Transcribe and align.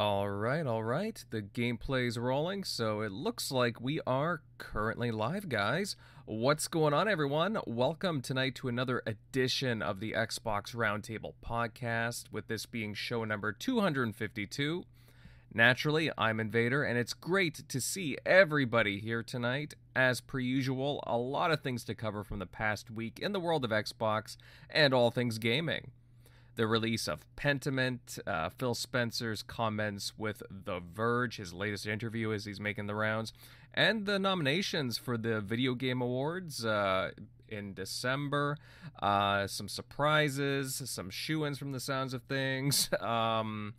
All 0.00 0.30
right, 0.30 0.66
all 0.66 0.82
right. 0.82 1.22
The 1.28 1.42
gameplay's 1.42 2.18
rolling, 2.18 2.64
so 2.64 3.02
it 3.02 3.12
looks 3.12 3.52
like 3.52 3.82
we 3.82 4.00
are 4.06 4.40
currently 4.56 5.10
live, 5.10 5.50
guys. 5.50 5.94
What's 6.24 6.68
going 6.68 6.94
on, 6.94 7.06
everyone? 7.06 7.58
Welcome 7.66 8.22
tonight 8.22 8.54
to 8.54 8.68
another 8.68 9.02
edition 9.04 9.82
of 9.82 10.00
the 10.00 10.12
Xbox 10.12 10.74
Roundtable 10.74 11.34
podcast, 11.46 12.32
with 12.32 12.48
this 12.48 12.64
being 12.64 12.94
show 12.94 13.26
number 13.26 13.52
252. 13.52 14.84
Naturally, 15.52 16.10
I'm 16.16 16.40
Invader, 16.40 16.82
and 16.82 16.98
it's 16.98 17.12
great 17.12 17.68
to 17.68 17.78
see 17.78 18.16
everybody 18.24 19.00
here 19.00 19.22
tonight. 19.22 19.74
As 19.94 20.22
per 20.22 20.38
usual, 20.38 21.04
a 21.06 21.18
lot 21.18 21.50
of 21.50 21.60
things 21.60 21.84
to 21.84 21.94
cover 21.94 22.24
from 22.24 22.38
the 22.38 22.46
past 22.46 22.90
week 22.90 23.18
in 23.18 23.32
the 23.32 23.40
world 23.40 23.66
of 23.66 23.70
Xbox 23.70 24.38
and 24.70 24.94
all 24.94 25.10
things 25.10 25.36
gaming 25.36 25.90
the 26.56 26.66
release 26.66 27.08
of 27.08 27.20
Pentiment, 27.36 28.18
uh, 28.26 28.48
Phil 28.50 28.74
Spencer's 28.74 29.42
comments 29.42 30.12
with 30.18 30.42
The 30.50 30.80
Verge, 30.80 31.36
his 31.36 31.52
latest 31.52 31.86
interview 31.86 32.32
as 32.32 32.44
he's 32.44 32.60
making 32.60 32.86
the 32.86 32.94
rounds, 32.94 33.32
and 33.72 34.06
the 34.06 34.18
nominations 34.18 34.98
for 34.98 35.16
the 35.16 35.40
Video 35.40 35.74
Game 35.74 36.00
Awards 36.02 36.64
uh, 36.64 37.12
in 37.48 37.74
December. 37.74 38.56
Uh, 39.00 39.46
some 39.46 39.68
surprises, 39.68 40.82
some 40.86 41.10
shoe 41.10 41.44
ins 41.44 41.58
from 41.58 41.72
the 41.72 41.80
sounds 41.80 42.14
of 42.14 42.22
things. 42.24 42.88
Um, 43.00 43.74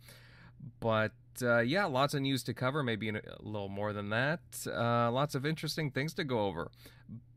but 0.80 1.12
uh, 1.40 1.60
yeah, 1.60 1.84
lots 1.86 2.14
of 2.14 2.22
news 2.22 2.42
to 2.44 2.54
cover, 2.54 2.82
maybe 2.82 3.08
a 3.08 3.20
little 3.40 3.68
more 3.68 3.92
than 3.92 4.10
that. 4.10 4.40
Uh, 4.66 5.10
lots 5.10 5.34
of 5.34 5.46
interesting 5.46 5.90
things 5.90 6.12
to 6.14 6.24
go 6.24 6.40
over. 6.46 6.70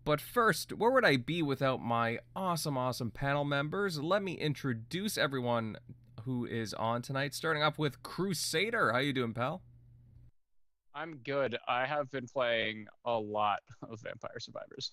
But 0.05 0.21
first, 0.21 0.71
where 0.71 0.91
would 0.91 1.03
I 1.03 1.17
be 1.17 1.41
without 1.41 1.81
my 1.81 2.19
awesome, 2.35 2.77
awesome 2.77 3.09
panel 3.09 3.43
members? 3.43 3.99
Let 3.99 4.21
me 4.21 4.33
introduce 4.33 5.17
everyone 5.17 5.77
who 6.23 6.45
is 6.45 6.75
on 6.75 7.01
tonight. 7.01 7.33
Starting 7.33 7.63
off 7.63 7.79
with 7.79 8.03
Crusader. 8.03 8.91
How 8.91 8.99
you 8.99 9.13
doing, 9.13 9.33
pal? 9.33 9.63
I'm 10.93 11.17
good. 11.17 11.57
I 11.67 11.87
have 11.87 12.11
been 12.11 12.27
playing 12.27 12.85
a 13.03 13.17
lot 13.17 13.59
of 13.81 13.99
Vampire 14.01 14.39
Survivors. 14.39 14.91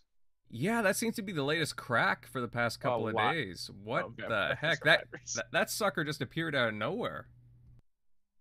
Yeah, 0.48 0.80
that 0.80 0.96
seems 0.96 1.16
to 1.16 1.22
be 1.22 1.32
the 1.32 1.42
latest 1.42 1.76
crack 1.76 2.26
for 2.26 2.40
the 2.40 2.48
past 2.48 2.80
couple 2.80 3.08
of 3.08 3.16
days. 3.16 3.70
What 3.84 4.16
the 4.16 4.56
heck? 4.58 4.82
That, 4.84 5.04
that 5.34 5.44
that 5.52 5.70
sucker 5.70 6.04
just 6.04 6.20
appeared 6.22 6.54
out 6.54 6.68
of 6.68 6.74
nowhere. 6.74 7.26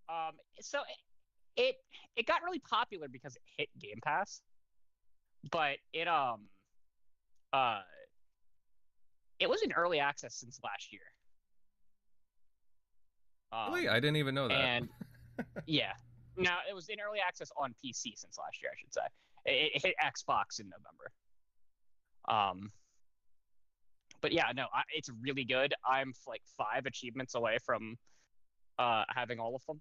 Um, 0.08 0.32
so 0.60 0.80
it, 1.56 1.62
it 1.62 1.76
it 2.16 2.26
got 2.26 2.42
really 2.42 2.58
popular 2.58 3.08
because 3.08 3.36
it 3.36 3.42
hit 3.56 3.68
Game 3.78 4.00
Pass, 4.02 4.42
but 5.50 5.76
it 5.92 6.08
um 6.08 6.48
uh, 7.52 7.80
it 9.38 9.48
was 9.48 9.62
in 9.62 9.72
early 9.72 9.98
access 9.98 10.34
since 10.34 10.60
last 10.62 10.92
year. 10.92 11.02
Um, 13.52 13.74
really, 13.74 13.88
I 13.88 14.00
didn't 14.00 14.16
even 14.16 14.34
know 14.34 14.48
that. 14.48 14.54
And 14.54 14.88
yeah, 15.66 15.92
now 16.36 16.58
it 16.68 16.74
was 16.74 16.88
in 16.88 16.96
early 17.00 17.18
access 17.26 17.50
on 17.56 17.74
PC 17.84 18.12
since 18.16 18.38
last 18.38 18.62
year, 18.62 18.70
I 18.72 18.78
should 18.80 18.94
say. 18.94 19.00
It, 19.44 19.72
it 19.74 19.86
hit 19.86 19.94
Xbox 20.02 20.60
in 20.60 20.70
November. 20.70 21.10
Um, 22.28 22.70
but 24.20 24.32
yeah, 24.32 24.52
no, 24.54 24.66
I, 24.72 24.82
it's 24.94 25.10
really 25.20 25.44
good. 25.44 25.74
I'm 25.86 26.12
like 26.26 26.42
five 26.56 26.86
achievements 26.86 27.34
away 27.34 27.58
from 27.64 27.96
uh, 28.78 29.04
having 29.08 29.40
all 29.40 29.56
of 29.56 29.62
them. 29.66 29.80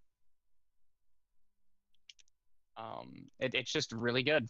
Um, 2.77 3.25
it, 3.39 3.53
it's 3.53 3.71
just 3.71 3.91
really 3.91 4.23
good. 4.23 4.47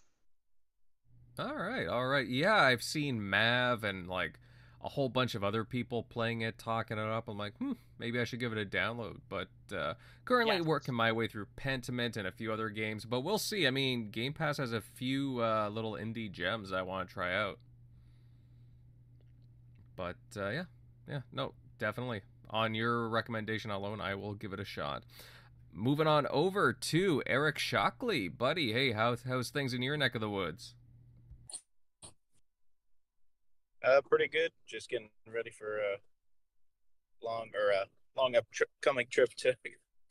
All 1.40 1.56
right, 1.56 1.88
all 1.88 2.08
right. 2.08 2.28
Yeah, 2.28 2.56
I've 2.56 2.84
seen 2.84 3.30
Mav 3.30 3.84
and 3.84 4.08
like 4.08 4.40
a 4.84 4.90
whole 4.90 5.10
bunch 5.10 5.36
of 5.36 5.44
other 5.44 5.64
people 5.64 6.04
playing 6.04 6.42
it, 6.42 6.58
talking 6.58 6.98
it 6.98 7.08
up. 7.08 7.28
I'm 7.28 7.38
like, 7.38 7.56
hmm, 7.58 7.74
maybe 8.00 8.20
I 8.20 8.24
should 8.24 8.40
give 8.40 8.52
it 8.52 8.58
a 8.58 8.66
download. 8.66 9.20
But 9.30 9.48
uh, 9.76 9.94
currently 10.26 10.62
working 10.62 10.94
my 10.94 11.12
way 11.12 11.28
through 11.28 11.48
Pentiment 11.56 12.18
and 12.18 12.28
a 12.28 12.32
few 12.32 12.52
other 12.52 12.70
games. 12.70 13.06
But 13.06 13.22
we'll 13.22 13.38
see. 13.38 13.68
I 13.68 13.72
mean, 13.72 14.10
Game 14.10 14.34
Pass 14.34 14.58
has 14.58 14.74
a 14.74 14.82
few 14.82 15.42
uh, 15.42 15.70
little 15.70 15.94
indie 15.94 16.32
gems 16.32 16.72
I 16.72 16.82
want 16.82 17.08
to 17.08 17.14
try 17.14 17.36
out. 17.36 17.60
But 19.96 20.16
uh, 20.36 20.50
yeah, 20.50 20.64
yeah, 21.08 21.22
no, 21.32 21.54
definitely. 21.78 22.22
On 22.50 22.74
your 22.74 23.08
recommendation 23.08 23.72
alone, 23.72 24.02
I 24.02 24.16
will 24.16 24.34
give 24.34 24.52
it 24.52 24.60
a 24.60 24.66
shot. 24.66 25.04
Moving 25.74 26.08
on 26.08 26.28
over 26.28 26.74
to 26.74 27.24
Eric 27.26 27.58
Shockley, 27.58 28.28
buddy. 28.28 28.74
Hey, 28.74 28.92
how's 28.92 29.24
how's 29.24 29.50
things 29.50 29.74
in 29.74 29.82
your 29.82 29.96
neck 29.96 30.16
of 30.16 30.22
the 30.22 30.30
woods? 30.30 30.76
Uh, 33.84 34.02
pretty 34.02 34.28
good. 34.28 34.52
Just 34.68 34.90
getting 34.90 35.10
ready 35.28 35.50
for 35.50 35.78
a 35.78 35.98
long 37.24 37.50
or 37.56 37.72
a 37.72 37.86
long 38.16 38.36
upcoming 38.36 39.08
trip 39.10 39.30
to 39.38 39.56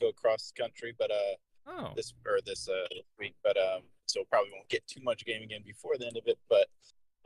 go 0.01 0.09
across 0.09 0.51
the 0.51 0.61
country, 0.61 0.95
but 0.99 1.11
uh, 1.11 1.37
oh. 1.69 1.93
this 1.95 2.13
or 2.27 2.39
this 2.45 2.69
uh 2.69 2.95
week. 3.19 3.35
But 3.45 3.57
um, 3.57 3.83
so 4.07 4.25
probably 4.29 4.51
won't 4.53 4.69
get 4.69 4.87
too 4.87 5.01
much 5.03 5.25
game 5.25 5.43
again 5.43 5.63
before 5.65 5.97
the 5.99 6.07
end 6.07 6.17
of 6.17 6.27
it. 6.27 6.39
But 6.49 6.67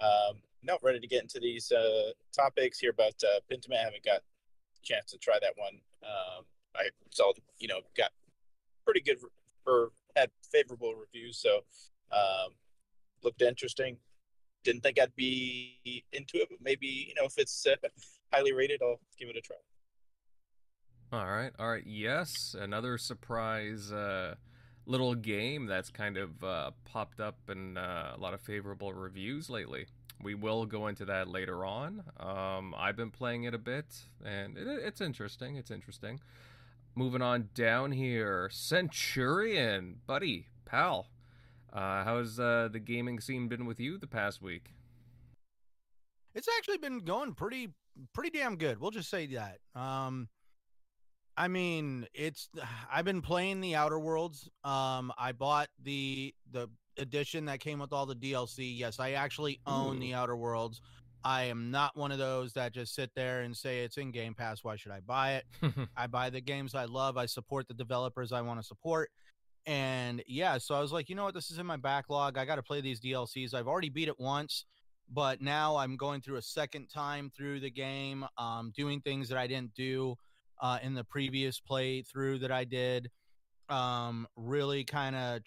um, 0.01 0.37
no, 0.63 0.77
ready 0.83 1.01
to 1.01 1.07
get 1.07 1.23
into 1.23 1.41
these 1.41 1.73
uh 1.73 2.11
topics 2.37 2.79
here 2.79 2.91
about 2.91 3.15
uh, 3.25 3.41
Pentiment. 3.51 3.81
I 3.81 3.85
haven't 3.85 4.05
got 4.05 4.19
a 4.19 4.83
chance 4.83 5.11
to 5.13 5.19
try 5.19 5.39
that 5.41 5.55
one. 5.57 5.81
Um, 6.03 6.45
I 6.77 6.89
saw 7.11 7.33
you 7.59 7.69
know 7.69 7.81
got 7.97 8.11
pretty 8.85 9.01
good 9.01 9.17
or 9.67 9.93
had 10.15 10.31
favorable 10.53 10.95
reviews, 10.95 11.39
so 11.39 11.61
um, 12.13 12.53
looked 13.23 13.41
interesting 13.41 13.97
didn't 14.65 14.83
think 14.83 14.99
I'd 14.99 15.15
be 15.15 16.05
into 16.13 16.39
it, 16.39 16.49
but 16.51 16.59
maybe 16.63 16.87
you 16.87 17.15
know 17.15 17.27
if 17.27 17.39
it's 17.39 17.67
uh, 17.67 17.77
highly 18.33 18.53
rated, 18.53 18.81
I'll 18.83 19.01
give 19.19 19.29
it 19.29 19.37
a 19.37 19.41
try. 19.41 19.57
All 21.13 21.27
right, 21.27 21.53
all 21.59 21.71
right. 21.71 21.87
Yes, 21.87 22.57
another 22.59 22.99
surprise 22.99 23.93
uh, 23.93 24.35
little 24.87 25.15
game 25.15 25.67
that's 25.67 25.91
kind 25.91 26.17
of 26.17 26.43
uh, 26.43 26.71
popped 26.85 27.21
up 27.21 27.39
in 27.49 27.77
uh, 27.77 28.15
a 28.17 28.21
lot 28.21 28.35
of 28.35 28.41
favorable 28.41 28.93
reviews 28.93 29.49
lately. 29.49 29.87
We 30.23 30.35
will 30.35 30.65
go 30.67 30.87
into 30.87 31.05
that 31.05 31.29
later 31.29 31.65
on. 31.65 32.03
Um, 32.19 32.75
I've 32.77 32.97
been 32.97 33.11
playing 33.11 33.45
it 33.45 33.55
a 33.55 33.59
bit, 33.59 33.87
and 34.25 34.57
it, 34.57 34.67
it's 34.67 35.01
interesting. 35.01 35.57
It's 35.57 35.71
interesting. 35.71 36.21
Moving 36.97 37.23
on 37.23 37.51
down 37.55 37.93
here, 37.93 38.49
Centurion, 38.53 39.97
buddy, 40.07 40.47
pal. 40.65 41.09
Uh, 41.75 42.05
how's 42.05 42.39
uh, 42.39 42.69
the 42.71 42.79
gaming 42.79 43.19
scene 43.19 43.49
been 43.49 43.67
with 43.67 43.81
you 43.81 43.99
the 43.99 44.07
past 44.07 44.41
week? 44.41 44.71
It's 46.35 46.49
actually 46.59 46.79
been 46.79 47.01
going 47.01 47.35
pretty 47.35 47.71
pretty 48.13 48.31
damn 48.31 48.57
good. 48.57 48.81
We'll 48.81 48.93
just 48.93 49.11
say 49.11 49.27
that. 49.27 49.59
Um, 49.75 50.29
I 51.37 51.49
mean, 51.49 52.07
it's 52.15 52.49
I've 52.93 53.05
been 53.05 53.23
playing 53.23 53.61
the 53.61 53.75
Outer 53.75 53.99
Worlds. 53.99 54.49
Um, 54.63 55.13
I 55.19 55.33
bought 55.33 55.69
the 55.83 56.33
the 56.53 56.69
edition 56.97 57.47
that 57.47 57.59
came 57.59 57.81
with 57.81 57.93
all 57.93 58.07
the 58.07 58.15
DLC. 58.15 58.79
Yes, 58.79 59.01
I 59.01 59.13
actually 59.13 59.61
own 59.67 59.97
Ooh. 59.97 60.01
the 60.01 60.15
Outer 60.15 60.37
Worlds. 60.37 60.81
I 61.25 61.45
am 61.45 61.71
not 61.71 61.97
one 61.97 62.13
of 62.13 62.19
those 62.19 62.53
that 62.53 62.75
just 62.75 62.95
sit 62.95 63.11
there 63.17 63.41
and 63.41 63.57
say 63.57 63.81
it's 63.81 63.97
in 63.97 64.11
Game 64.11 64.35
Pass. 64.35 64.63
Why 64.63 64.77
should 64.77 64.93
I 64.93 65.01
buy 65.01 65.37
it? 65.37 65.45
I 65.97 66.07
buy 66.07 66.29
the 66.29 66.43
games 66.43 66.75
I 66.75 66.85
love. 66.85 67.17
I 67.17 67.27
support 67.27 67.67
the 67.67 67.75
developers 67.75 68.31
I 68.31 68.43
want 68.43 68.61
to 68.61 68.67
support. 68.67 69.11
And 69.67 70.23
yeah, 70.27 70.59
so 70.59 70.75
I 70.75 70.81
was 70.81 70.93
like, 70.93 71.09
you 71.09 71.15
know 71.15 71.25
what? 71.25 71.35
This 71.35 71.51
is 71.51 71.59
in 71.59 71.67
my 71.67 71.77
backlog. 71.77 72.37
I 72.37 72.45
got 72.45 72.57
to 72.57 72.63
play 72.63 72.81
these 72.81 73.01
DLCs. 73.01 73.55
I've 73.55 73.67
already 73.67 73.89
beat 73.89 74.09
it 74.09 74.21
once, 74.21 74.67
but 75.11 75.41
now 75.41 75.77
I'm 75.77 75.97
going 75.97 76.21
through 76.21 76.37
a 76.37 76.43
second 76.43 76.89
time 76.89 77.31
through 77.35 77.61
the 77.61 77.71
game, 77.71 78.27
um, 78.37 78.73
doing 78.77 79.01
things 79.01 79.29
that 79.31 79.39
I 79.39 79.47
didn't 79.47 79.75
do 79.75 80.17
uh, 80.61 80.79
in 80.83 80.95
the 80.95 81.05
previous 81.05 81.61
playthrough 81.61 82.41
that 82.41 82.53
I 82.53 82.65
did. 82.65 83.11
Um, 83.71 84.27
really 84.37 84.85
kind 84.85 85.17
of 85.17 85.41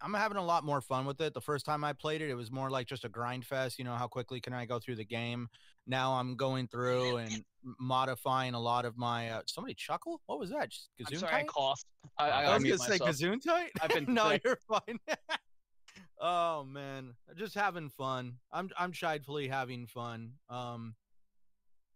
I'm 0.00 0.14
having 0.14 0.36
a 0.36 0.44
lot 0.44 0.64
more 0.64 0.80
fun 0.80 1.06
with 1.06 1.20
it. 1.20 1.34
The 1.34 1.40
first 1.40 1.66
time 1.66 1.84
I 1.84 1.92
played 1.92 2.22
it, 2.22 2.30
it 2.30 2.34
was 2.34 2.50
more 2.50 2.70
like 2.70 2.86
just 2.86 3.04
a 3.04 3.08
grind 3.08 3.44
fest. 3.46 3.78
You 3.78 3.84
know, 3.84 3.94
how 3.94 4.06
quickly 4.06 4.40
can 4.40 4.52
I 4.52 4.66
go 4.66 4.78
through 4.78 4.96
the 4.96 5.04
game? 5.04 5.48
Now 5.86 6.14
I'm 6.14 6.36
going 6.36 6.68
through 6.68 7.18
and 7.18 7.44
modifying 7.78 8.54
a 8.54 8.60
lot 8.60 8.84
of 8.84 8.96
my. 8.96 9.30
Uh, 9.30 9.42
somebody 9.46 9.74
chuckle? 9.74 10.20
What 10.26 10.38
was 10.38 10.50
that? 10.50 10.70
Just 10.70 10.88
I'm 11.06 11.16
sorry, 11.16 11.34
I 11.34 11.42
coughed. 11.44 11.86
I, 12.18 12.30
I, 12.30 12.42
I 12.44 12.54
was 12.54 12.64
gonna 12.64 12.78
say 12.78 12.98
gazoon 12.98 13.42
tight. 13.42 13.70
I've 13.80 13.90
been 13.90 14.06
no, 14.08 14.30
sick. 14.30 14.42
you're 14.44 14.58
fine. 14.68 14.98
oh 16.20 16.64
man, 16.64 17.14
just 17.36 17.54
having 17.54 17.90
fun. 17.90 18.34
I'm 18.52 18.70
I'm 18.78 18.92
chidefully 18.92 19.50
having 19.50 19.86
fun. 19.86 20.32
Um, 20.48 20.94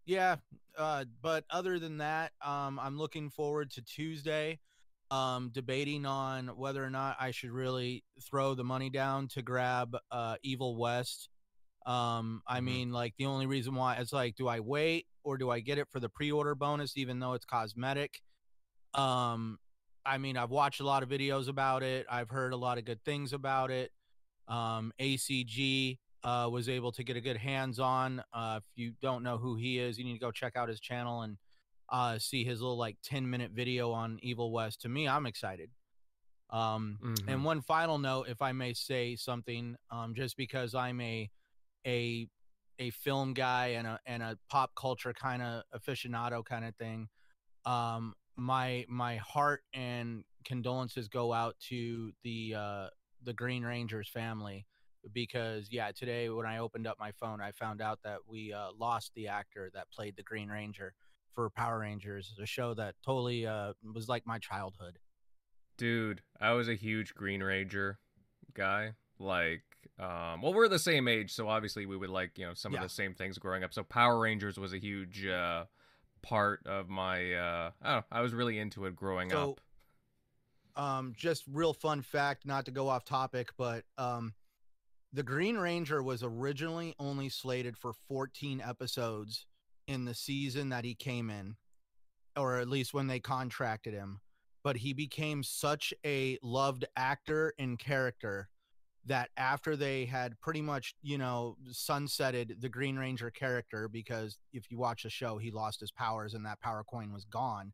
yeah. 0.07 0.37
Uh, 0.77 1.05
but 1.21 1.45
other 1.51 1.79
than 1.79 1.99
that, 1.99 2.33
um, 2.41 2.79
I'm 2.79 2.97
looking 2.99 3.31
forward 3.31 3.71
to 3.73 3.83
Tuesday 3.83 4.61
um, 5.11 5.51
debating 5.53 6.07
on 6.07 6.49
whether 6.49 6.85
or 6.85 6.91
not 6.91 7.17
I 7.19 7.31
should 7.31 7.51
really 7.51 8.05
throw 8.29 8.55
the 8.55 8.65
money 8.65 8.91
down 8.91 9.29
to 9.29 9.43
grab 9.43 9.97
uh, 10.11 10.37
Evil 10.43 10.77
West. 10.77 11.29
Um, 11.87 12.43
I 12.47 12.57
mm-hmm. 12.57 12.65
mean, 12.67 12.93
like 12.93 13.15
the 13.19 13.27
only 13.27 13.47
reason 13.47 13.75
why 13.75 13.97
it's 13.97 14.13
like, 14.13 14.37
do 14.37 14.49
I 14.49 14.61
wait 14.61 15.07
or 15.25 15.39
do 15.39 15.51
I 15.51 15.61
get 15.61 15.79
it 15.79 15.89
for 15.91 16.01
the 16.01 16.09
pre-order 16.09 16.55
bonus, 16.55 16.97
even 16.97 17.19
though 17.19 17.33
it's 17.33 17.47
cosmetic? 17.47 18.21
Um, 18.95 19.59
I 20.05 20.19
mean, 20.19 20.37
I've 20.37 20.51
watched 20.51 20.81
a 20.81 20.85
lot 20.85 21.03
of 21.03 21.09
videos 21.09 21.49
about 21.49 21.83
it. 21.83 22.07
I've 22.11 22.31
heard 22.31 22.53
a 22.53 22.57
lot 22.57 22.79
of 22.79 22.85
good 22.85 23.03
things 23.05 23.33
about 23.33 23.71
it. 23.71 23.91
Um, 24.49 24.93
ACG 25.01 25.99
uh, 26.25 26.49
was 26.51 26.69
able 26.69 26.93
to 26.93 27.05
get 27.05 27.17
a 27.17 27.21
good 27.21 27.37
hands 27.37 27.79
on. 27.79 28.23
Uh, 28.33 28.61
if 28.61 28.65
you 28.75 28.93
don't 29.01 29.23
know 29.23 29.39
who 29.39 29.57
he 29.57 29.79
is, 29.79 29.99
you 29.99 30.05
need 30.05 30.15
to 30.15 30.19
go 30.19 30.31
check 30.31 30.57
out 30.57 30.69
his 30.69 30.81
channel 30.81 31.23
and 31.23 31.37
uh, 31.91 32.19
see 32.19 32.45
his 32.45 32.61
little 32.61 32.77
like 32.77 32.97
10 33.05 33.29
minute 33.29 33.53
video 33.53 33.93
on 33.93 34.19
Evil 34.23 34.53
West. 34.53 34.83
To 34.83 34.89
me, 34.89 35.09
I'm 35.09 35.27
excited. 35.27 35.71
Um, 36.51 36.99
mm-hmm. 37.03 37.29
And 37.29 37.45
one 37.45 37.61
final 37.61 37.99
note, 37.99 38.29
if 38.29 38.41
I 38.41 38.53
may 38.53 38.73
say 38.73 39.17
something, 39.17 39.77
um, 39.91 40.15
just 40.15 40.37
because 40.37 40.75
I'm 40.75 41.01
a 41.01 41.31
a 41.87 42.29
a 42.79 42.91
film 42.91 43.35
guy 43.35 43.69
and 43.69 43.87
a 43.87 44.01
and 44.07 44.23
a 44.23 44.39
pop 44.49 44.75
culture 44.75 45.13
kind 45.13 45.43
of 45.43 45.63
aficionado 45.75 46.45
kind 46.45 46.65
of 46.65 46.75
thing. 46.77 47.09
Um, 47.65 48.15
my 48.37 48.87
my 48.89 49.17
heart 49.17 49.63
and 49.75 50.25
condolences 50.45 51.09
go 51.09 51.33
out 51.33 51.57
to 51.69 52.13
the 52.23 52.55
uh, 52.57 52.89
the 53.23 53.35
Green 53.35 53.65
Rangers 53.65 54.09
family 54.09 54.67
because 55.13 55.69
yeah, 55.71 55.91
today 55.93 56.29
when 56.29 56.47
I 56.47 56.59
opened 56.59 56.87
up 56.87 56.99
my 56.99 57.13
phone, 57.13 57.41
I 57.41 57.53
found 57.53 57.83
out 57.83 57.99
that 58.05 58.19
we 58.27 58.53
uh, 58.53 58.69
lost 58.79 59.13
the 59.15 59.29
actor 59.29 59.71
that 59.75 59.91
played 59.91 60.17
the 60.17 60.23
Green 60.23 60.49
Ranger 60.49 60.95
for 61.35 61.51
Power 61.51 61.81
Rangers, 61.81 62.35
a 62.43 62.47
show 62.47 62.75
that 62.75 62.95
totally 63.05 63.47
uh, 63.47 63.73
was 63.95 64.09
like 64.09 64.27
my 64.27 64.39
childhood. 64.39 64.99
Dude, 65.77 66.23
I 66.41 66.53
was 66.53 66.69
a 66.69 66.75
huge 66.75 67.15
Green 67.15 67.43
Ranger 67.43 67.99
guy. 68.55 68.93
Like, 69.21 69.63
um, 69.99 70.43
well, 70.43 70.55
we're 70.55 70.69
the 70.69 70.79
same 70.79 71.09
age, 71.09 71.33
so 71.33 71.49
obviously 71.49 71.87
we 71.87 71.97
would 71.97 72.11
like 72.11 72.39
you 72.39 72.47
know 72.47 72.55
some 72.55 72.73
yeah. 72.73 72.79
of 72.79 72.85
the 72.85 72.89
same 72.89 73.15
things 73.15 73.39
growing 73.39 73.65
up. 73.65 73.73
So 73.73 73.83
Power 73.83 74.19
Rangers 74.19 74.59
was 74.59 74.73
a 74.73 74.79
huge 74.79 75.27
uh, 75.27 75.65
part 76.23 76.61
of 76.67 76.89
my. 76.89 77.33
Uh, 77.33 77.71
I 77.83 77.93
don't 77.93 77.97
know, 77.97 78.05
I 78.11 78.21
was 78.21 78.35
really 78.35 78.59
into 78.59 78.87
it 78.87 78.97
growing 78.97 79.31
so, 79.31 79.57
up. 80.77 80.83
Um, 80.83 81.13
just 81.17 81.45
real 81.51 81.73
fun 81.73 82.03
fact, 82.03 82.47
not 82.47 82.65
to 82.67 82.71
go 82.71 82.89
off 82.89 83.05
topic, 83.05 83.51
but 83.57 83.85
um, 83.97 84.35
the 85.13 85.25
Green 85.25 85.57
Ranger 85.57 86.03
was 86.03 86.23
originally 86.23 86.95
only 87.01 87.29
slated 87.29 87.77
for 87.77 87.93
14 88.09 88.63
episodes 88.65 89.47
in 89.89 90.05
the 90.05 90.15
season 90.15 90.69
that 90.69 90.85
he 90.85 90.95
came 90.95 91.31
in, 91.31 91.57
or 92.37 92.59
at 92.59 92.69
least 92.69 92.95
when 92.95 93.09
they 93.09 93.19
contracted 93.19 93.95
him. 93.95 94.21
But 94.63 94.77
he 94.77 94.93
became 94.93 95.43
such 95.43 95.93
a 96.05 96.39
loved 96.43 96.85
actor 96.97 97.55
and 97.59 97.79
character 97.79 98.49
that 99.07 99.31
after 99.39 99.75
they 99.75 100.05
had 100.05 100.39
pretty 100.41 100.61
much, 100.61 100.95
you 101.01 101.17
know, 101.17 101.57
sunsetted 101.71 102.61
the 102.61 102.69
Green 102.69 102.97
Ranger 102.97 103.31
character, 103.31 103.89
because 103.89 104.39
if 104.53 104.71
you 104.71 104.79
watch 104.79 105.05
the 105.05 105.11
show, 105.11 105.39
he 105.39 105.51
lost 105.51 105.81
his 105.81 105.91
powers 105.91 106.35
and 106.35 106.45
that 106.45 106.61
power 106.61 106.85
coin 106.85 107.13
was 107.13 107.25
gone. 107.25 107.73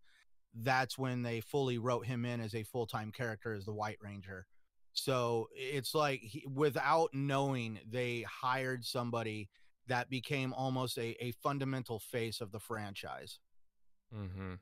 That's 0.54 0.96
when 0.96 1.22
they 1.22 1.40
fully 1.40 1.78
wrote 1.78 2.06
him 2.06 2.24
in 2.24 2.40
as 2.40 2.54
a 2.54 2.62
full 2.62 2.86
time 2.86 3.10
character 3.10 3.52
as 3.52 3.64
the 3.64 3.72
White 3.72 3.98
Ranger. 4.00 4.46
So 4.92 5.48
it's 5.52 5.92
like 5.92 6.20
he, 6.20 6.46
without 6.46 7.10
knowing, 7.12 7.80
they 7.90 8.24
hired 8.30 8.84
somebody 8.84 9.48
that 9.88 10.08
became 10.08 10.52
almost 10.52 10.98
a, 10.98 11.16
a 11.24 11.32
fundamental 11.32 11.98
face 11.98 12.40
of 12.40 12.52
the 12.52 12.60
franchise. 12.60 13.38
Mm-hmm. 14.14 14.54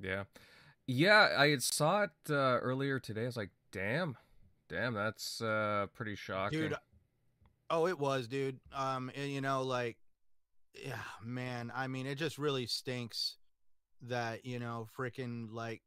Yeah. 0.00 0.24
Yeah, 0.86 1.28
I 1.38 1.56
saw 1.58 2.04
it 2.04 2.10
uh, 2.28 2.58
earlier 2.58 2.98
today. 2.98 3.22
I 3.22 3.26
was 3.26 3.36
like, 3.36 3.50
damn, 3.72 4.16
damn, 4.68 4.94
that's 4.94 5.40
uh, 5.40 5.86
pretty 5.94 6.16
shocking. 6.16 6.60
Dude, 6.60 6.74
oh, 7.68 7.86
it 7.86 7.98
was, 7.98 8.26
dude. 8.26 8.58
Um, 8.74 9.10
and, 9.14 9.30
you 9.30 9.40
know, 9.40 9.62
like, 9.62 9.98
yeah, 10.74 11.02
man. 11.22 11.70
I 11.74 11.86
mean, 11.86 12.06
it 12.06 12.16
just 12.16 12.38
really 12.38 12.66
stinks 12.66 13.36
that 14.02 14.44
you 14.46 14.58
know, 14.58 14.86
freaking 14.96 15.48
like, 15.52 15.82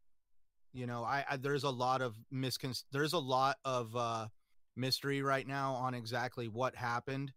you 0.72 0.86
know, 0.86 1.04
I, 1.04 1.25
I 1.30 1.38
there's 1.38 1.63
a 1.63 1.69
lot 1.69 2.01
of 2.01 2.16
miscon, 2.34 2.81
there's 2.92 3.13
a 3.13 3.19
lot 3.19 3.57
of 3.66 3.96
uh 3.96 4.28
mystery 4.75 5.22
right 5.22 5.48
now 5.48 5.74
on 5.74 5.94
exactly 5.94 6.48
what 6.48 6.75
happened 6.75 7.31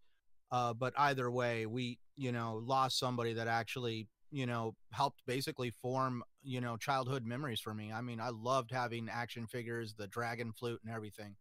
uh, 0.50 0.74
but 0.74 0.92
either 0.96 1.30
way, 1.30 1.66
we, 1.66 1.98
you 2.16 2.32
know, 2.32 2.60
lost 2.64 2.98
somebody 2.98 3.32
that 3.34 3.48
actually, 3.48 4.08
you 4.30 4.46
know, 4.46 4.74
helped 4.92 5.22
basically 5.26 5.70
form, 5.70 6.22
you 6.42 6.60
know, 6.60 6.76
childhood 6.76 7.24
memories 7.24 7.60
for 7.60 7.74
me. 7.74 7.92
I 7.92 8.00
mean, 8.00 8.20
I 8.20 8.30
loved 8.30 8.70
having 8.70 9.08
action 9.08 9.46
figures, 9.46 9.94
the 9.94 10.06
dragon 10.06 10.52
flute 10.52 10.80
and 10.84 10.94
everything. 10.94 11.36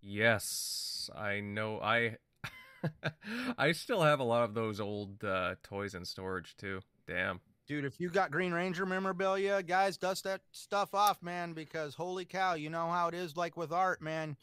Yes, 0.00 1.08
I 1.16 1.40
know. 1.40 1.80
I 1.80 2.16
I 3.58 3.72
still 3.72 4.02
have 4.02 4.20
a 4.20 4.24
lot 4.24 4.44
of 4.44 4.54
those 4.54 4.80
old 4.80 5.24
uh, 5.24 5.54
toys 5.62 5.94
in 5.94 6.04
storage 6.04 6.56
too. 6.56 6.80
Damn. 7.06 7.40
Dude, 7.66 7.86
if 7.86 7.98
you 7.98 8.10
got 8.10 8.30
Green 8.30 8.52
Ranger 8.52 8.84
memorabilia, 8.84 9.62
guys, 9.62 9.96
dust 9.96 10.24
that 10.24 10.42
stuff 10.52 10.92
off, 10.92 11.22
man, 11.22 11.54
because 11.54 11.94
holy 11.94 12.26
cow, 12.26 12.54
you 12.54 12.68
know 12.68 12.90
how 12.90 13.08
it 13.08 13.14
is 13.14 13.36
like 13.38 13.56
with 13.56 13.72
art, 13.72 14.02
man. 14.02 14.36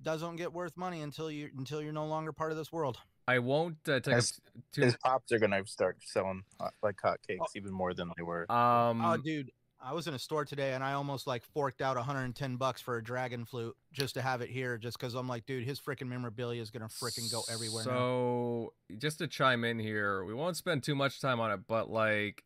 Doesn't 0.00 0.36
get 0.36 0.52
worth 0.52 0.76
money 0.76 1.02
until 1.02 1.30
you 1.30 1.50
until 1.58 1.82
you're 1.82 1.92
no 1.92 2.06
longer 2.06 2.32
part 2.32 2.52
of 2.52 2.56
this 2.56 2.72
world. 2.72 2.98
I 3.26 3.38
won't 3.38 3.76
uh, 3.88 4.00
take 4.00 4.14
his, 4.14 4.40
too... 4.72 4.82
his 4.82 4.96
pops 4.96 5.32
are 5.32 5.38
gonna 5.38 5.66
start 5.66 5.98
selling 6.04 6.42
hot, 6.58 6.74
like 6.82 6.96
hotcakes 6.96 7.38
oh. 7.40 7.46
even 7.54 7.72
more 7.72 7.94
than 7.94 8.10
they 8.16 8.22
were. 8.22 8.50
Um, 8.50 9.04
oh, 9.04 9.16
dude, 9.16 9.50
I 9.82 9.92
was 9.94 10.06
in 10.06 10.14
a 10.14 10.18
store 10.18 10.44
today 10.44 10.74
and 10.74 10.84
I 10.84 10.92
almost 10.92 11.26
like 11.26 11.44
forked 11.44 11.80
out 11.80 11.96
110 11.96 12.56
bucks 12.56 12.80
for 12.80 12.98
a 12.98 13.02
dragon 13.02 13.44
flute 13.44 13.74
just 13.92 14.14
to 14.14 14.22
have 14.22 14.42
it 14.42 14.50
here, 14.50 14.76
just 14.76 14.98
because 14.98 15.14
I'm 15.14 15.28
like, 15.28 15.46
dude, 15.46 15.64
his 15.64 15.80
freaking 15.80 16.08
memorabilia 16.08 16.60
is 16.60 16.70
gonna 16.70 16.88
freaking 16.88 17.30
go 17.30 17.42
everywhere. 17.50 17.84
So, 17.84 18.72
now. 18.88 18.96
just 18.98 19.18
to 19.18 19.26
chime 19.26 19.64
in 19.64 19.78
here, 19.78 20.24
we 20.24 20.34
won't 20.34 20.56
spend 20.56 20.82
too 20.82 20.94
much 20.94 21.20
time 21.20 21.40
on 21.40 21.50
it, 21.50 21.60
but 21.66 21.90
like, 21.90 22.44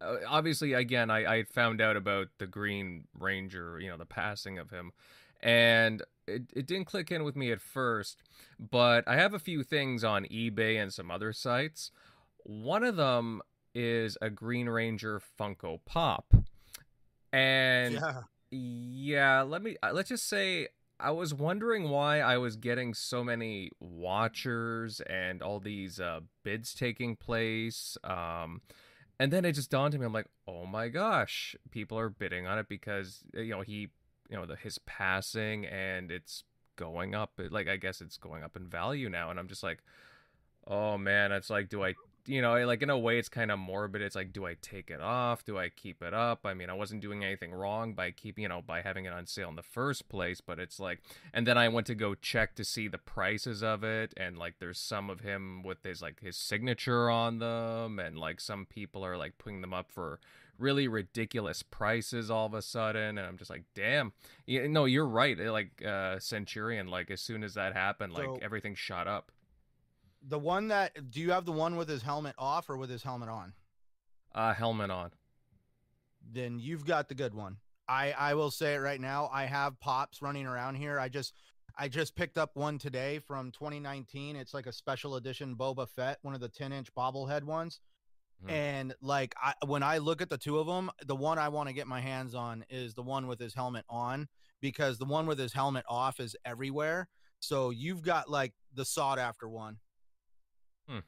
uh, 0.00 0.16
obviously, 0.28 0.72
again, 0.72 1.10
I, 1.10 1.38
I 1.38 1.44
found 1.44 1.80
out 1.80 1.96
about 1.96 2.28
the 2.38 2.46
Green 2.46 3.04
Ranger, 3.18 3.78
you 3.80 3.88
know, 3.88 3.96
the 3.96 4.06
passing 4.06 4.58
of 4.58 4.70
him, 4.70 4.92
and 5.42 6.02
it, 6.26 6.42
it 6.54 6.66
didn't 6.66 6.86
click 6.86 7.10
in 7.10 7.24
with 7.24 7.36
me 7.36 7.52
at 7.52 7.60
first, 7.60 8.22
but 8.58 9.06
I 9.06 9.16
have 9.16 9.34
a 9.34 9.38
few 9.38 9.62
things 9.62 10.04
on 10.04 10.24
eBay 10.24 10.80
and 10.80 10.92
some 10.92 11.10
other 11.10 11.32
sites. 11.32 11.90
One 12.44 12.84
of 12.84 12.96
them 12.96 13.42
is 13.74 14.16
a 14.22 14.30
Green 14.30 14.68
Ranger 14.68 15.20
Funko 15.38 15.80
Pop. 15.84 16.34
And 17.32 17.94
yeah, 17.94 18.20
yeah 18.50 19.42
let 19.42 19.62
me 19.62 19.76
uh, 19.82 19.92
let's 19.92 20.10
just 20.10 20.28
say 20.28 20.68
I 21.00 21.10
was 21.10 21.34
wondering 21.34 21.88
why 21.88 22.20
I 22.20 22.38
was 22.38 22.56
getting 22.56 22.94
so 22.94 23.24
many 23.24 23.70
watchers 23.80 25.00
and 25.00 25.42
all 25.42 25.58
these 25.58 25.98
uh, 25.98 26.20
bids 26.44 26.72
taking 26.74 27.16
place. 27.16 27.98
Um, 28.04 28.62
and 29.18 29.32
then 29.32 29.44
it 29.44 29.52
just 29.52 29.70
dawned 29.70 29.94
on 29.94 30.00
me, 30.00 30.06
I'm 30.06 30.12
like, 30.12 30.28
oh 30.46 30.66
my 30.66 30.88
gosh, 30.88 31.56
people 31.70 31.98
are 31.98 32.08
bidding 32.08 32.46
on 32.46 32.58
it 32.58 32.68
because 32.68 33.24
you 33.32 33.50
know 33.50 33.62
he 33.62 33.88
you 34.28 34.36
know 34.36 34.46
the 34.46 34.56
his 34.56 34.78
passing 34.78 35.66
and 35.66 36.10
it's 36.10 36.44
going 36.76 37.14
up 37.14 37.32
like 37.50 37.68
i 37.68 37.76
guess 37.76 38.00
it's 38.00 38.16
going 38.16 38.42
up 38.42 38.56
in 38.56 38.66
value 38.66 39.08
now 39.08 39.30
and 39.30 39.38
i'm 39.38 39.48
just 39.48 39.62
like 39.62 39.78
oh 40.66 40.98
man 40.98 41.30
it's 41.30 41.50
like 41.50 41.68
do 41.68 41.84
i 41.84 41.94
you 42.26 42.40
know 42.40 42.66
like 42.66 42.82
in 42.82 42.90
a 42.90 42.98
way 42.98 43.18
it's 43.18 43.28
kind 43.28 43.50
of 43.50 43.58
morbid 43.58 44.00
it's 44.00 44.16
like 44.16 44.32
do 44.32 44.46
i 44.46 44.56
take 44.62 44.90
it 44.90 45.00
off? 45.00 45.44
Do 45.44 45.58
i 45.58 45.68
keep 45.68 46.02
it 46.02 46.14
up? 46.14 46.40
I 46.44 46.54
mean 46.54 46.70
i 46.70 46.72
wasn't 46.72 47.02
doing 47.02 47.22
anything 47.22 47.52
wrong 47.52 47.92
by 47.92 48.10
keeping 48.10 48.42
you 48.42 48.48
know 48.48 48.62
by 48.62 48.80
having 48.80 49.04
it 49.04 49.12
on 49.12 49.26
sale 49.26 49.50
in 49.50 49.56
the 49.56 49.62
first 49.62 50.08
place 50.08 50.40
but 50.40 50.58
it's 50.58 50.80
like 50.80 51.02
and 51.32 51.46
then 51.46 51.58
i 51.58 51.68
went 51.68 51.86
to 51.88 51.94
go 51.94 52.14
check 52.14 52.54
to 52.56 52.64
see 52.64 52.88
the 52.88 52.98
prices 52.98 53.62
of 53.62 53.84
it 53.84 54.14
and 54.16 54.38
like 54.38 54.54
there's 54.58 54.78
some 54.78 55.10
of 55.10 55.20
him 55.20 55.62
with 55.62 55.82
his 55.82 56.00
like 56.00 56.20
his 56.20 56.36
signature 56.36 57.10
on 57.10 57.38
them 57.38 57.98
and 57.98 58.18
like 58.18 58.40
some 58.40 58.64
people 58.64 59.04
are 59.04 59.16
like 59.16 59.36
putting 59.38 59.60
them 59.60 59.74
up 59.74 59.90
for 59.90 60.18
really 60.58 60.88
ridiculous 60.88 61.62
prices 61.62 62.30
all 62.30 62.46
of 62.46 62.54
a 62.54 62.62
sudden 62.62 63.18
and 63.18 63.26
i'm 63.26 63.36
just 63.36 63.50
like 63.50 63.64
damn. 63.74 64.12
No 64.46 64.84
you're 64.84 65.06
right 65.06 65.38
like 65.38 65.82
uh 65.84 66.18
centurion 66.18 66.88
like 66.88 67.10
as 67.10 67.20
soon 67.20 67.42
as 67.42 67.54
that 67.54 67.74
happened 67.74 68.12
like 68.12 68.24
so, 68.24 68.38
everything 68.40 68.74
shot 68.74 69.08
up. 69.08 69.32
The 70.26 70.38
one 70.38 70.68
that 70.68 71.10
do 71.10 71.20
you 71.20 71.32
have 71.32 71.44
the 71.44 71.52
one 71.52 71.76
with 71.76 71.88
his 71.88 72.02
helmet 72.02 72.34
off 72.38 72.70
or 72.70 72.76
with 72.76 72.90
his 72.90 73.02
helmet 73.02 73.28
on? 73.28 73.52
Uh 74.34 74.54
helmet 74.54 74.90
on. 74.90 75.10
Then 76.32 76.58
you've 76.58 76.86
got 76.86 77.08
the 77.08 77.14
good 77.14 77.34
one. 77.34 77.58
I 77.88 78.12
i 78.12 78.34
will 78.34 78.50
say 78.50 78.74
it 78.74 78.78
right 78.78 79.00
now 79.00 79.28
i 79.32 79.44
have 79.44 79.78
pops 79.80 80.22
running 80.22 80.46
around 80.46 80.76
here. 80.76 80.98
I 80.98 81.08
just 81.08 81.34
I 81.76 81.88
just 81.88 82.14
picked 82.14 82.38
up 82.38 82.54
one 82.54 82.78
today 82.78 83.18
from 83.18 83.50
2019. 83.50 84.36
It's 84.36 84.54
like 84.54 84.66
a 84.66 84.72
special 84.72 85.16
edition 85.16 85.56
Boba 85.56 85.88
Fett, 85.88 86.18
one 86.22 86.34
of 86.34 86.40
the 86.40 86.48
10 86.48 86.72
inch 86.72 86.94
bobblehead 86.94 87.42
ones. 87.42 87.80
Mm. 88.46 88.52
And 88.52 88.94
like 89.00 89.34
I, 89.42 89.54
when 89.66 89.82
I 89.82 89.98
look 89.98 90.20
at 90.22 90.30
the 90.30 90.38
two 90.38 90.58
of 90.58 90.66
them, 90.66 90.90
the 91.06 91.16
one 91.16 91.38
I 91.38 91.48
want 91.48 91.68
to 91.68 91.74
get 91.74 91.86
my 91.86 92.00
hands 92.00 92.34
on 92.34 92.64
is 92.68 92.94
the 92.94 93.02
one 93.02 93.26
with 93.26 93.40
his 93.40 93.54
helmet 93.54 93.84
on 93.88 94.28
because 94.60 94.98
the 94.98 95.04
one 95.04 95.26
with 95.26 95.38
his 95.38 95.52
helmet 95.52 95.84
off 95.88 96.20
is 96.20 96.36
everywhere. 96.44 97.08
So 97.40 97.70
you've 97.70 98.02
got 98.02 98.30
like 98.30 98.52
the 98.74 98.84
sought 98.84 99.18
after 99.18 99.48
one. 99.48 99.78
Hmm. 100.88 101.00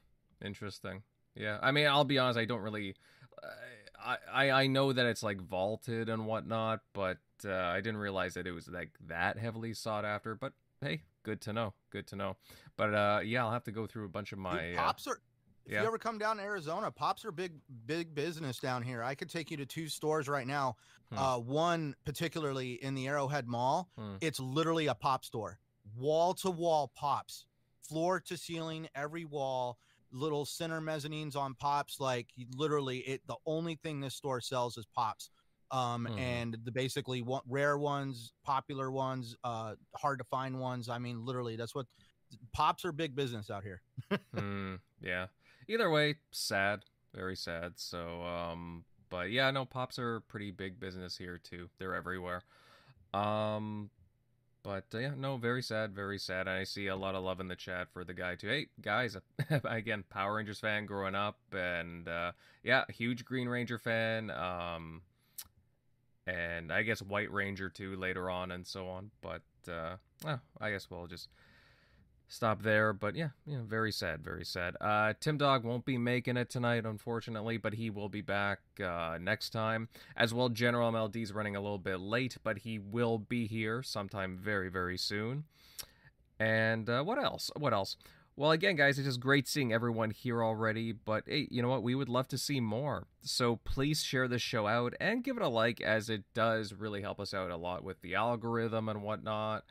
Interesting. 0.43 1.03
Yeah. 1.35 1.59
I 1.61 1.71
mean, 1.71 1.87
I'll 1.87 2.03
be 2.03 2.17
honest. 2.17 2.39
I 2.39 2.45
don't 2.45 2.61
really. 2.61 2.95
Uh, 3.41 4.15
I 4.31 4.51
I 4.51 4.67
know 4.67 4.93
that 4.93 5.05
it's 5.05 5.23
like 5.23 5.41
vaulted 5.41 6.09
and 6.09 6.25
whatnot, 6.25 6.81
but 6.93 7.17
uh, 7.45 7.53
I 7.53 7.77
didn't 7.77 7.97
realize 7.97 8.35
that 8.35 8.47
it 8.47 8.51
was 8.51 8.67
like 8.67 8.91
that 9.07 9.37
heavily 9.37 9.73
sought 9.73 10.05
after. 10.05 10.35
But 10.35 10.53
hey, 10.81 11.01
good 11.23 11.41
to 11.41 11.53
know. 11.53 11.73
Good 11.91 12.07
to 12.07 12.15
know. 12.15 12.37
But 12.77 12.93
uh, 12.93 13.19
yeah, 13.23 13.43
I'll 13.43 13.51
have 13.51 13.63
to 13.65 13.71
go 13.71 13.87
through 13.87 14.05
a 14.05 14.09
bunch 14.09 14.31
of 14.31 14.39
my. 14.39 14.61
Dude, 14.61 14.77
uh, 14.77 14.81
pops 14.81 15.07
are 15.07 15.19
if 15.67 15.73
yeah. 15.73 15.81
you 15.81 15.87
ever 15.87 15.97
come 15.97 16.17
down 16.17 16.37
to 16.37 16.43
Arizona, 16.43 16.89
pops 16.89 17.25
are 17.25 17.31
big, 17.31 17.51
big 17.85 18.15
business 18.15 18.57
down 18.57 18.81
here. 18.81 19.03
I 19.03 19.15
could 19.15 19.29
take 19.29 19.51
you 19.51 19.57
to 19.57 19.65
two 19.65 19.89
stores 19.89 20.29
right 20.29 20.47
now. 20.47 20.77
Hmm. 21.11 21.17
Uh, 21.17 21.37
one 21.39 21.95
particularly 22.05 22.81
in 22.81 22.95
the 22.95 23.05
Arrowhead 23.07 23.49
Mall. 23.49 23.89
Hmm. 23.99 24.15
It's 24.21 24.39
literally 24.39 24.87
a 24.87 24.95
pop 24.95 25.25
store, 25.25 25.59
wall 25.97 26.33
to 26.35 26.49
wall 26.49 26.93
pops, 26.95 27.47
floor 27.81 28.21
to 28.21 28.37
ceiling, 28.37 28.87
every 28.95 29.25
wall. 29.25 29.77
little 30.13 30.45
center 30.45 30.79
mezzanines 30.79 31.35
on 31.35 31.53
pops. 31.53 31.99
Like 31.99 32.27
literally, 32.55 32.99
it 32.99 33.21
the 33.27 33.35
only 33.45 33.75
thing 33.75 33.99
this 33.99 34.15
store 34.15 34.39
sells 34.39 34.77
is 34.77 34.85
pops. 34.95 35.29
Um, 35.69 36.07
mm. 36.09 36.17
and 36.17 36.57
the 36.63 36.71
basically 36.71 37.21
one, 37.21 37.41
rare 37.45 37.77
ones, 37.77 38.31
popular 38.45 38.89
ones, 38.89 39.35
uh, 39.43 39.75
hard 39.97 40.19
to 40.19 40.23
find 40.23 40.61
ones. 40.61 40.87
I 40.87 40.97
mean, 40.97 41.25
literally, 41.25 41.57
that's 41.57 41.75
what 41.75 41.87
pops 42.53 42.85
are 42.85 42.93
big 42.93 43.17
business 43.17 43.49
out 43.49 43.63
here. 43.63 43.81
mm, 44.35 44.79
yeah. 45.01 45.27
Either 45.67 45.89
way, 45.89 46.15
sad, 46.31 46.85
very 47.13 47.35
sad. 47.35 47.73
So, 47.75 48.21
um, 48.23 48.85
but 49.09 49.31
yeah, 49.31 49.51
no, 49.51 49.65
pops 49.65 49.99
are 49.99 50.21
pretty 50.21 50.51
big 50.51 50.79
business 50.79 51.17
here 51.17 51.37
too. 51.37 51.69
They're 51.77 51.95
everywhere. 51.95 52.41
Um, 53.13 53.89
but 54.63 54.85
uh, 54.93 54.99
yeah, 54.99 55.11
no, 55.17 55.37
very 55.37 55.61
sad, 55.61 55.93
very 55.95 56.19
sad. 56.19 56.47
I 56.47 56.63
see 56.63 56.87
a 56.87 56.95
lot 56.95 57.15
of 57.15 57.23
love 57.23 57.39
in 57.39 57.47
the 57.47 57.55
chat 57.55 57.87
for 57.91 58.03
the 58.03 58.13
guy 58.13 58.35
too. 58.35 58.47
Hey, 58.47 58.67
guys, 58.81 59.17
again, 59.63 60.03
Power 60.09 60.35
Rangers 60.35 60.59
fan 60.59 60.85
growing 60.85 61.15
up, 61.15 61.39
and 61.53 62.07
uh, 62.07 62.33
yeah, 62.63 62.83
huge 62.89 63.23
Green 63.23 63.47
Ranger 63.47 63.77
fan. 63.77 64.29
Um, 64.29 65.01
and 66.27 66.71
I 66.71 66.83
guess 66.83 67.01
White 67.01 67.31
Ranger 67.31 67.69
too 67.69 67.95
later 67.95 68.29
on, 68.29 68.51
and 68.51 68.67
so 68.67 68.89
on. 68.89 69.11
But 69.21 69.43
uh, 69.71 69.95
well, 70.23 70.41
I 70.59 70.71
guess 70.71 70.89
we'll 70.89 71.07
just 71.07 71.29
stop 72.27 72.61
there. 72.61 72.93
But 72.93 73.15
yeah, 73.15 73.29
yeah, 73.45 73.59
very 73.65 73.91
sad, 73.91 74.23
very 74.23 74.45
sad. 74.45 74.75
Uh, 74.79 75.13
Tim 75.19 75.37
Dog 75.37 75.63
won't 75.63 75.85
be 75.85 75.97
making 75.97 76.37
it 76.37 76.49
tonight, 76.49 76.85
unfortunately, 76.85 77.57
but 77.57 77.73
he 77.73 77.89
will 77.89 78.09
be 78.09 78.21
back 78.21 78.59
uh, 78.83 79.17
next 79.19 79.51
time. 79.51 79.89
As 80.15 80.33
well, 80.33 80.49
General 80.49 80.91
MLD 80.91 81.21
is 81.21 81.33
running 81.33 81.55
a 81.55 81.61
little 81.61 81.77
bit 81.77 81.99
late, 81.99 82.37
but 82.43 82.59
he 82.59 82.79
will 82.79 83.17
be 83.17 83.47
here 83.47 83.83
sometime 83.83 84.37
very, 84.37 84.69
very 84.69 84.97
soon. 84.97 85.45
And 86.39 86.89
uh, 86.89 87.03
what 87.03 87.17
else? 87.17 87.49
What 87.55 87.73
else? 87.73 87.97
Well, 88.35 88.51
again, 88.51 88.75
guys, 88.75 88.99
it's 88.99 89.07
just 89.07 89.19
great 89.19 89.47
seeing 89.47 89.73
everyone 89.73 90.11
here 90.11 90.43
already, 90.43 90.91
but 90.91 91.23
hey, 91.25 91.47
you 91.49 91.63
know 91.63 91.69
what? 91.69 91.81
We 91.81 91.95
would 91.95 92.07
love 92.07 92.27
to 92.27 92.37
see 92.37 92.59
more. 92.59 93.07
So 93.23 93.55
please 93.55 94.03
share 94.03 94.27
this 94.27 94.43
show 94.43 94.67
out 94.67 94.93
and 94.99 95.23
give 95.23 95.37
it 95.37 95.41
a 95.43 95.47
like, 95.47 95.81
as 95.81 96.07
it 96.07 96.23
does 96.35 96.71
really 96.71 97.01
help 97.01 97.19
us 97.19 97.33
out 97.33 97.49
a 97.49 97.57
lot 97.57 97.83
with 97.83 97.99
the 98.01 98.13
algorithm 98.13 98.89
and 98.89 99.01
whatnot. 99.01 99.63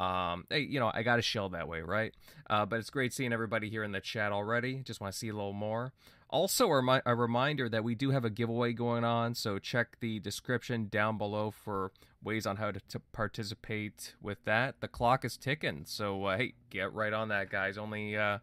Um, 0.00 0.44
hey, 0.50 0.60
you 0.60 0.80
know, 0.80 0.90
I 0.92 1.02
got 1.02 1.16
to 1.16 1.22
shell 1.22 1.50
that 1.50 1.68
way, 1.68 1.80
right? 1.80 2.12
Uh, 2.50 2.66
but 2.66 2.80
it's 2.80 2.90
great 2.90 3.12
seeing 3.12 3.32
everybody 3.32 3.70
here 3.70 3.84
in 3.84 3.92
the 3.92 4.00
chat 4.00 4.32
already. 4.32 4.82
Just 4.82 5.00
want 5.00 5.12
to 5.12 5.18
see 5.18 5.28
a 5.28 5.32
little 5.32 5.52
more. 5.52 5.92
Also, 6.30 6.66
a, 6.66 6.82
remi- 6.82 7.02
a 7.06 7.14
reminder 7.14 7.68
that 7.68 7.84
we 7.84 7.94
do 7.94 8.10
have 8.10 8.24
a 8.24 8.30
giveaway 8.30 8.72
going 8.72 9.04
on, 9.04 9.34
so 9.34 9.58
check 9.58 10.00
the 10.00 10.18
description 10.18 10.88
down 10.88 11.16
below 11.16 11.52
for 11.52 11.92
ways 12.24 12.44
on 12.44 12.56
how 12.56 12.72
to, 12.72 12.80
to 12.88 12.98
participate 13.12 14.14
with 14.20 14.44
that. 14.44 14.80
The 14.80 14.88
clock 14.88 15.24
is 15.24 15.36
ticking, 15.36 15.84
so 15.86 16.24
uh, 16.24 16.38
hey, 16.38 16.54
get 16.70 16.92
right 16.92 17.12
on 17.12 17.28
that, 17.28 17.50
guys. 17.50 17.78
Only 17.78 18.16
uh, 18.16 18.38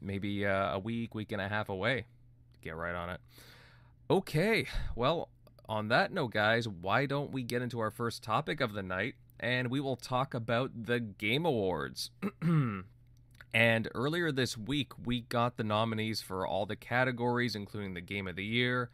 maybe 0.00 0.46
uh, 0.46 0.74
a 0.74 0.78
week, 0.78 1.14
week 1.14 1.32
and 1.32 1.40
a 1.42 1.48
half 1.48 1.68
away. 1.68 2.06
Get 2.62 2.76
right 2.76 2.94
on 2.94 3.10
it. 3.10 3.20
Okay, 4.08 4.66
well, 4.96 5.28
on 5.68 5.88
that 5.88 6.12
note, 6.12 6.32
guys, 6.32 6.66
why 6.66 7.04
don't 7.04 7.30
we 7.30 7.42
get 7.42 7.60
into 7.60 7.80
our 7.80 7.90
first 7.90 8.22
topic 8.22 8.62
of 8.62 8.72
the 8.72 8.82
night? 8.82 9.16
And 9.40 9.70
we 9.70 9.80
will 9.80 9.96
talk 9.96 10.34
about 10.34 10.70
the 10.84 11.00
Game 11.00 11.44
Awards. 11.44 12.10
and 13.54 13.88
earlier 13.94 14.32
this 14.32 14.56
week, 14.56 14.92
we 15.04 15.22
got 15.22 15.56
the 15.56 15.64
nominees 15.64 16.20
for 16.20 16.46
all 16.46 16.66
the 16.66 16.76
categories, 16.76 17.54
including 17.54 17.94
the 17.94 18.00
Game 18.00 18.26
of 18.26 18.36
the 18.36 18.44
Year. 18.44 18.90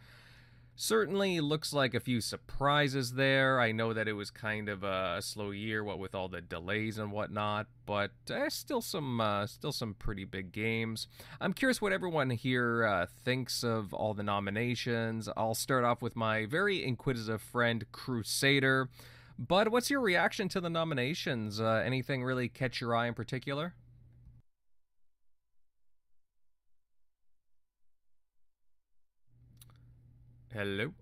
Certainly 0.82 1.40
looks 1.40 1.74
like 1.74 1.92
a 1.92 2.00
few 2.00 2.22
surprises 2.22 3.12
there. 3.12 3.60
I 3.60 3.70
know 3.70 3.92
that 3.92 4.08
it 4.08 4.14
was 4.14 4.30
kind 4.30 4.66
of 4.66 4.82
a 4.82 5.20
slow 5.20 5.50
year, 5.50 5.84
what 5.84 5.98
with 5.98 6.14
all 6.14 6.28
the 6.28 6.40
delays 6.40 6.96
and 6.96 7.12
whatnot, 7.12 7.66
but 7.84 8.12
uh, 8.30 8.48
still 8.48 8.80
some 8.80 9.20
uh, 9.20 9.46
still 9.46 9.72
some 9.72 9.92
pretty 9.92 10.24
big 10.24 10.52
games. 10.52 11.06
I'm 11.38 11.52
curious 11.52 11.82
what 11.82 11.92
everyone 11.92 12.30
here 12.30 12.86
uh, 12.86 13.06
thinks 13.24 13.62
of 13.62 13.92
all 13.92 14.14
the 14.14 14.22
nominations. 14.22 15.28
I'll 15.36 15.54
start 15.54 15.84
off 15.84 16.00
with 16.00 16.16
my 16.16 16.46
very 16.46 16.82
inquisitive 16.82 17.42
friend 17.42 17.84
Crusader. 17.92 18.88
Bud, 19.40 19.68
what's 19.68 19.88
your 19.88 20.00
reaction 20.00 20.50
to 20.50 20.60
the 20.60 20.68
nominations? 20.68 21.62
Uh, 21.62 21.82
anything 21.84 22.22
really 22.22 22.46
catch 22.46 22.78
your 22.78 22.94
eye 22.94 23.06
in 23.06 23.14
particular? 23.14 23.74
Hello. 30.52 30.92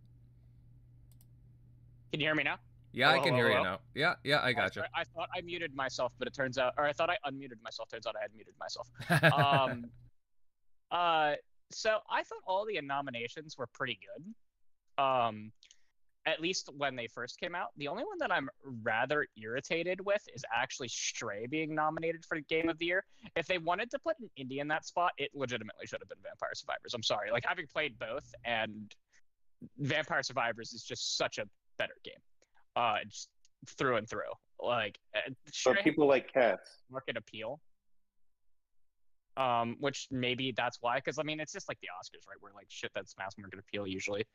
Can 2.12 2.20
you 2.20 2.26
hear 2.26 2.36
me 2.36 2.44
now? 2.44 2.58
Yeah, 2.92 3.08
hello, 3.08 3.20
I 3.20 3.24
can 3.24 3.34
hello, 3.34 3.36
hear 3.36 3.48
hello? 3.48 3.58
you 3.58 3.64
now. 3.64 3.80
Yeah, 3.96 4.14
yeah, 4.22 4.40
I 4.40 4.52
got 4.52 4.76
you. 4.76 4.82
I 4.94 5.02
thought 5.02 5.28
I 5.34 5.40
muted 5.40 5.74
myself, 5.74 6.12
but 6.20 6.28
it 6.28 6.34
turns 6.34 6.58
out, 6.58 6.74
or 6.78 6.84
I 6.84 6.92
thought 6.92 7.10
I 7.10 7.16
unmuted 7.28 7.60
myself. 7.64 7.88
Turns 7.88 8.06
out 8.06 8.14
I 8.16 8.22
had 8.22 8.30
muted 8.32 8.54
myself. 8.60 8.88
um, 9.34 9.86
uh, 10.92 11.34
so 11.72 11.98
I 12.08 12.22
thought 12.22 12.38
all 12.46 12.64
the 12.64 12.80
nominations 12.82 13.58
were 13.58 13.66
pretty 13.66 13.98
good. 14.00 15.02
Um, 15.04 15.50
at 16.28 16.40
least 16.42 16.68
when 16.76 16.94
they 16.94 17.06
first 17.06 17.40
came 17.40 17.54
out. 17.54 17.68
The 17.78 17.88
only 17.88 18.04
one 18.04 18.18
that 18.18 18.30
I'm 18.30 18.50
rather 18.82 19.26
irritated 19.40 20.04
with 20.04 20.22
is 20.34 20.44
actually 20.54 20.88
Stray 20.88 21.46
being 21.46 21.74
nominated 21.74 22.24
for 22.24 22.38
Game 22.40 22.68
of 22.68 22.78
the 22.78 22.84
Year. 22.84 23.04
If 23.34 23.46
they 23.46 23.56
wanted 23.56 23.90
to 23.92 23.98
put 23.98 24.16
an 24.20 24.28
indie 24.38 24.60
in 24.60 24.68
that 24.68 24.84
spot, 24.84 25.12
it 25.16 25.30
legitimately 25.34 25.86
should 25.86 26.00
have 26.00 26.08
been 26.08 26.18
Vampire 26.22 26.50
Survivors. 26.54 26.92
I'm 26.92 27.02
sorry. 27.02 27.30
Like 27.30 27.44
having 27.46 27.66
played 27.66 27.98
both 27.98 28.30
and 28.44 28.94
Vampire 29.78 30.22
Survivors 30.22 30.74
is 30.74 30.82
just 30.82 31.16
such 31.16 31.38
a 31.38 31.44
better 31.78 31.96
game. 32.04 32.20
Uh 32.76 32.98
just 33.08 33.30
through 33.66 33.96
and 33.96 34.08
through. 34.08 34.32
Like 34.62 34.98
uh, 35.16 35.30
Stray 35.50 35.82
people 35.82 36.06
like 36.06 36.30
cats. 36.32 36.82
Market 36.90 37.16
appeal. 37.16 37.58
Um, 39.38 39.76
which 39.78 40.08
maybe 40.10 40.52
that's 40.56 40.78
why, 40.80 40.96
because 40.96 41.18
I 41.18 41.22
mean, 41.22 41.38
it's 41.38 41.52
just 41.52 41.68
like 41.68 41.78
the 41.80 41.86
Oscars, 41.86 42.28
right? 42.28 42.36
Where 42.40 42.52
like 42.54 42.66
shit 42.68 42.90
that's 42.92 43.14
mass 43.16 43.34
market 43.38 43.60
appeal 43.60 43.86
usually. 43.86 44.26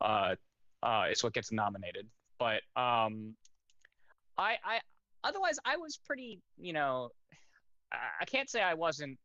Uh, 0.00 0.36
uh, 0.82 1.04
is 1.10 1.22
what 1.22 1.32
gets 1.32 1.52
nominated. 1.52 2.06
But 2.38 2.62
um, 2.76 3.34
I, 4.36 4.56
I 4.64 4.80
otherwise 5.24 5.58
I 5.64 5.76
was 5.76 5.98
pretty, 6.04 6.40
you 6.58 6.72
know, 6.72 7.10
I, 7.92 8.24
can't 8.24 8.48
say 8.48 8.62
I 8.62 8.74
wasn't 8.74 9.18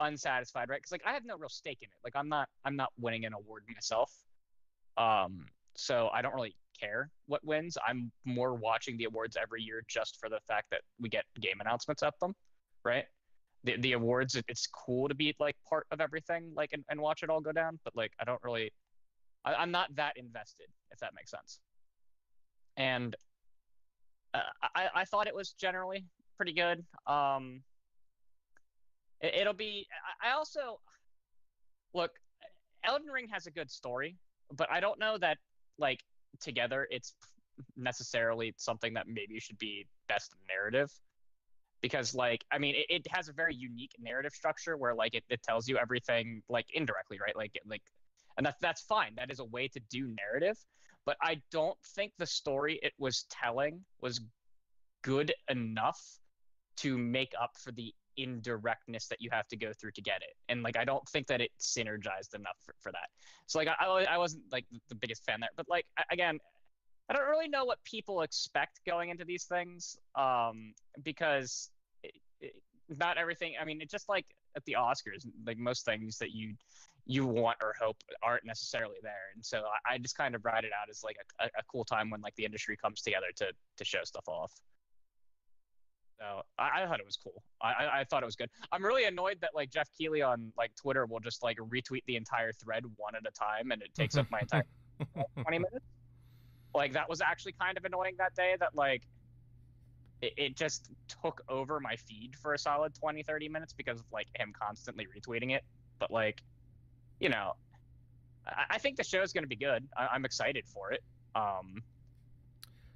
unsatisfied, 0.00 0.68
right? 0.68 0.78
Because 0.78 0.92
like 0.92 1.02
I 1.06 1.12
have 1.12 1.24
no 1.24 1.36
real 1.36 1.48
stake 1.48 1.78
in 1.82 1.86
it. 1.86 1.98
Like 2.02 2.14
I'm 2.16 2.28
not 2.28 2.48
I'm 2.64 2.76
not 2.76 2.90
winning 2.98 3.24
an 3.24 3.34
award 3.34 3.64
myself. 3.72 4.12
Um, 4.96 5.46
so 5.76 6.08
I 6.12 6.22
don't 6.22 6.34
really 6.34 6.56
care 6.78 7.10
what 7.26 7.44
wins. 7.44 7.76
I'm 7.86 8.10
more 8.24 8.54
watching 8.54 8.96
the 8.96 9.04
awards 9.04 9.36
every 9.40 9.62
year 9.62 9.82
just 9.88 10.18
for 10.18 10.28
the 10.28 10.40
fact 10.48 10.66
that 10.70 10.80
we 10.98 11.08
get 11.08 11.24
game 11.40 11.60
announcements 11.60 12.02
at 12.02 12.14
them, 12.20 12.34
right? 12.84 13.04
The 13.64 13.76
the 13.78 13.92
awards, 13.92 14.36
it's 14.48 14.66
cool 14.66 15.08
to 15.08 15.14
be 15.14 15.34
like 15.38 15.56
part 15.68 15.86
of 15.90 16.00
everything, 16.00 16.50
like 16.56 16.70
and, 16.72 16.82
and 16.90 17.00
watch 17.00 17.22
it 17.22 17.30
all 17.30 17.40
go 17.40 17.52
down. 17.52 17.78
But 17.84 17.94
like 17.94 18.12
I 18.18 18.24
don't 18.24 18.42
really 18.42 18.72
I, 19.44 19.62
am 19.62 19.70
not 19.70 19.94
that 19.96 20.16
invested, 20.16 20.66
if 20.90 20.98
that 21.00 21.12
makes 21.14 21.30
sense. 21.30 21.60
And 22.76 23.16
uh, 24.34 24.40
I, 24.74 24.88
I 24.94 25.04
thought 25.04 25.26
it 25.26 25.34
was 25.34 25.52
generally 25.52 26.04
pretty 26.36 26.52
good. 26.52 26.84
Um, 27.06 27.62
it, 29.20 29.46
will 29.46 29.52
be. 29.52 29.86
I, 30.22 30.32
also 30.32 30.80
look. 31.94 32.10
Elden 32.84 33.08
Ring 33.08 33.28
has 33.30 33.46
a 33.46 33.50
good 33.50 33.70
story, 33.70 34.16
but 34.56 34.70
I 34.70 34.80
don't 34.80 34.98
know 34.98 35.18
that 35.18 35.36
like 35.78 36.00
together 36.40 36.86
it's 36.90 37.14
necessarily 37.76 38.54
something 38.56 38.94
that 38.94 39.06
maybe 39.08 39.38
should 39.38 39.58
be 39.58 39.86
best 40.08 40.34
narrative 40.48 40.90
because 41.82 42.14
like 42.14 42.44
i 42.52 42.58
mean 42.58 42.74
it, 42.74 42.86
it, 42.88 43.06
has 43.10 43.28
a 43.28 43.32
very 43.32 43.54
unique 43.54 43.92
narrative 43.98 44.32
structure 44.32 44.76
where 44.76 44.94
like 44.94 45.14
it, 45.14 45.24
it 45.28 45.42
tells 45.42 45.68
you 45.68 45.76
everything 45.76 46.42
like 46.48 46.66
indirectly 46.72 47.18
right 47.20 47.36
like 47.36 47.58
like 47.66 47.82
and 48.40 48.46
that's 48.46 48.58
that's 48.62 48.80
fine. 48.80 49.12
That 49.16 49.30
is 49.30 49.38
a 49.38 49.44
way 49.44 49.68
to 49.68 49.80
do 49.90 50.14
narrative, 50.18 50.56
but 51.04 51.18
I 51.20 51.42
don't 51.52 51.76
think 51.94 52.12
the 52.16 52.24
story 52.24 52.80
it 52.82 52.94
was 52.98 53.26
telling 53.28 53.84
was 54.00 54.18
good 55.02 55.34
enough 55.50 56.00
to 56.78 56.96
make 56.96 57.34
up 57.38 57.50
for 57.62 57.70
the 57.72 57.92
indirectness 58.16 59.08
that 59.08 59.20
you 59.20 59.28
have 59.30 59.46
to 59.48 59.58
go 59.58 59.72
through 59.78 59.90
to 59.90 60.00
get 60.00 60.22
it. 60.22 60.34
And 60.48 60.62
like 60.62 60.78
I 60.78 60.86
don't 60.86 61.06
think 61.10 61.26
that 61.26 61.42
it 61.42 61.50
synergized 61.60 62.34
enough 62.34 62.56
for, 62.64 62.74
for 62.80 62.90
that. 62.92 63.08
So 63.46 63.58
like 63.58 63.68
I 63.68 63.84
I 64.08 64.16
wasn't 64.16 64.44
like 64.50 64.64
the 64.88 64.94
biggest 64.94 65.22
fan 65.26 65.40
there, 65.40 65.50
but 65.54 65.68
like 65.68 65.84
again. 66.10 66.38
I 67.08 67.12
don't 67.12 67.28
really 67.28 67.48
know 67.48 67.64
what 67.64 67.82
people 67.82 68.22
expect 68.22 68.82
going 68.86 69.10
into 69.10 69.24
these 69.24 69.42
things 69.42 69.96
um, 70.14 70.72
because 71.02 71.70
it, 72.04 72.14
it, 72.40 72.54
not 72.88 73.18
everything. 73.18 73.54
I 73.60 73.64
mean, 73.64 73.80
it's 73.80 73.90
just 73.90 74.08
like 74.08 74.26
at 74.56 74.64
the 74.64 74.76
Oscars, 74.78 75.26
like 75.44 75.58
most 75.58 75.84
things 75.84 76.18
that 76.18 76.30
you 76.30 76.54
you 77.10 77.26
want 77.26 77.56
or 77.62 77.74
hope 77.80 77.96
aren't 78.22 78.44
necessarily 78.44 78.96
there. 79.02 79.32
And 79.34 79.44
so 79.44 79.64
I, 79.86 79.94
I 79.94 79.98
just 79.98 80.16
kind 80.16 80.34
of 80.34 80.44
ride 80.44 80.64
it 80.64 80.70
out 80.80 80.88
as 80.88 81.02
like 81.02 81.16
a, 81.40 81.46
a, 81.46 81.62
cool 81.70 81.84
time 81.84 82.10
when 82.10 82.20
like 82.20 82.34
the 82.36 82.44
industry 82.44 82.76
comes 82.76 83.02
together 83.02 83.26
to 83.36 83.46
to 83.76 83.84
show 83.84 84.04
stuff 84.04 84.28
off. 84.28 84.52
So 86.18 86.42
I, 86.58 86.82
I 86.82 86.86
thought 86.86 87.00
it 87.00 87.06
was 87.06 87.16
cool. 87.16 87.42
I, 87.62 88.00
I 88.00 88.04
thought 88.04 88.22
it 88.22 88.26
was 88.26 88.36
good. 88.36 88.50
I'm 88.72 88.84
really 88.84 89.04
annoyed 89.04 89.38
that 89.40 89.50
like 89.54 89.70
Geoff 89.70 89.88
Keighley 89.96 90.22
on 90.22 90.52
like 90.56 90.70
Twitter 90.76 91.06
will 91.06 91.20
just 91.20 91.42
like 91.42 91.56
retweet 91.58 92.02
the 92.06 92.16
entire 92.16 92.52
thread 92.52 92.84
one 92.96 93.14
at 93.14 93.22
a 93.26 93.32
time, 93.32 93.72
and 93.72 93.82
it 93.82 93.92
takes 93.94 94.16
up 94.16 94.26
my 94.30 94.40
entire 94.40 94.64
20 95.42 95.58
minutes. 95.58 95.86
Like 96.74 96.92
that 96.92 97.08
was 97.08 97.20
actually 97.20 97.54
kind 97.60 97.76
of 97.76 97.84
annoying 97.84 98.14
that 98.18 98.34
day. 98.34 98.56
That 98.60 98.74
like 98.74 99.02
it, 100.20 100.34
it 100.36 100.56
just 100.56 100.90
took 101.08 101.40
over 101.48 101.80
my 101.80 101.96
feed 101.96 102.36
for 102.40 102.54
a 102.54 102.58
solid 102.58 102.94
20, 102.94 103.22
30 103.22 103.48
minutes 103.48 103.72
because 103.72 103.98
of 104.00 104.06
like 104.12 104.28
him 104.36 104.52
constantly 104.56 105.06
retweeting 105.06 105.52
it 105.52 105.64
but 106.00 106.10
like, 106.10 106.42
you 107.20 107.28
know, 107.28 107.52
I, 108.46 108.64
I 108.70 108.78
think 108.78 108.96
the 108.96 109.04
show 109.04 109.22
is 109.22 109.32
going 109.32 109.44
to 109.44 109.48
be 109.48 109.56
good. 109.56 109.86
I, 109.96 110.14
am 110.14 110.24
excited 110.24 110.66
for 110.66 110.92
it. 110.92 111.02
Um, 111.34 111.82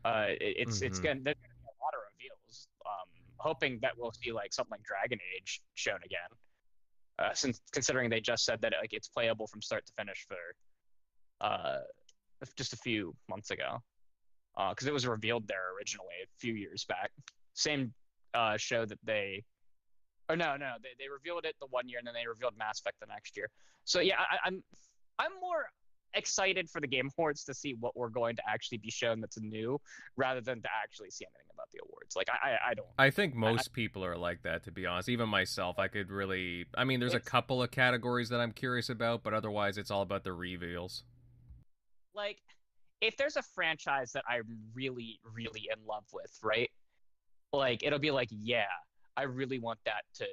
uh, 0.05 0.27
it, 0.29 0.39
it's 0.41 0.77
mm-hmm. 0.79 0.87
it's 0.87 0.99
going 0.99 1.19
to 1.19 1.23
be 1.23 1.31
a 1.31 1.75
lot 1.83 1.95
of 1.95 2.01
reveals. 2.13 2.69
Um, 2.85 3.09
hoping 3.37 3.79
that 3.83 3.93
we'll 3.97 4.13
see 4.13 4.33
like 4.33 4.53
something 4.53 4.73
like 4.73 4.83
Dragon 4.83 5.19
Age 5.37 5.63
shown 5.75 5.99
again. 6.05 6.31
Uh, 7.19 7.33
since 7.33 7.61
considering 7.71 8.11
they 8.11 8.21
just 8.21 8.45
said 8.45 8.61
that 8.61 8.73
like 8.81 8.93
it's 8.93 9.09
playable 9.09 9.47
from 9.47 9.63
start 9.63 9.87
to 9.87 9.93
finish 9.97 10.27
for 10.27 10.37
uh, 11.41 11.79
just 12.57 12.73
a 12.73 12.77
few 12.77 13.15
months 13.29 13.51
ago, 13.51 13.79
because 14.71 14.87
uh, 14.87 14.91
it 14.91 14.93
was 14.93 15.07
revealed 15.07 15.47
there 15.47 15.75
originally 15.77 16.15
a 16.25 16.27
few 16.39 16.55
years 16.55 16.85
back. 16.85 17.13
Same 17.53 17.93
uh, 18.35 18.57
show 18.57 18.85
that 18.85 18.99
they 19.05 19.45
or 20.29 20.37
no, 20.37 20.57
no, 20.57 20.75
they, 20.83 20.91
they 20.99 21.09
revealed 21.09 21.45
it 21.45 21.55
the 21.61 21.67
one 21.71 21.89
year 21.89 21.99
and 21.99 22.07
then 22.07 22.15
they 22.15 22.27
revealed 22.27 22.55
Mass 22.59 22.81
Effect 22.81 23.01
the 23.01 23.07
next 23.07 23.37
year. 23.37 23.49
So 23.85 24.01
yeah, 24.01 24.17
I, 24.19 24.47
I'm 24.47 24.63
I'm 25.19 25.33
more 25.41 25.67
excited 26.15 26.71
for 26.71 26.81
the 26.81 26.87
Game 26.87 27.11
Awards 27.19 27.45
to 27.45 27.55
see 27.55 27.75
what 27.81 27.97
we're 27.97 28.09
going 28.09 28.37
to 28.37 28.43
actually 28.49 28.79
be 28.79 28.91
shown 28.91 29.21
that's 29.21 29.39
new, 29.41 29.81
rather 30.17 30.41
than 30.41 30.63
to 30.63 30.69
actually 30.83 31.11
see 31.11 31.25
anything 31.25 31.51
about 31.53 31.67
the 31.73 31.81
awards. 31.89 32.17
Like 32.17 32.29
I, 32.31 32.51
I, 32.51 32.71
I 32.71 32.75
don't. 32.75 32.87
I 32.99 33.11
think 33.11 33.35
most 33.35 33.71
I, 33.73 33.75
people 33.75 34.05
are 34.05 34.17
like 34.17 34.43
that, 34.43 34.65
to 34.65 34.71
be 34.71 34.87
honest. 34.87 35.09
Even 35.09 35.29
myself, 35.29 35.79
I 35.79 35.89
could 35.89 36.11
really. 36.11 36.67
I 36.77 36.85
mean, 36.85 37.01
there's 37.01 37.15
a 37.15 37.21
couple 37.21 37.63
of 37.63 37.71
categories 37.71 38.29
that 38.31 38.41
I'm 38.41 38.53
curious 38.53 38.89
about, 38.89 39.23
but 39.23 39.35
otherwise, 39.35 39.77
it's 39.77 39.91
all 39.91 40.03
about 40.03 40.25
the 40.25 40.33
reveals. 40.33 41.05
Like, 42.15 42.39
if 43.01 43.17
there's 43.17 43.37
a 43.37 43.43
franchise 43.43 44.13
that 44.13 44.25
I'm 44.29 44.45
really, 44.73 45.19
really 45.35 45.69
in 45.71 45.85
love 45.87 46.05
with, 46.13 46.39
right? 46.43 46.71
Like, 47.53 47.83
it'll 47.83 47.99
be 47.99 48.13
like, 48.13 48.29
yeah, 48.31 48.65
I 49.17 49.23
really 49.23 49.59
want 49.59 49.79
that 49.85 50.03
to, 50.15 50.27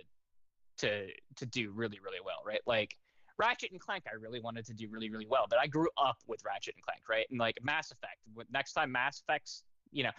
to, 0.79 1.07
to 1.35 1.45
do 1.45 1.71
really, 1.71 1.99
really 2.03 2.19
well, 2.23 2.41
right? 2.45 2.61
Like 2.65 2.95
Ratchet 3.37 3.71
and 3.71 3.79
Clank, 3.79 4.03
I 4.11 4.15
really 4.15 4.39
wanted 4.39 4.65
to 4.67 4.73
do 4.73 4.87
really, 4.89 5.09
really 5.09 5.27
well. 5.27 5.47
But 5.49 5.59
I 5.59 5.67
grew 5.67 5.89
up 5.97 6.17
with 6.27 6.41
Ratchet 6.45 6.75
and 6.75 6.83
Clank, 6.83 7.01
right? 7.09 7.25
And 7.29 7.39
like 7.39 7.57
Mass 7.63 7.91
Effect. 7.91 8.17
Next 8.51 8.73
time 8.73 8.91
Mass 8.91 9.21
Effect's, 9.21 9.63
you 9.91 10.03
know, 10.03 10.11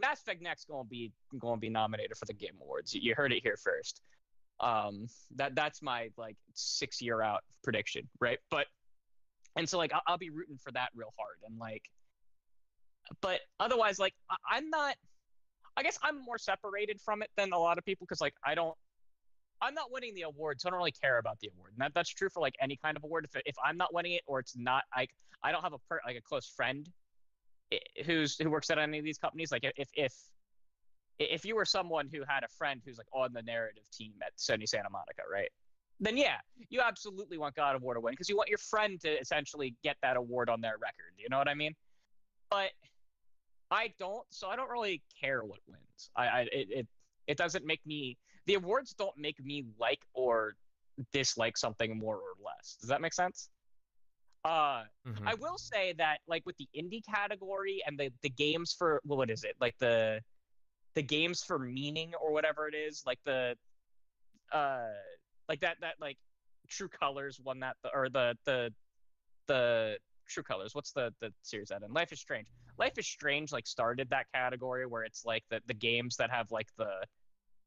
Mass 0.00 0.20
Effect 0.20 0.42
next 0.42 0.66
going 0.68 0.84
to 0.84 0.88
be 0.88 1.12
going 1.38 1.56
to 1.56 1.60
be 1.60 1.68
nominated 1.68 2.16
for 2.16 2.26
the 2.26 2.32
Game 2.32 2.54
Awards. 2.60 2.94
You 2.94 3.14
heard 3.14 3.32
it 3.32 3.42
here 3.42 3.56
first. 3.56 4.02
Um, 4.60 5.06
that 5.36 5.54
that's 5.54 5.82
my 5.82 6.10
like 6.16 6.36
six 6.54 7.00
year 7.00 7.22
out 7.22 7.42
prediction, 7.62 8.08
right? 8.20 8.38
But 8.50 8.66
and 9.56 9.68
so 9.68 9.78
like 9.78 9.92
I'll, 9.92 10.02
I'll 10.06 10.18
be 10.18 10.30
rooting 10.30 10.58
for 10.62 10.72
that 10.72 10.90
real 10.94 11.12
hard 11.18 11.36
and 11.46 11.58
like, 11.58 11.82
but 13.20 13.40
otherwise 13.60 13.98
like 13.98 14.14
I, 14.30 14.36
I'm 14.56 14.70
not. 14.70 14.96
I 15.76 15.82
guess 15.82 15.98
I'm 16.02 16.22
more 16.24 16.38
separated 16.38 17.00
from 17.00 17.22
it 17.22 17.30
than 17.36 17.52
a 17.52 17.58
lot 17.58 17.78
of 17.78 17.84
people 17.84 18.06
because 18.06 18.20
like 18.20 18.34
I 18.44 18.54
don't 18.54 18.76
I'm 19.60 19.74
not 19.74 19.90
winning 19.90 20.14
the 20.14 20.22
award, 20.22 20.60
so 20.60 20.68
I 20.68 20.70
don't 20.70 20.78
really 20.78 20.92
care 20.92 21.18
about 21.18 21.38
the 21.40 21.50
award. 21.54 21.72
And 21.72 21.80
that, 21.80 21.92
that's 21.94 22.10
true 22.10 22.28
for 22.28 22.40
like 22.40 22.54
any 22.60 22.76
kind 22.76 22.96
of 22.96 23.04
award. 23.04 23.26
If, 23.32 23.40
if 23.46 23.56
I'm 23.64 23.76
not 23.76 23.94
winning 23.94 24.12
it 24.12 24.22
or 24.26 24.40
it's 24.40 24.56
not 24.56 24.84
like 24.94 25.10
I 25.42 25.52
don't 25.52 25.62
have 25.62 25.72
a 25.72 25.78
per, 25.88 26.00
like 26.06 26.16
a 26.16 26.20
close 26.20 26.46
friend 26.46 26.88
who's 28.04 28.36
who 28.38 28.50
works 28.50 28.70
at 28.70 28.78
any 28.78 28.98
of 28.98 29.04
these 29.04 29.18
companies, 29.18 29.50
like 29.52 29.64
if 29.76 29.88
if 29.94 30.12
if 31.18 31.44
you 31.44 31.54
were 31.54 31.64
someone 31.64 32.08
who 32.12 32.22
had 32.28 32.42
a 32.44 32.48
friend 32.48 32.82
who's 32.84 32.98
like 32.98 33.06
on 33.12 33.32
the 33.32 33.42
narrative 33.42 33.84
team 33.90 34.12
at 34.24 34.36
Sony 34.36 34.68
Santa 34.68 34.90
Monica, 34.90 35.22
right? 35.30 35.48
Then 36.00 36.16
yeah, 36.16 36.36
you 36.70 36.80
absolutely 36.80 37.38
want 37.38 37.54
God 37.54 37.76
of 37.76 37.82
War 37.82 37.94
to 37.94 38.00
win 38.00 38.12
because 38.12 38.28
you 38.28 38.36
want 38.36 38.48
your 38.48 38.58
friend 38.58 39.00
to 39.02 39.20
essentially 39.20 39.74
get 39.82 39.96
that 40.02 40.16
award 40.16 40.50
on 40.50 40.60
their 40.60 40.76
record. 40.80 41.14
You 41.16 41.28
know 41.30 41.38
what 41.38 41.48
I 41.48 41.54
mean? 41.54 41.72
But 42.50 42.70
I 43.70 43.92
don't, 43.98 44.24
so 44.30 44.48
I 44.48 44.56
don't 44.56 44.70
really 44.70 45.02
care 45.20 45.42
what 45.42 45.60
wins. 45.66 46.10
I, 46.16 46.26
I 46.26 46.40
it, 46.52 46.68
it 46.70 46.86
it 47.26 47.36
doesn't 47.36 47.64
make 47.64 47.84
me 47.86 48.18
the 48.46 48.54
awards 48.54 48.94
don't 48.94 49.16
make 49.16 49.42
me 49.42 49.64
like 49.78 50.00
or 50.12 50.54
dislike 51.12 51.56
something 51.56 51.98
more 51.98 52.16
or 52.16 52.34
less. 52.44 52.76
Does 52.80 52.88
that 52.88 53.00
make 53.00 53.14
sense? 53.14 53.48
Uh, 54.44 54.82
mm-hmm. 55.08 55.26
I 55.26 55.34
will 55.34 55.56
say 55.56 55.94
that 55.96 56.18
like 56.28 56.44
with 56.44 56.56
the 56.58 56.68
indie 56.76 57.02
category 57.04 57.82
and 57.86 57.98
the 57.98 58.10
the 58.22 58.28
games 58.28 58.74
for 58.76 59.00
well, 59.04 59.18
what 59.18 59.30
is 59.30 59.44
it 59.44 59.56
like 59.60 59.74
the 59.78 60.20
the 60.94 61.02
games 61.02 61.42
for 61.42 61.58
meaning 61.58 62.12
or 62.20 62.32
whatever 62.32 62.68
it 62.68 62.74
is 62.74 63.02
like 63.06 63.18
the 63.24 63.56
uh 64.52 64.84
like 65.48 65.60
that 65.60 65.76
that 65.80 65.94
like 66.00 66.18
True 66.68 66.88
Colors 66.88 67.40
won 67.42 67.60
that 67.60 67.76
or 67.94 68.08
the 68.10 68.36
the 68.44 68.70
the 69.46 69.96
True 70.28 70.42
Colors. 70.42 70.74
What's 70.74 70.92
the 70.92 71.12
the 71.20 71.32
series 71.42 71.68
that 71.68 71.82
in? 71.82 71.92
Life 71.92 72.12
is 72.12 72.20
Strange. 72.20 72.48
Life 72.78 72.98
is 72.98 73.06
Strange 73.06 73.52
like 73.52 73.66
started 73.66 74.08
that 74.10 74.26
category 74.34 74.86
where 74.86 75.04
it's 75.04 75.24
like 75.24 75.44
the 75.50 75.60
the 75.66 75.74
games 75.74 76.16
that 76.16 76.30
have 76.30 76.50
like 76.50 76.68
the 76.76 76.90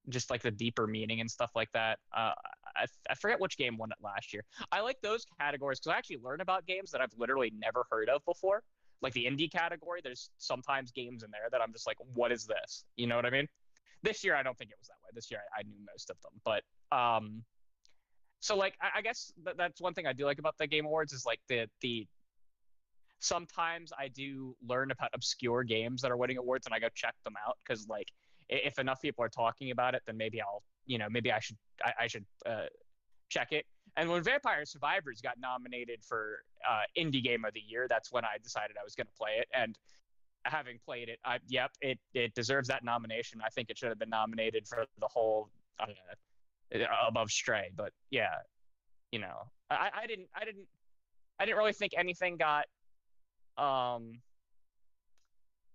just 0.09 0.29
like 0.29 0.41
the 0.41 0.51
deeper 0.51 0.87
meaning 0.87 1.19
and 1.19 1.29
stuff 1.29 1.51
like 1.55 1.69
that. 1.73 1.99
Uh, 2.15 2.31
I, 2.75 2.85
I 3.09 3.15
forget 3.15 3.39
which 3.39 3.57
game 3.57 3.77
won 3.77 3.91
it 3.91 3.97
last 4.01 4.33
year. 4.33 4.43
I 4.71 4.81
like 4.81 4.97
those 5.01 5.25
categories 5.39 5.79
because 5.79 5.93
I 5.93 5.97
actually 5.97 6.19
learn 6.23 6.41
about 6.41 6.65
games 6.65 6.91
that 6.91 7.01
I've 7.01 7.13
literally 7.17 7.51
never 7.57 7.85
heard 7.91 8.09
of 8.09 8.23
before. 8.25 8.63
Like 9.01 9.13
the 9.13 9.25
indie 9.25 9.51
category, 9.51 9.99
there's 10.03 10.29
sometimes 10.37 10.91
games 10.91 11.23
in 11.23 11.31
there 11.31 11.49
that 11.51 11.61
I'm 11.61 11.71
just 11.71 11.85
like, 11.85 11.97
what 12.13 12.31
is 12.31 12.45
this? 12.45 12.85
You 12.95 13.07
know 13.07 13.15
what 13.15 13.25
I 13.25 13.29
mean? 13.29 13.47
This 14.01 14.23
year, 14.23 14.35
I 14.35 14.43
don't 14.43 14.57
think 14.57 14.71
it 14.71 14.77
was 14.79 14.87
that 14.87 14.95
way. 15.03 15.11
This 15.13 15.29
year, 15.29 15.41
I, 15.55 15.59
I 15.59 15.63
knew 15.63 15.77
most 15.91 16.09
of 16.09 16.17
them, 16.21 16.31
but 16.45 16.63
um, 16.95 17.43
so 18.39 18.55
like 18.55 18.75
I, 18.81 18.99
I 18.99 19.01
guess 19.01 19.33
th- 19.43 19.57
that's 19.57 19.81
one 19.81 19.93
thing 19.93 20.07
I 20.07 20.13
do 20.13 20.25
like 20.25 20.39
about 20.39 20.57
the 20.57 20.67
Game 20.67 20.85
Awards 20.85 21.13
is 21.13 21.25
like 21.25 21.39
the 21.47 21.67
the 21.81 22.07
sometimes 23.19 23.91
I 23.97 24.07
do 24.07 24.55
learn 24.67 24.91
about 24.91 25.09
obscure 25.13 25.63
games 25.63 26.01
that 26.01 26.11
are 26.11 26.17
winning 26.17 26.37
awards 26.37 26.65
and 26.67 26.73
I 26.73 26.79
go 26.79 26.87
check 26.93 27.15
them 27.23 27.33
out 27.45 27.57
because 27.65 27.87
like 27.87 28.07
if 28.49 28.79
enough 28.79 29.01
people 29.01 29.23
are 29.23 29.29
talking 29.29 29.71
about 29.71 29.95
it, 29.95 30.03
then 30.05 30.17
maybe 30.17 30.41
I'll, 30.41 30.63
you 30.85 30.97
know, 30.97 31.07
maybe 31.09 31.31
I 31.31 31.39
should, 31.39 31.57
I, 31.83 31.93
I 32.01 32.07
should 32.07 32.25
uh, 32.45 32.65
check 33.29 33.51
it. 33.51 33.65
And 33.97 34.09
when 34.09 34.21
Vampire 34.23 34.63
Survivors 34.65 35.21
got 35.21 35.39
nominated 35.39 36.03
for 36.03 36.43
uh, 36.67 36.81
Indie 36.97 37.23
Game 37.23 37.45
of 37.45 37.53
the 37.53 37.63
Year, 37.67 37.87
that's 37.89 38.11
when 38.11 38.23
I 38.23 38.37
decided 38.41 38.77
I 38.79 38.83
was 38.83 38.95
going 38.95 39.07
to 39.07 39.13
play 39.17 39.37
it. 39.39 39.47
And 39.53 39.77
having 40.45 40.79
played 40.85 41.09
it, 41.09 41.19
I, 41.25 41.39
yep, 41.47 41.71
it 41.81 41.97
it 42.13 42.33
deserves 42.35 42.67
that 42.67 42.83
nomination. 42.83 43.41
I 43.43 43.49
think 43.49 43.69
it 43.69 43.77
should 43.77 43.89
have 43.89 43.99
been 43.99 44.09
nominated 44.09 44.67
for 44.67 44.85
the 44.99 45.07
whole 45.07 45.49
uh, 45.79 45.87
above 47.07 47.31
Stray. 47.31 47.71
But 47.75 47.91
yeah, 48.11 48.35
you 49.11 49.19
know, 49.19 49.49
I, 49.71 49.89
I 50.03 50.07
didn't, 50.07 50.27
I 50.35 50.45
didn't, 50.45 50.67
I 51.39 51.45
didn't 51.45 51.57
really 51.57 51.73
think 51.73 51.93
anything 51.97 52.37
got 52.37 52.65
um 53.57 54.13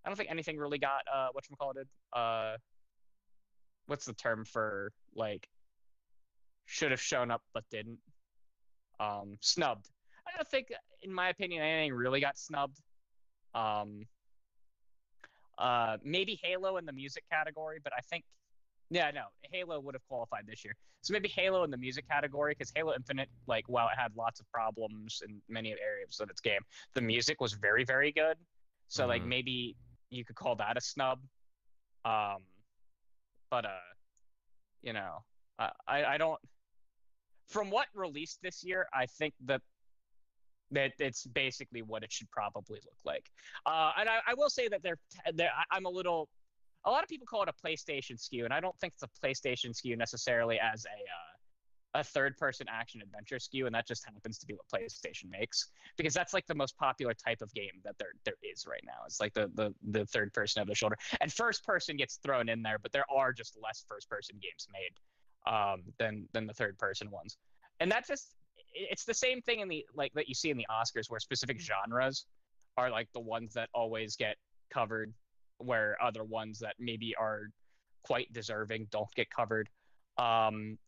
I 0.04 0.08
don't 0.08 0.16
think 0.16 0.30
anything 0.30 0.56
really 0.56 0.78
got 0.78 1.02
uh 1.12 1.28
what 1.32 1.44
you 1.48 1.56
call 1.56 1.72
it 1.72 1.88
uh 2.12 2.56
what's 3.86 4.04
the 4.04 4.14
term 4.14 4.44
for 4.44 4.92
like 5.14 5.46
should 6.66 6.90
have 6.90 7.00
shown 7.00 7.30
up 7.30 7.42
but 7.54 7.64
didn't 7.70 7.98
um 9.00 9.36
snubbed. 9.40 9.88
I 10.26 10.36
don't 10.36 10.48
think 10.48 10.68
in 11.02 11.12
my 11.12 11.28
opinion 11.28 11.62
anything 11.62 11.94
really 11.94 12.20
got 12.20 12.38
snubbed. 12.38 12.78
Um 13.54 14.06
uh 15.58 15.98
maybe 16.02 16.38
Halo 16.42 16.76
in 16.76 16.86
the 16.86 16.92
music 16.92 17.24
category, 17.30 17.78
but 17.82 17.92
I 17.96 18.00
think 18.10 18.24
yeah, 18.92 19.10
no, 19.10 19.24
Halo 19.50 19.80
would 19.80 19.94
have 19.94 20.06
qualified 20.08 20.44
this 20.46 20.64
year. 20.64 20.74
So 21.00 21.12
maybe 21.12 21.28
Halo 21.28 21.64
in 21.64 21.70
the 21.70 21.76
music 21.76 22.08
category 22.08 22.54
because 22.56 22.72
Halo 22.76 22.94
Infinite, 22.94 23.28
like, 23.46 23.64
while 23.66 23.88
it 23.88 23.98
had 23.98 24.12
lots 24.16 24.38
of 24.38 24.46
problems 24.52 25.22
in 25.26 25.40
many 25.48 25.70
areas 25.70 26.20
of 26.20 26.30
its 26.30 26.40
game, 26.40 26.60
the 26.94 27.00
music 27.00 27.40
was 27.40 27.54
very, 27.54 27.84
very 27.84 28.12
good. 28.12 28.36
So 28.88 29.02
mm-hmm. 29.02 29.08
like 29.08 29.24
maybe 29.24 29.74
you 30.10 30.24
could 30.24 30.36
call 30.36 30.54
that 30.56 30.76
a 30.76 30.80
snub. 30.80 31.18
Um, 32.04 32.38
but 33.50 33.64
uh, 33.64 33.90
you 34.82 34.92
know, 34.92 35.18
I 35.58 36.04
I 36.04 36.18
don't. 36.18 36.38
From 37.48 37.70
what 37.70 37.86
released 37.94 38.38
this 38.42 38.62
year, 38.62 38.86
I 38.92 39.06
think 39.06 39.34
that 39.46 39.62
that 40.72 40.92
it's 40.98 41.26
basically 41.26 41.82
what 41.82 42.02
it 42.02 42.12
should 42.12 42.30
probably 42.30 42.80
look 42.84 43.00
like. 43.04 43.30
Uh, 43.66 43.92
and 43.98 44.08
I, 44.08 44.18
I 44.26 44.34
will 44.34 44.48
say 44.50 44.68
that 44.68 44.82
they're, 44.82 44.98
they're 45.34 45.50
I'm 45.70 45.86
a 45.86 45.90
little. 45.90 46.28
A 46.84 46.90
lot 46.90 47.02
of 47.02 47.08
people 47.08 47.26
call 47.26 47.42
it 47.42 47.48
a 47.48 47.66
PlayStation 47.66 48.18
skew, 48.18 48.44
and 48.44 48.52
I 48.52 48.60
don't 48.60 48.78
think 48.80 48.94
it's 48.94 49.02
a 49.02 49.26
PlayStation 49.26 49.74
skew 49.74 49.96
necessarily 49.96 50.58
as 50.58 50.84
a 50.84 50.88
uh, 50.88 51.32
a 51.94 52.02
third 52.02 52.36
person 52.38 52.66
action 52.70 53.02
adventure 53.02 53.38
skew, 53.38 53.66
and 53.66 53.74
that 53.74 53.86
just 53.86 54.04
happens 54.04 54.38
to 54.38 54.46
be 54.46 54.54
what 54.54 54.66
PlayStation 54.80 55.28
makes 55.28 55.68
because 55.96 56.14
that's 56.14 56.32
like 56.32 56.46
the 56.46 56.54
most 56.54 56.76
popular 56.78 57.12
type 57.12 57.42
of 57.42 57.52
game 57.54 57.80
that 57.84 57.96
there 57.98 58.12
there 58.24 58.34
is 58.42 58.66
right 58.66 58.82
now. 58.84 59.04
It's 59.06 59.20
like 59.20 59.34
the 59.34 59.50
the 59.54 59.74
the 59.90 60.06
third 60.06 60.32
person 60.32 60.62
of 60.62 60.68
the 60.68 60.74
shoulder, 60.74 60.96
and 61.20 61.32
first 61.32 61.64
person 61.64 61.96
gets 61.96 62.16
thrown 62.16 62.48
in 62.48 62.62
there, 62.62 62.78
but 62.78 62.92
there 62.92 63.04
are 63.10 63.32
just 63.32 63.58
less 63.62 63.84
first 63.88 64.08
person 64.08 64.36
games 64.42 64.66
made 64.72 65.52
um, 65.52 65.82
than 65.98 66.26
than 66.32 66.46
the 66.46 66.54
third 66.54 66.78
person 66.78 67.10
ones, 67.10 67.36
and 67.80 67.90
that 67.92 68.06
just 68.06 68.34
it's 68.74 69.04
the 69.04 69.14
same 69.14 69.42
thing 69.42 69.60
in 69.60 69.68
the 69.68 69.84
like 69.94 70.12
that 70.14 70.28
you 70.28 70.34
see 70.34 70.50
in 70.50 70.56
the 70.56 70.66
Oscars 70.70 71.10
where 71.10 71.20
specific 71.20 71.60
genres 71.60 72.26
are 72.78 72.90
like 72.90 73.08
the 73.12 73.20
ones 73.20 73.52
that 73.52 73.68
always 73.74 74.16
get 74.16 74.36
covered, 74.72 75.12
where 75.64 75.96
other 76.02 76.24
ones 76.24 76.58
that 76.60 76.74
maybe 76.78 77.14
are 77.16 77.48
quite 78.02 78.32
deserving 78.32 78.88
don't 78.90 79.12
get 79.14 79.28
covered. 79.30 79.68
Um, 80.18 80.78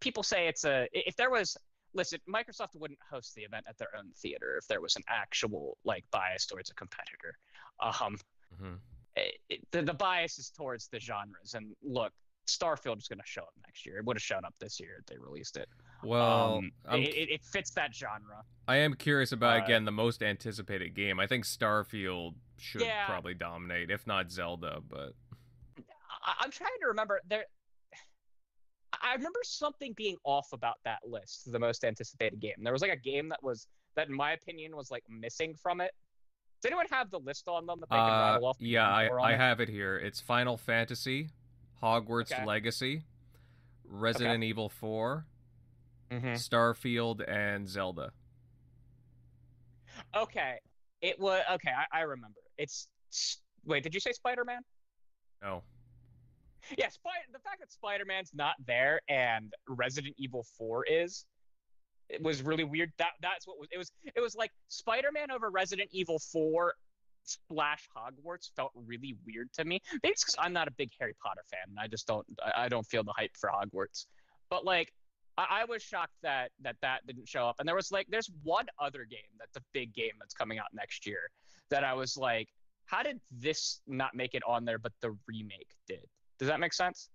people 0.00 0.22
say 0.22 0.48
it's 0.48 0.64
a 0.64 0.88
if 0.92 1.16
there 1.16 1.30
was 1.30 1.56
listen 1.94 2.18
microsoft 2.28 2.74
wouldn't 2.74 2.98
host 3.10 3.34
the 3.34 3.42
event 3.42 3.64
at 3.68 3.76
their 3.78 3.88
own 3.96 4.10
theater 4.16 4.56
if 4.58 4.66
there 4.66 4.80
was 4.80 4.96
an 4.96 5.02
actual 5.08 5.78
like 5.84 6.04
bias 6.10 6.46
towards 6.46 6.70
a 6.70 6.74
competitor 6.74 7.34
um 7.80 8.18
mm-hmm. 8.54 8.74
it, 9.16 9.34
it, 9.48 9.60
the, 9.70 9.82
the 9.82 9.94
bias 9.94 10.38
is 10.38 10.50
towards 10.50 10.88
the 10.88 11.00
genres 11.00 11.54
and 11.54 11.74
look 11.82 12.12
starfield 12.48 12.98
is 12.98 13.08
going 13.08 13.18
to 13.18 13.26
show 13.26 13.42
up 13.42 13.54
next 13.66 13.86
year 13.86 13.98
it 13.98 14.04
would 14.04 14.16
have 14.16 14.22
shown 14.22 14.44
up 14.44 14.54
this 14.58 14.80
year 14.80 14.96
if 14.98 15.06
they 15.06 15.18
released 15.18 15.56
it 15.56 15.68
Well, 16.02 16.62
um, 16.86 17.00
it, 17.00 17.30
it, 17.30 17.44
fits 17.44 17.70
that 17.72 17.94
genre. 17.94 18.44
I 18.68 18.76
am 18.76 18.94
curious 18.94 19.32
about 19.32 19.60
uh, 19.60 19.64
again 19.64 19.84
the 19.84 19.90
most 19.90 20.22
anticipated 20.22 20.94
game. 20.94 21.18
I 21.18 21.26
think 21.26 21.44
Starfield 21.44 22.34
should 22.58 22.82
yeah. 22.82 23.06
probably 23.06 23.34
dominate, 23.34 23.90
if 23.90 24.06
not 24.06 24.30
Zelda. 24.30 24.80
But 24.88 25.14
I, 26.24 26.44
am 26.44 26.50
trying 26.50 26.70
to 26.80 26.86
remember 26.88 27.20
there. 27.28 27.46
I 29.02 29.14
remember 29.14 29.40
something 29.42 29.92
being 29.96 30.16
off 30.24 30.48
about 30.52 30.76
that 30.84 31.00
list, 31.04 31.50
the 31.50 31.58
most 31.58 31.84
anticipated 31.84 32.40
game. 32.40 32.54
There 32.62 32.72
was 32.72 32.82
like 32.82 32.92
a 32.92 32.96
game 32.96 33.28
that 33.30 33.42
was 33.42 33.66
that, 33.96 34.08
in 34.08 34.14
my 34.14 34.32
opinion, 34.32 34.76
was 34.76 34.90
like 34.90 35.04
missing 35.08 35.54
from 35.60 35.80
it. 35.80 35.92
Does 36.60 36.70
anyone 36.70 36.86
have 36.90 37.10
the 37.10 37.20
list 37.20 37.46
on 37.48 37.66
them 37.66 37.78
that 37.80 37.88
they 37.88 37.96
can 37.96 38.04
uh, 38.04 38.32
rattle 38.32 38.48
off? 38.48 38.56
Yeah, 38.60 38.88
I, 38.88 39.08
I 39.32 39.36
have 39.36 39.60
it 39.60 39.68
here. 39.68 39.96
It's 39.96 40.20
Final 40.20 40.56
Fantasy, 40.56 41.30
Hogwarts 41.82 42.32
okay. 42.32 42.44
Legacy, 42.44 43.04
Resident 43.84 44.42
okay. 44.42 44.46
Evil 44.46 44.68
4, 44.68 45.26
mm-hmm. 46.10 46.26
Starfield, 46.28 47.22
and 47.28 47.68
Zelda. 47.68 48.12
Okay, 50.16 50.56
it 51.00 51.18
was 51.18 51.42
okay. 51.52 51.70
I, 51.70 51.98
I 51.98 52.02
remember. 52.02 52.38
It's 52.56 52.88
wait. 53.64 53.82
Did 53.82 53.94
you 53.94 54.00
say 54.00 54.12
Spider 54.12 54.44
Man? 54.44 54.60
No. 55.42 55.62
Yeah, 56.76 56.88
Spider. 56.88 57.24
The 57.32 57.38
fact 57.38 57.60
that 57.60 57.72
Spider 57.72 58.04
Man's 58.04 58.30
not 58.34 58.54
there 58.66 59.00
and 59.08 59.52
Resident 59.68 60.14
Evil 60.18 60.44
Four 60.56 60.84
is, 60.84 61.24
it 62.08 62.22
was 62.22 62.42
really 62.42 62.64
weird. 62.64 62.92
That 62.98 63.12
that's 63.22 63.46
what 63.46 63.58
was. 63.58 63.68
It 63.70 63.78
was. 63.78 63.92
It 64.14 64.20
was 64.20 64.34
like 64.34 64.50
Spider 64.68 65.10
Man 65.12 65.30
over 65.30 65.50
Resident 65.50 65.88
Evil 65.92 66.18
Four 66.18 66.74
splash 67.28 67.88
Hogwarts 67.96 68.50
felt 68.56 68.72
really 68.74 69.16
weird 69.26 69.52
to 69.54 69.64
me. 69.64 69.80
Maybe 70.02 70.12
it's 70.12 70.24
because 70.24 70.36
I'm 70.38 70.52
not 70.52 70.68
a 70.68 70.72
big 70.72 70.90
Harry 70.98 71.14
Potter 71.22 71.42
fan. 71.50 71.60
And 71.68 71.78
I 71.78 71.86
just 71.86 72.06
don't. 72.06 72.26
I 72.56 72.68
don't 72.68 72.86
feel 72.86 73.04
the 73.04 73.12
hype 73.16 73.36
for 73.38 73.50
Hogwarts. 73.50 74.06
But 74.50 74.64
like, 74.64 74.92
I, 75.36 75.60
I, 75.60 75.64
was 75.64 75.82
shocked 75.82 76.14
that 76.22 76.50
that 76.62 76.76
that 76.82 77.06
didn't 77.06 77.28
show 77.28 77.46
up. 77.46 77.56
And 77.58 77.68
there 77.68 77.76
was 77.76 77.92
like, 77.92 78.06
there's 78.10 78.30
one 78.42 78.66
other 78.80 79.04
game 79.04 79.20
that's 79.38 79.56
a 79.56 79.62
big 79.72 79.94
game 79.94 80.12
that's 80.18 80.34
coming 80.34 80.58
out 80.58 80.66
next 80.72 81.06
year 81.06 81.30
that 81.70 81.84
I 81.84 81.94
was 81.94 82.16
like, 82.16 82.48
how 82.86 83.02
did 83.02 83.20
this 83.30 83.80
not 83.86 84.14
make 84.14 84.34
it 84.34 84.42
on 84.46 84.64
there, 84.64 84.78
but 84.78 84.92
the 85.02 85.16
remake 85.26 85.68
did? 85.86 86.06
Does 86.38 86.48
that 86.48 86.60
make 86.60 86.72
sense? 86.72 87.10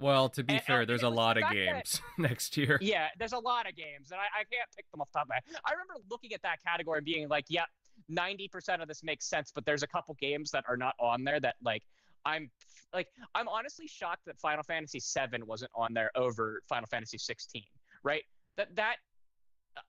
Well, 0.00 0.30
to 0.30 0.42
be 0.42 0.54
and, 0.54 0.62
fair, 0.62 0.86
there's 0.86 1.02
a 1.02 1.08
lot 1.08 1.36
of 1.36 1.44
games 1.50 2.00
that, 2.00 2.02
next 2.30 2.56
year. 2.56 2.78
Yeah, 2.80 3.08
there's 3.18 3.34
a 3.34 3.38
lot 3.38 3.68
of 3.68 3.76
games, 3.76 4.10
and 4.10 4.20
I, 4.20 4.24
I 4.24 4.44
can't 4.50 4.68
pick 4.74 4.90
them 4.90 5.02
off 5.02 5.08
the 5.12 5.18
top 5.18 5.26
of 5.26 5.28
my 5.28 5.34
head. 5.34 5.60
I 5.66 5.72
remember 5.72 5.94
looking 6.10 6.32
at 6.32 6.42
that 6.42 6.56
category 6.66 6.98
and 6.98 7.04
being 7.04 7.28
like, 7.28 7.44
yeah, 7.48 7.64
90% 8.10 8.82
of 8.82 8.88
this 8.88 9.02
makes 9.02 9.26
sense, 9.26 9.52
but 9.54 9.64
there's 9.64 9.82
a 9.82 9.86
couple 9.86 10.16
games 10.20 10.50
that 10.50 10.64
are 10.68 10.76
not 10.76 10.94
on 10.98 11.24
there 11.24 11.40
that 11.40 11.56
like 11.62 11.82
I'm 12.24 12.50
like 12.92 13.08
I'm 13.34 13.48
honestly 13.48 13.86
shocked 13.86 14.24
that 14.26 14.38
Final 14.38 14.62
Fantasy 14.62 15.00
7 15.00 15.46
wasn't 15.46 15.70
on 15.74 15.94
there 15.94 16.10
over 16.14 16.62
Final 16.68 16.86
Fantasy 16.86 17.18
16, 17.18 17.62
right? 18.02 18.22
That 18.56 18.74
that 18.76 18.96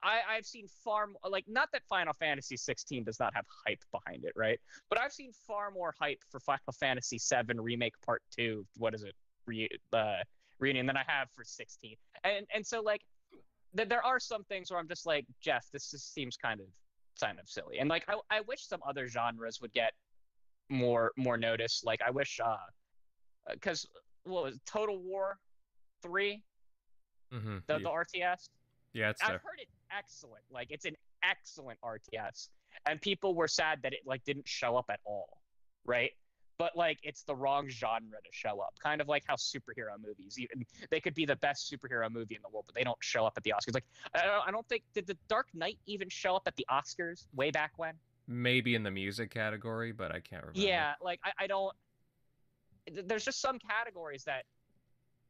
I, 0.04 0.20
I've 0.30 0.46
seen 0.46 0.68
far 0.68 1.08
more, 1.08 1.32
like 1.32 1.46
not 1.48 1.70
that 1.74 1.84
Final 1.90 2.14
Fantasy 2.14 2.56
16 2.56 3.04
does 3.04 3.20
not 3.20 3.34
have 3.36 3.46
hype 3.66 3.84
behind 3.92 4.26
it, 4.26 4.34
right? 4.36 4.60
But 4.90 5.00
I've 5.00 5.12
seen 5.12 5.32
far 5.48 5.72
more 5.72 5.94
hype 6.00 6.20
for 6.30 6.40
Final 6.40 6.74
Fantasy 6.80 7.18
7 7.18 7.60
Remake 7.60 8.00
Part 8.06 8.22
2. 8.38 8.66
What 8.78 8.94
is 8.94 9.04
it? 9.04 9.16
Re, 9.48 9.68
uh, 9.92 10.18
reunion 10.60 10.86
than 10.86 10.98
I 10.98 11.04
have 11.08 11.30
for 11.32 11.44
16. 11.44 11.96
And 12.24 12.46
and 12.54 12.66
so 12.66 12.82
like 12.82 13.02
th- 13.76 13.90
there 13.90 14.06
are 14.06 14.20
some 14.20 14.44
things 14.44 14.72
where 14.72 14.80
I'm 14.80 14.88
just 14.88 15.06
like 15.06 15.26
Geoff, 15.42 15.66
this 15.74 15.90
just 15.90 16.14
seems 16.14 16.38
kind 16.38 16.60
of 16.60 16.68
kind 17.22 17.40
of 17.40 17.50
silly. 17.50 17.80
And 17.80 17.90
like 17.90 18.04
I, 18.08 18.16
I 18.30 18.42
wish 18.42 18.68
some 18.68 18.80
other 18.88 19.08
genres 19.08 19.60
would 19.62 19.74
get 19.74 19.94
more 20.70 21.12
more 21.18 21.38
notice. 21.38 21.84
Like 21.86 22.02
I 22.06 22.12
wish 22.12 22.40
uh 22.44 22.56
because 23.52 23.86
uh, 23.86 24.00
what 24.32 24.44
was 24.44 24.56
it, 24.56 24.62
Total 24.66 25.00
War 25.00 25.38
3 26.04 26.42
mm-hmm. 27.34 27.58
the, 27.68 27.74
yeah. 27.74 27.80
the 27.80 27.90
RTS. 27.90 28.50
Yeah, 28.94 29.10
it's 29.10 29.22
I've 29.24 29.32
heard 29.32 29.60
it 29.60 29.68
excellent. 29.96 30.44
Like 30.52 30.68
it's 30.70 30.86
an 30.86 30.96
excellent 31.24 31.80
RTS, 31.82 32.50
and 32.88 33.00
people 33.02 33.36
were 33.36 33.48
sad 33.48 33.80
that 33.84 33.94
it 33.94 34.00
like 34.06 34.24
didn't 34.26 34.48
show 34.48 34.76
up 34.76 34.86
at 34.90 35.00
all, 35.06 35.38
right? 35.86 36.12
But 36.62 36.78
like 36.78 37.00
it's 37.02 37.24
the 37.24 37.36
wrong 37.36 37.68
genre 37.70 38.20
to 38.24 38.30
show 38.30 38.60
up. 38.60 38.76
Kind 38.84 39.02
of 39.02 39.08
like 39.08 39.24
how 39.26 39.34
superhero 39.34 39.98
movies, 40.00 40.38
even 40.38 40.64
they 40.92 41.00
could 41.00 41.16
be 41.16 41.26
the 41.26 41.38
best 41.38 41.74
superhero 41.74 42.08
movie 42.12 42.36
in 42.36 42.42
the 42.44 42.50
world, 42.50 42.66
but 42.68 42.76
they 42.76 42.84
don't 42.84 43.00
show 43.00 43.26
up 43.26 43.34
at 43.36 43.42
the 43.42 43.52
Oscars. 43.52 43.74
Like 43.74 43.86
I 44.14 44.28
don't, 44.28 44.48
I 44.48 44.52
don't 44.52 44.68
think 44.70 44.84
did 44.94 45.08
the 45.08 45.18
Dark 45.28 45.48
Knight 45.56 45.80
even 45.88 46.08
show 46.08 46.36
up 46.36 46.44
at 46.46 46.56
the 46.58 46.68
Oscars 46.70 47.26
way 47.34 47.50
back 47.50 47.72
when? 47.78 47.96
Maybe 48.28 48.76
in 48.76 48.84
the 48.84 48.92
music 48.92 49.32
category, 49.32 49.92
but 49.92 50.12
I 50.12 50.20
can't 50.20 50.44
remember. 50.44 50.60
Yeah, 50.60 50.94
like 51.02 51.20
I, 51.26 51.32
I 51.46 51.48
don't. 51.48 51.76
There's 53.08 53.26
just 53.26 53.42
some 53.42 53.58
categories 53.58 54.24
that 54.26 54.44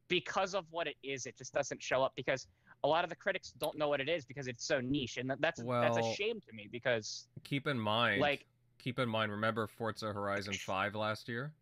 because 0.08 0.54
of 0.54 0.66
what 0.70 0.86
it 0.86 0.96
is, 1.02 1.24
it 1.24 1.38
just 1.38 1.54
doesn't 1.54 1.82
show 1.82 2.02
up 2.02 2.12
because 2.14 2.46
a 2.84 2.88
lot 2.88 3.04
of 3.04 3.10
the 3.10 3.16
critics 3.16 3.54
don't 3.58 3.78
know 3.78 3.88
what 3.88 4.02
it 4.02 4.08
is 4.10 4.26
because 4.26 4.48
it's 4.48 4.66
so 4.66 4.80
niche, 4.80 5.16
and 5.16 5.32
that's 5.40 5.62
well, 5.62 5.80
that's 5.80 5.96
a 5.96 6.14
shame 6.14 6.42
to 6.46 6.54
me 6.54 6.68
because 6.70 7.26
keep 7.42 7.66
in 7.66 7.78
mind, 7.78 8.20
like 8.20 8.44
keep 8.82 8.98
in 8.98 9.08
mind, 9.08 9.32
remember 9.32 9.66
Forza 9.66 10.12
Horizon 10.12 10.54
Five 10.66 10.94
last 10.94 11.28
year? 11.28 11.52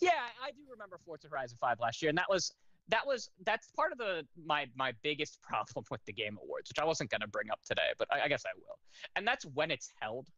Yeah, 0.00 0.10
I 0.42 0.50
do 0.52 0.62
remember 0.70 0.98
Forza 1.04 1.28
Horizon 1.28 1.58
Five 1.60 1.80
last 1.80 2.02
year, 2.02 2.08
and 2.10 2.18
that 2.18 2.28
was 2.28 2.52
that 2.88 3.06
was 3.06 3.30
that's 3.44 3.68
part 3.72 3.92
of 3.92 3.98
the 3.98 4.26
my 4.44 4.66
my 4.76 4.92
biggest 5.02 5.40
problem 5.48 5.84
with 5.90 6.04
the 6.06 6.12
Game 6.12 6.38
Awards, 6.42 6.70
which 6.70 6.78
I 6.78 6.84
wasn't 6.84 7.10
going 7.10 7.20
to 7.20 7.28
bring 7.28 7.50
up 7.50 7.60
today, 7.64 7.92
but 7.98 8.08
I, 8.12 8.22
I, 8.22 8.28
guess 8.28 8.44
I 8.46 8.54
will. 8.56 8.78
And 9.16 9.26
that's 9.26 9.44
when 9.46 9.70
it's 9.70 9.90
held. 10.00 10.28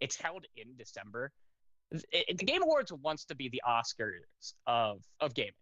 It's 0.00 0.16
held 0.16 0.46
in 0.56 0.74
December. 0.76 1.30
It, 2.10 2.38
the 2.38 2.44
Game 2.44 2.62
Awards 2.62 2.92
wants 2.92 3.24
to 3.26 3.34
be 3.34 3.48
the 3.48 3.62
Oscars 3.66 4.54
of 4.66 5.02
of 5.20 5.34
gaming, 5.34 5.52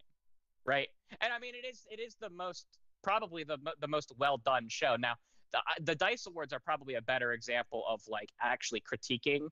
right? 0.64 0.88
And 1.20 1.32
I 1.32 1.38
mean, 1.38 1.54
it 1.54 1.66
is 1.66 1.84
it 1.90 2.00
is 2.00 2.16
the 2.20 2.30
most 2.30 2.66
probably 3.02 3.44
the 3.44 3.58
the 3.80 3.88
most 3.88 4.12
well 4.18 4.38
done 4.38 4.66
show. 4.68 4.96
Now, 4.98 5.14
the 5.52 5.60
the 5.82 5.94
Dice 5.94 6.26
Awards 6.26 6.52
are 6.52 6.60
probably 6.60 6.94
a 6.94 7.02
better 7.02 7.32
example 7.32 7.84
of 7.88 8.00
like 8.08 8.30
actually 8.42 8.82
critiquing 8.82 9.48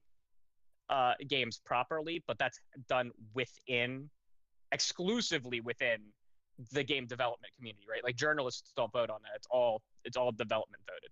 uh, 0.91 1.15
games 1.29 1.61
properly, 1.65 2.23
but 2.27 2.39
that's 2.39 2.61
done 2.89 3.11
within 3.35 4.09
exclusively 4.73 5.61
within 5.61 5.99
the 6.73 6.83
game 6.83 7.07
development 7.07 7.53
community, 7.57 7.87
right? 7.91 8.03
Like 8.05 8.17
journalists 8.17 8.73
don't 8.77 8.93
vote 8.93 9.11
on 9.11 9.21
that. 9.23 9.33
It's 9.37 9.47
all 9.51 9.83
it's 10.05 10.17
all 10.17 10.33
development 10.33 10.83
voted. 10.87 11.11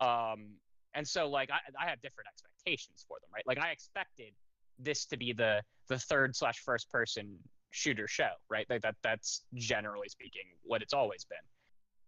Um, 0.00 0.54
and 0.94 1.06
so 1.06 1.28
like 1.28 1.50
I, 1.50 1.58
I 1.80 1.88
have 1.88 2.00
different 2.02 2.28
expectations 2.28 3.04
for 3.06 3.18
them, 3.20 3.30
right? 3.32 3.44
Like 3.46 3.58
I 3.58 3.70
expected 3.70 4.32
this 4.78 5.06
to 5.06 5.16
be 5.16 5.32
the 5.32 5.62
the 5.88 5.98
third 5.98 6.34
slash 6.34 6.58
first 6.58 6.90
person 6.90 7.38
shooter 7.70 8.08
show, 8.08 8.30
right? 8.50 8.66
Like 8.68 8.82
that 8.82 8.96
that's 9.02 9.42
generally 9.54 10.08
speaking 10.08 10.42
what 10.64 10.82
it's 10.82 10.92
always 10.92 11.24
been 11.24 11.38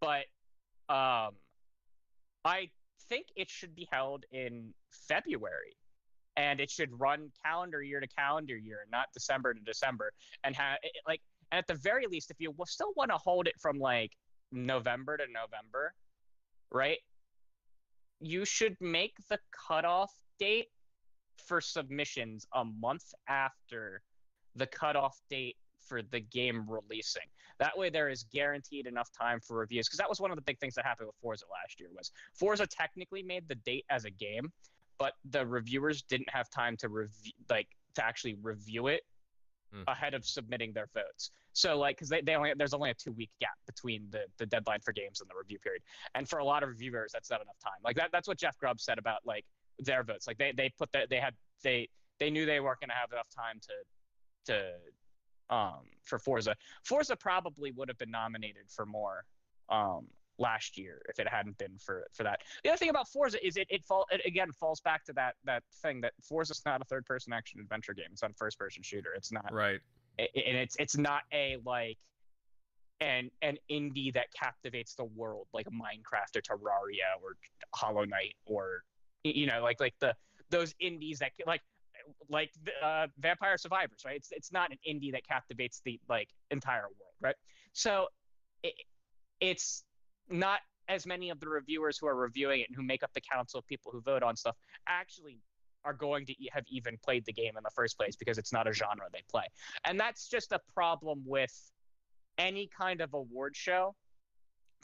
but 0.05 0.27
um, 0.95 1.33
I 2.45 2.69
think 3.09 3.29
it 3.37 3.49
should 3.49 3.75
be 3.75 3.89
held 3.91 4.25
in 4.31 4.75
February, 5.09 5.77
and 6.37 6.61
it 6.61 6.71
should 6.71 6.91
run 6.99 7.31
calendar 7.45 7.83
year 7.83 8.01
to 8.01 8.09
calendar 8.09 8.57
year, 8.57 8.87
not 8.91 9.07
December 9.13 9.55
to 9.55 9.61
December, 9.61 10.13
and 10.45 10.55
have 10.57 10.79
like 11.07 11.21
and 11.53 11.59
at 11.59 11.67
the 11.67 11.75
very 11.75 12.07
least, 12.07 12.31
if 12.31 12.41
you 12.41 12.55
still 12.67 12.93
want 12.97 13.11
to 13.11 13.17
hold 13.17 13.47
it 13.47 13.55
from 13.61 13.79
like 13.79 14.13
November 14.51 15.17
to 15.17 15.25
November, 15.33 15.95
right? 16.71 16.99
You 18.21 18.45
should 18.45 18.77
make 18.81 19.15
the 19.29 19.39
cutoff 19.69 20.13
date 20.39 20.69
for 21.47 21.61
submissions 21.61 22.47
a 22.55 22.65
month 22.65 23.05
after 23.29 24.03
the 24.57 24.67
cutoff 24.67 25.21
date 25.29 25.57
for 25.87 26.03
the 26.03 26.21
game 26.21 26.67
releasing. 26.69 27.23
That 27.59 27.77
way, 27.77 27.91
there 27.91 28.09
is 28.09 28.25
guaranteed 28.33 28.87
enough 28.87 29.11
time 29.13 29.39
for 29.41 29.59
reviews. 29.59 29.87
Because 29.87 29.99
that 29.99 30.09
was 30.09 30.21
one 30.21 30.31
of 30.31 30.37
the 30.37 30.43
big 30.43 30.59
things 30.59 30.75
that 30.75 30.85
happened 30.85 31.09
with 31.09 31.17
Forza 31.21 31.45
last 31.53 31.79
year. 31.79 31.89
Was 31.97 32.11
Forza 32.33 32.67
technically 32.67 33.23
made 33.23 33.47
the 33.49 33.55
date 33.57 33.85
as 33.91 34.05
a 34.05 34.11
game, 34.11 34.51
but 34.99 35.15
the 35.31 35.47
reviewers 35.47 36.03
didn't 36.03 36.31
have 36.31 36.51
time 36.51 36.77
to 36.79 36.89
review, 36.89 37.33
like 37.51 37.69
to 37.95 38.05
actually 38.05 38.37
review 38.43 38.89
it 38.89 39.03
mm. 39.75 39.85
ahead 39.89 40.15
of 40.15 40.25
submitting 40.25 40.73
their 40.73 40.89
votes. 40.95 41.31
So 41.53 41.79
like, 41.79 41.97
because 41.97 42.09
they, 42.09 42.21
they 42.21 42.35
only 42.35 42.53
there's 42.57 42.75
only 42.75 42.91
a 42.91 42.95
two 42.95 43.13
week 43.13 43.31
gap 43.41 43.57
between 43.67 44.07
the 44.11 44.25
the 44.39 44.47
deadline 44.47 44.81
for 44.81 44.93
games 44.93 45.21
and 45.21 45.31
the 45.31 45.35
review 45.39 45.59
period, 45.59 45.83
and 46.15 46.29
for 46.29 46.39
a 46.39 46.45
lot 46.45 46.63
of 46.63 46.69
reviewers, 46.69 47.13
that's 47.13 47.31
not 47.31 47.41
enough 47.41 47.59
time. 47.63 47.81
Like 47.85 47.97
that 47.97 48.11
that's 48.13 48.29
what 48.29 48.39
Jeff 48.39 48.59
Grubb 48.59 48.81
said 48.81 48.99
about 48.99 49.21
like 49.25 49.45
their 49.79 50.03
votes. 50.03 50.27
Like 50.27 50.39
they 50.39 50.53
they 50.57 50.71
put 50.79 50.91
that 50.93 51.11
they 51.11 51.19
had 51.19 51.35
they 51.63 51.89
they 52.19 52.31
knew 52.31 52.47
they 52.47 52.61
weren't 52.61 52.81
going 52.81 52.91
to 52.91 52.95
have 52.95 53.13
enough 53.13 53.29
time 53.35 53.61
to 53.63 54.53
to 54.53 55.55
um, 55.55 55.85
for 56.03 56.19
Forza. 56.19 56.55
Forza 56.85 57.17
probably 57.17 57.71
would 57.73 57.89
have 57.89 57.99
been 57.99 58.11
nominated 58.11 58.65
for 58.69 58.87
more 58.87 59.25
um, 59.69 60.07
last 60.39 60.77
year 60.77 61.01
if 61.09 61.19
it 61.19 61.29
hadn't 61.29 61.57
been 61.59 61.77
for 61.79 62.05
for 62.13 62.23
that. 62.23 62.41
The 62.63 62.71
other 62.71 62.79
thing 62.79 62.91
about 62.91 63.09
Forza 63.09 63.45
is 63.45 63.57
it 63.57 63.67
it 63.71 63.85
fall 63.85 64.07
it 64.11 64.21
again 64.27 64.53
falls 64.53 64.81
back 64.81 65.05
to 65.05 65.13
that 65.15 65.35
that 65.45 65.63
thing 65.83 66.01
that 66.03 66.13
Forza's 66.23 66.63
not 66.67 66.81
a 66.81 66.85
third 66.85 67.07
person 67.07 67.33
action 67.33 67.61
adventure 67.61 67.95
game. 67.95 68.07
It's 68.13 68.23
not 68.23 68.33
a 68.33 68.35
first 68.35 68.59
person 68.59 68.83
shooter. 68.83 69.13
It's 69.15 69.33
not 69.33 69.53
right, 69.53 69.81
it, 70.19 70.31
and 70.35 70.57
it's 70.57 70.77
it's 70.79 70.97
not 70.97 71.23
a 71.33 71.59
like 71.65 71.99
an 73.01 73.31
an 73.43 73.59
indie 73.71 74.13
that 74.15 74.27
captivates 74.35 74.95
the 74.95 75.05
world 75.05 75.47
like 75.53 75.67
Minecraft 75.67 76.37
or 76.37 76.43
Terraria 76.43 77.23
or 77.23 77.37
Hollow 77.75 78.05
Knight 78.05 78.35
or 78.47 78.85
you 79.25 79.47
know 79.47 79.63
like 79.63 79.81
like 79.81 79.95
the 80.01 80.15
those 80.51 80.75
indies 80.81 81.19
that 81.19 81.33
like 81.47 81.63
like 82.29 82.51
uh, 82.83 83.07
Vampire 83.19 83.57
Survivors, 83.57 84.03
right? 84.05 84.17
It's 84.17 84.33
it's 84.33 84.53
not 84.53 84.71
an 84.71 84.79
indie 84.89 85.13
that 85.13 85.27
captivates 85.27 85.81
the 85.85 86.01
like 86.09 86.29
entire 86.51 86.83
world, 86.83 87.15
right? 87.21 87.37
So 87.73 88.09
it, 88.63 88.75
it's 89.41 89.85
not 90.29 90.61
as 90.89 91.07
many 91.07 91.31
of 91.31 91.41
the 91.41 91.49
reviewers 91.49 91.99
who 91.99 92.07
are 92.07 92.15
reviewing 92.15 92.61
it 92.61 92.69
and 92.69 92.77
who 92.77 92.83
make 92.83 93.03
up 93.03 93.11
the 93.15 93.21
council 93.21 93.59
of 93.59 93.67
people 93.67 93.91
who 93.91 94.01
vote 94.01 94.23
on 94.23 94.37
stuff 94.37 94.57
actually 94.87 95.39
are 95.85 95.93
going 95.93 96.25
to 96.27 96.35
have 96.53 96.65
even 96.69 96.99
played 97.03 97.25
the 97.27 97.33
game 97.33 97.57
in 97.57 97.63
the 97.63 97.71
first 97.71 97.97
place 97.97 98.17
because 98.17 98.39
it's 98.39 98.53
not 98.53 98.67
a 98.67 98.73
genre 98.73 99.07
they 99.13 99.23
play. 99.31 99.45
And 99.85 99.99
that's 99.99 100.29
just 100.29 100.53
a 100.53 100.61
problem 100.73 101.23
with 101.27 101.53
any 102.39 102.69
kind 102.77 103.01
of 103.01 103.15
award 103.15 103.55
show 103.55 103.95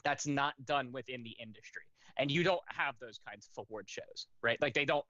that's 0.03 0.27
not 0.27 0.53
done 0.65 0.91
within 0.91 1.23
the 1.23 1.35
industry. 1.41 1.83
And 2.17 2.29
you 2.29 2.43
don't 2.43 2.61
have 2.67 2.95
those 2.99 3.19
kinds 3.27 3.49
of 3.55 3.65
award 3.67 3.89
shows, 3.89 4.27
right? 4.41 4.61
Like 4.61 4.73
they 4.73 4.85
don't 4.85 5.05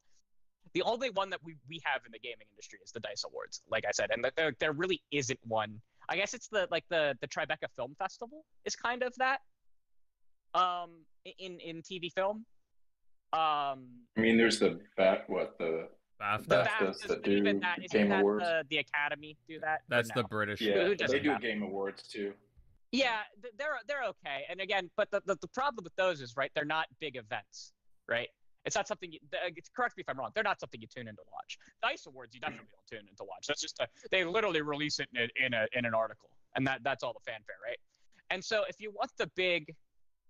the 0.74 0.84
only 0.84 1.10
one 1.10 1.30
that 1.32 1.40
we, 1.44 1.56
we 1.68 1.82
have 1.84 2.02
in 2.06 2.12
the 2.12 2.20
gaming 2.20 2.48
industry 2.52 2.80
is 2.84 2.92
the 2.92 3.00
Dice 3.00 3.26
Awards, 3.26 3.62
like 3.70 3.84
I 3.86 3.92
said, 3.92 4.10
and 4.12 4.26
there, 4.38 4.54
there 4.60 4.72
really 4.72 5.02
isn't 5.12 5.40
one. 5.44 5.82
I 6.08 6.16
guess 6.16 6.34
it's 6.34 6.48
the 6.48 6.68
like 6.72 6.86
the 6.90 7.18
the 7.22 7.28
Tribeca 7.28 7.68
Film 7.76 7.96
Festival 7.98 8.46
is 8.66 8.76
kind 8.76 9.04
of 9.04 9.14
that 9.18 9.42
um 10.54 10.90
in 11.26 11.60
in 11.60 11.82
TV 11.82 12.12
film. 12.12 12.46
Um, 13.34 13.88
I 14.18 14.22
mean, 14.22 14.38
there's 14.38 14.60
the 14.60 14.80
bat. 14.98 15.24
What 15.28 15.58
the 15.58 15.88
BAFTA? 16.22 16.48
The 16.48 16.56
BAFTAs, 16.56 17.08
that 17.08 17.24
do 17.24 17.32
even 17.32 17.60
that, 17.62 17.80
Game 17.90 18.10
that 18.10 18.20
Awards. 18.22 18.44
The, 18.44 18.64
the 18.70 18.78
Academy 18.78 19.38
do 19.48 19.60
that. 19.62 19.82
That's 19.88 20.10
no? 20.16 20.22
the 20.22 20.28
British. 20.28 20.62
Yeah, 20.62 20.94
they 21.08 21.20
do 21.20 21.38
Game 21.40 21.64
Awards 21.64 22.04
too. 22.04 22.34
Yeah, 22.92 23.20
they're 23.58 23.80
they're 23.88 24.04
okay. 24.04 24.44
And 24.50 24.60
again, 24.60 24.90
but 24.98 25.10
the, 25.12 25.22
the, 25.26 25.38
the 25.42 25.48
problem 25.48 25.84
with 25.84 25.96
those 25.96 26.22
is 26.22 26.36
right, 26.36 26.52
they're 26.54 26.66
not 26.66 26.88
big 27.00 27.16
events, 27.16 27.72
right? 28.10 28.28
It's 28.66 28.76
not 28.76 28.88
something. 28.88 29.12
You, 29.12 29.20
correct 29.76 29.98
me 29.98 30.02
if 30.02 30.10
I'm 30.10 30.20
wrong. 30.20 30.32
They're 30.36 30.44
not 30.44 30.60
something 30.60 30.80
you 30.80 30.88
tune 30.88 31.08
in 31.08 31.16
to 31.16 31.22
watch. 31.32 31.58
Dice 31.82 32.06
Awards, 32.06 32.36
you 32.36 32.42
definitely 32.42 32.68
don't 32.70 33.00
tune 33.00 33.08
in 33.10 33.16
to 33.16 33.24
watch. 33.24 33.48
That's 33.48 33.62
just 33.62 33.80
a, 33.80 33.88
they 34.12 34.26
literally 34.26 34.62
release 34.62 35.00
it 35.00 35.08
in 35.16 35.22
a, 35.22 35.46
in 35.46 35.54
a 35.54 35.68
in 35.72 35.86
an 35.86 35.94
article, 35.94 36.30
and 36.56 36.68
that 36.68 36.82
that's 36.84 37.02
all 37.02 37.14
the 37.14 37.32
fanfare, 37.32 37.56
right? 37.66 37.78
And 38.30 38.44
so 38.44 38.64
if 38.68 38.80
you 38.80 38.92
want 38.92 39.12
the 39.18 39.32
big 39.36 39.74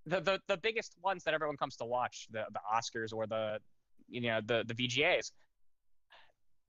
the, 0.06 0.20
the 0.20 0.40
the 0.48 0.58
biggest 0.58 0.96
ones 1.04 1.24
that 1.24 1.34
everyone 1.34 1.58
comes 1.58 1.76
to 1.78 1.86
watch, 1.86 2.28
the 2.32 2.46
the 2.52 2.60
Oscars 2.74 3.14
or 3.14 3.28
the 3.28 3.60
you 4.08 4.22
know 4.22 4.40
the 4.46 4.64
the 4.68 4.74
VGAs, 4.74 5.32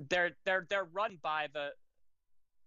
they're 0.09 0.33
they're 0.45 0.67
they're 0.69 0.89
run 0.93 1.19
by 1.23 1.47
the 1.53 1.69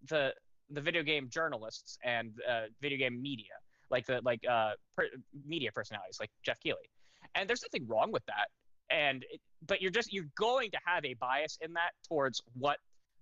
the 0.09 0.33
the 0.69 0.81
video 0.81 1.03
game 1.03 1.29
journalists 1.29 1.97
and 2.03 2.31
uh, 2.49 2.61
video 2.81 2.97
game 2.97 3.21
media, 3.21 3.53
like 3.89 4.05
the 4.05 4.21
like 4.23 4.41
uh, 4.49 4.71
per, 4.95 5.05
media 5.45 5.71
personalities, 5.71 6.17
like 6.19 6.31
Geoff 6.43 6.59
Keighley, 6.59 6.89
and 7.35 7.47
there's 7.49 7.63
nothing 7.63 7.87
wrong 7.87 8.11
with 8.11 8.25
that. 8.25 8.47
And 8.89 9.23
it, 9.31 9.41
but 9.67 9.81
you're 9.81 9.91
just 9.91 10.11
you're 10.13 10.29
going 10.37 10.71
to 10.71 10.79
have 10.85 11.05
a 11.05 11.13
bias 11.15 11.57
in 11.61 11.73
that 11.73 11.91
towards 12.07 12.41
what 12.53 12.77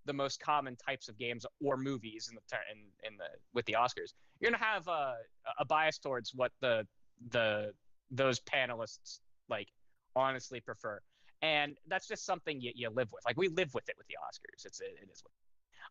the 0.05 0.13
most 0.13 0.41
common 0.41 0.75
types 0.75 1.07
of 1.07 1.17
games 1.17 1.45
or 1.63 1.77
movies 1.77 2.29
in 2.29 2.35
the 2.35 2.57
in 2.71 3.11
in 3.11 3.17
the 3.17 3.25
with 3.53 3.65
the 3.65 3.73
Oscars. 3.73 4.13
You're 4.39 4.51
gonna 4.51 4.63
have 4.63 4.87
a, 4.87 5.15
a 5.59 5.65
bias 5.65 5.97
towards 5.97 6.33
what 6.33 6.51
the 6.61 6.85
the 7.29 7.73
those 8.11 8.39
panelists 8.39 9.19
like 9.49 9.67
honestly 10.15 10.59
prefer. 10.59 10.99
And 11.41 11.75
that's 11.87 12.07
just 12.07 12.25
something 12.25 12.61
you, 12.61 12.71
you 12.73 12.89
live 12.89 13.09
with. 13.11 13.25
Like 13.25 13.37
we 13.37 13.49
live 13.49 13.73
with 13.73 13.89
it 13.89 13.95
with 13.97 14.07
the 14.07 14.15
oscars. 14.15 14.65
It's 14.65 14.79
it, 14.79 14.95
it 15.01 15.09
is 15.11 15.21
what 15.23 15.31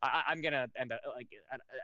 I, 0.02 0.22
i'm 0.28 0.40
gonna 0.40 0.68
end 0.78 0.92
up 0.92 1.00
like 1.14 1.28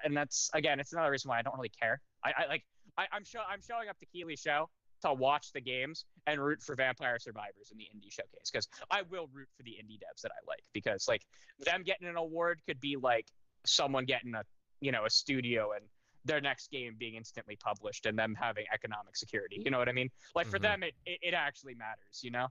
and 0.05 0.17
that's 0.17 0.51
again 0.55 0.81
it's 0.81 0.93
another 0.93 1.11
reason 1.11 1.29
why 1.29 1.39
i 1.39 1.43
don't 1.43 1.57
really 1.57 1.71
care. 1.81 2.01
I, 2.25 2.33
I 2.37 2.47
like 2.49 2.65
I, 2.97 3.07
i'm 3.13 3.25
show 3.25 3.41
i'm 3.49 3.61
showing 3.61 3.89
up 3.89 3.99
to 3.99 4.07
keighley's 4.07 4.41
show 4.41 4.69
to 5.03 5.13
watch 5.13 5.53
the 5.53 5.61
games 5.61 6.05
and 6.27 6.41
root 6.41 6.61
for 6.63 6.75
vampire 6.75 7.19
survivors 7.21 7.71
in 7.71 7.79
the 7.79 7.85
indie 7.85 8.13
showcase 8.13 8.51
because 8.51 8.69
i 8.91 9.03
will 9.03 9.29
root 9.33 9.49
for 9.57 9.63
the 9.63 9.71
indie 9.71 9.99
devs 9.99 10.23
that 10.23 10.33
i 10.33 10.41
like 10.47 10.63
because 10.73 11.07
like 11.07 11.23
them 11.65 11.83
getting 11.85 12.09
an 12.09 12.17
award 12.17 12.61
could 12.67 12.81
be 12.81 12.97
like 12.97 13.27
someone 13.65 14.05
getting 14.05 14.35
a 14.35 14.43
you 14.81 14.91
know 14.91 15.05
a 15.05 15.11
studio 15.11 15.73
and 15.73 15.85
their 16.29 16.41
next 16.41 16.71
game 16.71 16.95
being 16.97 17.17
instantly 17.17 17.57
published 17.57 18.07
and 18.07 18.17
them 18.17 18.37
having 18.39 18.67
economic 18.73 19.17
security. 19.17 19.61
You 19.65 19.73
know 19.73 19.79
what 19.79 19.89
I 19.89 19.93
mean? 19.93 20.11
Like 20.37 20.47
for 20.47 20.59
mm-hmm. 20.59 20.63
them, 20.63 20.83
it, 20.85 20.95
it, 21.05 21.19
it, 21.23 21.35
actually 21.35 21.75
matters, 21.75 22.21
you 22.23 22.31
know? 22.31 22.47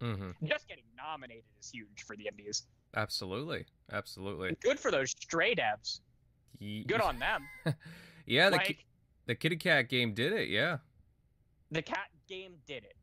Mm-hmm. 0.00 0.46
Just 0.46 0.68
getting 0.68 0.84
nominated 0.96 1.44
is 1.58 1.70
huge 1.70 2.04
for 2.06 2.14
the 2.16 2.28
indies. 2.28 2.64
Absolutely. 2.94 3.64
Absolutely. 3.92 4.48
And 4.48 4.60
good 4.60 4.78
for 4.78 4.90
those 4.90 5.10
stray 5.10 5.54
devs. 5.54 6.00
Ye- 6.58 6.84
good 6.84 7.00
on 7.00 7.18
them. 7.18 7.48
yeah, 8.26 8.50
the, 8.50 8.56
like, 8.56 8.66
ki- 8.66 8.84
the 9.26 9.34
Kitty 9.34 9.56
Cat 9.56 9.88
game 9.88 10.14
did 10.14 10.32
it. 10.32 10.48
Yeah. 10.48 10.78
The 11.70 11.82
cat 11.82 12.08
game 12.28 12.54
did 12.66 12.84
it. 12.84 12.96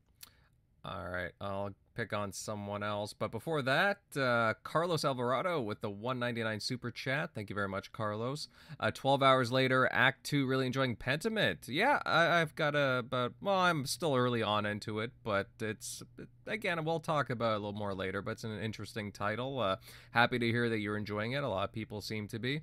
All 0.85 1.09
right. 1.09 1.31
I'll 1.41 1.71
pick 1.93 2.13
on 2.13 2.31
someone 2.31 2.83
else. 2.83 3.13
But 3.13 3.31
before 3.31 3.61
that, 3.63 3.99
uh, 4.15 4.53
Carlos 4.63 5.05
Alvarado 5.05 5.61
with 5.61 5.81
the 5.81 5.89
199 5.89 6.59
super 6.59 6.91
chat. 6.91 7.31
Thank 7.33 7.49
you 7.49 7.55
very 7.55 7.67
much, 7.67 7.91
Carlos. 7.91 8.47
Uh, 8.79 8.91
12 8.91 9.23
hours 9.23 9.51
later, 9.51 9.87
Act 9.91 10.23
2, 10.25 10.45
really 10.45 10.65
enjoying 10.65 10.95
Pentiment. 10.95 11.67
Yeah, 11.67 11.99
I, 12.05 12.39
have 12.39 12.55
got 12.55 12.75
a, 12.75 13.03
but, 13.07 13.33
well, 13.41 13.57
I'm 13.57 13.85
still 13.85 14.15
early 14.15 14.43
on 14.43 14.65
into 14.65 14.99
it, 14.99 15.11
but 15.23 15.47
it's, 15.59 16.03
again, 16.47 16.83
we'll 16.85 16.99
talk 16.99 17.29
about 17.29 17.53
it 17.53 17.55
a 17.55 17.59
little 17.59 17.73
more 17.73 17.93
later, 17.93 18.21
but 18.21 18.31
it's 18.31 18.43
an 18.43 18.59
interesting 18.59 19.11
title. 19.11 19.59
Uh, 19.59 19.77
happy 20.11 20.39
to 20.39 20.47
hear 20.47 20.69
that 20.69 20.79
you're 20.79 20.97
enjoying 20.97 21.33
it. 21.33 21.43
A 21.43 21.47
lot 21.47 21.63
of 21.63 21.71
people 21.71 22.01
seem 22.01 22.27
to 22.29 22.39
be. 22.39 22.61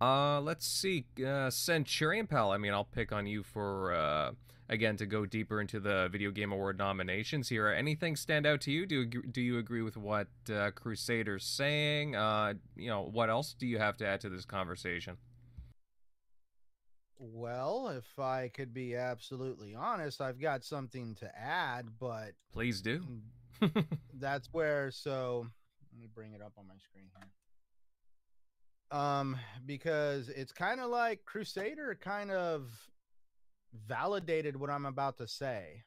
Uh, 0.00 0.40
let's 0.40 0.66
see. 0.66 1.06
Uh, 1.24 1.50
Centurion 1.50 2.26
Pal, 2.26 2.50
I 2.50 2.58
mean, 2.58 2.72
I'll 2.72 2.84
pick 2.84 3.12
on 3.12 3.26
you 3.26 3.42
for 3.42 3.94
uh, 3.94 4.32
again 4.72 4.96
to 4.96 5.06
go 5.06 5.26
deeper 5.26 5.60
into 5.60 5.78
the 5.78 6.08
video 6.10 6.30
game 6.30 6.50
award 6.50 6.78
nominations 6.78 7.48
here. 7.48 7.68
Anything 7.68 8.16
stand 8.16 8.46
out 8.46 8.62
to 8.62 8.72
you? 8.72 8.86
Do 8.86 9.04
do 9.06 9.40
you 9.40 9.58
agree 9.58 9.82
with 9.82 9.96
what 9.96 10.28
uh, 10.52 10.70
crusader's 10.72 11.44
saying? 11.44 12.16
Uh, 12.16 12.54
you 12.74 12.88
know 12.88 13.02
what 13.02 13.28
else 13.30 13.54
do 13.56 13.66
you 13.66 13.78
have 13.78 13.96
to 13.98 14.06
add 14.06 14.20
to 14.22 14.30
this 14.30 14.44
conversation? 14.44 15.18
Well 17.24 17.88
if 17.96 18.18
i 18.18 18.50
could 18.52 18.74
be 18.74 18.96
absolutely 18.96 19.76
honest 19.76 20.20
i've 20.20 20.40
got 20.40 20.64
something 20.64 21.14
to 21.16 21.30
add 21.38 21.86
but 22.00 22.32
please 22.52 22.80
do. 22.82 23.04
That's 24.14 24.48
where 24.52 24.90
so 24.90 25.46
let 25.92 26.00
me 26.00 26.08
bring 26.12 26.32
it 26.32 26.42
up 26.42 26.54
on 26.58 26.66
my 26.66 26.74
screen 26.78 27.04
here. 27.14 28.98
Um 28.98 29.36
because 29.64 30.30
it's 30.30 30.50
kind 30.50 30.80
of 30.80 30.90
like 30.90 31.24
crusader 31.24 31.96
kind 32.00 32.32
of 32.32 32.68
validated 33.86 34.56
what 34.56 34.70
I'm 34.70 34.86
about 34.86 35.18
to 35.18 35.28
say 35.28 35.82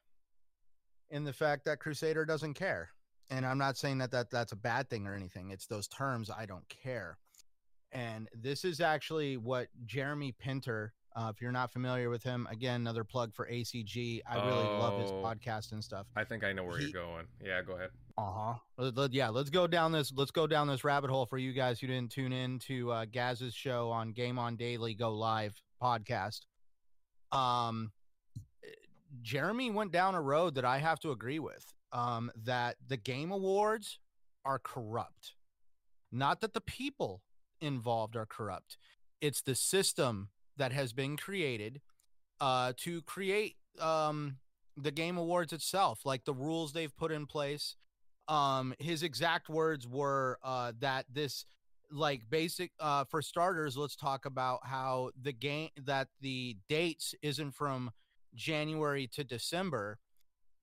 in 1.10 1.24
the 1.24 1.34
fact 1.34 1.65
that 1.65 1.80
Crusader 1.80 2.26
doesn't 2.26 2.56
care. 2.56 2.89
And 3.30 3.45
I'm 3.45 3.58
not 3.58 3.78
saying 3.78 3.98
that, 4.00 4.12
that 4.12 4.30
that's 4.30 4.52
a 4.52 4.58
bad 4.58 4.89
thing 4.89 5.08
or 5.08 5.15
anything. 5.15 5.52
It's 5.52 5.65
those 5.65 5.88
terms 5.88 6.30
I 6.30 6.45
don't 6.45 6.67
care. 6.69 7.17
And 7.91 8.28
this 8.34 8.65
is 8.65 8.82
actually 8.82 9.38
what 9.38 9.67
Jeremy 9.86 10.36
Penter, 10.43 10.89
uh, 11.15 11.32
if 11.34 11.41
you're 11.41 11.52
not 11.52 11.71
familiar 11.71 12.10
with 12.10 12.24
him, 12.24 12.48
again, 12.52 12.82
another 12.82 13.04
plug 13.04 13.34
for 13.34 13.48
ACG. 13.50 14.19
I 14.30 14.36
really 14.36 14.67
oh, 14.67 14.80
love 14.80 15.00
his 15.00 15.12
oh. 15.12 15.24
podcast 15.24 15.71
and 15.71 15.84
stuff. 15.84 16.06
I 16.15 16.24
think 16.24 16.43
I 16.43 16.52
know 16.52 16.63
where 16.63 16.78
he, 16.78 16.89
you're 16.89 17.02
going. 17.02 17.26
Yeah, 17.43 17.62
go 17.62 17.74
ahead. 17.74 17.89
Uh 18.17 18.58
huh. 18.78 19.08
Yeah, 19.12 19.30
let's 19.30 19.50
go 19.50 19.65
down 19.65 19.91
this. 19.91 20.12
Let's 20.15 20.32
go 20.32 20.45
down 20.45 20.67
this 20.67 20.84
rabbit 20.84 21.10
hole 21.10 21.26
for 21.26 21.38
you 21.38 21.54
guys 21.54 21.80
who 21.80 21.88
didn't 21.88 22.12
tune 22.12 22.34
in 22.34 22.60
to 22.60 22.91
uh, 22.91 23.06
Gaz's 23.06 23.54
show 23.54 23.89
on 23.91 24.12
Game 24.12 24.38
On 24.38 24.56
Daily 24.56 24.93
Go 24.93 25.12
Live 25.13 25.62
podcast. 25.82 26.41
Um, 27.36 27.91
Jeremy 29.21 29.71
went 29.71 29.91
down 29.91 30.15
a 30.15 30.21
road 30.21 30.56
that 30.56 30.65
I 30.65 30.78
have 30.80 31.00
to 31.02 31.12
agree 31.12 31.39
with. 31.39 31.74
Um, 31.91 32.32
that 32.43 32.76
the 32.86 32.98
game 32.98 33.32
awards 33.32 34.00
are 34.43 34.60
corrupt. 34.60 35.34
Not 36.12 36.41
that 36.41 36.54
the 36.54 36.62
people 36.62 37.21
involved 37.62 38.15
are 38.15 38.26
corrupt. 38.26 38.78
It's 39.21 39.41
the 39.41 39.56
system 39.56 40.30
that 40.58 40.71
has 40.74 40.93
been 40.93 41.15
created 41.15 41.82
uh, 42.41 42.74
to 42.78 43.02
create 43.04 43.56
um, 43.80 44.38
the 44.76 44.91
game 44.91 45.17
awards 45.17 45.54
itself, 45.54 46.06
like 46.06 46.26
the 46.26 46.34
rules 46.34 46.74
they've 46.74 46.95
put 46.95 47.12
in 47.12 47.26
place. 47.26 47.76
Um, 48.28 48.74
his 48.80 49.04
exact 49.04 49.50
words 49.50 49.88
were 49.88 50.38
uh, 50.43 50.74
that 50.80 51.06
this 51.12 51.45
like 51.91 52.21
basic 52.30 52.71
uh 52.80 53.04
for 53.06 53.21
starters 53.21 53.78
let's 53.78 53.95
talk 53.95 54.26
about 54.26 54.60
how 54.63 55.12
the 55.21 55.32
game 55.34 55.69
that 55.86 56.08
the 56.21 56.58
dates 56.69 57.13
isn't 57.21 57.52
from 57.52 57.91
january 58.36 59.08
to 59.08 59.24
december 59.24 59.98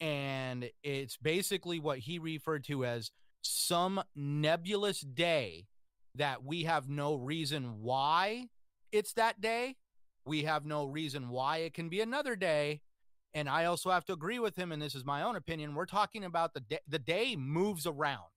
and 0.01 0.69
it's 0.83 1.17
basically 1.17 1.79
what 1.79 1.99
he 1.99 2.19
referred 2.19 2.65
to 2.65 2.85
as 2.85 3.11
some 3.43 4.03
nebulous 4.17 5.01
day 5.01 5.67
that 6.15 6.45
we 6.45 6.65
have 6.65 6.89
no 6.89 7.15
reason 7.15 7.81
why 7.81 8.47
it's 8.91 9.13
that 9.15 9.41
day 9.41 9.77
we 10.25 10.43
have 10.43 10.65
no 10.65 10.85
reason 10.85 11.29
why 11.29 11.59
it 11.59 11.75
can 11.75 11.89
be 11.89 12.01
another 12.01 12.37
day 12.37 12.81
and 13.35 13.49
i 13.49 13.65
also 13.65 13.91
have 13.91 14.05
to 14.05 14.13
agree 14.13 14.39
with 14.39 14.57
him 14.57 14.73
and 14.73 14.83
this 14.83 14.95
is 14.95 15.05
my 15.05 15.23
own 15.23 15.37
opinion 15.37 15.75
we're 15.75 15.87
talking 15.87 16.25
about 16.25 16.53
the 16.55 16.61
day 16.61 16.79
the 16.87 16.99
day 16.99 17.37
moves 17.37 17.87
around 17.87 18.32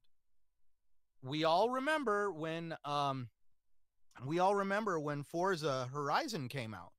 we 1.25 1.43
all 1.43 1.69
remember 1.69 2.31
when 2.31 2.75
um 2.85 3.29
we 4.25 4.39
all 4.39 4.55
remember 4.55 4.99
when 4.99 5.23
Forza 5.23 5.89
Horizon 5.91 6.47
came 6.47 6.73
out. 6.73 6.91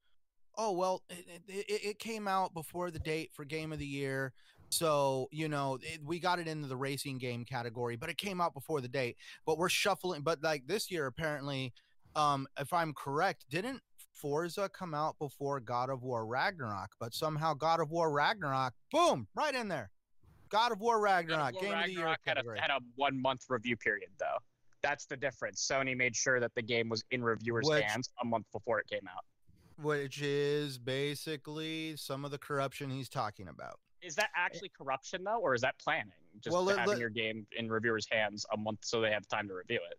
Oh 0.59 0.73
well, 0.73 1.03
it, 1.09 1.43
it, 1.49 1.81
it 1.85 1.99
came 1.99 2.27
out 2.29 2.53
before 2.53 2.91
the 2.91 2.99
date 2.99 3.31
for 3.33 3.45
Game 3.45 3.73
of 3.73 3.79
the 3.79 3.87
Year, 3.87 4.33
so 4.71 5.29
you 5.31 5.49
know 5.49 5.79
it, 5.83 6.01
we 6.05 6.19
got 6.19 6.39
it 6.39 6.49
into 6.49 6.67
the 6.67 6.77
racing 6.77 7.19
game 7.19 7.45
category, 7.45 7.97
but 7.97 8.11
it 8.11 8.19
came 8.19 8.41
out 8.41 8.53
before 8.53 8.81
the 8.81 8.89
date. 8.89 9.17
But 9.47 9.59
we're 9.59 9.69
shuffling. 9.69 10.23
But 10.23 10.43
like 10.43 10.67
this 10.67 10.91
year, 10.91 11.07
apparently, 11.07 11.73
um, 12.15 12.47
if 12.59 12.73
I'm 12.73 12.93
correct, 12.95 13.45
didn't 13.51 13.81
Forza 14.13 14.69
come 14.71 14.95
out 14.95 15.19
before 15.19 15.61
God 15.61 15.91
of 15.91 16.03
War 16.03 16.27
Ragnarok, 16.27 16.91
but 16.99 17.15
somehow 17.15 17.55
God 17.55 17.81
of 17.81 17.91
War 17.91 18.11
Ragnarok, 18.11 18.73
boom, 18.91 19.29
right 19.35 19.55
in 19.55 19.69
there. 19.69 19.91
God 20.49 20.73
of 20.73 20.81
War 20.81 21.01
Ragnarok, 21.01 21.51
of 21.51 21.55
War 21.55 21.63
Game 21.63 21.73
Ragnarok 21.73 22.19
of 22.27 22.35
the 22.35 22.43
Year 22.45 22.57
had 22.57 22.59
a, 22.59 22.61
had 22.61 22.71
a 22.71 22.79
one 22.97 23.21
month 23.21 23.45
review 23.49 23.77
period 23.77 24.11
though. 24.19 24.39
That's 24.83 25.07
the 25.07 25.17
difference. 25.17 25.67
Sony 25.67 25.97
made 25.97 26.15
sure 26.15 26.39
that 26.39 26.55
the 26.55 26.63
game 26.63 26.89
was 26.89 27.05
in 27.11 27.23
reviewers' 27.25 27.67
which, 27.67 27.83
hands 27.83 28.11
a 28.23 28.25
month 28.25 28.47
before 28.53 28.79
it 28.79 28.87
came 28.89 29.09
out. 29.09 29.25
Which 29.83 30.23
is 30.23 30.79
basically 30.79 31.97
some 31.97 32.25
of 32.25 32.31
the 32.31 32.39
corruption 32.39 32.91
he's 32.91 33.09
talking 33.09 33.49
about. 33.49 33.81
Is 34.03 34.15
that 34.15 34.31
actually 34.37 34.71
corruption 34.77 35.25
though, 35.25 35.41
or 35.41 35.55
is 35.55 35.63
that 35.63 35.77
planning? 35.79 36.13
Just 36.41 36.55
well, 36.55 36.67
having 36.69 36.87
let, 36.87 36.99
your 36.99 37.11
game 37.11 37.47
in 37.59 37.69
reviewers' 37.69 38.07
hands 38.11 38.47
a 38.53 38.57
month 38.57 38.79
so 38.83 39.01
they 39.01 39.11
have 39.11 39.27
time 39.27 39.49
to 39.49 39.55
review 39.55 39.81
it. 39.91 39.99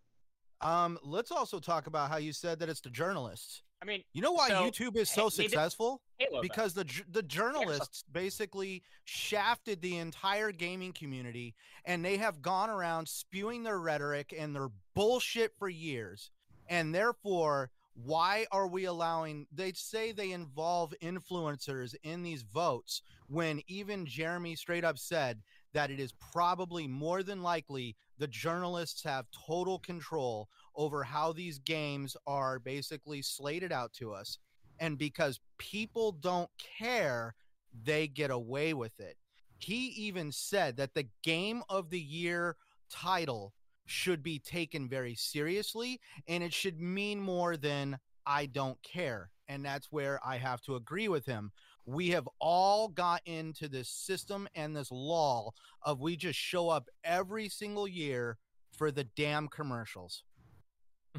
Um, 0.66 0.98
let's 1.04 1.32
also 1.32 1.60
talk 1.60 1.88
about 1.88 2.10
how 2.10 2.18
you 2.18 2.34
said 2.34 2.60
that 2.60 2.70
it's 2.70 2.82
the 2.82 2.90
journalists. 2.90 3.64
I 3.82 3.86
mean, 3.86 4.04
you 4.14 4.22
know 4.22 4.32
why 4.32 4.50
so, 4.50 4.64
YouTube 4.64 4.96
is 4.98 5.10
so 5.10 5.30
successful? 5.30 6.02
because 6.42 6.74
the 6.74 6.86
the 7.12 7.22
journalists 7.22 8.04
basically 8.12 8.82
shafted 9.06 9.82
the 9.82 9.98
entire 9.98 10.52
gaming 10.52 10.94
community, 10.94 11.56
and 11.86 12.04
they 12.04 12.18
have 12.18 12.42
gone 12.42 12.70
around 12.70 13.08
spewing 13.08 13.64
their 13.64 13.80
rhetoric 13.80 14.34
and 14.38 14.56
their 14.56 14.70
bullshit 14.96 15.54
for 15.58 15.70
years, 15.70 16.32
and 16.68 16.94
therefore. 16.94 17.72
Why 18.04 18.46
are 18.52 18.68
we 18.68 18.86
allowing? 18.86 19.48
They 19.52 19.72
say 19.72 20.12
they 20.12 20.32
involve 20.32 20.94
influencers 21.02 21.96
in 22.04 22.22
these 22.22 22.44
votes 22.44 23.02
when 23.28 23.60
even 23.66 24.06
Jeremy 24.06 24.56
straight 24.56 24.84
up 24.84 25.00
said 25.00 25.42
that 25.74 25.90
it 25.90 26.00
is 26.00 26.14
probably 26.32 26.88
more 26.88 27.24
than 27.24 27.42
likely 27.42 27.96
the 28.20 28.28
journalists 28.28 29.04
have 29.04 29.26
total 29.32 29.80
control 29.80 30.48
over 30.78 31.04
how 31.04 31.34
these 31.34 31.60
games 31.60 32.16
are 32.26 32.60
basically 32.60 33.22
slated 33.22 33.72
out 33.72 33.92
to 33.94 34.14
us. 34.14 34.38
And 34.80 34.98
because 34.98 35.40
people 35.58 36.12
don't 36.12 36.50
care, 36.78 37.36
they 37.84 38.08
get 38.08 38.32
away 38.32 38.74
with 38.74 39.00
it. 39.00 39.18
He 39.58 39.88
even 39.88 40.32
said 40.32 40.78
that 40.78 40.94
the 40.94 41.08
game 41.24 41.64
of 41.68 41.90
the 41.90 42.00
year 42.00 42.56
title 42.92 43.54
should 43.88 44.22
be 44.22 44.38
taken 44.38 44.88
very 44.88 45.16
seriously 45.16 46.00
and 46.28 46.44
it 46.44 46.54
should 46.54 46.80
mean 46.80 47.20
more 47.20 47.58
than 47.58 47.98
I 48.26 48.46
don't 48.46 48.82
care. 48.84 49.32
And 49.48 49.66
that's 49.66 49.92
where 49.92 50.20
I 50.24 50.38
have 50.38 50.62
to 50.64 50.76
agree 50.76 51.08
with 51.08 51.26
him. 51.26 51.52
We 51.86 52.10
have 52.10 52.28
all 52.40 52.90
got 52.90 53.22
into 53.26 53.70
this 53.70 53.90
system 53.90 54.48
and 54.54 54.76
this 54.76 54.92
law 54.92 55.52
of 55.82 56.02
we 56.02 56.18
just 56.18 56.38
show 56.38 56.70
up 56.70 56.90
every 57.04 57.48
single 57.48 57.88
year 57.88 58.38
for 58.74 58.92
the 58.92 59.06
damn 59.06 59.48
commercials. 59.48 60.24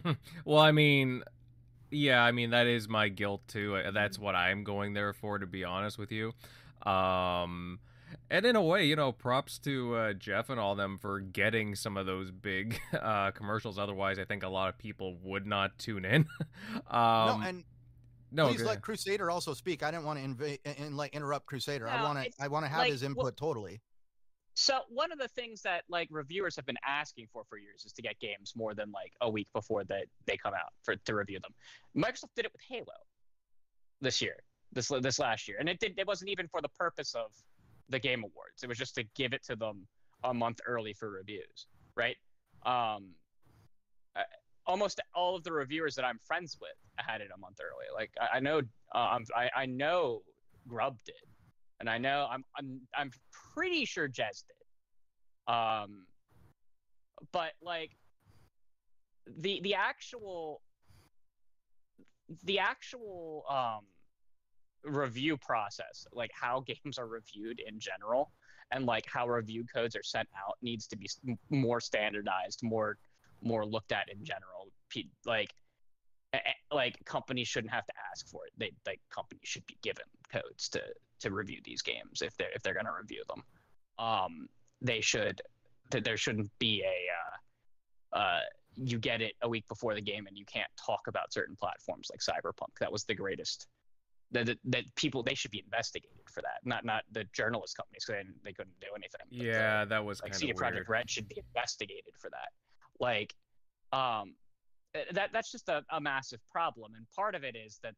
well, 0.44 0.60
I 0.60 0.72
mean, 0.72 1.22
yeah, 1.90 2.22
I 2.22 2.32
mean 2.32 2.50
that 2.50 2.66
is 2.66 2.88
my 2.88 3.08
guilt 3.08 3.42
too. 3.48 3.76
Uh, 3.76 3.90
that's 3.90 4.18
what 4.18 4.34
I'm 4.34 4.64
going 4.64 4.94
there 4.94 5.12
for, 5.12 5.38
to 5.38 5.46
be 5.46 5.64
honest 5.64 5.98
with 5.98 6.12
you. 6.12 6.32
Um, 6.90 7.80
and 8.30 8.46
in 8.46 8.56
a 8.56 8.62
way, 8.62 8.84
you 8.84 8.96
know, 8.96 9.12
props 9.12 9.58
to 9.60 9.94
uh, 9.94 10.12
Geoff 10.14 10.50
and 10.50 10.60
all 10.60 10.74
them 10.74 10.98
for 10.98 11.20
getting 11.20 11.74
some 11.74 11.96
of 11.96 12.06
those 12.06 12.30
big 12.30 12.80
uh, 12.92 13.30
commercials. 13.32 13.78
Otherwise, 13.78 14.18
I 14.18 14.24
think 14.24 14.42
a 14.42 14.48
lot 14.48 14.68
of 14.68 14.78
people 14.78 15.16
would 15.22 15.46
not 15.46 15.78
tune 15.78 16.04
in. 16.04 16.26
um, 16.90 16.90
no, 16.90 17.40
and 17.44 17.64
no, 18.30 18.48
please 18.48 18.62
let 18.62 18.82
Crusader 18.82 19.30
also 19.30 19.54
speak. 19.54 19.82
I 19.82 19.90
didn't 19.90 20.04
want 20.04 20.18
to 20.18 20.24
invade 20.24 20.60
and 20.64 20.96
like 20.96 21.14
interrupt 21.14 21.46
Crusader. 21.46 21.86
No, 21.86 21.90
I 21.90 22.02
want 22.02 22.24
to. 22.24 22.30
I 22.40 22.48
want 22.48 22.64
to 22.64 22.68
have 22.68 22.80
like, 22.80 22.92
his 22.92 23.02
input 23.02 23.24
well, 23.24 23.32
totally. 23.32 23.80
So 24.60 24.80
one 24.88 25.12
of 25.12 25.20
the 25.20 25.28
things 25.28 25.62
that 25.62 25.84
like 25.88 26.08
reviewers 26.10 26.56
have 26.56 26.66
been 26.66 26.78
asking 26.84 27.28
for 27.32 27.44
for 27.48 27.58
years 27.58 27.84
is 27.86 27.92
to 27.92 28.02
get 28.02 28.18
games 28.18 28.54
more 28.56 28.74
than 28.74 28.90
like 28.90 29.12
a 29.20 29.30
week 29.30 29.46
before 29.52 29.84
that 29.84 30.06
they 30.26 30.36
come 30.36 30.52
out 30.52 30.72
for 30.82 30.96
to 30.96 31.14
review 31.14 31.38
them. 31.38 31.52
Microsoft 31.96 32.34
did 32.34 32.44
it 32.44 32.52
with 32.52 32.62
Halo 32.68 32.86
this 34.00 34.20
year, 34.20 34.34
this 34.72 34.88
this 35.00 35.20
last 35.20 35.46
year, 35.46 35.58
and 35.60 35.68
it 35.68 35.78
did. 35.78 35.96
It 35.96 36.08
wasn't 36.08 36.30
even 36.30 36.48
for 36.48 36.60
the 36.60 36.68
purpose 36.70 37.14
of 37.14 37.30
the 37.88 38.00
Game 38.00 38.24
Awards. 38.24 38.64
It 38.64 38.68
was 38.68 38.76
just 38.76 38.96
to 38.96 39.04
give 39.14 39.32
it 39.32 39.44
to 39.44 39.54
them 39.54 39.86
a 40.24 40.34
month 40.34 40.58
early 40.66 40.92
for 40.92 41.08
reviews, 41.08 41.68
right? 41.94 42.16
Um, 42.66 43.10
almost 44.66 45.00
all 45.14 45.36
of 45.36 45.44
the 45.44 45.52
reviewers 45.52 45.94
that 45.94 46.04
I'm 46.04 46.18
friends 46.18 46.58
with 46.60 46.74
had 46.96 47.20
it 47.20 47.28
a 47.32 47.38
month 47.38 47.60
early. 47.62 47.86
Like 47.94 48.10
I, 48.20 48.38
I 48.38 48.40
know, 48.40 48.58
um, 48.92 49.24
I, 49.36 49.50
I 49.56 49.66
know 49.66 50.22
Grubb 50.66 50.98
did 51.06 51.14
and 51.80 51.88
I 51.88 51.98
know 51.98 52.26
I'm 52.30 52.44
I'm 52.56 52.80
I'm 52.96 53.10
pretty 53.54 53.84
sure 53.84 54.08
Jez 54.08 54.44
did. 54.46 55.52
Um, 55.52 56.06
but 57.32 57.52
like 57.62 57.90
the 59.38 59.60
the 59.62 59.74
actual 59.74 60.60
the 62.44 62.58
actual 62.58 63.44
um 63.48 63.84
review 64.84 65.36
process, 65.36 66.06
like 66.12 66.30
how 66.32 66.60
games 66.66 66.98
are 66.98 67.06
reviewed 67.06 67.60
in 67.66 67.78
general, 67.78 68.32
and 68.72 68.86
like 68.86 69.04
how 69.06 69.28
review 69.28 69.64
codes 69.72 69.96
are 69.96 70.02
sent 70.02 70.28
out, 70.36 70.56
needs 70.62 70.86
to 70.88 70.96
be 70.96 71.08
more 71.50 71.80
standardized, 71.80 72.60
more 72.62 72.98
more 73.42 73.64
looked 73.64 73.92
at 73.92 74.08
in 74.10 74.24
general. 74.24 74.68
Like 75.26 75.50
like 76.72 76.96
companies 77.04 77.48
shouldn't 77.48 77.72
have 77.72 77.86
to 77.86 77.92
ask 78.10 78.28
for 78.28 78.46
it. 78.46 78.52
They 78.58 78.72
like 78.86 79.00
companies 79.10 79.42
should 79.44 79.66
be 79.66 79.78
given 79.82 80.04
codes 80.30 80.68
to 80.70 80.82
to 81.20 81.30
review 81.30 81.60
these 81.64 81.82
games 81.82 82.22
if 82.22 82.36
they're 82.36 82.50
if 82.54 82.62
they're 82.62 82.74
going 82.74 82.86
to 82.86 82.92
review 82.92 83.22
them. 83.28 83.42
Um, 83.98 84.48
they 84.80 85.00
should 85.00 85.40
that 85.90 86.04
there 86.04 86.16
shouldn't 86.16 86.50
be 86.58 86.82
a 86.82 88.16
uh, 88.16 88.18
uh, 88.18 88.40
you 88.76 88.98
get 88.98 89.20
it 89.20 89.34
a 89.42 89.48
week 89.48 89.66
before 89.68 89.94
the 89.94 90.00
game 90.00 90.26
and 90.26 90.36
you 90.36 90.44
can't 90.44 90.70
talk 90.76 91.08
about 91.08 91.32
certain 91.32 91.56
platforms 91.56 92.10
like 92.10 92.20
Cyberpunk. 92.20 92.78
That 92.80 92.92
was 92.92 93.04
the 93.04 93.14
greatest. 93.14 93.66
That, 94.30 94.44
that, 94.44 94.58
that 94.66 94.94
people 94.94 95.22
they 95.22 95.34
should 95.34 95.50
be 95.50 95.62
investigated 95.64 96.28
for 96.30 96.42
that, 96.42 96.60
not 96.62 96.84
not 96.84 97.04
the 97.12 97.24
journalist 97.32 97.78
companies 97.78 98.04
because 98.06 98.26
they, 98.26 98.50
they 98.50 98.52
couldn't 98.52 98.78
do 98.78 98.88
anything. 98.94 99.26
Yeah, 99.30 99.84
the, 99.84 99.88
that 99.88 100.04
was 100.04 100.20
like 100.22 100.34
CD 100.34 100.52
Projekt 100.52 100.86
Red 100.86 101.08
should 101.08 101.28
be 101.28 101.38
investigated 101.38 102.12
for 102.18 102.28
that. 102.28 102.50
Like, 103.00 103.34
um, 103.94 104.34
that 105.12 105.30
that's 105.32 105.50
just 105.50 105.70
a, 105.70 105.82
a 105.90 105.98
massive 105.98 106.40
problem, 106.52 106.92
and 106.94 107.06
part 107.16 107.34
of 107.34 107.42
it 107.42 107.56
is 107.56 107.80
that 107.82 107.94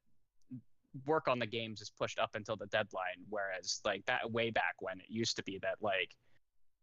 work 1.07 1.29
on 1.29 1.39
the 1.39 1.47
games 1.47 1.81
is 1.81 1.91
pushed 1.91 2.19
up 2.19 2.31
until 2.35 2.57
the 2.57 2.67
deadline 2.67 3.25
whereas 3.29 3.81
like 3.85 4.05
that 4.07 4.31
way 4.31 4.51
back 4.51 4.75
when 4.81 4.99
it 4.99 5.07
used 5.09 5.37
to 5.37 5.43
be 5.45 5.59
that 5.63 5.77
like 5.81 6.11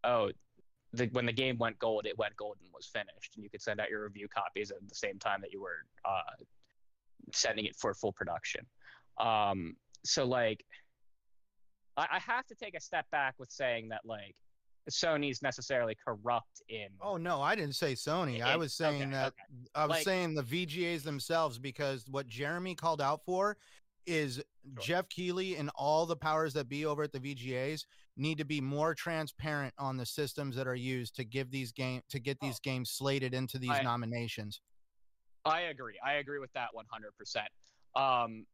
oh 0.03 0.29
the, 0.93 1.07
when 1.11 1.25
the 1.25 1.33
game 1.33 1.57
went 1.57 1.77
gold 1.79 2.05
it 2.05 2.17
went 2.17 2.35
gold 2.37 2.55
and 2.61 2.69
was 2.73 2.87
finished 2.87 3.35
and 3.35 3.43
you 3.43 3.49
could 3.49 3.61
send 3.61 3.79
out 3.79 3.89
your 3.89 4.03
review 4.03 4.27
copies 4.29 4.71
at 4.71 4.77
the 4.87 4.95
same 4.95 5.19
time 5.19 5.39
that 5.41 5.51
you 5.51 5.61
were 5.61 5.83
uh, 6.05 6.43
sending 7.33 7.65
it 7.65 7.75
for 7.75 7.93
full 7.93 8.13
production 8.13 8.65
um, 9.19 9.75
so 10.05 10.25
like 10.25 10.63
I, 11.97 12.07
I 12.13 12.19
have 12.19 12.45
to 12.47 12.55
take 12.55 12.75
a 12.77 12.79
step 12.79 13.09
back 13.11 13.35
with 13.37 13.51
saying 13.51 13.89
that 13.89 14.01
like 14.05 14.35
Sony's 14.89 15.41
necessarily 15.41 15.95
corrupt 15.95 16.61
in. 16.69 16.87
Oh 17.01 17.17
no, 17.17 17.41
I 17.41 17.55
didn't 17.55 17.75
say 17.75 17.93
Sony. 17.93 18.37
In, 18.37 18.41
I 18.43 18.55
was 18.55 18.73
saying 18.73 19.01
okay, 19.01 19.11
that 19.11 19.27
okay. 19.27 19.69
I 19.75 19.85
was 19.85 19.97
like, 19.97 20.03
saying 20.03 20.35
the 20.35 20.43
VGAs 20.43 21.03
themselves 21.03 21.59
because 21.59 22.05
what 22.07 22.27
Jeremy 22.27 22.75
called 22.75 23.01
out 23.01 23.21
for 23.25 23.57
is 24.07 24.35
sure. 24.35 24.43
Geoff 24.81 25.09
Keighley 25.09 25.55
and 25.55 25.69
all 25.75 26.05
the 26.05 26.15
powers 26.15 26.53
that 26.53 26.67
be 26.69 26.85
over 26.85 27.03
at 27.03 27.11
the 27.11 27.19
VGAs 27.19 27.83
need 28.15 28.37
to 28.39 28.45
be 28.45 28.59
more 28.59 28.95
transparent 28.95 29.73
on 29.77 29.97
the 29.97 30.05
systems 30.05 30.55
that 30.55 30.67
are 30.67 30.75
used 30.75 31.15
to 31.17 31.23
give 31.23 31.51
these 31.51 31.71
game 31.71 32.01
to 32.09 32.19
get 32.19 32.39
these 32.39 32.55
oh. 32.55 32.63
games 32.63 32.89
slated 32.89 33.33
into 33.33 33.59
these 33.59 33.69
I, 33.69 33.83
nominations. 33.83 34.61
I 35.45 35.61
agree. 35.61 35.95
I 36.05 36.13
agree 36.13 36.39
with 36.39 36.51
that 36.53 36.69
100%. 36.75 37.37
Um, 38.01 38.45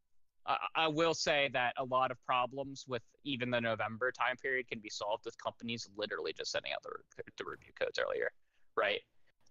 I, 0.46 0.56
I 0.76 0.88
will 0.88 1.14
say 1.14 1.48
that 1.52 1.74
a 1.78 1.84
lot 1.84 2.10
of 2.10 2.18
problems 2.26 2.84
with 2.86 3.02
even 3.24 3.50
the 3.50 3.60
November 3.60 4.12
time 4.12 4.36
period 4.36 4.68
can 4.68 4.80
be 4.80 4.90
solved 4.90 5.24
with 5.24 5.36
companies 5.42 5.88
literally 5.96 6.32
just 6.36 6.52
sending 6.52 6.72
out 6.72 6.82
the, 6.82 7.22
the 7.38 7.44
review 7.44 7.72
codes 7.80 7.98
earlier, 7.98 8.30
right? 8.76 9.00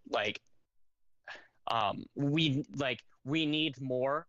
Like, 0.09 0.39
um, 1.71 2.03
we 2.15 2.65
like 2.75 2.99
we 3.23 3.45
need 3.45 3.79
more 3.79 4.27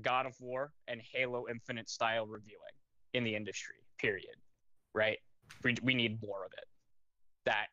God 0.00 0.26
of 0.26 0.34
War 0.40 0.72
and 0.88 1.00
Halo 1.12 1.46
Infinite 1.50 1.88
style 1.88 2.26
reviewing 2.26 2.60
in 3.14 3.24
the 3.24 3.34
industry, 3.34 3.76
period. 3.98 4.36
Right? 4.94 5.18
We, 5.62 5.76
we 5.82 5.94
need 5.94 6.22
more 6.22 6.44
of 6.44 6.52
it. 6.56 6.64
That 7.44 7.66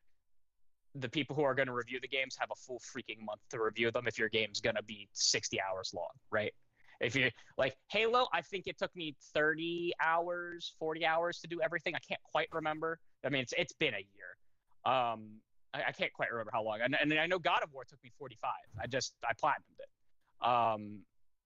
the 0.95 1.09
people 1.09 1.35
who 1.35 1.43
are 1.43 1.53
going 1.53 1.67
to 1.67 1.73
review 1.73 1.99
the 2.01 2.07
games 2.07 2.35
have 2.39 2.49
a 2.51 2.55
full 2.55 2.79
freaking 2.79 3.23
month 3.23 3.41
to 3.51 3.61
review 3.61 3.91
them 3.91 4.07
if 4.07 4.17
your 4.17 4.29
game's 4.29 4.59
going 4.59 4.75
to 4.75 4.83
be 4.83 5.07
60 5.13 5.59
hours 5.61 5.91
long, 5.93 6.09
right? 6.31 6.53
If 6.99 7.15
you 7.15 7.29
like 7.57 7.77
Halo, 7.89 8.27
I 8.33 8.41
think 8.41 8.67
it 8.67 8.77
took 8.77 8.93
me 8.95 9.15
30 9.33 9.93
hours, 10.03 10.73
40 10.79 11.05
hours 11.05 11.39
to 11.39 11.47
do 11.47 11.61
everything. 11.61 11.95
I 11.95 11.99
can't 11.99 12.21
quite 12.23 12.49
remember. 12.51 12.99
I 13.23 13.29
mean, 13.29 13.41
it's 13.41 13.53
it's 13.57 13.73
been 13.73 13.93
a 13.93 13.97
year. 13.97 14.93
Um, 14.93 15.39
I, 15.73 15.83
I 15.87 15.91
can't 15.91 16.11
quite 16.11 16.31
remember 16.31 16.51
how 16.53 16.63
long. 16.63 16.79
And, 16.81 16.97
and 16.99 17.13
I 17.13 17.25
know 17.25 17.39
God 17.39 17.63
of 17.63 17.71
War 17.71 17.85
took 17.85 18.03
me 18.03 18.11
45. 18.17 18.51
I 18.81 18.87
just 18.87 19.13
I 19.23 19.33
platinumed 19.33 19.79
it. 19.79 20.45
Um, 20.45 20.99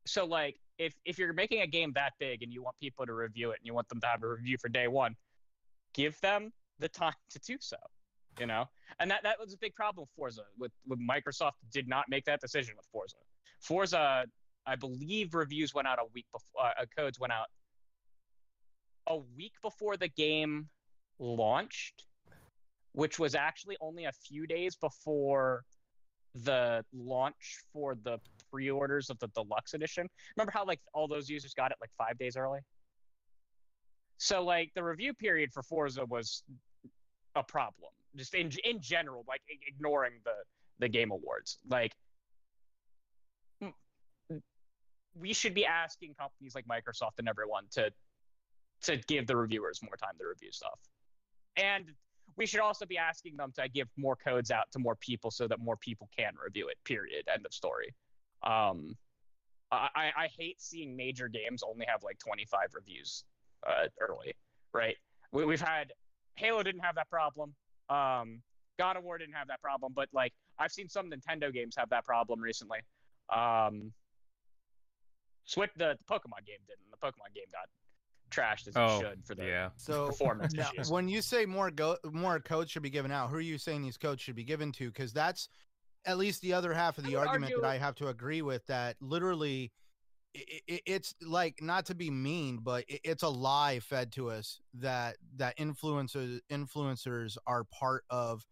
so 0.06 0.26
like 0.26 0.58
if 0.78 0.94
if 1.06 1.18
you're 1.18 1.34
making 1.34 1.62
a 1.62 1.68
game 1.68 1.92
that 1.96 2.14
big 2.20 2.44
and 2.44 2.52
you 2.52 2.64
want 2.64 2.76
people 2.80 3.06
to 3.06 3.14
review 3.14 3.52
it 3.52 3.60
and 3.60 3.66
you 3.66 3.74
want 3.74 3.88
them 3.90 4.02
to 4.02 4.08
have 4.08 4.24
a 4.24 4.28
review 4.28 4.58
for 4.60 4.70
day 4.70 4.88
one, 4.88 5.16
give 5.94 6.20
them 6.22 6.52
the 6.80 6.90
time 6.90 7.14
to 7.30 7.40
do 7.40 7.58
so. 7.60 7.78
You 8.40 8.48
know, 8.48 8.66
and 9.00 9.12
that 9.12 9.22
that 9.24 9.40
was 9.40 9.54
a 9.54 9.58
big 9.58 9.76
problem 9.76 10.04
with 10.04 10.10
Forza. 10.16 10.44
With 10.58 10.72
with 10.88 11.00
Microsoft 11.00 11.54
did 11.72 11.88
not 11.88 12.06
make 12.10 12.26
that 12.26 12.42
decision 12.42 12.74
with 12.76 12.88
Forza. 12.92 13.18
Forza 13.60 14.26
I 14.66 14.76
believe 14.76 15.34
reviews 15.34 15.74
went 15.74 15.88
out 15.88 16.00
a 16.00 16.06
week 16.14 16.26
before. 16.32 16.66
Uh, 16.66 16.86
codes 16.98 17.20
went 17.20 17.34
out 17.34 17.48
a 19.08 19.18
week 19.18 19.54
before 19.62 19.98
the 19.98 20.08
game 20.08 20.70
launched, 21.20 22.06
which 22.94 23.20
was 23.20 23.36
actually 23.36 23.78
only 23.82 24.06
a 24.06 24.12
few 24.12 24.48
days 24.48 24.76
before 24.76 25.64
the 26.36 26.84
launch 26.94 27.60
for 27.72 27.96
the 28.04 28.20
pre-orders 28.54 29.10
of 29.10 29.18
the 29.20 29.28
deluxe 29.30 29.74
edition. 29.74 30.08
Remember 30.38 30.52
how 30.52 30.66
like 30.66 30.80
all 30.94 31.08
those 31.08 31.30
users 31.30 31.54
got 31.54 31.72
it 31.72 31.78
like 31.82 31.90
five 31.98 32.18
days 32.18 32.38
early? 32.38 32.60
So 34.18 34.44
like 34.44 34.72
the 34.76 34.84
review 34.84 35.14
period 35.14 35.52
for 35.52 35.64
Forza 35.64 36.06
was 36.06 36.44
a 37.36 37.44
problem, 37.44 37.92
just 38.16 38.36
in 38.36 38.52
in 38.64 38.80
general, 38.80 39.26
like 39.28 39.42
ignoring 39.68 40.14
the 40.24 40.36
the 40.80 40.88
game 40.88 41.12
awards. 41.12 41.58
Like 41.70 41.92
we 45.20 45.34
should 45.34 45.54
be 45.54 45.66
asking 45.66 46.16
companies 46.20 46.56
like 46.56 46.66
Microsoft 46.66 47.20
and 47.20 47.28
everyone 47.28 47.66
to 47.72 47.92
to 48.84 48.98
give 49.08 49.28
the 49.28 49.36
reviewers 49.36 49.80
more 49.82 49.96
time 49.96 50.14
to 50.20 50.28
review 50.28 50.52
stuff. 50.52 50.80
And 51.58 51.86
we 52.36 52.46
should 52.46 52.60
also 52.60 52.86
be 52.86 52.98
asking 52.98 53.38
them 53.38 53.52
to 53.56 53.68
give 53.70 53.88
more 53.98 54.16
codes 54.16 54.52
out 54.52 54.66
to 54.72 54.80
more 54.80 54.96
people 54.96 55.32
so 55.32 55.48
that 55.48 55.60
more 55.60 55.78
people 55.78 56.10
can 56.18 56.34
review 56.44 56.68
it. 56.68 56.78
Period. 56.84 57.28
End 57.34 57.46
of 57.46 57.54
story. 57.54 57.94
Um, 58.44 58.98
I, 59.72 60.12
I 60.16 60.28
hate 60.38 60.62
seeing 60.62 60.96
major 60.96 61.28
games 61.28 61.64
only 61.68 61.86
have 61.88 62.04
like 62.04 62.20
25 62.20 62.60
reviews 62.74 63.24
uh, 63.68 63.88
early, 64.00 64.34
right? 64.74 64.96
We, 65.32 65.46
we've 65.46 65.62
had 65.62 65.92
Halo 66.36 66.62
didn't 66.64 66.82
have 66.82 66.96
that 66.96 67.10
problem. 67.10 67.54
Um, 67.90 68.42
God 68.78 68.98
of 68.98 69.04
War 69.04 69.18
didn't 69.18 69.34
have 69.34 69.48
that 69.48 69.62
problem, 69.62 69.94
but 69.96 70.10
like 70.14 70.34
I've 70.60 70.72
seen 70.72 70.90
some 70.90 71.10
Nintendo 71.10 71.54
games 71.54 71.76
have 71.78 71.90
that 71.90 72.06
problem 72.06 72.40
recently. 72.40 72.80
Um, 73.34 73.92
Switch 75.46 75.72
the, 75.76 75.98
the 75.98 76.14
Pokemon 76.14 76.46
game 76.46 76.60
didn't. 76.68 76.90
The 76.92 76.98
Pokemon 77.06 77.34
game 77.36 77.46
got 77.52 77.68
trashed 78.32 78.68
as 78.68 78.74
oh, 78.76 78.98
it 78.98 79.02
should 79.02 79.26
for 79.26 79.36
the 79.36 79.46
yeah. 79.46 79.70
so 79.76 80.08
performance 80.08 80.54
now. 80.54 80.70
When 80.90 81.08
you 81.08 81.22
say 81.22 81.46
more 81.46 81.70
go 81.70 81.98
more 82.12 82.40
codes 82.40 82.72
should 82.72 82.84
be 82.84 82.90
given 82.90 83.12
out, 83.12 83.30
who 83.30 83.38
are 83.38 83.42
you 83.42 83.58
saying 83.58 83.82
these 83.82 83.98
codes 83.98 84.22
should 84.22 84.36
be 84.36 84.44
given 84.44 84.72
to? 84.74 84.88
Because 84.88 85.14
that's 85.14 85.50
at 86.06 86.18
least 86.18 86.42
the 86.42 86.54
other 86.54 86.74
half 86.74 86.98
of 86.98 87.06
the 87.06 87.16
argument 87.16 87.54
argue... 87.54 87.62
that 87.62 87.68
I 87.68 87.78
have 87.78 87.96
to 87.96 88.08
agree 88.08 88.42
with. 88.42 88.66
That 88.68 88.96
literally, 89.02 89.72
it, 90.34 90.82
it's 90.86 91.16
like 91.22 91.62
not 91.62 91.86
to 91.88 91.96
be 91.96 92.10
mean, 92.10 92.60
but 92.62 92.86
it's 92.88 93.24
a 93.24 93.30
lie 93.30 93.80
fed 93.80 94.12
to 94.14 94.30
us 94.30 94.60
that 94.76 95.18
that 95.38 95.58
influencers 95.58 96.40
influencers 96.52 97.38
are 97.48 97.64
part 97.66 98.04
of 98.10 98.46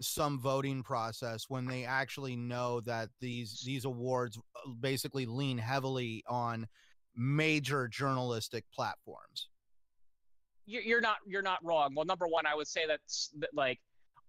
some 0.00 0.38
voting 0.38 0.82
process 0.82 1.46
when 1.48 1.66
they 1.66 1.84
actually 1.84 2.36
know 2.36 2.80
that 2.80 3.08
these 3.20 3.62
these 3.64 3.84
awards 3.84 4.38
uh, 4.38 4.70
basically 4.80 5.26
lean 5.26 5.58
heavily 5.58 6.22
on 6.28 6.66
major 7.14 7.88
journalistic 7.88 8.64
platforms. 8.74 9.48
You're 10.66 11.00
not 11.00 11.18
you're 11.26 11.42
not 11.42 11.60
wrong. 11.64 11.94
Well, 11.94 12.04
number 12.04 12.26
one, 12.26 12.44
I 12.44 12.54
would 12.54 12.66
say 12.66 12.86
that's 12.88 13.30
that 13.38 13.50
like 13.54 13.78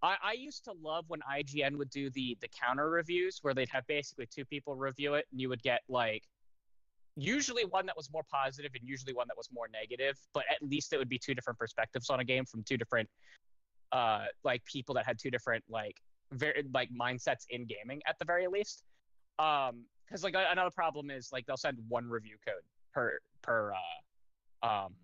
I, 0.04 0.16
I 0.24 0.34
used 0.34 0.64
to 0.66 0.74
love 0.82 1.06
when 1.08 1.22
IGN 1.22 1.78
would 1.78 1.89
do 1.89 2.10
the 2.12 2.38
the 2.41 2.48
counter 2.50 2.89
reviews 2.89 3.39
where 3.41 3.54
they'd 3.54 3.70
have 3.70 3.86
basically 3.88 4.28
two 4.28 4.45
people 4.45 4.76
review 4.76 5.16
it 5.16 5.26
and 5.32 5.41
you 5.41 5.50
would 5.50 5.62
get 5.64 5.82
like 5.89 6.24
usually 7.16 7.66
one 7.66 7.86
that 7.88 7.98
was 7.98 8.10
more 8.12 8.24
positive 8.32 8.72
and 8.76 8.88
usually 8.88 9.14
one 9.14 9.28
that 9.28 9.38
was 9.38 9.50
more 9.52 9.68
negative, 9.74 10.18
but 10.34 10.43
at 10.52 10.62
least 10.62 10.93
it 10.93 10.98
would 10.98 11.10
be 11.10 11.18
two 11.18 11.34
different 11.34 11.58
perspectives 11.58 12.10
on 12.10 12.20
a 12.20 12.24
game 12.24 12.45
from 12.45 12.64
two 12.64 12.78
different 12.78 13.10
uh 13.91 14.26
like 14.43 14.64
people 14.66 14.93
that 14.93 15.06
had 15.06 15.18
two 15.18 15.32
different 15.32 15.64
like 15.70 15.95
very 16.34 16.64
like 16.74 16.89
mindsets 16.91 17.45
in 17.50 17.66
gaming 17.66 18.02
at 18.08 18.18
the 18.20 18.26
very 18.26 18.48
least. 18.48 18.84
Um 19.39 19.86
because 20.08 20.24
like 20.24 20.36
another 20.36 20.72
problem 20.72 21.12
is 21.12 21.30
like 21.32 21.45
they'll 21.45 21.58
send 21.58 21.78
one 21.88 22.08
review 22.10 22.38
code 22.45 22.64
per 22.93 23.20
per 23.41 23.74
uh, 24.64 24.68
um, 24.68 24.95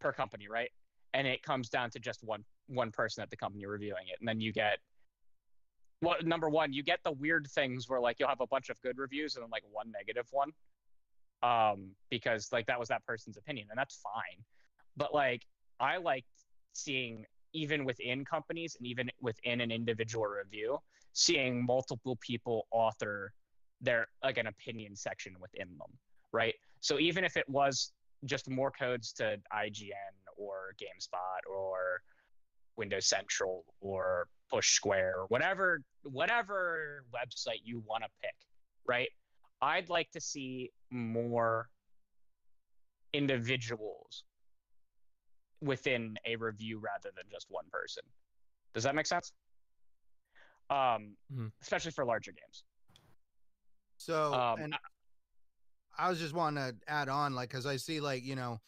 per 0.00 0.12
company, 0.12 0.48
right? 0.48 0.70
And 1.14 1.26
it 1.26 1.42
comes 1.42 1.68
down 1.68 1.90
to 1.90 1.98
just 1.98 2.22
one 2.22 2.44
one 2.70 2.90
person 2.90 3.22
at 3.22 3.30
the 3.30 3.36
company 3.36 3.66
reviewing 3.66 4.04
it, 4.08 4.16
and 4.20 4.28
then 4.28 4.40
you 4.40 4.52
get 4.52 4.78
well, 6.02 6.16
number 6.24 6.48
one, 6.48 6.72
you 6.72 6.82
get 6.82 7.00
the 7.04 7.12
weird 7.12 7.46
things 7.54 7.88
where 7.88 8.00
like 8.00 8.16
you'll 8.18 8.28
have 8.28 8.40
a 8.40 8.46
bunch 8.46 8.70
of 8.70 8.80
good 8.80 8.96
reviews 8.96 9.36
and 9.36 9.42
then 9.42 9.50
like 9.50 9.64
one 9.70 9.92
negative 9.92 10.26
one, 10.30 10.50
um, 11.42 11.90
because 12.10 12.50
like 12.52 12.66
that 12.66 12.78
was 12.78 12.88
that 12.88 13.04
person's 13.04 13.36
opinion, 13.36 13.66
and 13.70 13.78
that's 13.78 13.96
fine. 14.02 14.42
But 14.96 15.14
like 15.14 15.42
I 15.78 15.98
like 15.98 16.24
seeing 16.72 17.26
even 17.52 17.84
within 17.84 18.24
companies 18.24 18.76
and 18.78 18.86
even 18.86 19.10
within 19.20 19.60
an 19.60 19.70
individual 19.70 20.26
review, 20.26 20.78
seeing 21.12 21.64
multiple 21.64 22.16
people 22.20 22.66
author 22.70 23.32
their 23.82 24.06
like 24.22 24.38
an 24.38 24.46
opinion 24.46 24.94
section 24.94 25.34
within 25.40 25.68
them 25.78 25.98
right? 26.32 26.54
So 26.80 26.98
even 26.98 27.24
if 27.24 27.36
it 27.36 27.48
was 27.48 27.92
just 28.24 28.48
more 28.48 28.70
codes 28.70 29.12
to 29.14 29.38
IGN 29.52 30.14
or 30.36 30.74
GameSpot 30.80 31.50
or 31.50 32.02
Windows 32.80 33.06
Central 33.06 33.66
or 33.82 34.26
Push 34.50 34.72
Square 34.72 35.14
or 35.18 35.26
whatever 35.26 35.82
whatever 36.02 37.04
website 37.14 37.60
you 37.62 37.82
want 37.86 38.02
to 38.02 38.08
pick, 38.22 38.34
right? 38.86 39.10
I'd 39.60 39.90
like 39.90 40.10
to 40.12 40.20
see 40.20 40.70
more 40.90 41.68
individuals 43.12 44.24
within 45.60 46.16
a 46.26 46.36
review 46.36 46.78
rather 46.78 47.10
than 47.14 47.24
just 47.30 47.46
one 47.50 47.66
person. 47.70 48.02
Does 48.72 48.84
that 48.84 48.94
make 48.94 49.06
sense? 49.06 49.32
Um, 50.70 51.16
mm-hmm. 51.30 51.48
especially 51.60 51.90
for 51.90 52.06
larger 52.06 52.32
games. 52.32 52.64
So, 53.98 54.32
um, 54.32 54.60
and 54.60 54.74
I 55.98 56.08
was 56.08 56.18
just 56.18 56.32
wanting 56.32 56.64
to 56.64 56.74
add 56.88 57.10
on, 57.10 57.34
like, 57.34 57.50
because 57.50 57.66
I 57.66 57.76
see, 57.76 58.00
like, 58.00 58.24
you 58.24 58.36
know, 58.36 58.58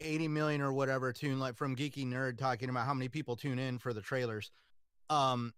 80 0.00 0.28
million 0.28 0.60
or 0.60 0.72
whatever 0.72 1.12
tune, 1.12 1.38
like, 1.38 1.56
from 1.56 1.76
Geeky 1.76 2.06
Nerd 2.06 2.38
talking 2.38 2.68
about 2.68 2.86
how 2.86 2.94
many 2.94 3.08
people 3.08 3.36
tune 3.36 3.58
in 3.58 3.78
for 3.78 3.92
the 3.92 4.00
trailers. 4.00 4.50
Um, 5.08 5.52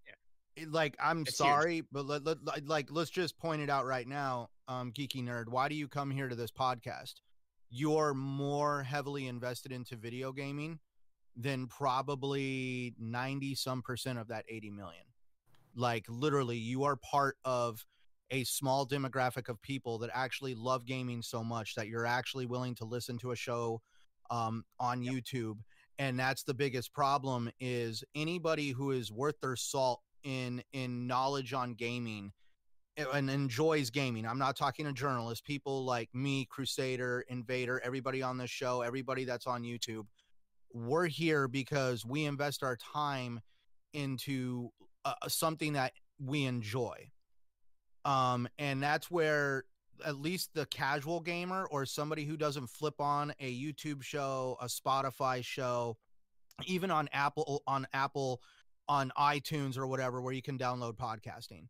yeah. 0.57 0.65
like, 0.71 0.97
I'm 1.03 1.23
it's 1.23 1.37
sorry, 1.37 1.77
huge. 1.77 1.87
but 1.93 2.07
let, 2.07 2.25
let, 2.25 2.67
like, 2.67 2.89
let's 2.91 3.11
just 3.11 3.39
point 3.39 3.63
it 3.63 3.71
out 3.71 3.87
right 3.87 4.07
now. 4.07 4.51
Um, 4.69 4.93
Geeky 4.93 5.23
Nerd, 5.23 5.49
why 5.49 5.69
do 5.69 5.75
you 5.75 5.89
come 5.89 6.11
here 6.11 6.29
to 6.29 6.35
this 6.35 6.51
podcast? 6.51 7.15
You're 7.71 8.15
more 8.15 8.83
heavily 8.83 9.27
invested 9.27 9.73
into 9.73 9.97
video 9.97 10.33
gaming 10.33 10.79
than 11.37 11.67
probably 11.67 12.95
90 12.99 13.55
some 13.55 13.83
percent 13.83 14.19
of 14.19 14.29
that 14.29 14.45
80 14.49 14.71
million. 14.71 15.05
Like, 15.75 16.05
literally, 16.09 16.59
you 16.59 16.85
are 16.85 16.97
part 16.97 17.37
of 17.45 17.85
a 18.31 18.45
small 18.45 18.87
demographic 18.87 19.49
of 19.49 19.61
people 19.63 19.99
that 19.99 20.11
actually 20.13 20.55
love 20.55 20.87
gaming 20.87 21.23
so 21.23 21.45
much 21.45 21.75
that 21.75 21.89
you're 21.89 22.07
actually 22.07 22.47
willing 22.47 22.75
to 22.77 22.85
listen 22.85 23.19
to 23.19 23.31
a 23.31 23.37
show 23.37 23.81
um, 24.31 24.65
on 24.79 25.03
yep. 25.03 25.15
YouTube. 25.15 25.59
And 25.99 26.19
that's 26.19 26.43
the 26.43 26.55
biggest 26.55 26.93
problem 26.93 27.51
is 27.61 28.03
anybody 28.15 28.71
who 28.71 28.91
is 28.91 29.13
worth 29.13 29.41
their 29.41 29.57
salt 29.57 30.01
in 30.25 30.63
in 30.73 31.07
knowledge 31.07 31.53
on 31.53 31.75
gaming 31.75 32.33
and 32.97 33.31
enjoys 33.31 33.91
gaming. 33.91 34.27
I'm 34.27 34.39
not 34.39 34.57
talking 34.57 34.85
to 34.87 34.93
journalists, 34.93 35.43
people 35.47 35.85
like 35.85 36.09
me, 36.15 36.47
Crusader, 36.51 37.25
Invader, 37.29 37.81
everybody 37.85 38.23
on 38.23 38.37
this 38.37 38.51
show, 38.51 38.83
everybody 38.83 39.25
that's 39.25 39.47
on 39.47 39.63
YouTube. 39.63 40.05
We're 40.75 41.07
here 41.07 41.49
because 41.49 42.05
we 42.05 42.25
invest 42.25 42.63
our 42.63 42.77
time 42.77 43.41
into 43.95 44.71
uh, 45.05 45.15
something 45.29 45.75
that 45.75 45.93
we 46.19 46.45
enjoy. 46.45 47.11
Um, 48.05 48.49
and 48.59 48.83
that's 48.83 49.11
where 49.11 49.65
at 50.05 50.21
least 50.21 50.51
the 50.55 50.67
casual 50.67 51.21
gamer 51.21 51.67
or 51.71 51.87
somebody 51.87 52.25
who 52.25 52.37
doesn't 52.37 52.69
flip 52.69 53.01
on 53.01 53.33
a 53.41 53.61
YouTube 53.61 54.03
show, 54.03 54.57
a 54.61 54.67
Spotify 54.67 55.45
show, 55.45 55.97
even 56.67 56.91
on 56.91 57.09
Apple 57.13 57.63
on 57.67 57.87
Apple 57.93 58.41
on 58.89 59.13
iTunes 59.19 59.77
or 59.79 59.87
whatever 59.87 60.21
where 60.21 60.33
you 60.33 60.43
can 60.43 60.59
download 60.59 60.97
podcasting. 60.97 61.67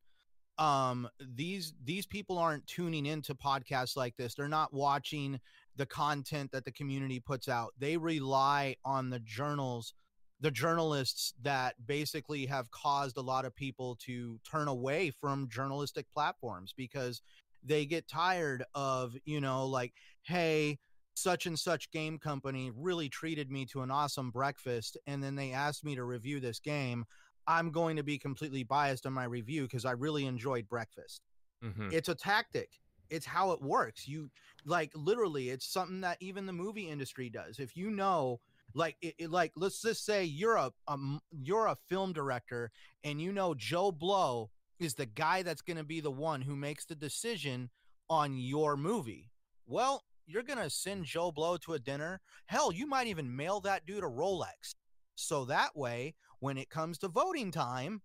Um 0.62 1.08
these 1.34 1.72
these 1.84 2.06
people 2.06 2.38
aren't 2.38 2.66
tuning 2.66 3.06
into 3.06 3.34
podcasts 3.34 3.96
like 3.96 4.16
this. 4.16 4.34
They're 4.34 4.48
not 4.48 4.72
watching 4.72 5.40
the 5.76 5.86
content 5.86 6.52
that 6.52 6.64
the 6.64 6.72
community 6.72 7.20
puts 7.20 7.48
out. 7.48 7.72
They 7.78 7.96
rely 7.96 8.76
on 8.84 9.10
the 9.10 9.20
journals 9.20 9.94
the 10.42 10.50
journalists 10.50 11.34
that 11.40 11.74
basically 11.86 12.44
have 12.46 12.68
caused 12.72 13.16
a 13.16 13.22
lot 13.22 13.44
of 13.44 13.54
people 13.54 13.96
to 14.04 14.40
turn 14.44 14.66
away 14.66 15.12
from 15.20 15.48
journalistic 15.48 16.04
platforms 16.12 16.74
because 16.76 17.22
they 17.62 17.86
get 17.86 18.08
tired 18.08 18.64
of, 18.74 19.16
you 19.24 19.40
know, 19.40 19.66
like, 19.66 19.92
hey, 20.22 20.78
such 21.14 21.46
and 21.46 21.58
such 21.58 21.90
game 21.90 22.18
company 22.18 22.70
really 22.74 23.08
treated 23.08 23.50
me 23.50 23.66
to 23.66 23.82
an 23.82 23.90
awesome 23.90 24.30
breakfast 24.30 24.96
and 25.06 25.22
then 25.22 25.34
they 25.34 25.52
asked 25.52 25.84
me 25.84 25.94
to 25.94 26.04
review 26.04 26.40
this 26.40 26.58
game. 26.58 27.04
I'm 27.46 27.70
going 27.70 27.96
to 27.96 28.02
be 28.02 28.18
completely 28.18 28.62
biased 28.62 29.04
on 29.04 29.12
my 29.12 29.24
review 29.24 29.62
because 29.62 29.84
I 29.84 29.92
really 29.92 30.26
enjoyed 30.26 30.68
breakfast. 30.68 31.22
Mm-hmm. 31.64 31.88
It's 31.92 32.08
a 32.08 32.14
tactic. 32.14 32.70
It's 33.10 33.26
how 33.26 33.50
it 33.50 33.60
works. 33.60 34.08
You 34.08 34.30
like 34.64 34.90
literally, 34.94 35.50
it's 35.50 35.66
something 35.66 36.00
that 36.00 36.16
even 36.20 36.46
the 36.46 36.52
movie 36.52 36.88
industry 36.88 37.28
does. 37.28 37.58
If 37.58 37.76
you 37.76 37.90
know 37.90 38.40
like 38.74 38.96
it, 39.02 39.14
it, 39.18 39.30
like 39.30 39.52
let's 39.56 39.82
just 39.82 40.04
say 40.04 40.24
you're 40.24 40.56
a 40.56 40.72
um, 40.88 41.20
you're 41.30 41.66
a 41.66 41.76
film 41.88 42.12
director 42.12 42.70
and 43.04 43.20
you 43.20 43.32
know 43.32 43.54
Joe 43.54 43.92
Blow 43.92 44.50
is 44.82 44.94
the 44.94 45.06
guy 45.06 45.42
that's 45.42 45.62
going 45.62 45.76
to 45.76 45.84
be 45.84 46.00
the 46.00 46.10
one 46.10 46.42
who 46.42 46.56
makes 46.56 46.84
the 46.84 46.94
decision 46.94 47.70
on 48.08 48.36
your 48.36 48.76
movie. 48.76 49.30
Well, 49.66 50.02
you're 50.26 50.42
going 50.42 50.58
to 50.58 50.70
send 50.70 51.04
Joe 51.04 51.32
Blow 51.32 51.56
to 51.58 51.74
a 51.74 51.78
dinner. 51.78 52.20
Hell, 52.46 52.72
you 52.72 52.86
might 52.86 53.06
even 53.06 53.34
mail 53.36 53.60
that 53.60 53.86
dude 53.86 54.04
a 54.04 54.06
Rolex. 54.06 54.74
So 55.14 55.44
that 55.46 55.76
way, 55.76 56.14
when 56.40 56.56
it 56.58 56.70
comes 56.70 56.98
to 56.98 57.08
voting 57.08 57.50
time, 57.50 58.02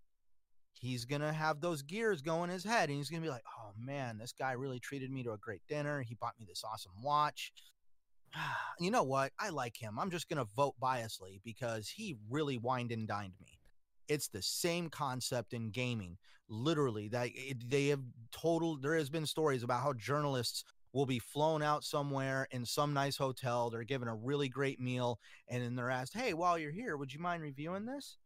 he's 0.79 1.05
going 1.05 1.21
to 1.21 1.33
have 1.33 1.61
those 1.61 1.81
gears 1.81 2.21
going 2.21 2.49
his 2.49 2.63
head 2.63 2.89
and 2.89 2.97
he's 2.97 3.09
going 3.09 3.21
to 3.21 3.25
be 3.25 3.31
like, 3.31 3.43
oh 3.59 3.71
man, 3.77 4.17
this 4.17 4.33
guy 4.37 4.51
really 4.51 4.79
treated 4.79 5.11
me 5.11 5.23
to 5.23 5.31
a 5.31 5.37
great 5.37 5.61
dinner. 5.67 6.01
He 6.01 6.15
bought 6.15 6.39
me 6.39 6.45
this 6.47 6.63
awesome 6.63 6.91
watch. 7.03 7.51
you 8.79 8.91
know 8.91 9.03
what? 9.03 9.31
I 9.39 9.49
like 9.49 9.75
him. 9.77 9.97
I'm 9.99 10.11
just 10.11 10.29
going 10.29 10.43
to 10.43 10.51
vote 10.55 10.75
biasly 10.81 11.41
because 11.43 11.89
he 11.89 12.15
really 12.29 12.57
wined 12.57 12.91
and 12.91 13.07
dined 13.07 13.33
me. 13.41 13.56
It's 14.07 14.27
the 14.27 14.41
same 14.41 14.89
concept 14.89 15.53
in 15.53 15.69
gaming. 15.69 16.17
Literally, 16.49 17.09
that 17.09 17.29
it, 17.33 17.69
they 17.69 17.87
have 17.87 18.01
total. 18.31 18.77
There 18.77 18.95
has 18.95 19.09
been 19.09 19.25
stories 19.25 19.63
about 19.63 19.83
how 19.83 19.93
journalists 19.93 20.63
will 20.93 21.05
be 21.05 21.19
flown 21.19 21.61
out 21.61 21.83
somewhere 21.83 22.47
in 22.51 22.65
some 22.65 22.93
nice 22.93 23.17
hotel. 23.17 23.69
They're 23.69 23.83
given 23.83 24.07
a 24.07 24.15
really 24.15 24.47
great 24.47 24.79
meal, 24.79 25.19
and 25.49 25.61
then 25.61 25.75
they're 25.75 25.91
asked, 25.91 26.13
"Hey, 26.13 26.33
while 26.33 26.57
you're 26.57 26.71
here, 26.71 26.95
would 26.95 27.13
you 27.13 27.19
mind 27.19 27.43
reviewing 27.43 27.85
this?" 27.85 28.17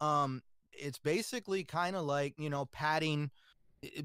Um, 0.00 0.42
it's 0.72 0.98
basically 0.98 1.64
kind 1.64 1.96
of 1.96 2.04
like 2.04 2.34
you 2.38 2.50
know 2.50 2.66
padding 2.66 3.30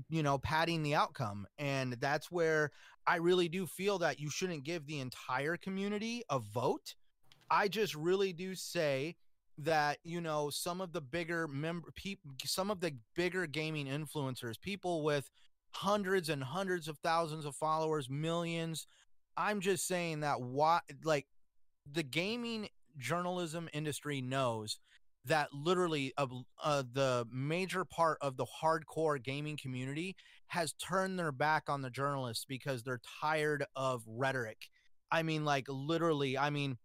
you 0.09 0.23
know 0.23 0.37
padding 0.37 0.83
the 0.83 0.95
outcome 0.95 1.45
and 1.57 1.93
that's 1.99 2.31
where 2.31 2.71
i 3.07 3.17
really 3.17 3.49
do 3.49 3.65
feel 3.67 3.99
that 3.99 4.19
you 4.19 4.29
shouldn't 4.29 4.63
give 4.63 4.85
the 4.87 4.99
entire 4.99 5.57
community 5.57 6.23
a 6.29 6.39
vote 6.39 6.95
i 7.49 7.67
just 7.67 7.93
really 7.95 8.31
do 8.31 8.55
say 8.55 9.15
that 9.57 9.97
you 10.03 10.19
know 10.19 10.49
some 10.49 10.81
of 10.81 10.91
the 10.91 11.01
bigger 11.01 11.47
member 11.47 11.89
people 11.95 12.31
some 12.45 12.69
of 12.69 12.79
the 12.81 12.93
bigger 13.15 13.47
gaming 13.47 13.87
influencers 13.87 14.59
people 14.59 15.03
with 15.03 15.29
hundreds 15.71 16.29
and 16.29 16.43
hundreds 16.43 16.87
of 16.87 16.97
thousands 16.99 17.45
of 17.45 17.55
followers 17.55 18.09
millions 18.09 18.85
i'm 19.37 19.61
just 19.61 19.87
saying 19.87 20.19
that 20.19 20.41
why 20.41 20.79
like 21.03 21.25
the 21.89 22.03
gaming 22.03 22.67
journalism 22.97 23.69
industry 23.73 24.21
knows 24.21 24.79
that 25.25 25.49
literally 25.53 26.13
uh, 26.17 26.27
uh, 26.63 26.83
the 26.93 27.25
major 27.31 27.83
part 27.83 28.17
of 28.21 28.37
the 28.37 28.45
hardcore 28.45 29.21
gaming 29.21 29.57
community 29.57 30.15
has 30.47 30.73
turned 30.73 31.17
their 31.17 31.31
back 31.31 31.63
on 31.67 31.81
the 31.81 31.89
journalists 31.89 32.45
because 32.47 32.83
they're 32.83 33.01
tired 33.21 33.65
of 33.75 34.03
rhetoric. 34.07 34.69
I 35.11 35.23
mean, 35.23 35.43
like 35.43 35.65
literally, 35.67 36.37
I 36.37 36.51
mean, 36.51 36.77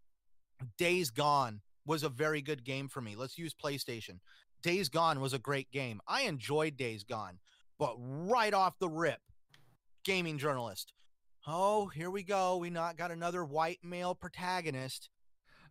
Days 0.77 1.11
Gone 1.11 1.61
was 1.91 2.03
a 2.03 2.09
very 2.09 2.41
good 2.41 2.63
game 2.63 2.87
for 2.87 3.01
me. 3.01 3.17
Let's 3.17 3.37
use 3.37 3.53
PlayStation. 3.53 4.19
Days 4.63 4.87
Gone 4.87 5.19
was 5.19 5.33
a 5.33 5.39
great 5.39 5.69
game. 5.71 5.99
I 6.07 6.21
enjoyed 6.21 6.77
Days 6.77 7.03
Gone, 7.03 7.37
but 7.77 7.97
right 7.99 8.53
off 8.53 8.79
the 8.79 8.87
rip, 8.87 9.19
gaming 10.05 10.37
journalist. 10.37 10.93
Oh, 11.45 11.87
here 11.87 12.09
we 12.09 12.23
go. 12.23 12.55
We 12.55 12.69
not 12.69 12.95
got 12.95 13.11
another 13.11 13.43
white 13.43 13.79
male 13.83 14.15
protagonist 14.15 15.09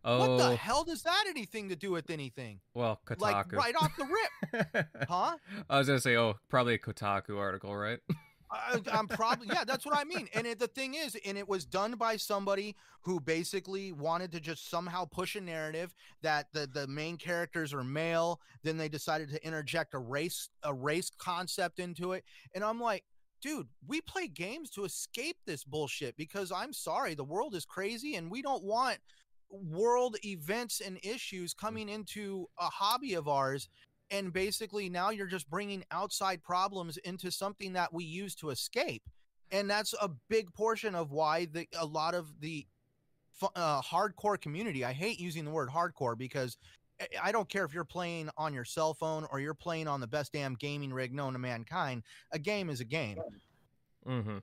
Oh. 0.03 0.19
What 0.19 0.37
the 0.37 0.53
oh. 0.53 0.55
hell 0.55 0.83
does 0.83 1.03
that 1.03 1.25
anything 1.29 1.69
to 1.69 1.75
do 1.75 1.91
with 1.91 2.09
anything? 2.09 2.59
Well, 2.73 2.99
Kotaku. 3.05 3.21
Like 3.21 3.51
right 3.51 3.75
off 3.75 3.91
the 3.97 4.05
rip. 4.05 4.87
huh? 5.07 5.37
I 5.69 5.77
was 5.77 5.87
going 5.87 5.97
to 5.97 6.01
say, 6.01 6.17
oh, 6.17 6.35
probably 6.49 6.73
a 6.73 6.79
Kotaku 6.79 7.37
article, 7.37 7.75
right? 7.75 7.99
I, 8.51 8.79
am 8.91 9.07
probably 9.07 9.47
yeah, 9.47 9.63
that's 9.65 9.85
what 9.85 9.97
I 9.97 10.03
mean. 10.03 10.27
And 10.33 10.45
it, 10.45 10.59
the 10.59 10.67
thing 10.67 10.95
is, 10.95 11.17
and 11.25 11.37
it 11.37 11.47
was 11.47 11.65
done 11.65 11.93
by 11.93 12.17
somebody 12.17 12.75
who 13.01 13.19
basically 13.19 13.91
wanted 13.91 14.31
to 14.33 14.39
just 14.39 14.69
somehow 14.69 15.05
push 15.05 15.35
a 15.35 15.41
narrative 15.41 15.93
that 16.21 16.47
the 16.53 16.67
the 16.67 16.87
main 16.87 17.17
characters 17.17 17.73
are 17.73 17.83
male. 17.83 18.39
Then 18.63 18.77
they 18.77 18.89
decided 18.89 19.29
to 19.29 19.45
interject 19.45 19.93
a 19.93 19.99
race 19.99 20.49
a 20.63 20.73
race 20.73 21.11
concept 21.17 21.79
into 21.79 22.11
it, 22.13 22.23
and 22.53 22.63
I'm 22.63 22.79
like, 22.79 23.03
dude, 23.41 23.67
we 23.87 24.01
play 24.01 24.27
games 24.27 24.69
to 24.71 24.85
escape 24.85 25.37
this 25.45 25.63
bullshit 25.63 26.17
because 26.17 26.51
I'm 26.51 26.73
sorry, 26.73 27.15
the 27.15 27.23
world 27.23 27.55
is 27.55 27.65
crazy, 27.65 28.15
and 28.15 28.29
we 28.29 28.41
don't 28.41 28.63
want 28.63 28.97
world 29.49 30.15
events 30.25 30.81
and 30.81 30.97
issues 31.03 31.53
mm. 31.53 31.57
coming 31.57 31.89
into 31.89 32.47
a 32.59 32.65
hobby 32.65 33.13
of 33.13 33.27
ours 33.27 33.69
and 34.11 34.31
basically 34.31 34.89
now 34.89 35.09
you're 35.09 35.27
just 35.27 35.49
bringing 35.49 35.83
outside 35.91 36.43
problems 36.43 36.97
into 36.97 37.31
something 37.31 37.73
that 37.73 37.91
we 37.93 38.03
use 38.03 38.35
to 38.35 38.49
escape 38.49 39.03
and 39.51 39.69
that's 39.69 39.93
a 40.01 40.09
big 40.29 40.53
portion 40.53 40.93
of 40.93 41.11
why 41.11 41.45
the 41.45 41.67
a 41.79 41.85
lot 41.85 42.13
of 42.13 42.39
the 42.39 42.65
uh, 43.55 43.81
hardcore 43.81 44.39
community 44.39 44.85
i 44.85 44.93
hate 44.93 45.19
using 45.19 45.45
the 45.45 45.51
word 45.51 45.69
hardcore 45.69 46.17
because 46.17 46.57
I 47.21 47.31
don't 47.31 47.49
care 47.49 47.65
if 47.65 47.73
you're 47.73 47.83
playing 47.83 48.29
on 48.37 48.53
your 48.53 48.65
cell 48.65 48.93
phone 48.93 49.25
or 49.31 49.39
you're 49.39 49.53
playing 49.53 49.87
on 49.87 50.01
the 50.01 50.07
best 50.07 50.33
damn 50.33 50.55
gaming 50.55 50.93
rig 50.93 51.13
known 51.13 51.33
to 51.33 51.39
mankind. 51.39 52.03
A 52.31 52.39
game 52.39 52.69
is 52.69 52.79
a 52.79 52.85
game. 52.85 53.17
Mm-hmm. 54.07 54.37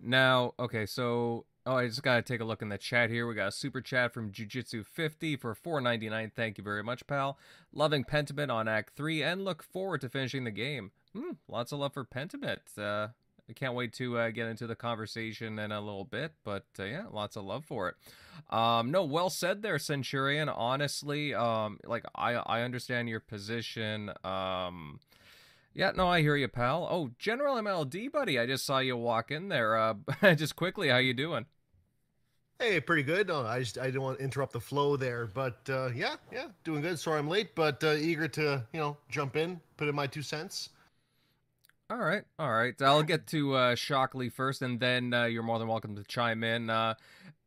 Now, 0.00 0.52
okay, 0.58 0.86
so 0.86 1.46
Oh, 1.64 1.76
I 1.76 1.86
just 1.86 2.02
gotta 2.02 2.22
take 2.22 2.40
a 2.40 2.44
look 2.44 2.60
in 2.60 2.70
the 2.70 2.78
chat 2.78 3.08
here. 3.08 3.26
We 3.26 3.34
got 3.34 3.48
a 3.48 3.52
super 3.52 3.80
chat 3.80 4.12
from 4.12 4.32
Jujitsu50 4.32 5.40
for 5.40 5.54
4.99. 5.54 6.32
Thank 6.34 6.58
you 6.58 6.64
very 6.64 6.82
much, 6.82 7.06
pal. 7.06 7.38
Loving 7.72 8.02
Pentiment 8.02 8.50
on 8.50 8.66
Act 8.66 8.96
3 8.96 9.22
and 9.22 9.44
look 9.44 9.62
forward 9.62 10.00
to 10.00 10.08
finishing 10.08 10.42
the 10.42 10.50
game. 10.50 10.90
Hmm, 11.14 11.34
lots 11.46 11.70
of 11.70 11.78
love 11.78 11.94
for 11.94 12.04
Pentiment. 12.04 12.58
Uh, 12.76 13.08
I 13.48 13.52
can't 13.52 13.74
wait 13.74 13.92
to 13.94 14.18
uh, 14.18 14.30
get 14.30 14.48
into 14.48 14.66
the 14.66 14.74
conversation 14.74 15.58
in 15.60 15.70
a 15.70 15.80
little 15.80 16.04
bit, 16.04 16.32
but 16.42 16.64
uh, 16.80 16.84
yeah, 16.84 17.04
lots 17.12 17.36
of 17.36 17.44
love 17.44 17.64
for 17.64 17.90
it. 17.90 17.94
Um, 18.52 18.90
no, 18.90 19.04
well 19.04 19.30
said 19.30 19.62
there, 19.62 19.78
Centurion. 19.78 20.48
Honestly, 20.48 21.34
um, 21.34 21.78
like 21.84 22.04
I 22.14 22.34
I 22.34 22.62
understand 22.62 23.08
your 23.08 23.20
position. 23.20 24.10
Um, 24.24 25.00
yeah, 25.74 25.92
no, 25.94 26.08
I 26.08 26.20
hear 26.20 26.36
you, 26.36 26.48
pal. 26.48 26.86
Oh, 26.90 27.10
General 27.18 27.56
MLD, 27.56 28.10
buddy, 28.12 28.38
I 28.38 28.46
just 28.46 28.64
saw 28.64 28.78
you 28.78 28.96
walk 28.96 29.30
in 29.30 29.48
there. 29.48 29.76
Uh, 29.76 29.94
just 30.34 30.56
quickly, 30.56 30.88
how 30.88 30.98
you 30.98 31.14
doing? 31.14 31.46
Hey, 32.58 32.80
pretty 32.80 33.02
good. 33.02 33.28
No, 33.28 33.44
I 33.44 33.58
just 33.58 33.78
I 33.78 33.86
didn't 33.86 34.02
want 34.02 34.18
to 34.18 34.24
interrupt 34.24 34.52
the 34.52 34.60
flow 34.60 34.96
there, 34.96 35.26
but 35.26 35.58
uh, 35.68 35.88
yeah, 35.94 36.14
yeah, 36.30 36.46
doing 36.62 36.80
good. 36.80 36.98
Sorry 36.98 37.18
I'm 37.18 37.28
late, 37.28 37.54
but 37.54 37.82
uh, 37.82 37.94
eager 37.94 38.28
to 38.28 38.64
you 38.72 38.80
know 38.80 38.96
jump 39.08 39.36
in, 39.36 39.60
put 39.76 39.88
in 39.88 39.94
my 39.94 40.06
two 40.06 40.22
cents. 40.22 40.68
All 41.90 41.98
right, 41.98 42.22
all 42.38 42.52
right. 42.52 42.80
I'll 42.80 43.02
get 43.02 43.26
to 43.28 43.54
uh, 43.54 43.74
Shockley 43.74 44.28
first, 44.28 44.62
and 44.62 44.78
then 44.78 45.12
uh, 45.12 45.24
you're 45.24 45.42
more 45.42 45.58
than 45.58 45.68
welcome 45.68 45.96
to 45.96 46.04
chime 46.04 46.44
in. 46.44 46.70
Uh, 46.70 46.94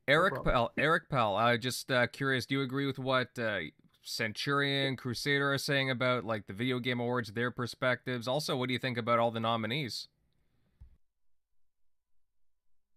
Eric 0.08 0.36
no 0.36 0.42
Pell, 0.42 0.72
Eric 0.78 1.10
Pell. 1.10 1.36
I 1.36 1.54
uh, 1.54 1.58
just 1.58 1.92
uh, 1.92 2.08
curious. 2.08 2.46
Do 2.46 2.56
you 2.56 2.62
agree 2.62 2.86
with 2.86 3.00
what 3.00 3.30
uh, 3.40 3.60
Centurion, 4.06 4.96
Crusader 4.96 5.52
are 5.52 5.58
saying 5.58 5.90
about 5.90 6.26
like 6.26 6.46
the 6.46 6.54
video 6.54 6.80
game 6.80 7.00
awards, 7.00 7.32
their 7.32 7.52
perspectives. 7.52 8.28
Also, 8.28 8.56
what 8.56 8.68
do 8.68 8.74
you 8.74 8.80
think 8.80 8.98
about 8.98 9.20
all 9.20 9.32
the 9.32 9.40
nominees? 9.40 10.08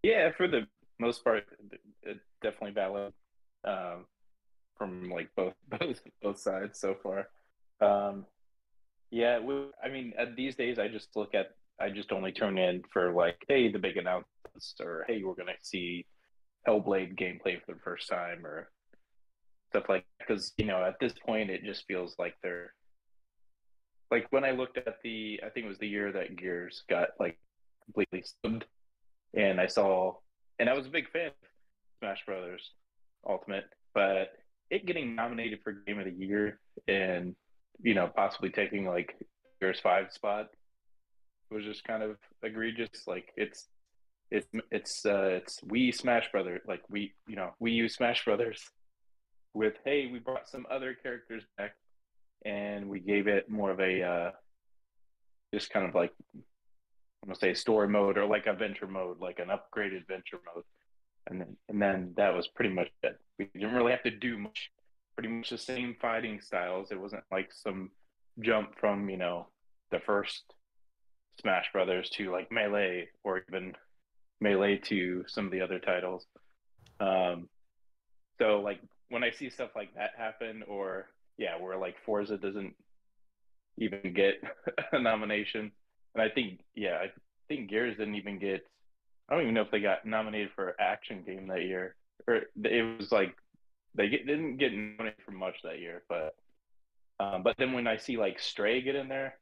Yeah, 0.03 0.31
for 0.37 0.47
the 0.47 0.67
most 1.01 1.25
part, 1.25 1.45
definitely 2.43 2.73
valid 2.73 3.13
um, 3.65 4.05
from 4.77 5.11
like 5.11 5.31
both 5.35 5.55
both 5.81 6.01
both 6.23 6.39
sides 6.39 6.79
so 6.79 6.95
far. 7.03 7.29
Um, 7.81 8.27
yeah, 9.11 9.39
we, 9.41 9.71
I 9.83 9.89
mean, 9.89 10.13
these 10.37 10.57
days 10.57 10.79
I 10.79 10.89
just 10.89 11.09
look 11.17 11.35
at 11.35 11.55
I 11.81 11.89
just 11.89 12.13
only 12.13 12.33
turn 12.33 12.59
in 12.59 12.83
for 12.93 13.13
like, 13.13 13.39
hey, 13.49 13.73
the 13.73 13.79
big 13.79 13.97
announcements, 13.97 14.75
or 14.81 15.05
hey, 15.09 15.23
we're 15.25 15.35
gonna 15.35 15.53
see 15.63 16.05
Hellblade 16.67 17.19
gameplay 17.19 17.65
for 17.65 17.73
the 17.75 17.81
first 17.83 18.09
time, 18.09 18.45
or 18.45 18.69
stuff 19.71 19.85
like 19.89 20.05
because 20.19 20.53
you 20.57 20.65
know 20.65 20.83
at 20.83 20.99
this 21.01 21.13
point 21.25 21.51
it 21.51 21.65
just 21.65 21.87
feels 21.87 22.15
like 22.19 22.35
they're 22.43 22.73
like 24.11 24.27
when 24.31 24.45
I 24.45 24.53
looked 24.53 24.79
at 24.79 24.97
the 25.03 25.41
I 25.45 25.51
think 25.51 25.67
it 25.67 25.69
was 25.69 25.79
the 25.79 25.89
year 25.89 26.13
that 26.13 26.37
Gears 26.37 26.83
got 26.89 27.09
like 27.21 27.39
completely 27.85 28.25
snubbed, 28.25 28.65
and 29.35 29.61
I 29.61 29.67
saw 29.67 30.15
and 30.59 30.69
I 30.69 30.75
was 30.75 30.87
a 30.87 30.91
big 30.91 31.11
fan 31.11 31.29
of 31.29 31.33
Smash 32.01 32.25
Brothers 32.25 32.71
Ultimate, 33.29 33.65
but 33.95 34.33
it 34.71 34.87
getting 34.87 35.15
nominated 35.15 35.61
for 35.63 35.73
Game 35.73 35.99
of 35.99 36.05
the 36.05 36.13
Year 36.13 36.59
and 36.87 37.35
you 37.83 37.95
know 37.95 38.11
possibly 38.15 38.51
taking 38.51 38.87
like 38.87 39.15
Gears 39.61 39.81
Five 39.81 40.13
spot 40.13 40.49
was 41.51 41.65
just 41.65 41.85
kind 41.85 42.03
of 42.03 42.17
egregious. 42.43 43.07
Like 43.07 43.33
it's 43.37 43.69
it's 44.31 44.47
it's 44.71 45.07
uh 45.07 45.39
it's 45.43 45.61
we 45.65 45.93
Smash 45.93 46.31
Brothers 46.33 46.61
like 46.67 46.83
we 46.89 47.13
you 47.27 47.37
know 47.37 47.51
we 47.61 47.73
use 47.73 47.95
Smash 47.95 48.25
Brothers 48.25 48.63
with 49.55 49.75
hey, 49.85 50.09
we 50.13 50.19
brought 50.19 50.49
some 50.49 50.67
other 50.71 50.95
characters 50.95 51.43
back, 51.57 51.75
and 52.45 52.89
we 52.89 53.01
gave 53.01 53.27
it 53.27 53.51
more 53.51 53.71
of 53.71 53.81
a 53.81 54.03
uh, 54.03 54.31
just 55.53 55.71
kind 55.71 55.87
of 55.87 55.95
like 55.95 56.13
I'm 56.33 57.29
gonna 57.29 57.39
say 57.39 57.55
story 57.55 57.89
mode 57.89 58.19
or 58.19 58.27
like 58.27 58.47
a 58.47 58.53
venture 58.53 58.87
mode, 58.87 59.21
like 59.21 59.39
an 59.39 59.49
upgraded 59.49 60.07
venture 60.07 60.41
mode, 60.55 60.65
and 61.29 61.41
then 61.41 61.57
and 61.69 61.83
then 61.83 62.13
that 62.17 62.35
was 62.35 62.49
pretty 62.49 62.75
much 62.75 62.89
it. 63.03 63.19
We 63.39 63.47
didn't 63.47 63.75
really 63.75 63.93
have 63.93 64.03
to 64.05 64.11
do 64.11 64.39
much. 64.39 64.71
Pretty 65.17 65.29
much 65.29 65.51
the 65.51 65.59
same 65.59 65.97
fighting 66.01 66.41
styles. 66.41 66.93
It 66.93 67.01
wasn't 67.01 67.25
like 67.33 67.51
some 67.53 67.91
jump 68.41 68.79
from 68.79 69.11
you 69.11 69.17
know 69.17 69.49
the 69.91 69.99
first 70.01 70.45
Smash 71.41 71.67
Brothers 71.73 72.11
to 72.11 72.31
like 72.31 72.53
Melee 72.53 73.09
or 73.25 73.43
even 73.49 73.75
Melee 74.41 74.79
to 74.85 75.25
some 75.27 75.47
of 75.47 75.53
the 75.53 75.61
other 75.61 75.79
titles. 75.79 76.27
Um, 77.01 77.49
so 78.41 78.61
like 78.61 78.81
when 79.11 79.25
I 79.25 79.31
see 79.31 79.51
stuff 79.51 79.71
like 79.75 79.95
that 79.95 80.11
happen, 80.17 80.63
or 80.69 81.07
yeah, 81.37 81.61
where 81.61 81.77
like 81.77 81.97
Forza 82.05 82.37
doesn't 82.37 82.75
even 83.79 84.13
get 84.15 84.43
a 84.93 84.99
nomination, 84.99 85.73
and 86.15 86.23
I 86.23 86.29
think 86.29 86.61
yeah, 86.75 86.99
I 87.03 87.11
think 87.49 87.71
Gears 87.71 87.97
didn't 87.97 88.17
even 88.17 88.39
get 88.39 88.67
I 89.29 89.35
don't 89.35 89.43
even 89.43 89.55
know 89.55 89.63
if 89.63 89.71
they 89.71 89.81
got 89.81 90.07
nominated 90.07 90.51
for 90.55 90.75
action 90.81 91.23
game 91.27 91.49
that 91.49 91.63
year, 91.63 91.97
or 92.27 92.43
it 92.63 92.99
was 92.99 93.13
like 93.13 93.37
they 93.95 94.09
get, 94.09 94.27
didn't 94.27 94.57
get 94.57 94.73
nominated 94.73 95.23
for 95.25 95.33
much 95.33 95.57
that 95.65 95.81
year. 95.81 96.03
But 96.09 96.35
um, 97.21 97.43
but 97.43 97.57
then 97.59 97.73
when 97.73 97.87
I 97.87 97.99
see 97.99 98.17
like 98.17 98.39
Stray 98.41 98.81
get 98.81 98.95
in 98.95 99.09
there, 99.09 99.35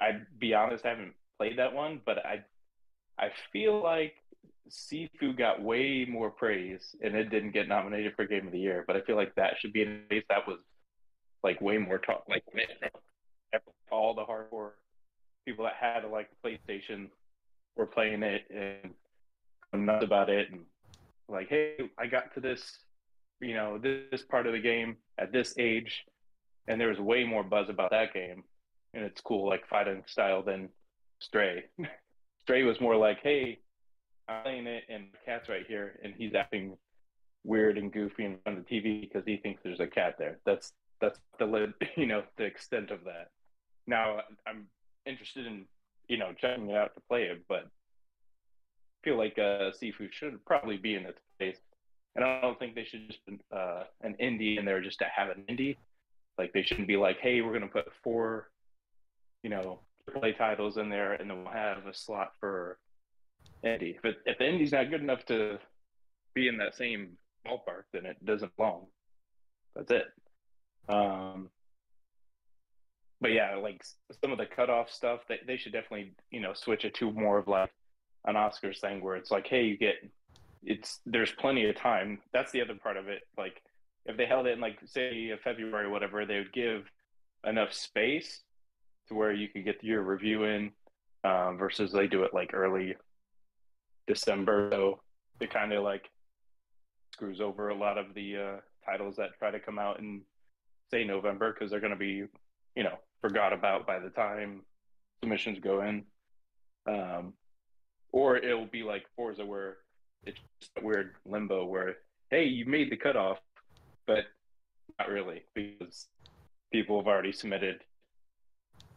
I'd 0.00 0.26
be 0.38 0.54
honest, 0.54 0.84
I 0.84 0.90
haven't 0.90 1.14
played 1.38 1.58
that 1.58 1.72
one, 1.72 2.00
but 2.04 2.18
I 2.18 2.44
I 3.18 3.30
feel 3.52 3.80
like 3.80 4.14
Sifu 4.70 5.36
got 5.36 5.62
way 5.62 6.06
more 6.08 6.30
praise 6.30 6.94
and 7.02 7.14
it 7.14 7.30
didn't 7.30 7.52
get 7.52 7.68
nominated 7.68 8.14
for 8.14 8.24
Game 8.24 8.46
of 8.46 8.52
the 8.52 8.58
Year. 8.58 8.84
But 8.86 8.96
I 8.96 9.00
feel 9.02 9.16
like 9.16 9.34
that 9.34 9.54
should 9.58 9.72
be 9.72 9.82
in 9.82 10.02
case 10.08 10.24
that 10.28 10.46
was 10.46 10.58
like 11.42 11.60
way 11.60 11.78
more 11.78 11.98
talk. 11.98 12.24
Like 12.28 12.44
all 13.90 14.14
the 14.14 14.24
hardcore 14.24 14.72
people 15.44 15.64
that 15.64 15.74
had 15.74 16.04
like 16.10 16.28
PlayStation 16.44 17.08
were 17.76 17.86
playing 17.86 18.22
it 18.22 18.44
and 18.50 19.86
nuts 19.86 20.04
about 20.04 20.30
it 20.30 20.50
and 20.50 20.60
like, 21.28 21.48
hey, 21.48 21.76
I 21.98 22.06
got 22.06 22.34
to 22.34 22.40
this, 22.40 22.78
you 23.40 23.54
know, 23.54 23.78
this 23.78 24.22
part 24.22 24.46
of 24.46 24.52
the 24.52 24.58
game 24.58 24.96
at 25.18 25.32
this 25.32 25.54
age, 25.58 26.04
and 26.66 26.80
there 26.80 26.88
was 26.88 26.98
way 26.98 27.24
more 27.24 27.42
buzz 27.42 27.68
about 27.68 27.90
that 27.90 28.12
game, 28.12 28.42
and 28.94 29.04
it's 29.04 29.20
cool, 29.20 29.48
like 29.48 29.66
fighting 29.68 30.02
style 30.06 30.42
than 30.42 30.68
Stray. 31.20 31.64
Stray 32.40 32.64
was 32.64 32.80
more 32.80 32.96
like, 32.96 33.20
hey, 33.22 33.58
I'm 34.30 34.42
playing 34.42 34.66
it, 34.66 34.84
and 34.88 35.06
cat's 35.24 35.48
right 35.48 35.66
here, 35.66 35.98
and 36.02 36.14
he's 36.16 36.34
acting 36.34 36.76
weird 37.44 37.78
and 37.78 37.92
goofy 37.92 38.24
in 38.24 38.38
front 38.42 38.58
of 38.58 38.64
the 38.64 38.70
TV 38.70 39.00
because 39.00 39.24
he 39.24 39.38
thinks 39.38 39.62
there's 39.62 39.80
a 39.80 39.86
cat 39.86 40.16
there. 40.18 40.38
That's 40.44 40.72
that's 41.00 41.18
the 41.38 41.72
you 41.96 42.06
know 42.06 42.22
the 42.36 42.44
extent 42.44 42.90
of 42.90 43.04
that. 43.04 43.28
Now 43.86 44.20
I'm 44.46 44.66
interested 45.06 45.46
in 45.46 45.64
you 46.08 46.18
know 46.18 46.32
checking 46.40 46.70
it 46.70 46.76
out 46.76 46.94
to 46.94 47.00
play 47.08 47.24
it, 47.24 47.42
but 47.48 47.64
I 47.64 49.04
feel 49.04 49.16
like 49.16 49.38
uh, 49.38 49.72
Sifu 49.72 50.12
should 50.12 50.44
probably 50.44 50.76
be 50.76 50.94
in 50.94 51.06
its 51.06 51.20
place. 51.38 51.58
And 52.16 52.24
I 52.24 52.40
don't 52.40 52.58
think 52.58 52.74
they 52.74 52.84
should 52.84 53.08
just 53.08 53.20
uh, 53.52 53.84
an 54.02 54.16
indie 54.20 54.58
in 54.58 54.64
there 54.64 54.80
just 54.80 54.98
to 54.98 55.06
have 55.14 55.28
an 55.28 55.44
indie. 55.48 55.76
Like 56.38 56.52
they 56.52 56.62
shouldn't 56.62 56.88
be 56.88 56.96
like, 56.96 57.18
hey, 57.20 57.40
we're 57.40 57.52
gonna 57.52 57.68
put 57.68 57.86
four, 58.02 58.50
you 59.42 59.50
know, 59.50 59.80
play 60.18 60.32
titles 60.32 60.76
in 60.76 60.88
there, 60.88 61.14
and 61.14 61.30
then 61.30 61.44
we'll 61.44 61.52
have 61.52 61.86
a 61.86 61.94
slot 61.94 62.32
for 62.40 62.78
indie. 63.64 63.96
But 64.02 64.16
if 64.26 64.38
the 64.38 64.44
indie's 64.44 64.72
not 64.72 64.90
good 64.90 65.02
enough 65.02 65.24
to 65.26 65.58
be 66.34 66.48
in 66.48 66.58
that 66.58 66.74
same 66.74 67.16
ballpark, 67.46 67.84
then 67.92 68.06
it 68.06 68.24
doesn't 68.24 68.56
belong. 68.56 68.86
That's 69.74 69.90
it. 69.90 70.06
Um, 70.88 71.48
but 73.20 73.32
yeah, 73.32 73.56
like 73.56 73.84
some 74.22 74.32
of 74.32 74.38
the 74.38 74.46
cutoff 74.46 74.90
stuff, 74.90 75.20
they, 75.28 75.38
they 75.46 75.56
should 75.56 75.72
definitely, 75.72 76.14
you 76.30 76.40
know, 76.40 76.54
switch 76.54 76.84
it 76.84 76.94
to 76.94 77.10
more 77.12 77.38
of 77.38 77.48
like 77.48 77.70
an 78.24 78.34
Oscars 78.34 78.80
thing 78.80 79.02
where 79.02 79.16
it's 79.16 79.30
like, 79.30 79.46
hey, 79.46 79.64
you 79.64 79.76
get 79.76 79.96
it's 80.62 81.00
there's 81.06 81.32
plenty 81.32 81.68
of 81.68 81.76
time. 81.76 82.20
That's 82.32 82.52
the 82.52 82.60
other 82.60 82.74
part 82.74 82.96
of 82.96 83.08
it. 83.08 83.22
Like 83.36 83.62
if 84.06 84.16
they 84.16 84.26
held 84.26 84.46
it 84.46 84.52
in 84.52 84.60
like 84.60 84.78
say 84.86 85.32
February 85.42 85.86
or 85.86 85.90
whatever, 85.90 86.24
they 86.26 86.38
would 86.38 86.52
give 86.52 86.90
enough 87.46 87.72
space 87.72 88.40
to 89.08 89.14
where 89.14 89.32
you 89.32 89.48
could 89.48 89.64
get 89.64 89.82
your 89.82 90.02
review 90.02 90.44
in 90.44 90.72
um, 91.24 91.56
versus 91.58 91.92
they 91.92 92.06
do 92.06 92.22
it 92.24 92.34
like 92.34 92.50
early 92.52 92.94
December. 94.10 94.68
So 94.72 95.00
it 95.40 95.52
kind 95.52 95.72
of 95.72 95.84
like 95.84 96.10
screws 97.12 97.40
over 97.40 97.68
a 97.68 97.74
lot 97.74 97.98
of 97.98 98.14
the 98.14 98.36
uh, 98.36 98.60
titles 98.84 99.16
that 99.16 99.38
try 99.38 99.50
to 99.50 99.60
come 99.60 99.78
out 99.78 99.98
in 100.00 100.22
say 100.90 101.04
November 101.04 101.52
because 101.52 101.70
they're 101.70 101.80
going 101.80 101.92
to 101.92 101.98
be, 101.98 102.24
you 102.74 102.82
know, 102.82 102.98
forgot 103.20 103.52
about 103.52 103.86
by 103.86 103.98
the 103.98 104.10
time 104.10 104.62
submissions 105.22 105.58
go 105.60 105.82
in. 105.82 106.04
Um, 106.86 107.34
or 108.12 108.36
it'll 108.36 108.66
be 108.66 108.82
like 108.82 109.04
Forza 109.14 109.46
where 109.46 109.76
it's 110.24 110.40
just 110.60 110.72
a 110.78 110.84
weird 110.84 111.14
limbo 111.24 111.64
where 111.64 111.96
hey, 112.30 112.44
you 112.44 112.64
made 112.66 112.90
the 112.90 112.96
cutoff, 112.96 113.38
but 114.06 114.24
not 114.98 115.08
really 115.08 115.42
because 115.54 116.08
people 116.72 116.98
have 116.98 117.06
already 117.06 117.32
submitted. 117.32 117.82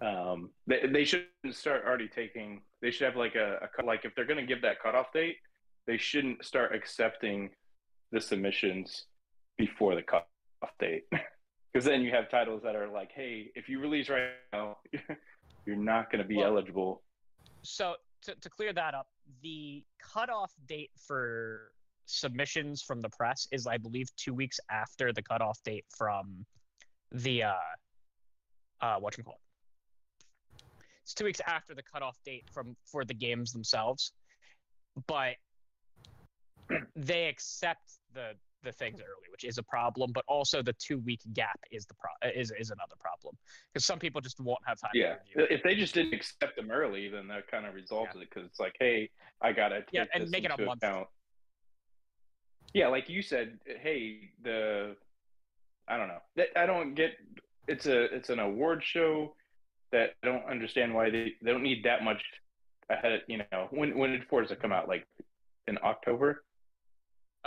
Um, 0.01 0.49
they 0.67 0.87
they 0.91 1.05
shouldn't 1.05 1.27
start 1.51 1.83
already 1.85 2.07
taking. 2.07 2.61
They 2.83 2.91
should 2.91 3.05
have 3.05 3.15
like 3.15 3.35
a, 3.35 3.69
a 3.79 3.85
like 3.85 4.03
if 4.03 4.13
they're 4.13 4.25
going 4.25 4.39
to 4.39 4.45
give 4.45 4.61
that 4.61 4.79
cutoff 4.83 5.13
date, 5.13 5.37
they 5.87 5.97
shouldn't 5.97 6.43
start 6.43 6.75
accepting 6.75 7.49
the 8.11 8.19
submissions 8.21 9.05
before 9.57 9.95
the 9.95 10.03
cutoff 10.03 10.27
date. 10.79 11.05
Because 11.73 11.85
then 11.85 12.03
you 12.03 12.11
have 12.11 12.29
titles 12.29 12.61
that 12.63 12.75
are 12.75 12.87
like, 12.87 13.09
hey, 13.15 13.49
if 13.55 13.67
you 13.67 13.79
release 13.79 14.07
right 14.07 14.29
now, 14.53 14.77
you're 15.65 15.75
not 15.75 16.11
going 16.11 16.21
to 16.21 16.27
be 16.27 16.37
well, 16.37 16.49
eligible. 16.49 17.01
So 17.63 17.95
to, 18.21 18.35
to 18.35 18.47
clear 18.47 18.73
that 18.73 18.93
up, 18.93 19.07
the 19.41 19.83
cutoff 19.99 20.53
date 20.67 20.91
for 20.95 21.71
submissions 22.05 22.83
from 22.83 23.01
the 23.01 23.09
press 23.09 23.47
is, 23.51 23.65
I 23.65 23.77
believe, 23.77 24.07
two 24.17 24.35
weeks 24.35 24.59
after 24.69 25.11
the 25.11 25.23
cutoff 25.23 25.63
date 25.63 25.85
from 25.97 26.45
the 27.11 27.41
uh, 27.41 27.53
uh, 28.81 28.97
what 28.99 29.17
you 29.17 29.23
call. 29.23 29.39
It's 31.03 31.13
two 31.13 31.25
weeks 31.25 31.41
after 31.45 31.75
the 31.75 31.83
cutoff 31.83 32.17
date 32.25 32.45
from 32.51 32.75
for 32.85 33.03
the 33.03 33.13
games 33.13 33.51
themselves, 33.51 34.13
but 35.07 35.35
they 36.95 37.27
accept 37.27 37.99
the 38.13 38.33
the 38.63 38.71
things 38.71 39.01
early, 39.01 39.27
which 39.29 39.43
is 39.43 39.57
a 39.57 39.63
problem. 39.63 40.11
But 40.13 40.23
also 40.29 40.61
the 40.61 40.73
two 40.73 40.99
week 40.99 41.19
gap 41.33 41.59
is 41.71 41.85
the 41.85 41.95
pro- 41.95 42.29
is 42.31 42.53
is 42.57 42.71
another 42.71 42.95
problem 42.99 43.35
because 43.73 43.85
some 43.85 43.99
people 43.99 44.21
just 44.21 44.39
won't 44.39 44.61
have 44.65 44.79
time. 44.79 44.91
Yeah, 44.93 45.15
if 45.35 45.61
they 45.61 45.75
just 45.75 45.93
didn't 45.93 46.13
accept 46.13 46.55
them 46.55 46.71
early, 46.71 47.09
then 47.09 47.27
that 47.27 47.47
kind 47.47 47.65
of 47.65 47.73
resolves 47.73 48.11
yeah. 48.15 48.21
it 48.21 48.29
because 48.29 48.47
it's 48.49 48.59
like, 48.59 48.75
hey, 48.79 49.09
I 49.41 49.51
gotta 49.51 49.81
take 49.81 49.89
yeah, 49.91 50.05
and 50.13 50.29
make 50.29 50.45
it 50.45 50.51
a 50.57 50.61
month. 50.61 50.83
Account. 50.83 51.07
Yeah, 52.73 52.87
like 52.87 53.09
you 53.09 53.21
said, 53.21 53.59
hey, 53.65 54.31
the 54.41 54.95
I 55.87 55.97
don't 55.97 56.07
know. 56.07 56.45
I 56.55 56.65
don't 56.65 56.95
get. 56.95 57.11
It's 57.67 57.87
a 57.87 58.03
it's 58.15 58.29
an 58.29 58.39
award 58.39 58.81
show 58.83 59.35
that 59.93 60.15
I 60.21 60.27
don't 60.27 60.45
understand 60.45 60.93
why 60.93 61.09
they, 61.09 61.33
they 61.41 61.51
don't 61.51 61.63
need 61.63 61.85
that 61.85 62.03
much 62.03 62.21
ahead. 62.89 63.13
Of 63.13 63.21
you 63.27 63.37
know, 63.37 63.67
when 63.71 63.97
when 63.97 64.11
did 64.11 64.25
Forza 64.29 64.55
come 64.55 64.73
out? 64.73 64.89
Like 64.89 65.07
in 65.67 65.77
October 65.83 66.43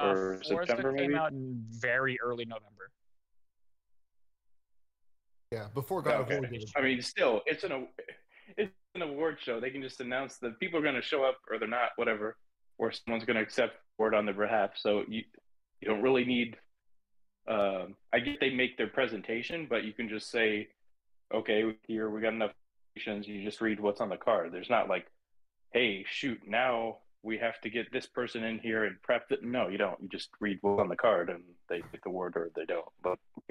or 0.01 0.37
uh, 0.37 0.43
September 0.43 0.93
maybe? 0.93 1.09
came 1.09 1.17
out 1.17 1.33
in 1.33 1.63
very 1.71 2.19
early 2.21 2.47
November. 2.47 2.91
Yeah, 5.53 5.67
before 5.75 6.03
God 6.03 6.23
okay. 6.23 6.37
of 6.37 6.43
War. 6.51 6.61
I 6.77 6.81
mean, 6.81 7.03
still, 7.03 7.43
it's 7.47 7.65
an 7.65 7.89
it's 8.57 8.73
an 8.95 9.03
award 9.03 9.39
show. 9.41 9.61
They 9.61 9.71
can 9.71 9.83
just 9.83 10.01
announce 10.01 10.39
that 10.39 10.59
people 10.59 10.79
are 10.79 10.83
going 10.83 10.95
to 10.95 11.03
show 11.03 11.25
up 11.25 11.39
or 11.51 11.59
they're 11.59 11.69
not, 11.69 11.91
whatever, 11.97 12.37
or 12.79 12.93
someone's 12.93 13.25
going 13.25 13.37
to 13.37 13.43
accept 13.43 13.75
award 13.99 14.15
on 14.15 14.25
their 14.25 14.35
behalf. 14.35 14.71
So 14.77 15.05
you 15.09 15.23
you 15.81 15.89
don't 15.89 16.03
really 16.03 16.25
need. 16.25 16.57
Um, 17.49 17.95
I 18.13 18.19
get 18.19 18.41
they 18.41 18.51
make 18.51 18.77
their 18.77 18.89
presentation, 18.89 19.67
but 19.71 19.85
you 19.85 19.93
can 19.93 20.09
just 20.09 20.31
say, 20.31 20.69
"Okay, 21.35 21.75
here 21.87 22.11
we 22.11 22.21
got 22.21 22.33
enough." 22.33 22.53
Patients. 22.95 23.29
You 23.29 23.45
just 23.45 23.61
read 23.61 23.79
what's 23.79 24.01
on 24.01 24.09
the 24.09 24.17
card. 24.17 24.53
There's 24.53 24.71
not 24.71 24.89
like, 24.89 25.07
"Hey, 25.73 26.05
shoot, 26.09 26.41
now 26.47 26.99
we 27.27 27.37
have 27.37 27.61
to 27.61 27.69
get 27.69 27.93
this 27.93 28.07
person 28.07 28.45
in 28.45 28.59
here 28.61 28.85
and 28.85 29.03
prep 29.03 29.27
it. 29.31 29.43
No, 29.43 29.69
you 29.69 29.77
don't. 29.77 30.01
You 30.01 30.09
just 30.09 30.31
read 30.41 30.59
what's 30.61 30.81
on 30.81 30.89
the 30.89 30.97
card 30.97 31.29
and 31.29 31.43
they 31.69 31.79
get 31.79 32.03
the 32.05 32.11
word 32.11 32.37
or 32.37 32.51
they 32.55 32.65
don't. 32.65 32.87
But 33.03 33.19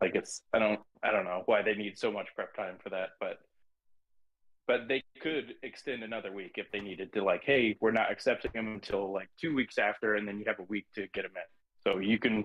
like 0.00 0.16
it's 0.16 0.42
I 0.52 0.58
don't 0.58 0.80
I 1.02 1.12
don't 1.12 1.24
know 1.24 1.44
why 1.46 1.62
they 1.62 1.74
need 1.74 1.96
so 1.96 2.10
much 2.10 2.26
prep 2.34 2.54
time 2.56 2.76
for 2.82 2.90
that, 2.90 3.10
but 3.20 3.38
but 4.66 4.88
they 4.88 5.02
could 5.20 5.54
extend 5.62 6.02
another 6.02 6.32
week 6.32 6.54
if 6.56 6.70
they 6.72 6.80
needed 6.80 7.12
to 7.12 7.22
like, 7.22 7.44
hey, 7.44 7.76
we're 7.80 7.92
not 7.92 8.10
accepting 8.10 8.50
them 8.52 8.74
until 8.74 9.12
like 9.12 9.28
two 9.40 9.54
weeks 9.54 9.78
after 9.78 10.16
and 10.16 10.26
then 10.26 10.38
you 10.38 10.44
have 10.46 10.58
a 10.58 10.64
week 10.64 10.86
to 10.96 11.06
get 11.14 11.22
them 11.22 11.32
in. 11.36 11.92
So 11.92 12.00
you 12.00 12.18
can 12.18 12.44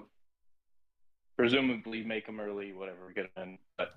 presumably 1.36 2.04
make 2.04 2.28
them 2.28 2.40
early, 2.40 2.74
whatever, 2.74 3.12
get 3.16 3.30
in. 3.38 3.58
But 3.78 3.96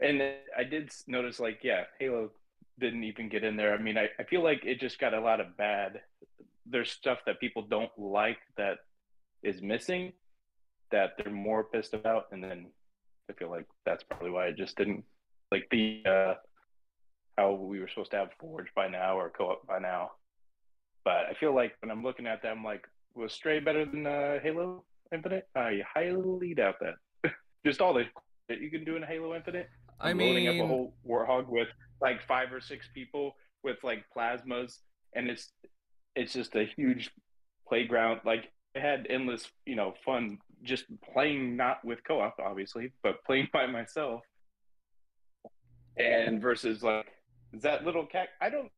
and 0.00 0.22
I 0.56 0.64
did 0.64 0.90
notice 1.06 1.40
like, 1.40 1.60
yeah, 1.62 1.84
Halo 1.98 2.30
didn't 2.78 3.04
even 3.04 3.28
get 3.28 3.44
in 3.44 3.56
there. 3.56 3.74
I 3.74 3.78
mean, 3.78 3.98
I, 3.98 4.08
I 4.18 4.24
feel 4.24 4.42
like 4.42 4.64
it 4.64 4.80
just 4.80 4.98
got 4.98 5.14
a 5.14 5.20
lot 5.20 5.40
of 5.40 5.56
bad. 5.56 6.00
There's 6.66 6.90
stuff 6.90 7.18
that 7.26 7.40
people 7.40 7.62
don't 7.62 7.90
like 7.98 8.38
that 8.56 8.78
is 9.42 9.60
missing 9.60 10.12
that 10.90 11.12
they're 11.18 11.32
more 11.32 11.64
pissed 11.64 11.94
about. 11.94 12.26
And 12.32 12.42
then 12.42 12.66
I 13.28 13.34
feel 13.34 13.50
like 13.50 13.66
that's 13.84 14.02
probably 14.02 14.30
why 14.30 14.46
it 14.46 14.56
just 14.56 14.76
didn't 14.76 15.04
like 15.52 15.66
the, 15.70 16.02
uh, 16.06 16.34
how 17.36 17.52
we 17.52 17.80
were 17.80 17.88
supposed 17.88 18.10
to 18.12 18.18
have 18.18 18.30
Forge 18.38 18.68
by 18.74 18.88
now 18.88 19.18
or 19.18 19.30
co 19.30 19.50
op 19.50 19.66
by 19.66 19.78
now. 19.78 20.12
But 21.04 21.26
I 21.30 21.34
feel 21.38 21.54
like 21.54 21.72
when 21.80 21.90
I'm 21.90 22.02
looking 22.02 22.26
at 22.26 22.42
them, 22.42 22.62
like, 22.64 22.86
was 23.14 23.32
Stray 23.32 23.60
better 23.60 23.84
than 23.84 24.06
uh, 24.06 24.38
Halo 24.42 24.84
Infinite? 25.12 25.48
I 25.56 25.80
highly 25.94 26.54
doubt 26.54 26.76
that. 26.80 27.30
just 27.66 27.80
all 27.80 27.94
the 27.94 28.04
that 28.48 28.60
you 28.60 28.70
can 28.70 28.84
do 28.84 28.96
in 28.96 29.02
Halo 29.02 29.34
Infinite. 29.34 29.70
I 30.00 30.12
mean, 30.12 30.28
loading 30.28 30.48
up 30.48 30.64
a 30.64 30.68
whole 30.68 30.94
warthog 31.08 31.48
with 31.48 31.68
like 32.00 32.26
five 32.26 32.52
or 32.52 32.60
six 32.60 32.88
people 32.94 33.34
with 33.62 33.76
like 33.82 34.04
plasmas, 34.16 34.78
and 35.14 35.28
it's 35.28 35.52
it's 36.16 36.32
just 36.32 36.54
a 36.54 36.64
huge 36.64 37.10
playground. 37.68 38.20
Like 38.24 38.50
I 38.76 38.80
had 38.80 39.06
endless, 39.10 39.50
you 39.66 39.76
know, 39.76 39.94
fun 40.04 40.38
just 40.62 40.84
playing 41.12 41.56
not 41.56 41.84
with 41.84 42.04
co-op, 42.06 42.36
obviously, 42.38 42.92
but 43.02 43.24
playing 43.24 43.48
by 43.52 43.66
myself. 43.66 44.22
And 45.96 46.40
versus 46.40 46.82
like 46.82 47.06
is 47.52 47.62
that 47.62 47.84
little 47.84 48.06
cat, 48.06 48.28
I 48.40 48.48
don't. 48.50 48.70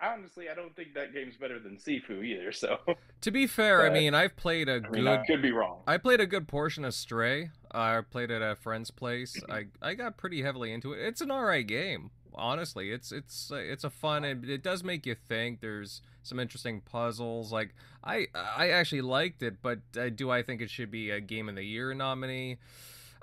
Honestly, 0.00 0.48
I 0.48 0.54
don't 0.54 0.74
think 0.74 0.94
that 0.94 1.12
game's 1.12 1.36
better 1.36 1.58
than 1.58 1.76
Sifu 1.76 2.24
either. 2.24 2.52
So 2.52 2.78
to 3.20 3.30
be 3.30 3.46
fair, 3.46 3.78
but, 3.78 3.90
I 3.90 3.94
mean, 3.94 4.14
I've 4.14 4.36
played 4.36 4.68
a 4.68 4.74
I 4.74 4.78
good. 4.80 4.92
Mean, 4.92 5.08
I 5.08 5.24
could 5.24 5.42
be 5.42 5.52
wrong. 5.52 5.80
I 5.86 5.96
played 5.98 6.20
a 6.20 6.26
good 6.26 6.48
portion 6.48 6.84
of 6.84 6.94
Stray. 6.94 7.50
I 7.70 8.00
played 8.08 8.30
it 8.30 8.42
at 8.42 8.52
a 8.52 8.56
friend's 8.56 8.90
place. 8.90 9.40
I 9.50 9.66
I 9.82 9.94
got 9.94 10.16
pretty 10.16 10.42
heavily 10.42 10.72
into 10.72 10.92
it. 10.92 11.00
It's 11.00 11.20
an 11.20 11.30
alright 11.30 11.66
game. 11.66 12.10
Honestly, 12.36 12.90
it's 12.90 13.12
it's 13.12 13.50
uh, 13.52 13.56
it's 13.56 13.84
a 13.84 13.90
fun 13.90 14.24
and 14.24 14.48
it 14.48 14.62
does 14.62 14.82
make 14.82 15.06
you 15.06 15.14
think. 15.14 15.60
There's 15.60 16.02
some 16.22 16.40
interesting 16.40 16.80
puzzles. 16.80 17.52
Like 17.52 17.74
I 18.02 18.26
I 18.34 18.70
actually 18.70 19.02
liked 19.02 19.42
it, 19.42 19.62
but 19.62 19.80
uh, 19.96 20.08
do 20.08 20.30
I 20.30 20.42
think 20.42 20.60
it 20.60 20.70
should 20.70 20.90
be 20.90 21.10
a 21.10 21.20
game 21.20 21.48
of 21.48 21.54
the 21.54 21.64
year 21.64 21.94
nominee? 21.94 22.58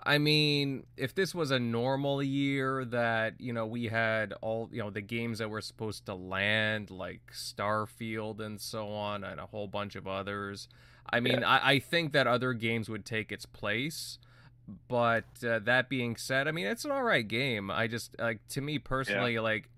I 0.03 0.17
mean, 0.17 0.85
if 0.97 1.13
this 1.13 1.35
was 1.35 1.51
a 1.51 1.59
normal 1.59 2.23
year 2.23 2.85
that, 2.85 3.39
you 3.39 3.53
know, 3.53 3.67
we 3.67 3.87
had 3.87 4.33
all, 4.41 4.69
you 4.71 4.81
know, 4.81 4.89
the 4.89 5.01
games 5.01 5.39
that 5.39 5.49
were 5.49 5.61
supposed 5.61 6.05
to 6.07 6.15
land, 6.15 6.89
like 6.89 7.21
Starfield 7.31 8.39
and 8.39 8.59
so 8.59 8.89
on, 8.89 9.23
and 9.23 9.39
a 9.39 9.45
whole 9.45 9.67
bunch 9.67 9.95
of 9.95 10.07
others, 10.07 10.67
I 11.09 11.19
mean, 11.19 11.41
yeah. 11.41 11.49
I, 11.49 11.71
I, 11.73 11.79
think 11.79 12.13
that 12.13 12.25
other 12.25 12.53
games 12.53 12.89
would 12.89 13.05
take 13.05 13.31
its 13.31 13.45
place. 13.45 14.17
But 14.87 15.25
uh, 15.45 15.59
that 15.59 15.89
being 15.89 16.15
said, 16.15 16.47
I 16.47 16.51
mean, 16.51 16.65
it's 16.65 16.85
an 16.85 16.91
all 16.91 17.03
right 17.03 17.27
game. 17.27 17.69
I 17.69 17.87
just, 17.87 18.15
like, 18.19 18.47
to 18.49 18.61
me 18.61 18.79
personally, 18.79 19.33
yeah. 19.35 19.41
like, 19.41 19.69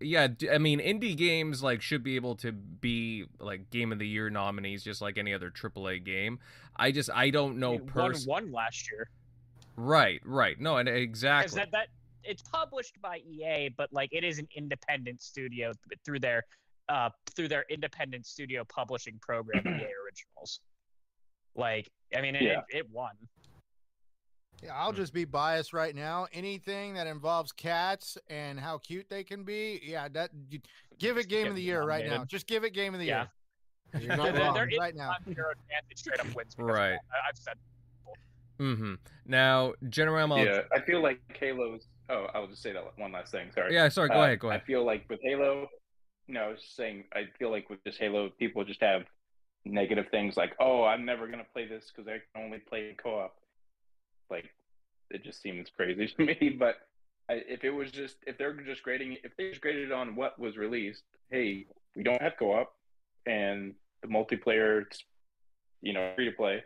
yeah, 0.00 0.28
I 0.52 0.58
mean, 0.58 0.80
indie 0.80 1.16
games 1.16 1.62
like 1.62 1.80
should 1.80 2.02
be 2.02 2.16
able 2.16 2.34
to 2.36 2.52
be 2.52 3.24
like 3.38 3.70
game 3.70 3.92
of 3.92 3.98
the 3.98 4.06
year 4.06 4.28
nominees, 4.28 4.82
just 4.82 5.00
like 5.00 5.18
any 5.18 5.32
other 5.32 5.50
AAA 5.50 6.04
game. 6.04 6.40
I 6.76 6.90
just 6.90 7.10
I 7.10 7.30
don't 7.30 7.58
know. 7.58 7.78
Pers- 7.78 8.26
won 8.26 8.44
one 8.44 8.52
last 8.52 8.90
year. 8.90 9.08
Right, 9.76 10.20
right. 10.24 10.60
No, 10.60 10.76
and 10.76 10.88
exactly. 10.88 11.60
That, 11.60 11.70
that 11.72 11.88
it's 12.22 12.42
published 12.42 13.00
by 13.02 13.18
EA, 13.18 13.70
but 13.76 13.92
like 13.92 14.10
it 14.12 14.24
is 14.24 14.38
an 14.38 14.48
independent 14.56 15.22
studio 15.22 15.72
through 16.04 16.20
their 16.20 16.44
uh 16.88 17.10
through 17.34 17.48
their 17.48 17.64
independent 17.70 18.26
studio 18.26 18.64
publishing 18.64 19.18
program, 19.20 19.66
EA 19.66 19.70
Originals. 20.04 20.60
Like, 21.56 21.90
I 22.16 22.20
mean, 22.20 22.34
yeah. 22.34 22.60
it, 22.70 22.78
it 22.78 22.90
won. 22.90 23.12
Yeah, 24.62 24.74
I'll 24.74 24.92
just 24.92 25.12
be 25.12 25.24
biased 25.24 25.72
right 25.72 25.94
now. 25.94 26.26
Anything 26.32 26.94
that 26.94 27.06
involves 27.06 27.52
cats 27.52 28.16
and 28.28 28.58
how 28.58 28.78
cute 28.78 29.08
they 29.08 29.22
can 29.22 29.44
be, 29.44 29.80
yeah, 29.84 30.08
that 30.12 30.30
give 30.98 31.18
it 31.18 31.28
game 31.28 31.48
of 31.48 31.54
the 31.54 31.62
year 31.62 31.82
right 31.82 32.06
now. 32.06 32.24
Just 32.24 32.46
give 32.46 32.64
it 32.64 32.72
game 32.72 32.94
of 32.94 33.00
the 33.00 33.06
yeah. 33.06 33.26
year. 33.94 34.02
You're 34.02 34.16
not 34.16 34.36
wrong 34.36 34.68
right 34.78 34.94
now. 34.94 35.12
Straight 35.94 36.18
up 36.18 36.34
wins. 36.34 36.54
Right. 36.58 36.98
I've 37.28 37.36
said 37.36 37.54
Mm-hmm. 38.60 38.94
Now, 39.26 39.74
General. 39.88 40.38
Yeah, 40.38 40.62
I 40.72 40.80
feel 40.80 41.02
like 41.02 41.20
Halo's. 41.38 41.86
Oh, 42.08 42.26
I'll 42.34 42.46
just 42.46 42.62
say 42.62 42.72
that 42.72 42.84
one 42.96 43.12
last 43.12 43.32
thing. 43.32 43.50
Sorry. 43.54 43.74
Yeah, 43.74 43.88
sorry. 43.88 44.08
Go 44.08 44.20
uh, 44.20 44.24
ahead. 44.24 44.38
Go 44.38 44.48
ahead. 44.48 44.62
I 44.62 44.66
feel 44.66 44.84
like 44.84 45.04
with 45.08 45.20
Halo, 45.22 45.68
no, 46.28 46.40
I 46.40 46.48
was 46.48 46.60
just 46.60 46.76
saying. 46.76 47.04
I 47.14 47.24
feel 47.38 47.50
like 47.50 47.70
with 47.70 47.82
this 47.84 47.96
Halo, 47.96 48.30
people 48.38 48.64
just 48.64 48.80
have 48.82 49.02
negative 49.64 50.06
things 50.10 50.36
like, 50.36 50.54
"Oh, 50.60 50.84
I'm 50.84 51.04
never 51.04 51.26
gonna 51.26 51.46
play 51.52 51.66
this 51.66 51.90
because 51.94 52.08
I 52.08 52.20
can 52.32 52.44
only 52.44 52.58
play 52.58 52.94
co-op." 53.02 53.34
Like, 54.30 54.50
it 55.10 55.24
just 55.24 55.42
seems 55.42 55.68
crazy 55.74 56.06
to 56.18 56.24
me. 56.24 56.56
But 56.58 56.76
I, 57.30 57.42
if 57.48 57.64
it 57.64 57.70
was 57.70 57.90
just, 57.90 58.16
if 58.26 58.38
they're 58.38 58.52
just 58.52 58.82
grading, 58.82 59.16
if 59.24 59.36
they 59.36 59.48
just 59.48 59.62
graded 59.62 59.90
on 59.90 60.14
what 60.14 60.38
was 60.38 60.56
released, 60.56 61.02
hey, 61.30 61.66
we 61.96 62.02
don't 62.02 62.20
have 62.20 62.34
co-op, 62.38 62.72
and 63.26 63.74
the 64.02 64.08
multiplayer, 64.08 64.84
you 65.80 65.94
know, 65.94 66.12
free 66.14 66.26
to 66.26 66.36
play 66.36 66.62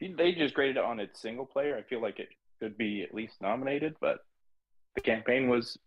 they 0.00 0.32
just 0.32 0.54
graded 0.54 0.76
it 0.76 0.84
on 0.84 1.00
its 1.00 1.20
single 1.20 1.46
player, 1.46 1.76
I 1.76 1.82
feel 1.82 2.00
like 2.00 2.18
it 2.18 2.28
could 2.60 2.76
be 2.76 3.02
at 3.02 3.14
least 3.14 3.40
nominated. 3.40 3.96
But 4.00 4.18
the 4.94 5.00
campaign 5.00 5.48
was 5.48 5.78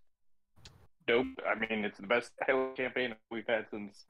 dope. 1.07 1.27
I 1.47 1.57
mean, 1.59 1.85
it's 1.85 1.99
the 1.99 2.07
best 2.07 2.31
Halo 2.45 2.73
campaign 2.75 3.15
we've 3.29 3.47
had 3.47 3.65
since 3.71 4.05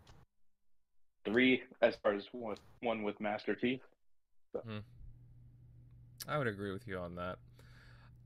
three, 1.25 1.63
as 1.81 1.95
far 2.01 2.13
as 2.13 2.25
one, 2.31 2.57
one 2.81 3.03
with 3.03 3.19
Master 3.19 3.55
Chief. 3.55 3.79
So. 4.53 4.59
Hmm. 4.59 4.79
I 6.27 6.37
would 6.37 6.47
agree 6.47 6.71
with 6.71 6.87
you 6.87 6.97
on 6.97 7.15
that. 7.15 7.37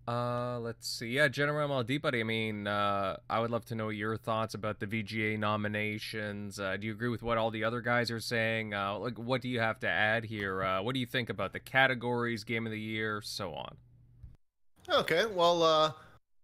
Uh, 0.08 0.60
let's 0.60 0.88
see. 0.88 1.08
Yeah, 1.08 1.28
General 1.28 1.84
buddy. 1.84 2.20
I 2.20 2.24
mean, 2.24 2.68
uh, 2.68 3.18
I 3.28 3.40
would 3.40 3.50
love 3.50 3.66
to 3.66 3.76
know 3.76 3.90
your 3.90 4.18
thoughts 4.18 4.54
about 4.54 4.80
the 4.80 4.86
VGA 4.86 5.40
nominations. 5.40 6.60
Uh, 6.60 6.78
do 6.78 6.86
you 6.86 6.94
agree 6.94 7.10
with 7.10 7.24
what 7.24 7.40
all 7.40 7.50
the 7.50 7.64
other 7.64 7.82
guys 7.82 8.12
are 8.12 8.20
saying? 8.20 8.74
Uh, 8.74 9.00
like, 9.00 9.18
what 9.18 9.42
do 9.42 9.50
you 9.50 9.60
have 9.60 9.80
to 9.80 9.90
add 9.90 10.26
here? 10.26 10.64
Uh, 10.64 10.82
what 10.84 10.94
do 10.94 11.00
you 11.00 11.08
think 11.08 11.30
about 11.30 11.54
the 11.54 11.60
categories, 11.60 12.44
game 12.44 12.68
of 12.68 12.72
the 12.72 12.80
year, 12.80 13.22
so 13.24 13.54
on? 13.54 13.76
Okay, 14.88 15.26
well, 15.26 15.64
uh, 15.64 15.92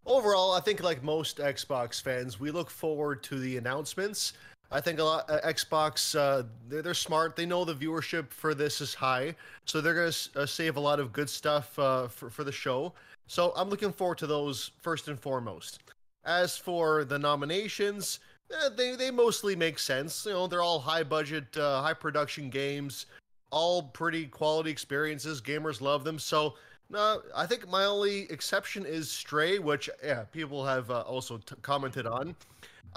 overall, 0.07 0.53
I 0.53 0.59
think 0.59 0.81
like 0.81 1.03
most 1.03 1.37
Xbox 1.37 2.01
fans, 2.01 2.39
we 2.39 2.49
look 2.49 2.71
forward 2.71 3.21
to 3.23 3.37
the 3.37 3.57
announcements. 3.57 4.33
I 4.71 4.79
think 4.79 4.99
a 4.99 5.03
lot 5.03 5.29
uh, 5.29 5.41
Xbox 5.41 6.17
uh, 6.17 6.43
they're, 6.67 6.81
they're 6.81 6.93
smart. 6.93 7.35
They 7.35 7.45
know 7.45 7.65
the 7.65 7.75
viewership 7.75 8.31
for 8.31 8.55
this 8.55 8.79
is 8.79 8.93
high, 8.93 9.35
so 9.65 9.81
they're 9.81 9.93
gonna 9.93 10.13
uh, 10.35 10.45
save 10.45 10.77
a 10.77 10.79
lot 10.79 10.99
of 10.99 11.11
good 11.11 11.29
stuff 11.29 11.77
uh, 11.77 12.07
for 12.07 12.29
for 12.29 12.43
the 12.43 12.51
show. 12.51 12.93
So 13.31 13.53
I'm 13.55 13.69
looking 13.69 13.93
forward 13.93 14.17
to 14.17 14.27
those 14.27 14.71
first 14.81 15.07
and 15.07 15.17
foremost. 15.17 15.79
As 16.25 16.57
for 16.57 17.05
the 17.05 17.17
nominations, 17.17 18.19
eh, 18.51 18.67
they 18.75 18.97
they 18.97 19.09
mostly 19.09 19.55
make 19.55 19.79
sense. 19.79 20.25
You 20.25 20.33
know, 20.33 20.47
they're 20.47 20.61
all 20.61 20.79
high 20.79 21.03
budget, 21.03 21.55
uh, 21.55 21.81
high 21.81 21.93
production 21.93 22.49
games, 22.49 23.05
all 23.49 23.83
pretty 23.83 24.25
quality 24.25 24.69
experiences. 24.69 25.41
Gamers 25.41 25.79
love 25.79 26.03
them. 26.03 26.19
So 26.19 26.55
uh, 26.93 27.19
I 27.33 27.45
think 27.45 27.69
my 27.69 27.85
only 27.85 28.29
exception 28.29 28.85
is 28.85 29.09
Stray, 29.09 29.59
which 29.59 29.89
yeah, 30.03 30.25
people 30.33 30.65
have 30.65 30.91
uh, 30.91 30.99
also 31.03 31.37
t- 31.37 31.55
commented 31.61 32.05
on. 32.05 32.35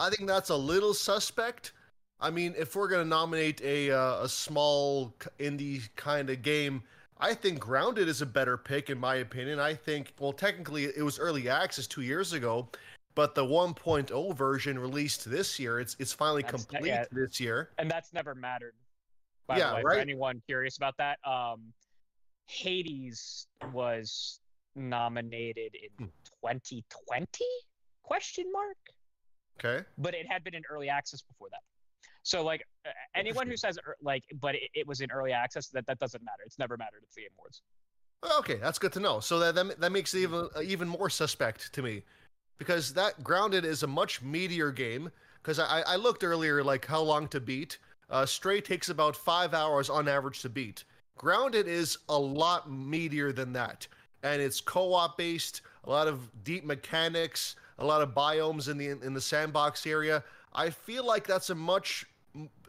I 0.01 0.11
think 0.11 0.27
that's 0.27 0.51
a 0.51 0.57
little 0.57 0.95
suspect. 0.95 1.75
I 2.19 2.31
mean, 2.31 2.57
if 2.59 2.75
we're 2.75 2.89
gonna 2.89 3.05
nominate 3.05 3.61
a 3.63 3.93
uh, 3.93 4.25
a 4.25 4.29
small 4.29 5.15
indie 5.39 5.89
kind 5.95 6.29
of 6.29 6.43
game, 6.43 6.83
I 7.19 7.35
think 7.35 7.61
Grounded 7.61 8.09
is 8.09 8.23
a 8.23 8.27
better 8.27 8.57
pick 8.57 8.91
in 8.91 8.99
my 8.99 9.17
opinion. 9.17 9.61
I 9.61 9.75
think 9.75 10.13
well 10.19 10.33
technically 10.33 10.85
it 10.85 11.03
was 11.03 11.19
early 11.19 11.49
access 11.49 11.87
2 11.87 12.03
years 12.03 12.33
ago, 12.33 12.69
but 13.15 13.35
the 13.35 13.45
1.0 13.45 14.35
version 14.37 14.79
released 14.79 15.31
this 15.31 15.59
year. 15.59 15.81
It's 15.81 15.97
it's 15.99 16.13
finally 16.13 16.43
that's 16.43 16.65
complete 16.65 16.89
yeah. 16.89 17.05
this 17.13 17.41
year. 17.41 17.71
And 17.79 17.91
that's 17.91 18.13
never 18.13 18.35
mattered. 18.35 18.75
By 19.47 19.59
yeah, 19.59 19.71
the 19.71 19.77
way, 19.77 19.83
right? 19.83 19.95
for 19.97 20.01
anyone 20.01 20.43
curious 20.47 20.77
about 20.77 20.97
that, 20.99 21.19
um 21.27 21.73
Hades 22.47 23.47
was 23.73 24.41
nominated 24.75 25.75
in 25.75 26.07
2020? 26.43 26.85
Hmm. 27.21 27.25
Question 28.03 28.53
mark. 28.53 28.77
Okay. 29.59 29.85
But 29.97 30.15
it 30.15 30.27
had 30.29 30.45
been 30.45 30.55
in 30.55 30.63
early 30.71 30.89
access 30.89 31.23
before 31.23 31.49
that. 31.51 31.63
So 32.25 32.43
like 32.43 32.67
anyone 33.15 33.47
who 33.47 33.57
says 33.57 33.79
like, 34.03 34.25
but 34.41 34.55
it, 34.55 34.71
it, 34.75 34.87
was 34.87 35.03
in 35.03 35.11
early 35.11 35.33
access, 35.33 35.69
that 35.69 35.87
that 35.87 35.99
doesn't 35.99 36.25
matter. 36.25 36.43
It's 36.45 36.59
never 36.59 36.77
mattered. 36.79 37.03
It's 37.05 37.15
the 37.15 37.23
Game 37.23 37.31
Awards. 37.39 37.61
Okay, 38.39 38.57
that's 38.57 38.79
good 38.79 38.93
to 38.95 39.01
know. 39.01 39.21
So 39.21 39.39
that 39.39 39.55
that, 39.55 39.79
that 39.79 39.93
makes 39.93 40.15
it 40.15 40.21
even 40.21 40.49
uh, 40.57 40.63
even 40.63 40.89
more 40.89 41.11
suspect 41.11 41.73
to 41.75 41.83
me, 41.83 42.03
because 42.59 42.95
that 42.95 43.23
Grounded 43.23 43.67
is 43.67 43.83
a 43.83 43.87
much 43.87 44.25
meatier 44.25 44.75
game. 44.75 45.11
Because 45.43 45.59
I 45.59 45.83
I 45.87 45.97
looked 45.97 46.25
earlier 46.25 46.65
like 46.65 46.87
how 46.87 47.03
long 47.03 47.29
to 47.29 47.41
beat. 47.41 47.79
Uh, 48.09 48.25
Stray 48.25 48.63
takes 48.63 48.89
about 48.89 49.15
five 49.15 49.53
hours 49.53 49.91
on 49.91 50.09
average 50.09 50.41
to 50.43 50.49
beat. 50.49 50.85
Grounded 51.19 51.69
is 51.69 51.99
a 52.09 52.19
lot 52.19 52.71
meatier 52.71 53.35
than 53.35 53.53
that, 53.53 53.87
and 54.23 54.41
it's 54.41 54.63
co-op 54.63 55.19
based. 55.19 55.61
A 55.85 55.91
lot 55.91 56.09
of 56.09 56.31
deep 56.43 56.65
mechanics, 56.65 57.57
a 57.79 57.85
lot 57.85 58.01
of 58.01 58.15
biomes 58.15 58.71
in 58.71 58.79
the 58.79 58.89
in 58.89 59.13
the 59.13 59.21
sandbox 59.21 59.87
area. 59.87 60.25
I 60.55 60.71
feel 60.71 61.05
like 61.05 61.27
that's 61.27 61.51
a 61.51 61.55
much 61.55 62.07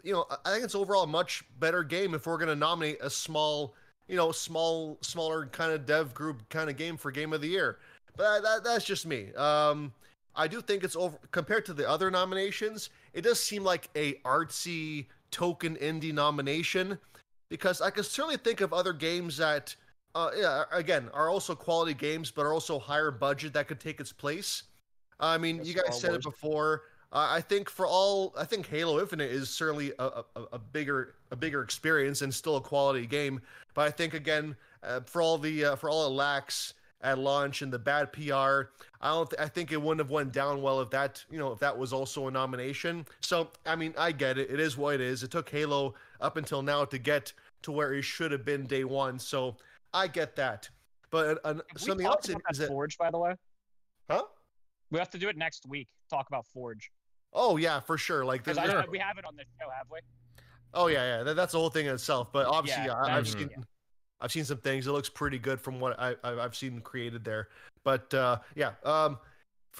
you 0.05 0.13
know, 0.13 0.25
I 0.45 0.51
think 0.51 0.63
it's 0.63 0.75
overall 0.75 1.03
a 1.03 1.07
much 1.07 1.43
better 1.59 1.83
game 1.83 2.13
if 2.13 2.27
we're 2.27 2.37
going 2.37 2.47
to 2.47 2.55
nominate 2.55 2.99
a 3.01 3.09
small, 3.09 3.73
you 4.07 4.15
know, 4.15 4.31
small, 4.31 4.99
smaller 5.01 5.47
kind 5.47 5.71
of 5.71 5.87
dev 5.87 6.13
group 6.13 6.47
kind 6.49 6.69
of 6.69 6.77
game 6.77 6.95
for 6.95 7.09
game 7.09 7.33
of 7.33 7.41
the 7.41 7.47
year. 7.47 7.79
But 8.15 8.41
that, 8.41 8.63
that's 8.63 8.85
just 8.85 9.07
me. 9.07 9.33
Um, 9.33 9.91
I 10.35 10.47
do 10.47 10.61
think 10.61 10.83
it's 10.83 10.95
over 10.95 11.17
compared 11.31 11.65
to 11.65 11.73
the 11.73 11.89
other 11.89 12.11
nominations. 12.11 12.91
It 13.13 13.21
does 13.21 13.41
seem 13.41 13.63
like 13.63 13.89
a 13.95 14.13
artsy 14.25 15.07
token 15.31 15.75
indie 15.77 16.13
nomination 16.13 16.99
because 17.49 17.81
I 17.81 17.89
can 17.89 18.03
certainly 18.03 18.37
think 18.37 18.61
of 18.61 18.73
other 18.73 18.93
games 18.93 19.37
that, 19.37 19.75
uh, 20.13 20.29
yeah, 20.37 20.65
again, 20.71 21.09
are 21.15 21.29
also 21.29 21.55
quality 21.55 21.95
games 21.95 22.29
but 22.29 22.45
are 22.45 22.53
also 22.53 22.77
higher 22.77 23.09
budget 23.09 23.53
that 23.53 23.67
could 23.67 23.79
take 23.79 23.99
its 23.99 24.13
place. 24.13 24.63
I 25.19 25.39
mean, 25.39 25.61
you 25.63 25.73
guys 25.73 25.99
said 25.99 26.13
it 26.13 26.21
before. 26.21 26.83
Uh, 27.15 27.29
I 27.31 27.39
think 27.39 27.69
for 27.69 27.87
all, 27.87 28.33
I 28.37 28.43
think 28.43 28.67
Halo 28.67 28.99
Infinite 28.99 29.31
is 29.31 29.49
certainly 29.49 29.93
a, 29.99 30.03
a, 30.03 30.25
a, 30.51 30.59
bigger 30.59 31.15
a 31.31 31.35
bigger 31.37 31.61
experience 31.61 32.21
and 32.21 32.33
still 32.33 32.57
a 32.57 32.61
quality 32.61 33.07
game. 33.07 33.41
But 33.73 33.87
I 33.87 33.91
think 33.91 34.13
again, 34.13 34.57
uh, 34.83 34.99
for 35.05 35.21
all 35.21 35.37
the 35.37 35.63
uh, 35.63 35.75
for 35.77 35.89
all 35.89 36.05
it 36.07 36.09
lacks 36.09 36.73
at 36.99 37.17
launch 37.17 37.61
and 37.61 37.71
the 37.71 37.79
bad 37.79 38.11
PR, 38.11 38.19
I 38.99 39.11
don't. 39.13 39.29
Th- 39.29 39.39
I 39.39 39.47
think 39.47 39.71
it 39.71 39.81
wouldn't 39.81 40.01
have 40.01 40.11
went 40.11 40.33
down 40.33 40.61
well 40.61 40.81
if 40.81 40.89
that 40.89 41.23
you 41.31 41.39
know 41.39 41.53
if 41.53 41.59
that 41.59 41.77
was 41.77 41.93
also 41.93 42.27
a 42.27 42.31
nomination. 42.31 43.05
So 43.21 43.47
I 43.65 43.77
mean, 43.77 43.93
I 43.97 44.11
get 44.11 44.37
it. 44.37 44.51
It 44.51 44.59
is 44.59 44.75
what 44.75 44.95
it 44.95 45.01
is. 45.01 45.23
It 45.23 45.31
took 45.31 45.47
Halo 45.47 45.93
up 46.19 46.35
until 46.35 46.61
now 46.61 46.83
to 46.83 46.97
get 46.97 47.31
to 47.61 47.71
where 47.71 47.93
it 47.93 48.01
should 48.01 48.33
have 48.33 48.43
been 48.43 48.65
day 48.65 48.83
one. 48.83 49.19
So 49.19 49.55
I 49.93 50.07
get 50.07 50.35
that. 50.35 50.67
But 51.11 51.39
uh, 51.45 51.53
something 51.77 52.05
else 52.05 52.27
is 52.27 52.57
that 52.57 52.67
Forge, 52.67 52.97
by 52.97 53.09
the 53.09 53.19
way. 53.19 53.35
Huh? 54.09 54.23
We 54.91 54.99
have 54.99 55.09
to 55.11 55.17
do 55.17 55.29
it 55.29 55.37
next 55.37 55.65
week. 55.65 55.87
Talk 56.09 56.27
about 56.27 56.45
Forge. 56.53 56.91
Oh 57.35 57.57
yeah, 57.57 57.81
for 57.81 57.97
sure. 57.97 58.25
Like 58.25 58.47
know, 58.47 58.83
we 58.89 58.97
have 58.97 59.17
it 59.17 59.25
on 59.25 59.35
the 59.35 59.43
show, 59.59 59.69
have 59.69 59.87
we? 59.91 59.99
Oh 60.73 60.87
yeah, 60.87 61.17
yeah. 61.17 61.23
That, 61.23 61.35
that's 61.35 61.51
the 61.51 61.59
whole 61.59 61.69
thing 61.69 61.85
in 61.85 61.93
itself. 61.93 62.31
But 62.31 62.47
obviously, 62.47 62.85
yeah, 62.85 62.95
I, 62.95 63.11
have 63.11 63.27
seen 63.27 63.49
yeah. 63.51 63.63
I've 64.21 64.31
seen 64.31 64.45
some 64.45 64.57
things. 64.57 64.87
It 64.87 64.91
looks 64.91 65.09
pretty 65.09 65.37
good 65.37 65.59
from 65.59 65.79
what 65.79 65.99
I, 65.99 66.15
have 66.23 66.55
seen 66.55 66.79
created 66.79 67.23
there. 67.23 67.49
But 67.83 68.13
uh, 68.13 68.37
yeah. 68.55 68.71
Um, 68.83 69.19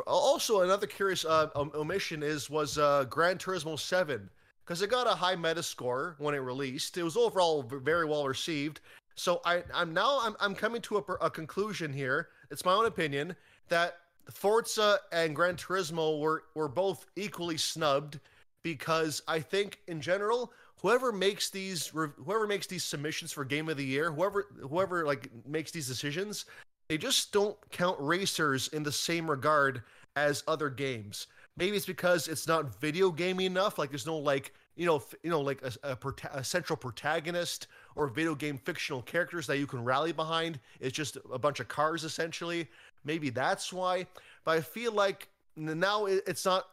also, 0.06 0.62
another 0.62 0.88
curious 0.88 1.24
uh, 1.24 1.48
omission 1.56 2.22
is 2.22 2.50
was 2.50 2.78
uh, 2.78 3.06
Gran 3.06 3.38
Turismo 3.38 3.80
Seven 3.80 4.30
because 4.66 4.82
it 4.82 4.90
got 4.90 5.08
a 5.08 5.12
high 5.12 5.36
Metascore 5.36 6.16
when 6.18 6.36
it 6.36 6.40
released. 6.40 6.98
It 6.98 7.04
was 7.04 7.16
overall 7.16 7.64
very 7.64 8.06
well 8.06 8.28
received. 8.28 8.82
So 9.16 9.40
I, 9.46 9.64
I'm 9.74 9.94
now 9.94 10.20
I'm, 10.22 10.36
I'm 10.42 10.54
coming 10.54 10.82
to 10.84 10.98
a, 10.98 11.14
a 11.22 11.30
conclusion 11.30 11.94
here. 11.94 12.28
It's 12.52 12.66
my 12.66 12.74
own 12.74 12.86
opinion 12.86 13.36
that 13.70 14.00
Forza 14.32 15.00
and 15.12 15.36
Gran 15.36 15.56
Turismo 15.56 16.20
were 16.20 16.44
were 16.56 16.68
both 16.68 17.06
equally 17.16 17.58
snubbed 17.58 18.20
because 18.64 19.22
I 19.28 19.40
think 19.40 19.80
in 19.88 20.02
general 20.02 20.52
whoever 20.82 21.12
makes 21.12 21.50
these 21.50 21.88
whoever 21.88 22.48
makes 22.48 22.68
these 22.68 22.84
submissions 22.84 23.32
for 23.32 23.46
game 23.46 23.70
of 23.70 23.78
the 23.78 23.86
year 23.86 24.12
whoever 24.12 24.48
whoever 24.60 25.06
like 25.06 25.30
makes 25.46 25.72
these 25.72 25.88
decisions 25.88 26.46
they 26.88 26.98
just 26.98 27.32
don't 27.32 27.58
count 27.72 27.98
racers 28.00 28.68
in 28.70 28.84
the 28.84 28.92
same 28.92 29.30
regard 29.30 29.82
as 30.16 30.44
other 30.48 30.70
games. 30.70 31.28
Maybe 31.58 31.76
it's 31.78 31.86
because 31.86 32.28
it's 32.28 32.48
not 32.48 32.80
video 32.80 33.12
gaming 33.12 33.48
enough 33.48 33.80
like 33.80 33.90
there's 33.90 34.06
no 34.06 34.18
like 34.18 34.54
you 34.76 34.86
know 34.86 35.02
you 35.24 35.30
know 35.30 35.42
like 35.42 35.62
a, 35.64 35.72
a, 35.84 35.98
a, 36.34 36.44
central 36.44 36.78
protagonist 36.78 37.68
or 37.96 38.08
video 38.08 38.36
game 38.36 38.58
fictional 38.58 39.02
characters 39.02 39.48
that 39.48 39.58
you 39.58 39.66
can 39.66 39.84
rally 39.84 40.12
behind. 40.12 40.60
It's 40.80 40.96
just 40.96 41.18
a 41.32 41.40
bunch 41.40 41.60
of 41.60 41.68
cars 41.68 42.04
essentially 42.04 42.68
maybe 43.06 43.30
that's 43.30 43.72
why 43.72 44.06
but 44.44 44.58
i 44.58 44.62
feel 44.62 44.92
like 44.92 45.30
now 45.56 46.06
it's 46.06 46.46
not 46.46 46.66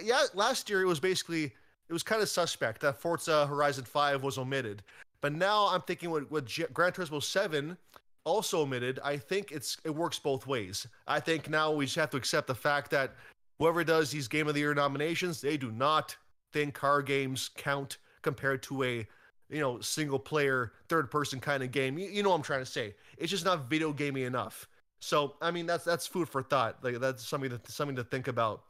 yeah 0.00 0.24
last 0.34 0.68
year 0.68 0.82
it 0.82 0.86
was 0.86 1.00
basically 1.00 1.44
it 1.44 1.92
was 1.92 2.02
kind 2.02 2.20
of 2.20 2.28
suspect 2.28 2.80
that 2.80 3.00
forza 3.00 3.46
horizon 3.46 3.84
5 3.84 4.22
was 4.22 4.38
omitted 4.38 4.82
but 5.20 5.32
now 5.32 5.68
i'm 5.68 5.82
thinking 5.82 6.10
with, 6.10 6.30
with 6.30 6.48
gran 6.72 6.92
turismo 6.92 7.22
7 7.22 7.76
also 8.24 8.60
omitted 8.60 8.98
i 9.02 9.16
think 9.16 9.52
it's 9.52 9.78
it 9.84 9.90
works 9.90 10.18
both 10.18 10.46
ways 10.46 10.86
i 11.06 11.18
think 11.18 11.48
now 11.48 11.72
we 11.72 11.86
just 11.86 11.96
have 11.96 12.10
to 12.10 12.16
accept 12.16 12.46
the 12.46 12.54
fact 12.54 12.90
that 12.90 13.14
whoever 13.58 13.84
does 13.84 14.10
these 14.10 14.28
game 14.28 14.48
of 14.48 14.54
the 14.54 14.60
year 14.60 14.74
nominations, 14.74 15.40
they 15.40 15.56
do 15.56 15.70
not 15.70 16.16
think 16.52 16.74
car 16.74 17.02
games 17.02 17.50
count 17.56 17.98
compared 18.22 18.62
to 18.64 18.82
a 18.84 19.06
you 19.50 19.60
know 19.60 19.80
single 19.80 20.18
player 20.18 20.72
third 20.88 21.10
person 21.10 21.40
kind 21.40 21.62
of 21.62 21.70
game. 21.70 21.98
You, 21.98 22.08
you 22.08 22.22
know 22.22 22.30
what 22.30 22.36
I'm 22.36 22.42
trying 22.42 22.60
to 22.60 22.66
say? 22.66 22.94
It's 23.16 23.30
just 23.30 23.44
not 23.44 23.68
video 23.68 23.92
gaming 23.92 24.24
enough. 24.24 24.68
So 25.00 25.34
I 25.40 25.50
mean 25.50 25.66
that's 25.66 25.84
that's 25.84 26.06
food 26.06 26.28
for 26.28 26.42
thought. 26.42 26.78
Like 26.82 26.98
that's 27.00 27.26
something 27.26 27.50
to 27.50 27.60
something 27.68 27.96
to 27.96 28.04
think 28.04 28.28
about. 28.28 28.62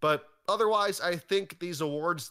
But 0.00 0.24
otherwise, 0.48 1.00
I 1.00 1.16
think 1.16 1.58
these 1.58 1.80
awards, 1.80 2.30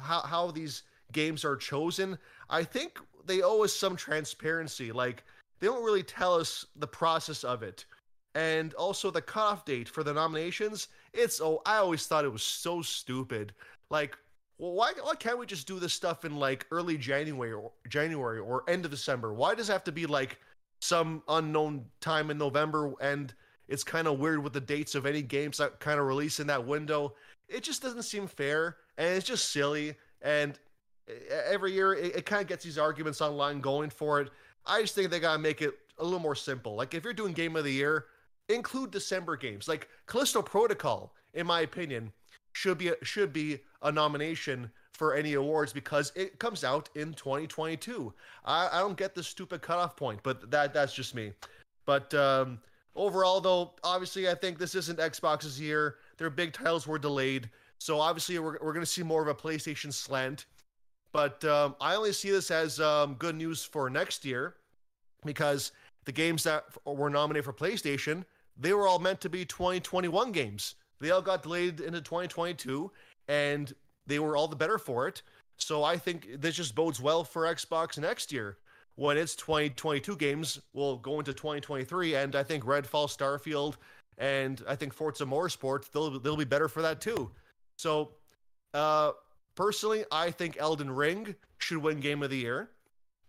how 0.00 0.20
how 0.20 0.50
these 0.50 0.82
games 1.12 1.44
are 1.44 1.56
chosen, 1.56 2.18
I 2.50 2.64
think 2.64 2.98
they 3.24 3.42
owe 3.42 3.64
us 3.64 3.72
some 3.72 3.96
transparency. 3.96 4.92
Like 4.92 5.24
they 5.60 5.66
don't 5.66 5.84
really 5.84 6.02
tell 6.02 6.34
us 6.34 6.66
the 6.76 6.86
process 6.86 7.44
of 7.44 7.62
it 7.62 7.84
and 8.34 8.74
also 8.74 9.10
the 9.10 9.22
cutoff 9.22 9.64
date 9.64 9.88
for 9.88 10.02
the 10.02 10.12
nominations. 10.12 10.88
It's 11.12 11.40
oh, 11.40 11.62
I 11.64 11.76
always 11.76 12.06
thought 12.06 12.24
it 12.24 12.32
was 12.32 12.42
so 12.42 12.82
stupid. 12.82 13.54
Like, 13.90 14.16
well, 14.58 14.72
why 14.72 14.92
why 15.02 15.14
can't 15.14 15.38
we 15.38 15.46
just 15.46 15.66
do 15.66 15.78
this 15.78 15.92
stuff 15.92 16.24
in 16.24 16.36
like 16.36 16.66
early 16.70 16.98
January 16.98 17.52
or 17.52 17.72
January 17.88 18.40
or 18.40 18.64
end 18.68 18.84
of 18.84 18.90
December? 18.90 19.32
Why 19.32 19.54
does 19.54 19.68
it 19.68 19.72
have 19.72 19.84
to 19.84 19.92
be 19.92 20.06
like 20.06 20.38
some 20.84 21.22
unknown 21.28 21.86
time 22.00 22.30
in 22.30 22.38
November? 22.38 22.92
And 23.00 23.32
it's 23.68 23.84
kind 23.84 24.06
of 24.06 24.18
weird 24.18 24.42
with 24.42 24.52
the 24.52 24.60
dates 24.60 24.94
of 24.94 25.06
any 25.06 25.22
games 25.22 25.58
that 25.58 25.80
kind 25.80 25.98
of 25.98 26.06
release 26.06 26.40
in 26.40 26.46
that 26.48 26.66
window. 26.66 27.14
It 27.48 27.62
just 27.62 27.82
doesn't 27.82 28.02
seem 28.02 28.26
fair, 28.26 28.76
and 28.98 29.08
it's 29.16 29.26
just 29.26 29.50
silly. 29.50 29.94
And 30.22 30.58
every 31.30 31.72
year, 31.72 31.94
it, 31.94 32.16
it 32.16 32.26
kind 32.26 32.42
of 32.42 32.48
gets 32.48 32.64
these 32.64 32.78
arguments 32.78 33.20
online 33.20 33.60
going 33.60 33.90
for 33.90 34.20
it. 34.20 34.30
I 34.66 34.82
just 34.82 34.94
think 34.94 35.10
they 35.10 35.20
gotta 35.20 35.38
make 35.38 35.62
it 35.62 35.74
a 35.98 36.04
little 36.04 36.18
more 36.18 36.34
simple. 36.34 36.74
Like 36.74 36.94
if 36.94 37.04
you're 37.04 37.12
doing 37.12 37.32
game 37.32 37.56
of 37.56 37.64
the 37.64 37.72
year, 37.72 38.06
include 38.48 38.90
December 38.90 39.36
games. 39.36 39.68
Like 39.68 39.88
Callisto 40.06 40.42
Protocol, 40.42 41.14
in 41.32 41.46
my 41.46 41.60
opinion, 41.60 42.12
should 42.52 42.78
be 42.78 42.88
a, 42.88 42.94
should 43.02 43.32
be 43.32 43.60
a 43.82 43.92
nomination 43.92 44.70
for 44.94 45.14
any 45.14 45.34
awards 45.34 45.72
because 45.72 46.12
it 46.14 46.38
comes 46.38 46.64
out 46.64 46.88
in 46.94 47.12
2022. 47.14 48.12
I, 48.44 48.68
I 48.72 48.78
don't 48.80 48.96
get 48.96 49.14
the 49.14 49.22
stupid 49.22 49.62
cutoff 49.62 49.96
point, 49.96 50.20
but 50.22 50.50
that 50.50 50.72
that's 50.72 50.94
just 50.94 51.14
me. 51.14 51.32
But 51.84 52.14
um, 52.14 52.60
overall, 52.96 53.40
though, 53.40 53.72
obviously, 53.82 54.28
I 54.28 54.34
think 54.34 54.58
this 54.58 54.74
isn't 54.74 54.98
Xbox's 54.98 55.60
year. 55.60 55.96
Their 56.16 56.30
big 56.30 56.52
titles 56.52 56.86
were 56.86 56.98
delayed, 56.98 57.50
so 57.78 58.00
obviously, 58.00 58.38
we're 58.38 58.58
we're 58.62 58.72
going 58.72 58.84
to 58.84 58.86
see 58.86 59.02
more 59.02 59.22
of 59.22 59.28
a 59.28 59.34
PlayStation 59.34 59.92
slant. 59.92 60.46
But 61.12 61.44
um, 61.44 61.76
I 61.80 61.94
only 61.94 62.12
see 62.12 62.30
this 62.30 62.50
as 62.50 62.80
um, 62.80 63.14
good 63.14 63.36
news 63.36 63.64
for 63.64 63.88
next 63.88 64.24
year 64.24 64.56
because 65.24 65.70
the 66.04 66.12
games 66.12 66.42
that 66.42 66.64
were 66.84 67.08
nominated 67.08 67.44
for 67.44 67.52
PlayStation 67.52 68.24
they 68.56 68.72
were 68.72 68.86
all 68.86 68.98
meant 68.98 69.20
to 69.22 69.28
be 69.28 69.44
2021 69.44 70.32
games. 70.32 70.76
They 71.00 71.10
all 71.10 71.22
got 71.22 71.42
delayed 71.42 71.80
into 71.80 72.00
2022, 72.00 72.90
and 73.28 73.72
they 74.06 74.18
were 74.18 74.36
all 74.36 74.48
the 74.48 74.56
better 74.56 74.78
for 74.78 75.08
it. 75.08 75.22
So 75.56 75.84
I 75.84 75.96
think 75.96 76.40
this 76.40 76.56
just 76.56 76.74
bodes 76.74 77.00
well 77.00 77.24
for 77.24 77.42
Xbox 77.42 77.98
next 77.98 78.32
year 78.32 78.58
when 78.96 79.16
its 79.16 79.34
2022 79.36 80.16
games 80.16 80.60
will 80.72 80.98
go 80.98 81.18
into 81.18 81.32
2023. 81.32 82.14
And 82.14 82.36
I 82.36 82.42
think 82.42 82.64
Redfall, 82.64 83.08
Starfield, 83.08 83.76
and 84.18 84.62
I 84.68 84.76
think 84.76 84.92
Forza 84.92 85.24
Motorsport 85.24 85.90
they'll 85.90 86.18
they'll 86.20 86.36
be 86.36 86.44
better 86.44 86.68
for 86.68 86.82
that 86.82 87.00
too. 87.00 87.30
So, 87.76 88.12
uh, 88.72 89.12
personally, 89.54 90.04
I 90.12 90.30
think 90.30 90.56
Elden 90.58 90.90
Ring 90.90 91.34
should 91.58 91.78
win 91.78 92.00
Game 92.00 92.22
of 92.22 92.30
the 92.30 92.36
Year. 92.36 92.70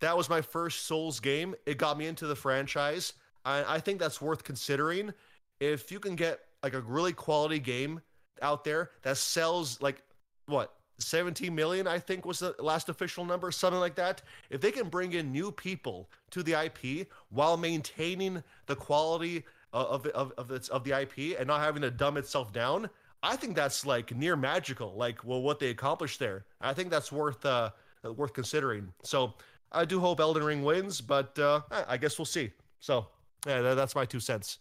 That 0.02 0.16
was 0.16 0.30
my 0.30 0.42
first 0.42 0.86
Souls 0.86 1.20
game. 1.20 1.56
It 1.66 1.78
got 1.78 1.98
me 1.98 2.06
into 2.06 2.28
the 2.28 2.36
franchise. 2.36 3.14
I, 3.44 3.76
I 3.76 3.80
think 3.80 4.00
that's 4.00 4.22
worth 4.22 4.44
considering. 4.44 5.14
If 5.60 5.92
you 5.92 6.00
can 6.00 6.16
get 6.16 6.42
like 6.62 6.74
a 6.74 6.82
really 6.82 7.14
quality 7.14 7.60
game 7.60 8.02
out 8.42 8.64
there 8.64 8.92
that 9.04 9.18
sells 9.18 9.82
like 9.82 10.04
what 10.48 10.74
17 11.00 11.54
million 11.54 11.88
i 11.88 12.00
think 12.00 12.26
was 12.26 12.40
the 12.40 12.56
last 12.60 12.90
official 12.90 13.26
number 13.26 13.52
something 13.52 13.80
like 13.80 13.96
that 13.96 14.22
if 14.50 14.62
they 14.62 14.72
can 14.72 14.88
bring 14.88 15.14
in 15.14 15.32
new 15.32 15.52
people 15.52 16.10
to 16.32 16.42
the 16.44 16.54
ip 16.66 17.08
while 17.30 17.58
maintaining 17.58 18.42
the 18.68 18.76
quality 18.76 19.44
of 19.74 20.06
of 20.08 20.32
of, 20.38 20.52
its, 20.52 20.70
of 20.70 20.84
the 20.84 21.00
ip 21.02 21.38
and 21.38 21.48
not 21.48 21.62
having 21.62 21.82
to 21.82 21.92
dumb 21.92 22.16
itself 22.16 22.54
down 22.54 22.90
i 23.24 23.36
think 23.36 23.56
that's 23.56 23.86
like 23.86 24.16
near 24.16 24.38
magical 24.38 24.94
like 24.96 25.24
well 25.26 25.42
what 25.42 25.60
they 25.60 25.70
accomplished 25.70 26.20
there 26.20 26.46
i 26.62 26.74
think 26.74 26.90
that's 26.90 27.12
worth 27.12 27.46
uh 27.46 27.70
worth 28.16 28.34
considering 28.34 28.88
so 29.04 29.34
i 29.74 29.84
do 29.84 30.00
hope 30.00 30.22
elden 30.22 30.44
ring 30.44 30.64
wins 30.64 31.02
but 31.02 31.38
uh 31.40 31.60
i 31.90 31.98
guess 31.98 32.18
we'll 32.18 32.26
see 32.26 32.50
so 32.80 33.08
yeah, 33.46 33.74
that's 33.74 33.96
my 33.96 34.06
two 34.06 34.20
cents. 34.20 34.60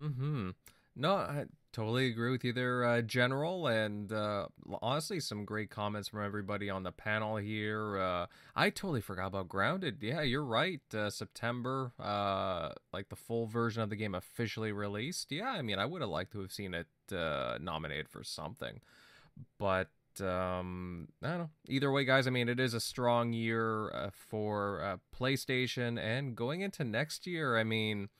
Hmm. 0.00 0.50
No, 0.96 1.14
I 1.14 1.44
totally 1.72 2.06
agree 2.06 2.30
with 2.30 2.44
you 2.44 2.52
there, 2.52 2.84
uh, 2.84 3.02
General. 3.02 3.66
And 3.66 4.12
uh, 4.12 4.46
honestly, 4.80 5.20
some 5.20 5.44
great 5.44 5.70
comments 5.70 6.08
from 6.08 6.24
everybody 6.24 6.68
on 6.70 6.82
the 6.82 6.92
panel 6.92 7.36
here. 7.36 7.98
Uh, 7.98 8.26
I 8.54 8.70
totally 8.70 9.00
forgot 9.00 9.28
about 9.28 9.48
Grounded. 9.48 9.98
Yeah, 10.00 10.22
you're 10.22 10.44
right. 10.44 10.80
Uh, 10.94 11.10
September, 11.10 11.92
uh, 11.98 12.72
like 12.92 13.08
the 13.08 13.16
full 13.16 13.46
version 13.46 13.82
of 13.82 13.90
the 13.90 13.96
game 13.96 14.14
officially 14.14 14.72
released. 14.72 15.32
Yeah, 15.32 15.50
I 15.50 15.62
mean, 15.62 15.78
I 15.78 15.86
would 15.86 16.02
have 16.02 16.10
liked 16.10 16.32
to 16.32 16.40
have 16.40 16.52
seen 16.52 16.74
it 16.74 16.86
uh, 17.14 17.58
nominated 17.60 18.08
for 18.08 18.22
something, 18.22 18.80
but 19.58 19.88
um, 20.20 21.08
I 21.22 21.28
don't 21.28 21.38
know. 21.38 21.50
Either 21.68 21.90
way, 21.90 22.04
guys, 22.04 22.26
I 22.26 22.30
mean, 22.30 22.48
it 22.48 22.60
is 22.60 22.74
a 22.74 22.80
strong 22.80 23.32
year 23.32 24.10
for 24.12 25.00
PlayStation, 25.18 25.98
and 25.98 26.36
going 26.36 26.60
into 26.60 26.84
next 26.84 27.26
year, 27.26 27.56
I 27.56 27.64
mean, 27.64 28.10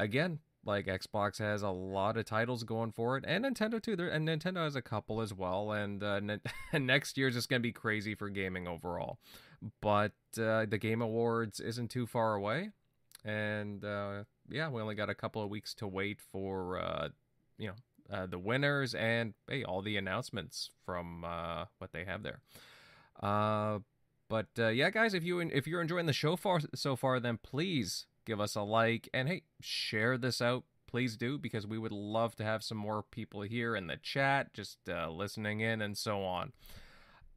again, 0.00 0.38
like 0.66 0.86
Xbox 0.86 1.38
has 1.38 1.62
a 1.62 1.70
lot 1.70 2.16
of 2.16 2.24
titles 2.24 2.64
going 2.64 2.90
for 2.90 3.16
it, 3.16 3.24
and 3.26 3.44
Nintendo 3.44 3.80
too. 3.80 3.94
There 3.94 4.08
and 4.08 4.28
Nintendo 4.28 4.64
has 4.64 4.74
a 4.74 4.82
couple 4.82 5.20
as 5.20 5.32
well, 5.32 5.72
and 5.72 6.02
uh, 6.02 6.20
ne- 6.20 6.40
next 6.78 7.16
year's 7.16 7.34
just 7.34 7.48
gonna 7.48 7.60
be 7.60 7.72
crazy 7.72 8.14
for 8.14 8.28
gaming 8.28 8.66
overall. 8.66 9.18
But 9.80 10.12
uh, 10.38 10.66
the 10.66 10.78
Game 10.78 11.00
Awards 11.00 11.60
isn't 11.60 11.90
too 11.90 12.06
far 12.06 12.34
away, 12.34 12.70
and 13.24 13.84
uh, 13.84 14.24
yeah, 14.48 14.68
we 14.68 14.82
only 14.82 14.96
got 14.96 15.08
a 15.08 15.14
couple 15.14 15.42
of 15.42 15.48
weeks 15.48 15.72
to 15.74 15.86
wait 15.86 16.20
for 16.20 16.78
uh, 16.78 17.08
you 17.58 17.68
know 17.68 18.16
uh, 18.16 18.26
the 18.26 18.38
winners 18.38 18.94
and 18.94 19.34
hey, 19.48 19.62
all 19.62 19.82
the 19.82 19.96
announcements 19.96 20.70
from 20.84 21.24
uh, 21.24 21.66
what 21.78 21.92
they 21.92 22.04
have 22.04 22.22
there. 22.24 22.40
But 24.28 24.48
yeah, 24.56 24.90
guys, 24.90 25.14
if 25.14 25.22
you 25.22 25.38
if 25.38 25.68
you're 25.68 25.80
enjoying 25.80 26.06
the 26.06 26.12
show 26.12 26.34
far 26.34 26.60
so 26.74 26.96
far, 26.96 27.20
then 27.20 27.38
please 27.40 28.06
give 28.26 28.40
us 28.40 28.54
a 28.56 28.62
like 28.62 29.08
and 29.14 29.28
hey, 29.28 29.42
share 29.60 30.18
this 30.18 30.42
out. 30.42 30.64
Please 30.86 31.16
do 31.16 31.38
because 31.38 31.66
we 31.66 31.78
would 31.78 31.92
love 31.92 32.36
to 32.36 32.44
have 32.44 32.62
some 32.62 32.78
more 32.78 33.02
people 33.02 33.42
here 33.42 33.74
in 33.74 33.86
the 33.86 33.96
chat, 33.96 34.52
just 34.52 34.78
uh, 34.88 35.10
listening 35.10 35.60
in 35.60 35.80
and 35.80 35.96
so 35.96 36.22
on. 36.22 36.52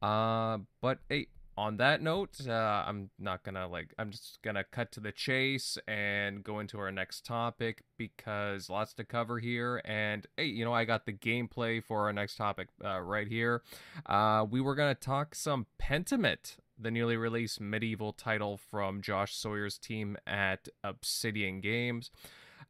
Uh, 0.02 0.58
but 0.80 0.98
hey, 1.08 1.28
on 1.60 1.76
that 1.76 2.00
note, 2.00 2.38
uh, 2.48 2.84
I'm 2.86 3.10
not 3.18 3.42
gonna 3.42 3.68
like. 3.68 3.92
I'm 3.98 4.10
just 4.10 4.38
gonna 4.42 4.64
cut 4.64 4.92
to 4.92 5.00
the 5.00 5.12
chase 5.12 5.76
and 5.86 6.42
go 6.42 6.58
into 6.58 6.78
our 6.78 6.90
next 6.90 7.26
topic 7.26 7.82
because 7.98 8.70
lots 8.70 8.94
to 8.94 9.04
cover 9.04 9.38
here. 9.38 9.82
And 9.84 10.26
hey, 10.36 10.46
you 10.46 10.64
know, 10.64 10.72
I 10.72 10.84
got 10.86 11.04
the 11.04 11.12
gameplay 11.12 11.84
for 11.84 12.06
our 12.06 12.12
next 12.12 12.36
topic 12.36 12.68
uh, 12.82 13.00
right 13.00 13.28
here. 13.28 13.62
Uh, 14.06 14.46
we 14.48 14.60
were 14.62 14.74
gonna 14.74 14.94
talk 14.94 15.34
some 15.34 15.66
Pentiment, 15.78 16.56
the 16.80 16.90
newly 16.90 17.16
released 17.16 17.60
medieval 17.60 18.12
title 18.12 18.56
from 18.56 19.02
Josh 19.02 19.34
Sawyer's 19.34 19.78
team 19.78 20.16
at 20.26 20.68
Obsidian 20.82 21.60
Games. 21.60 22.10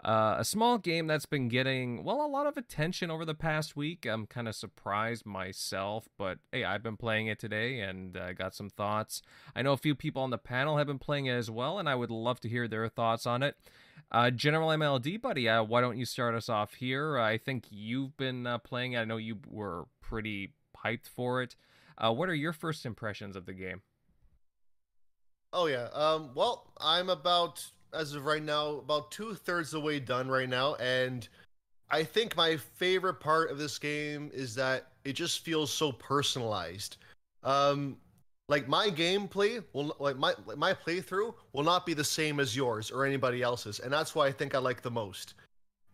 Uh, 0.02 0.36
a 0.38 0.44
small 0.44 0.78
game 0.78 1.06
that's 1.06 1.26
been 1.26 1.48
getting, 1.48 2.02
well, 2.04 2.24
a 2.24 2.26
lot 2.26 2.46
of 2.46 2.56
attention 2.56 3.10
over 3.10 3.24
the 3.24 3.34
past 3.34 3.76
week. 3.76 4.06
I'm 4.06 4.26
kind 4.26 4.48
of 4.48 4.54
surprised 4.54 5.26
myself, 5.26 6.08
but 6.16 6.38
hey, 6.52 6.64
I've 6.64 6.82
been 6.82 6.96
playing 6.96 7.26
it 7.26 7.38
today 7.38 7.80
and 7.80 8.16
uh, 8.16 8.32
got 8.32 8.54
some 8.54 8.70
thoughts. 8.70 9.20
I 9.54 9.60
know 9.60 9.72
a 9.72 9.76
few 9.76 9.94
people 9.94 10.22
on 10.22 10.30
the 10.30 10.38
panel 10.38 10.78
have 10.78 10.86
been 10.86 10.98
playing 10.98 11.26
it 11.26 11.34
as 11.34 11.50
well, 11.50 11.78
and 11.78 11.88
I 11.88 11.94
would 11.96 12.10
love 12.10 12.40
to 12.40 12.48
hear 12.48 12.66
their 12.66 12.88
thoughts 12.88 13.26
on 13.26 13.42
it. 13.42 13.56
Uh, 14.10 14.30
General 14.30 14.70
MLD, 14.70 15.20
buddy, 15.20 15.48
uh, 15.48 15.62
why 15.62 15.82
don't 15.82 15.98
you 15.98 16.06
start 16.06 16.34
us 16.34 16.48
off 16.48 16.74
here? 16.74 17.18
I 17.18 17.36
think 17.36 17.66
you've 17.70 18.16
been 18.16 18.46
uh, 18.46 18.58
playing 18.58 18.94
it. 18.94 19.00
I 19.00 19.04
know 19.04 19.18
you 19.18 19.38
were 19.46 19.84
pretty 20.00 20.54
hyped 20.82 21.08
for 21.08 21.42
it. 21.42 21.56
Uh, 21.98 22.12
what 22.12 22.30
are 22.30 22.34
your 22.34 22.54
first 22.54 22.86
impressions 22.86 23.36
of 23.36 23.44
the 23.44 23.52
game? 23.52 23.82
Oh 25.52 25.66
yeah. 25.66 25.88
Um, 25.92 26.30
well, 26.34 26.72
I'm 26.80 27.08
about 27.10 27.64
as 27.92 28.14
of 28.14 28.24
right 28.24 28.42
now, 28.42 28.76
about 28.76 29.10
two 29.10 29.34
thirds 29.34 29.74
of 29.74 29.80
the 29.80 29.86
way 29.86 29.98
done 29.98 30.28
right 30.28 30.48
now, 30.48 30.76
and 30.76 31.28
I 31.90 32.04
think 32.04 32.36
my 32.36 32.56
favorite 32.56 33.20
part 33.20 33.50
of 33.50 33.58
this 33.58 33.78
game 33.78 34.30
is 34.32 34.54
that 34.56 34.88
it 35.04 35.14
just 35.14 35.44
feels 35.44 35.72
so 35.72 35.92
personalized. 35.92 36.98
Um, 37.42 37.96
like 38.48 38.68
my 38.68 38.88
gameplay 38.88 39.64
will 39.72 39.96
like 39.98 40.16
my 40.16 40.34
like 40.46 40.58
my 40.58 40.74
playthrough 40.74 41.34
will 41.52 41.64
not 41.64 41.86
be 41.86 41.94
the 41.94 42.04
same 42.04 42.40
as 42.40 42.56
yours 42.56 42.90
or 42.90 43.04
anybody 43.04 43.42
else's, 43.42 43.80
and 43.80 43.92
that's 43.92 44.14
why 44.14 44.26
I 44.26 44.32
think 44.32 44.54
I 44.54 44.58
like 44.58 44.82
the 44.82 44.90
most. 44.90 45.34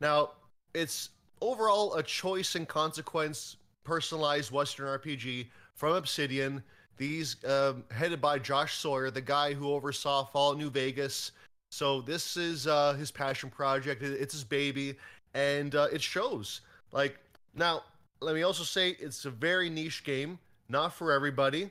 Now, 0.01 0.33
it's 0.75 1.11
overall 1.41 1.95
a 1.95 2.03
choice 2.03 2.55
and 2.55 2.69
consequence 2.69 3.57
personalized 3.85 4.51
Western 4.53 4.87
RPG 4.89 5.51
from 5.75 5.95
Obsidian. 5.95 6.63
These 6.97 7.37
um, 7.45 7.85
headed 7.91 8.21
by 8.21 8.39
Josh 8.39 8.79
Sawyer, 8.79 9.11
the 9.11 9.21
guy 9.21 9.53
who 9.53 9.71
oversaw 9.71 10.25
Fallout 10.25 10.59
New 10.59 10.71
Vegas 10.71 11.33
so 11.71 12.01
this 12.01 12.37
is 12.37 12.67
uh, 12.67 12.95
his 12.95 13.11
passion 13.11 13.51
project. 13.51 14.03
It's 14.03 14.33
his 14.33 14.45
baby, 14.45 14.95
and 15.35 15.75
uh, 15.75 15.89
it 15.93 16.01
shows. 16.01 16.61
Like 16.93 17.19
now, 17.55 17.83
let 18.21 18.35
me 18.35 18.43
also 18.43 18.63
say 18.63 18.97
it's 18.99 19.25
a 19.25 19.31
very 19.31 19.69
niche 19.69 20.05
game, 20.05 20.39
not 20.69 20.95
for 20.95 21.13
everybody. 21.13 21.71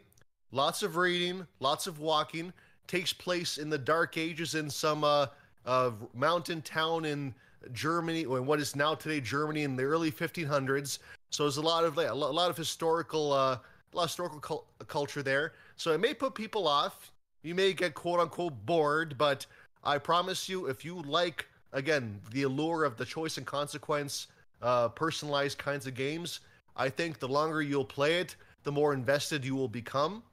Lots 0.51 0.83
of 0.83 0.95
reading, 0.95 1.47
lots 1.59 1.87
of 1.87 1.99
walking. 1.99 2.53
Takes 2.87 3.13
place 3.13 3.57
in 3.57 3.69
the 3.69 3.77
dark 3.77 4.17
ages 4.17 4.53
in 4.53 4.69
some 4.69 5.03
uh, 5.03 5.27
uh, 5.65 5.91
mountain 6.13 6.61
town 6.61 7.05
in 7.05 7.33
Germany, 7.71 8.25
or 8.25 8.41
what 8.41 8.59
is 8.59 8.75
now 8.75 8.93
today 8.93 9.19
Germany 9.19 9.63
in 9.63 9.75
the 9.75 9.83
early 9.83 10.11
1500s. 10.11 10.99
So 11.31 11.43
there's 11.43 11.57
a 11.57 11.61
lot 11.61 11.83
of 11.83 11.97
a 11.97 12.13
lot 12.13 12.51
of 12.51 12.57
historical, 12.57 13.33
uh, 13.33 13.57
a 13.95 13.97
lot 13.97 14.03
of 14.03 14.09
historical 14.09 14.39
cu- 14.39 14.85
culture 14.85 15.23
there. 15.23 15.53
So 15.77 15.91
it 15.91 15.99
may 15.99 16.13
put 16.13 16.35
people 16.35 16.67
off. 16.67 17.11
You 17.43 17.55
may 17.55 17.73
get 17.73 17.93
quote 17.93 18.19
unquote 18.19 18.65
bored, 18.65 19.17
but 19.17 19.45
I 19.83 19.97
promise 19.97 20.49
you, 20.49 20.65
if 20.65 20.83
you 20.83 21.01
like, 21.01 21.47
again, 21.71 22.19
the 22.31 22.43
allure 22.43 22.83
of 22.83 22.97
the 22.97 23.05
choice 23.05 23.37
and 23.37 23.45
consequence, 23.45 24.27
uh, 24.61 24.89
personalized 24.89 25.57
kinds 25.57 25.87
of 25.87 25.93
games, 25.93 26.41
I 26.75 26.89
think 26.89 27.19
the 27.19 27.27
longer 27.27 27.61
you'll 27.61 27.85
play 27.85 28.15
it, 28.15 28.35
the 28.63 28.71
more 28.71 28.93
invested 28.93 29.45
you 29.45 29.55
will 29.55 29.67
become. 29.67 30.23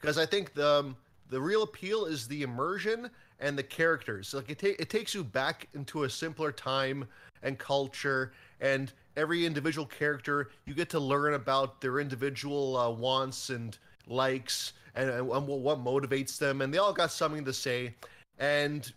Because 0.00 0.18
I 0.18 0.26
think 0.26 0.54
the 0.54 0.68
um, 0.68 0.96
the 1.30 1.40
real 1.40 1.62
appeal 1.62 2.04
is 2.04 2.28
the 2.28 2.42
immersion 2.42 3.08
and 3.40 3.56
the 3.56 3.62
characters. 3.62 4.34
Like 4.34 4.50
it, 4.50 4.58
ta- 4.58 4.78
it 4.78 4.90
takes 4.90 5.14
you 5.14 5.24
back 5.24 5.68
into 5.72 6.04
a 6.04 6.10
simpler 6.10 6.52
time 6.52 7.08
and 7.42 7.58
culture, 7.58 8.32
and 8.62 8.92
every 9.16 9.44
individual 9.44 9.86
character 9.86 10.50
you 10.64 10.72
get 10.72 10.88
to 10.88 10.98
learn 10.98 11.34
about 11.34 11.82
their 11.82 11.98
individual 11.98 12.76
uh, 12.78 12.88
wants 12.88 13.50
and 13.50 13.76
likes 14.06 14.72
and, 14.94 15.10
and, 15.10 15.26
what 15.26 15.84
motivates 15.84 16.38
them, 16.38 16.62
and 16.62 16.72
they 16.72 16.78
all 16.78 16.92
got 16.92 17.10
something 17.10 17.44
to 17.44 17.52
say. 17.52 17.94
And 18.38 18.90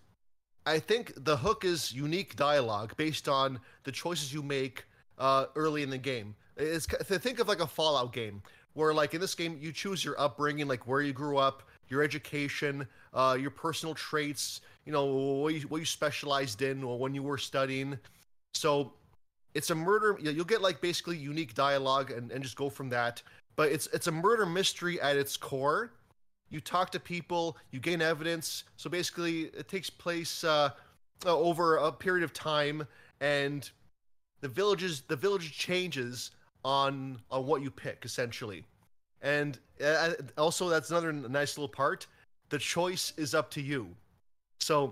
I 0.65 0.79
think 0.79 1.13
the 1.17 1.35
hook 1.35 1.65
is 1.65 1.93
unique 1.93 2.35
dialogue 2.35 2.95
based 2.97 3.27
on 3.27 3.59
the 3.83 3.91
choices 3.91 4.33
you 4.33 4.43
make 4.43 4.85
uh, 5.17 5.45
early 5.55 5.83
in 5.83 5.89
the 5.89 5.97
game. 5.97 6.35
It's 6.57 6.85
think 6.85 7.39
of 7.39 7.47
like 7.47 7.59
a 7.59 7.67
Fallout 7.67 8.13
game 8.13 8.41
where, 8.73 8.93
like 8.93 9.13
in 9.13 9.21
this 9.21 9.35
game, 9.35 9.57
you 9.59 9.71
choose 9.71 10.03
your 10.03 10.19
upbringing, 10.19 10.67
like 10.67 10.87
where 10.87 11.01
you 11.01 11.13
grew 11.13 11.37
up, 11.37 11.63
your 11.87 12.03
education, 12.03 12.87
uh, 13.13 13.37
your 13.39 13.51
personal 13.51 13.95
traits, 13.95 14.61
you 14.85 14.91
know 14.91 15.05
what 15.05 15.53
you, 15.53 15.61
what 15.61 15.77
you 15.77 15.85
specialized 15.85 16.61
in 16.61 16.83
or 16.83 16.99
when 16.99 17.15
you 17.15 17.23
were 17.23 17.37
studying. 17.37 17.97
So 18.53 18.93
it's 19.55 19.71
a 19.71 19.75
murder. 19.75 20.17
You'll 20.21 20.45
get 20.45 20.61
like 20.61 20.79
basically 20.81 21.17
unique 21.17 21.55
dialogue 21.55 22.11
and, 22.11 22.31
and 22.31 22.43
just 22.43 22.55
go 22.55 22.69
from 22.69 22.89
that. 22.89 23.23
But 23.55 23.71
it's 23.71 23.87
it's 23.87 24.07
a 24.07 24.11
murder 24.11 24.45
mystery 24.45 25.01
at 25.01 25.15
its 25.17 25.35
core 25.37 25.91
you 26.49 26.59
talk 26.61 26.91
to 26.91 26.99
people, 26.99 27.57
you 27.71 27.79
gain 27.79 28.01
evidence. 28.01 28.63
So 28.77 28.89
basically, 28.89 29.43
it 29.45 29.67
takes 29.67 29.89
place 29.89 30.43
uh, 30.43 30.69
uh, 31.25 31.37
over 31.37 31.77
a 31.77 31.91
period 31.91 32.23
of 32.23 32.33
time, 32.33 32.87
and 33.19 33.69
the 34.41 34.47
villages 34.47 35.01
the 35.01 35.15
village 35.15 35.57
changes 35.57 36.31
on 36.63 37.19
on 37.31 37.45
what 37.45 37.61
you 37.61 37.71
pick 37.71 38.05
essentially. 38.05 38.63
And 39.21 39.59
uh, 39.83 40.11
also, 40.37 40.69
that's 40.69 40.91
another 40.91 41.11
nice 41.11 41.57
little 41.57 41.69
part. 41.69 42.07
The 42.49 42.59
choice 42.59 43.13
is 43.17 43.33
up 43.33 43.49
to 43.51 43.61
you. 43.61 43.89
So 44.59 44.87
uh, 44.87 44.91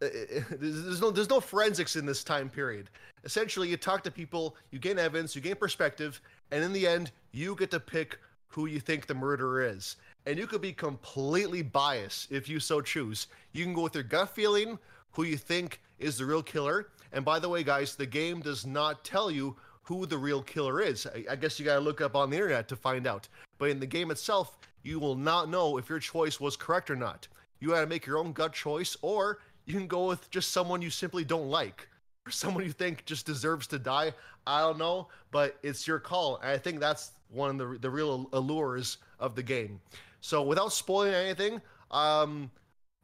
Uh, 0.00 0.06
uh, 0.06 0.08
uh, 0.08 0.42
there's 0.60 1.00
no 1.00 1.10
there's 1.10 1.30
no 1.30 1.40
forensics 1.40 1.96
in 1.96 2.06
this 2.06 2.22
time 2.24 2.48
period. 2.48 2.90
Essentially, 3.24 3.68
you 3.68 3.76
talk 3.76 4.02
to 4.04 4.10
people, 4.10 4.56
you 4.70 4.78
gain 4.78 4.98
evidence, 4.98 5.34
you 5.34 5.42
gain 5.42 5.56
perspective, 5.56 6.20
and 6.50 6.62
in 6.62 6.72
the 6.72 6.86
end, 6.86 7.10
you 7.32 7.54
get 7.56 7.70
to 7.72 7.80
pick 7.80 8.18
who 8.46 8.66
you 8.66 8.80
think 8.80 9.06
the 9.06 9.14
murderer 9.14 9.62
is 9.62 9.96
and 10.28 10.38
you 10.38 10.46
could 10.46 10.60
be 10.60 10.74
completely 10.74 11.62
biased 11.62 12.30
if 12.30 12.50
you 12.50 12.60
so 12.60 12.82
choose. 12.82 13.28
You 13.52 13.64
can 13.64 13.72
go 13.72 13.80
with 13.80 13.94
your 13.94 14.04
gut 14.04 14.28
feeling, 14.28 14.78
who 15.12 15.22
you 15.22 15.38
think 15.38 15.80
is 15.98 16.18
the 16.18 16.26
real 16.26 16.42
killer. 16.42 16.88
And 17.12 17.24
by 17.24 17.38
the 17.38 17.48
way, 17.48 17.62
guys, 17.62 17.96
the 17.96 18.04
game 18.04 18.40
does 18.40 18.66
not 18.66 19.06
tell 19.06 19.30
you 19.30 19.56
who 19.82 20.04
the 20.04 20.18
real 20.18 20.42
killer 20.42 20.82
is. 20.82 21.06
I, 21.06 21.24
I 21.30 21.36
guess 21.36 21.58
you 21.58 21.64
got 21.64 21.76
to 21.76 21.80
look 21.80 22.02
up 22.02 22.14
on 22.14 22.28
the 22.28 22.36
internet 22.36 22.68
to 22.68 22.76
find 22.76 23.06
out. 23.06 23.26
But 23.56 23.70
in 23.70 23.80
the 23.80 23.86
game 23.86 24.10
itself, 24.10 24.58
you 24.82 25.00
will 25.00 25.14
not 25.14 25.48
know 25.48 25.78
if 25.78 25.88
your 25.88 25.98
choice 25.98 26.38
was 26.38 26.58
correct 26.58 26.90
or 26.90 26.96
not. 26.96 27.26
You 27.58 27.68
got 27.68 27.80
to 27.80 27.86
make 27.86 28.04
your 28.04 28.18
own 28.18 28.32
gut 28.32 28.52
choice, 28.52 28.98
or 29.00 29.38
you 29.68 29.74
can 29.74 29.86
go 29.86 30.06
with 30.06 30.30
just 30.30 30.50
someone 30.52 30.80
you 30.80 30.88
simply 30.88 31.24
don't 31.24 31.50
like, 31.50 31.86
or 32.26 32.30
someone 32.30 32.64
you 32.64 32.72
think 32.72 33.04
just 33.04 33.26
deserves 33.26 33.66
to 33.68 33.78
die. 33.78 34.14
I 34.46 34.62
don't 34.62 34.78
know, 34.78 35.08
but 35.30 35.58
it's 35.62 35.86
your 35.86 35.98
call. 35.98 36.36
And 36.36 36.50
I 36.50 36.56
think 36.56 36.80
that's 36.80 37.12
one 37.28 37.50
of 37.50 37.58
the 37.58 37.78
the 37.78 37.90
real 37.90 38.30
allures 38.32 38.96
of 39.20 39.34
the 39.34 39.42
game. 39.42 39.78
So 40.22 40.42
without 40.42 40.72
spoiling 40.72 41.12
anything, 41.12 41.60
um, 41.90 42.50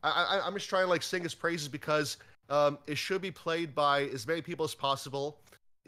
I, 0.03 0.41
I, 0.43 0.47
am 0.47 0.55
just 0.55 0.71
trying 0.71 0.85
to 0.85 0.89
like 0.89 1.03
sing 1.03 1.25
its 1.25 1.35
praises 1.35 1.69
because 1.69 2.17
um, 2.49 2.79
it 2.87 2.97
should 2.97 3.21
be 3.21 3.31
played 3.31 3.75
by 3.75 4.05
as 4.05 4.27
many 4.27 4.41
people 4.41 4.65
as 4.65 4.75
possible, 4.75 5.39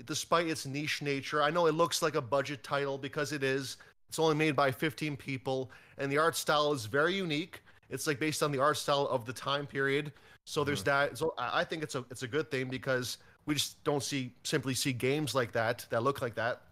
despite 0.05 0.47
its 0.47 0.67
niche 0.67 1.01
nature. 1.01 1.43
I 1.43 1.49
know 1.49 1.67
it 1.67 1.75
looks 1.75 2.03
like 2.03 2.17
a 2.17 2.23
budget 2.23 2.63
title 2.63 2.99
because 2.99 3.33
it 3.33 3.43
is. 3.43 3.79
It's 4.11 4.19
only 4.19 4.37
made 4.37 4.55
by 4.55 4.71
15 4.71 5.17
people, 5.17 5.71
and 5.97 6.13
the 6.13 6.19
art 6.19 6.37
style 6.37 6.73
is 6.73 6.85
very 6.85 7.15
unique. 7.15 7.63
It's 7.89 8.07
like 8.07 8.21
based 8.21 8.43
on 8.43 8.53
the 8.53 8.61
art 8.61 8.77
style 8.77 9.09
of 9.11 9.25
the 9.25 9.33
time 9.33 9.67
period. 9.67 10.13
So 10.47 10.65
there's 10.65 10.83
mm-hmm. 10.83 11.11
that. 11.11 11.19
So 11.19 11.35
I 11.37 11.65
think 11.65 11.83
it's 11.83 11.95
a 11.95 12.05
it's 12.11 12.23
a 12.23 12.29
good 12.29 12.51
thing 12.51 12.69
because 12.69 13.19
we 13.45 13.55
just 13.55 13.83
don't 13.85 14.03
see 14.03 14.33
simply 14.45 14.75
see 14.75 14.93
games 14.93 15.35
like 15.35 15.53
that 15.53 15.85
that 15.91 16.03
look 16.03 16.23
like 16.23 16.37
that. 16.37 16.63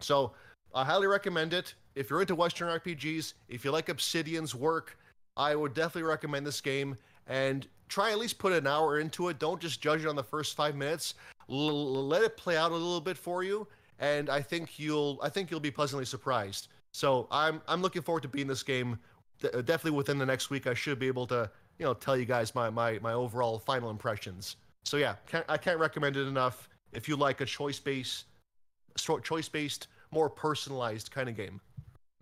So 0.00 0.32
I 0.74 0.84
highly 0.84 1.06
recommend 1.06 1.52
it 1.52 1.74
if 1.94 2.10
you're 2.10 2.22
into 2.22 2.34
Western 2.34 2.68
RPGs, 2.68 3.34
if 3.48 3.64
you 3.64 3.70
like 3.70 3.88
Obsidian's 3.88 4.54
work, 4.54 4.98
I 5.36 5.54
would 5.54 5.74
definitely 5.74 6.08
recommend 6.08 6.46
this 6.46 6.60
game 6.60 6.96
and 7.26 7.66
try 7.88 8.10
at 8.10 8.18
least 8.18 8.38
put 8.38 8.52
an 8.52 8.66
hour 8.66 8.98
into 8.98 9.28
it. 9.28 9.38
Don't 9.38 9.60
just 9.60 9.82
judge 9.82 10.04
it 10.04 10.08
on 10.08 10.16
the 10.16 10.22
first 10.22 10.56
five 10.56 10.74
minutes. 10.74 11.14
L- 11.50 12.06
let 12.06 12.22
it 12.22 12.36
play 12.36 12.56
out 12.56 12.70
a 12.70 12.74
little 12.74 13.00
bit 13.00 13.18
for 13.18 13.44
you, 13.44 13.66
and 13.98 14.30
I 14.30 14.40
think 14.40 14.78
you'll 14.78 15.18
I 15.22 15.28
think 15.28 15.50
you'll 15.50 15.60
be 15.60 15.70
pleasantly 15.70 16.06
surprised. 16.06 16.68
So 16.92 17.28
I'm 17.30 17.60
I'm 17.68 17.82
looking 17.82 18.02
forward 18.02 18.22
to 18.22 18.28
being 18.28 18.46
this 18.46 18.62
game. 18.62 18.98
definitely 19.40 19.92
within 19.92 20.18
the 20.18 20.26
next 20.26 20.50
week, 20.50 20.66
I 20.66 20.74
should 20.74 20.98
be 20.98 21.08
able 21.08 21.26
to 21.26 21.50
you 21.78 21.86
know 21.86 21.94
tell 21.94 22.16
you 22.16 22.24
guys 22.24 22.54
my 22.54 22.70
my 22.70 22.98
my 23.00 23.12
overall 23.12 23.58
final 23.58 23.90
impressions. 23.90 24.56
So 24.84 24.96
yeah, 24.96 25.16
can't, 25.26 25.44
I 25.48 25.56
can't 25.56 25.78
recommend 25.78 26.16
it 26.16 26.26
enough. 26.26 26.68
If 26.92 27.08
you 27.08 27.16
like 27.16 27.40
a 27.40 27.46
choice 27.46 27.78
based 27.78 28.26
choice 29.22 29.48
based 29.48 29.88
more 30.10 30.28
personalized 30.28 31.10
kind 31.10 31.28
of 31.28 31.36
game. 31.36 31.60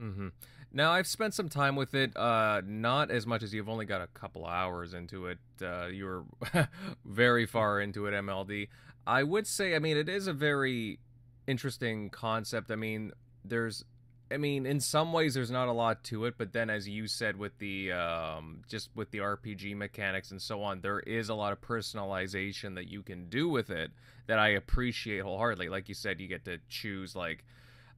Mm-hmm. 0.00 0.28
Now 0.72 0.92
I've 0.92 1.06
spent 1.06 1.34
some 1.34 1.48
time 1.48 1.74
with 1.74 1.94
it, 1.94 2.16
uh, 2.16 2.62
not 2.64 3.10
as 3.10 3.26
much 3.26 3.42
as 3.42 3.52
you've 3.52 3.68
only 3.68 3.86
got 3.86 4.00
a 4.00 4.06
couple 4.08 4.46
hours 4.46 4.94
into 4.94 5.26
it. 5.26 5.38
Uh, 5.60 5.86
you 5.86 6.04
were 6.04 6.24
very 7.04 7.44
far 7.44 7.80
into 7.80 8.06
it, 8.06 8.12
MLD. 8.12 8.68
I 9.06 9.24
would 9.24 9.46
say, 9.46 9.74
I 9.74 9.80
mean, 9.80 9.96
it 9.96 10.08
is 10.08 10.28
a 10.28 10.32
very 10.32 11.00
interesting 11.48 12.10
concept. 12.10 12.70
I 12.70 12.76
mean, 12.76 13.10
there's 13.44 13.84
I 14.32 14.36
mean, 14.36 14.64
in 14.64 14.78
some 14.78 15.12
ways, 15.12 15.34
there's 15.34 15.50
not 15.50 15.66
a 15.68 15.72
lot 15.72 16.04
to 16.04 16.26
it, 16.26 16.34
but 16.38 16.52
then, 16.52 16.70
as 16.70 16.88
you 16.88 17.08
said, 17.08 17.36
with 17.36 17.58
the 17.58 17.92
um, 17.92 18.62
just 18.68 18.90
with 18.94 19.10
the 19.10 19.18
RPG 19.18 19.76
mechanics 19.76 20.30
and 20.30 20.40
so 20.40 20.62
on, 20.62 20.80
there 20.80 21.00
is 21.00 21.28
a 21.28 21.34
lot 21.34 21.52
of 21.52 21.60
personalization 21.60 22.76
that 22.76 22.88
you 22.88 23.02
can 23.02 23.28
do 23.28 23.48
with 23.48 23.70
it 23.70 23.90
that 24.28 24.38
I 24.38 24.50
appreciate 24.50 25.22
wholeheartedly. 25.22 25.68
Like 25.68 25.88
you 25.88 25.94
said, 25.94 26.20
you 26.20 26.28
get 26.28 26.44
to 26.44 26.58
choose 26.68 27.16
like, 27.16 27.44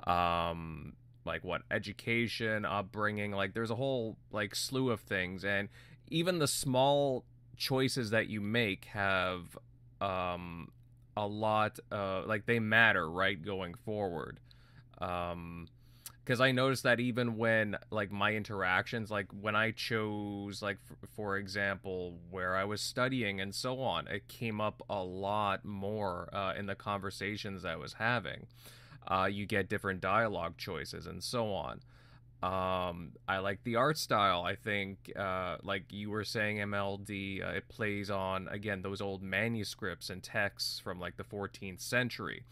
um, 0.07 0.95
like 1.27 1.45
what 1.45 1.63
education, 1.71 2.65
upbringing. 2.65 3.33
Like, 3.33 3.53
there's 3.53 3.71
a 3.71 3.77
whole 3.77 4.17
like 4.31 4.55
slew 4.55 4.91
of 4.91 5.01
things, 5.01 5.45
and 5.45 5.69
even 6.09 6.39
the 6.39 6.49
small 6.49 7.25
choices 7.59 8.11
that 8.11 8.29
you 8.29 8.41
make 8.41 8.87
have 8.87 9.57
um 10.01 10.69
a 11.17 11.27
lot 11.27 11.79
uh 11.93 12.23
like 12.27 12.47
they 12.47 12.59
matter 12.59 13.09
right 13.09 13.45
going 13.45 13.75
forward 13.85 14.41
um 14.99 15.69
because 16.25 16.41
I 16.41 16.53
noticed 16.53 16.85
that 16.85 17.01
even 17.01 17.37
when 17.37 17.77
like 17.91 18.13
my 18.13 18.35
interactions, 18.35 19.11
like 19.11 19.27
when 19.41 19.57
I 19.57 19.73
chose, 19.73 20.63
like 20.63 20.79
for, 20.85 21.07
for, 21.17 21.37
example, 21.37 22.19
where 22.31 22.57
I 22.57 22.65
was 22.65 22.81
studying 22.81 23.41
and 23.41 23.55
so 23.55 23.81
on, 23.81 24.07
it 24.07 24.29
came 24.29 24.61
up 24.61 24.83
a 24.89 25.03
lot 25.03 25.65
more 25.65 26.29
uh, 26.33 26.55
in 26.57 26.67
the 26.67 26.75
conversations 26.75 27.65
I 27.65 27.77
was 27.77 27.95
having. 27.95 28.47
Uh, 29.07 29.29
you 29.31 29.47
get 29.47 29.69
different 29.69 30.01
dialogue 30.01 30.57
choices 30.57 31.07
and 31.07 31.23
so 31.23 31.53
on. 31.53 31.81
Um, 32.43 33.13
I 33.29 33.39
like 33.39 33.63
the 33.63 33.77
art 33.77 33.99
style. 33.99 34.43
I 34.43 34.57
think, 34.57 35.13
uh, 35.17 35.59
like 35.63 35.93
you 35.93 36.11
were 36.11 36.25
saying, 36.25 36.57
MLD, 36.59 37.45
uh, 37.45 37.51
it 37.51 37.69
plays 37.69 38.11
on 38.11 38.49
again 38.49 38.83
those 38.83 39.01
old 39.01 39.23
manuscripts 39.23 40.11
and 40.11 40.23
texts 40.23 40.81
from 40.81 40.99
like 40.99 41.17
the 41.17 41.25
14th 41.25 41.81
century. 41.81 42.45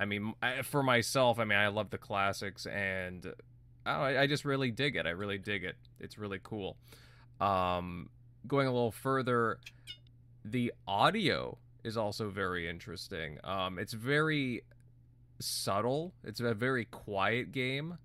I 0.00 0.04
mean, 0.04 0.34
for 0.62 0.82
myself, 0.82 1.38
I 1.38 1.44
mean, 1.44 1.58
I 1.58 1.68
love 1.68 1.90
the 1.90 1.98
classics, 1.98 2.66
and 2.66 3.34
I, 3.84 4.18
I 4.18 4.26
just 4.26 4.44
really 4.44 4.70
dig 4.70 4.96
it. 4.96 5.06
I 5.06 5.10
really 5.10 5.38
dig 5.38 5.64
it. 5.64 5.76
It's 5.98 6.18
really 6.18 6.40
cool. 6.42 6.76
Um, 7.40 8.10
going 8.46 8.66
a 8.66 8.72
little 8.72 8.92
further, 8.92 9.58
the 10.44 10.72
audio 10.86 11.58
is 11.84 11.96
also 11.96 12.30
very 12.30 12.68
interesting. 12.68 13.38
Um, 13.42 13.78
it's 13.78 13.92
very 13.92 14.62
subtle. 15.40 16.14
It's 16.24 16.40
a 16.40 16.54
very 16.54 16.84
quiet 16.84 17.52
game. 17.52 17.98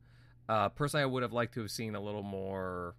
Uh, 0.50 0.70
personally, 0.70 1.04
I 1.04 1.06
would 1.06 1.24
have 1.24 1.34
liked 1.34 1.54
to 1.56 1.62
have 1.62 1.72
seen 1.72 1.96
a 1.96 2.02
little 2.02 2.24
more. 2.24 2.96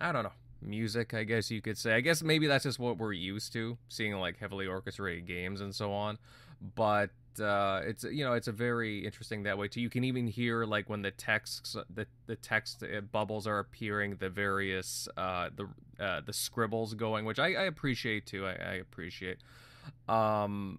I 0.00 0.12
don't 0.12 0.24
know 0.24 0.32
music. 0.62 1.14
I 1.14 1.24
guess 1.24 1.50
you 1.50 1.60
could 1.60 1.76
say. 1.76 1.94
I 1.94 2.00
guess 2.00 2.22
maybe 2.22 2.46
that's 2.46 2.64
just 2.64 2.78
what 2.78 2.98
we're 2.98 3.12
used 3.12 3.52
to 3.54 3.78
seeing, 3.88 4.14
like 4.14 4.38
heavily 4.38 4.66
orchestrated 4.66 5.26
games 5.26 5.60
and 5.60 5.74
so 5.74 5.92
on. 5.92 6.18
But 6.74 7.10
uh, 7.40 7.80
it's 7.84 8.04
you 8.04 8.24
know 8.24 8.32
it's 8.34 8.48
a 8.48 8.52
very 8.52 9.04
interesting 9.04 9.42
that 9.44 9.58
way 9.58 9.68
too. 9.68 9.80
You 9.80 9.90
can 9.90 10.04
even 10.04 10.26
hear 10.26 10.64
like 10.64 10.88
when 10.88 11.02
the 11.02 11.10
text 11.10 11.76
the 11.94 12.06
the 12.26 12.36
text 12.36 12.82
uh, 12.82 13.00
bubbles 13.00 13.46
are 13.46 13.58
appearing, 13.58 14.16
the 14.16 14.28
various 14.28 15.08
uh, 15.16 15.50
the 15.54 15.68
uh, 16.02 16.20
the 16.20 16.32
scribbles 16.32 16.94
going, 16.94 17.24
which 17.24 17.38
I, 17.38 17.48
I 17.48 17.64
appreciate 17.64 18.26
too. 18.26 18.46
I, 18.46 18.52
I 18.52 18.74
appreciate. 18.74 19.38
Um, 20.08 20.78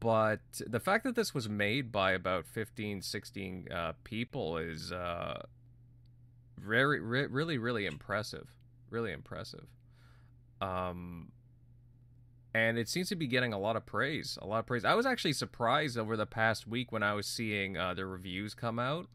but 0.00 0.40
the 0.64 0.80
fact 0.80 1.04
that 1.04 1.16
this 1.16 1.34
was 1.34 1.48
made 1.48 1.90
by 1.90 2.12
about 2.12 2.46
15 2.46 3.02
16 3.02 3.68
uh, 3.72 3.92
people 4.04 4.56
is 4.56 4.92
uh, 4.92 5.42
very 6.58 7.00
re- 7.00 7.26
really 7.26 7.58
really 7.58 7.86
impressive 7.86 8.48
really 8.90 9.12
impressive 9.12 9.66
um 10.60 11.32
and 12.54 12.78
it 12.78 12.88
seems 12.88 13.08
to 13.08 13.16
be 13.16 13.26
getting 13.26 13.52
a 13.52 13.58
lot 13.58 13.76
of 13.76 13.86
praise. 13.86 14.38
A 14.42 14.46
lot 14.46 14.58
of 14.60 14.66
praise. 14.66 14.84
I 14.84 14.94
was 14.94 15.06
actually 15.06 15.32
surprised 15.32 15.96
over 15.96 16.16
the 16.16 16.26
past 16.26 16.66
week 16.66 16.92
when 16.92 17.02
I 17.02 17.14
was 17.14 17.26
seeing 17.26 17.76
uh, 17.76 17.94
the 17.94 18.06
reviews 18.06 18.54
come 18.54 18.78
out, 18.78 19.06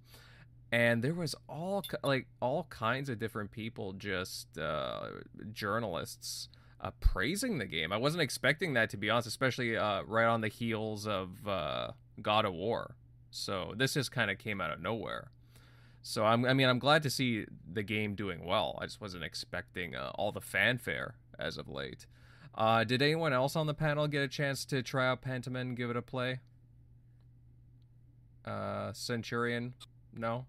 and 0.71 1.03
there 1.03 1.13
was 1.13 1.35
all 1.47 1.83
like 2.03 2.27
all 2.41 2.63
kinds 2.69 3.09
of 3.09 3.19
different 3.19 3.51
people, 3.51 3.93
just 3.93 4.57
uh, 4.57 5.09
journalists, 5.53 6.49
uh, 6.81 6.91
praising 6.99 7.57
the 7.57 7.65
game. 7.65 7.91
I 7.91 7.97
wasn't 7.97 8.21
expecting 8.21 8.73
that 8.73 8.89
to 8.91 8.97
be 8.97 9.09
honest, 9.09 9.27
especially 9.27 9.77
uh, 9.77 10.03
right 10.03 10.25
on 10.25 10.41
the 10.41 10.47
heels 10.47 11.07
of 11.07 11.47
uh, 11.47 11.91
God 12.21 12.45
of 12.45 12.53
War. 12.53 12.95
So 13.29 13.73
this 13.75 13.93
just 13.93 14.11
kind 14.11 14.31
of 14.31 14.37
came 14.37 14.59
out 14.61 14.71
of 14.71 14.81
nowhere. 14.81 15.29
So 16.01 16.25
I'm, 16.25 16.45
I 16.45 16.53
mean, 16.53 16.69
I'm 16.69 16.79
glad 16.79 17.03
to 17.03 17.09
see 17.09 17.45
the 17.69 17.83
game 17.83 18.15
doing 18.15 18.45
well. 18.45 18.79
I 18.81 18.85
just 18.85 19.01
wasn't 19.01 19.25
expecting 19.25 19.93
uh, 19.93 20.11
all 20.15 20.31
the 20.31 20.41
fanfare 20.41 21.15
as 21.37 21.57
of 21.57 21.67
late. 21.67 22.07
Uh, 22.57 22.83
did 22.83 23.03
anyone 23.03 23.33
else 23.33 23.55
on 23.55 23.67
the 23.67 23.73
panel 23.73 24.07
get 24.07 24.23
a 24.23 24.27
chance 24.27 24.65
to 24.65 24.81
try 24.81 25.07
out 25.07 25.21
Pentiment 25.21 25.61
and 25.61 25.77
give 25.77 25.91
it 25.91 25.95
a 25.95 26.01
play? 26.01 26.39
Uh, 28.43 28.91
Centurion, 28.93 29.75
no. 30.11 30.45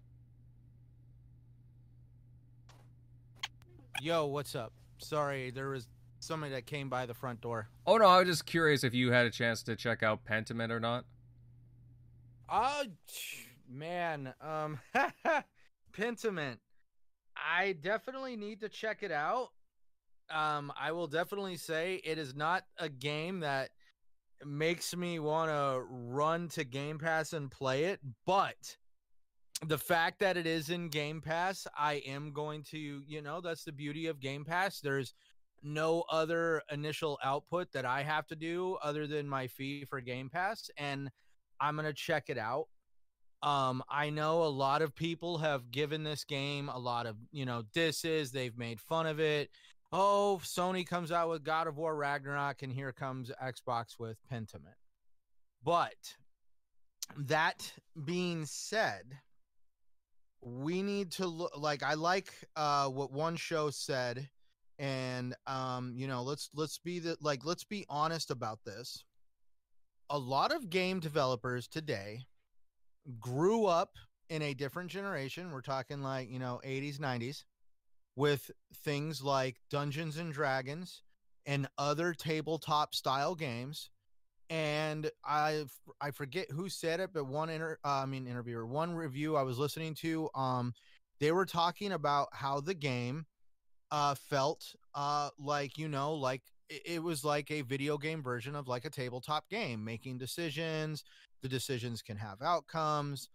Yo, 4.01 4.25
what's 4.25 4.55
up? 4.55 4.73
Sorry, 4.97 5.51
there 5.51 5.69
was 5.69 5.87
somebody 6.19 6.51
that 6.53 6.65
came 6.65 6.89
by 6.89 7.05
the 7.05 7.13
front 7.13 7.41
door. 7.41 7.67
Oh 7.85 7.97
no, 7.97 8.05
I 8.05 8.19
was 8.19 8.27
just 8.27 8.45
curious 8.47 8.83
if 8.83 8.95
you 8.95 9.11
had 9.11 9.27
a 9.27 9.31
chance 9.31 9.61
to 9.63 9.75
check 9.75 10.01
out 10.01 10.25
Pentiment 10.25 10.71
or 10.71 10.79
not. 10.79 11.05
Oh 12.51 12.85
man, 13.69 14.33
um, 14.41 14.79
Pentiment. 15.93 16.57
I 17.35 17.73
definitely 17.73 18.35
need 18.35 18.61
to 18.61 18.69
check 18.69 19.03
it 19.03 19.11
out 19.11 19.51
um, 20.31 20.71
I 20.79 20.91
will 20.91 21.07
definitely 21.07 21.57
say 21.57 22.01
it 22.03 22.17
is 22.17 22.35
not 22.35 22.63
a 22.77 22.89
game 22.89 23.41
that 23.41 23.69
makes 24.45 24.95
me 24.95 25.19
want 25.19 25.49
to 25.49 25.83
run 25.89 26.47
to 26.49 26.63
Game 26.63 26.97
Pass 26.97 27.33
and 27.33 27.51
play 27.51 27.85
it, 27.85 27.99
but 28.25 28.77
the 29.65 29.77
fact 29.77 30.19
that 30.19 30.37
it 30.37 30.47
is 30.47 30.69
in 30.69 30.89
Game 30.89 31.21
Pass, 31.21 31.67
I 31.77 31.95
am 32.05 32.31
going 32.31 32.63
to, 32.71 32.77
you 32.77 33.21
know, 33.21 33.41
that's 33.41 33.65
the 33.65 33.71
beauty 33.71 34.07
of 34.07 34.19
Game 34.19 34.45
Pass. 34.45 34.79
There's 34.79 35.13
no 35.61 36.05
other 36.09 36.61
initial 36.71 37.19
output 37.23 37.71
that 37.73 37.85
I 37.85 38.03
have 38.03 38.27
to 38.27 38.35
do 38.35 38.77
other 38.81 39.07
than 39.07 39.27
my 39.27 39.47
fee 39.47 39.83
for 39.83 39.99
Game 39.99 40.29
Pass, 40.29 40.69
and 40.77 41.09
I'm 41.59 41.75
going 41.75 41.85
to 41.85 41.93
check 41.93 42.29
it 42.29 42.37
out. 42.37 42.67
Um, 43.41 43.83
I 43.89 44.09
know 44.09 44.43
a 44.43 44.45
lot 44.45 44.81
of 44.81 44.95
people 44.95 45.37
have 45.37 45.71
given 45.71 46.03
this 46.03 46.23
game 46.23 46.69
a 46.69 46.77
lot 46.77 47.05
of, 47.05 47.15
you 47.31 47.45
know, 47.45 47.63
disses. 47.73 48.31
They've 48.31 48.57
made 48.57 48.79
fun 48.81 49.07
of 49.07 49.19
it 49.19 49.49
oh, 49.91 50.39
Sony 50.43 50.85
comes 50.85 51.11
out 51.11 51.29
with 51.29 51.43
God 51.43 51.67
of 51.67 51.77
War 51.77 51.95
Ragnarok, 51.95 52.61
and 52.61 52.71
here 52.71 52.91
comes 52.91 53.31
Xbox 53.41 53.99
with 53.99 54.17
Pentiment. 54.31 54.77
But 55.63 56.15
that 57.17 57.73
being 58.05 58.45
said, 58.45 59.19
we 60.41 60.81
need 60.81 61.11
to 61.11 61.27
look 61.27 61.51
like 61.57 61.83
I 61.83 61.95
like 61.95 62.33
uh 62.55 62.87
what 62.87 63.11
one 63.11 63.35
show 63.35 63.69
said 63.69 64.29
and 64.77 65.35
um 65.47 65.91
you 65.93 66.07
know 66.07 66.23
let's 66.23 66.49
let's 66.53 66.77
be 66.77 66.99
the 66.99 67.17
like 67.19 67.43
let's 67.43 67.65
be 67.65 67.85
honest 67.89 68.31
about 68.31 68.59
this. 68.65 69.03
A 70.09 70.17
lot 70.17 70.53
of 70.53 70.69
game 70.69 70.99
developers 70.99 71.67
today 71.67 72.21
grew 73.19 73.65
up 73.65 73.91
in 74.29 74.41
a 74.41 74.53
different 74.53 74.89
generation. 74.89 75.51
We're 75.51 75.61
talking 75.61 76.01
like 76.01 76.29
you 76.29 76.39
know 76.39 76.61
80s 76.65 76.99
90s 76.99 77.43
with 78.19 78.51
things 78.83 79.23
like 79.23 79.55
Dungeons 79.71 80.17
and 80.17 80.33
Dragons 80.33 81.03
and 81.45 81.69
other 81.77 82.13
tabletop 82.13 82.93
style 82.93 83.33
games. 83.33 83.89
And 84.49 85.09
I 85.23 85.63
I 86.01 86.11
forget 86.11 86.51
who 86.51 86.67
said 86.67 86.99
it, 86.99 87.11
but 87.13 87.27
one 87.27 87.49
inter 87.49 87.77
uh, 87.85 88.01
I 88.03 88.05
mean 88.05 88.27
interviewer, 88.27 88.67
one 88.67 88.93
review 88.93 89.37
I 89.37 89.43
was 89.43 89.57
listening 89.57 89.95
to, 90.01 90.29
um, 90.35 90.73
they 91.21 91.31
were 91.31 91.45
talking 91.45 91.93
about 91.93 92.27
how 92.33 92.59
the 92.59 92.73
game 92.73 93.25
uh 93.91 94.15
felt 94.15 94.75
uh 94.93 95.29
like 95.39 95.77
you 95.77 95.87
know 95.87 96.13
like 96.13 96.43
it, 96.69 97.01
was 97.01 97.23
like 97.23 97.49
a 97.49 97.61
video 97.61 97.97
game 97.97 98.21
version 98.21 98.53
of 98.53 98.67
like 98.67 98.83
a 98.83 98.89
tabletop 98.89 99.49
game, 99.49 99.83
making 99.83 100.17
decisions. 100.17 101.05
The 101.41 101.47
decisions 101.47 102.01
can 102.01 102.17
have 102.17 102.41
outcomes, 102.41 103.29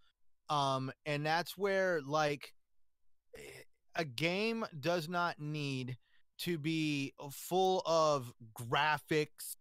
um, 0.47 0.91
and 1.07 1.25
that's 1.25 1.57
where 1.57 2.01
like 2.05 2.53
a 3.95 4.05
game 4.05 4.65
does 4.79 5.07
not 5.07 5.39
need 5.39 5.97
to 6.39 6.57
be 6.57 7.13
full 7.31 7.81
of 7.85 8.33
graphics 8.53 9.55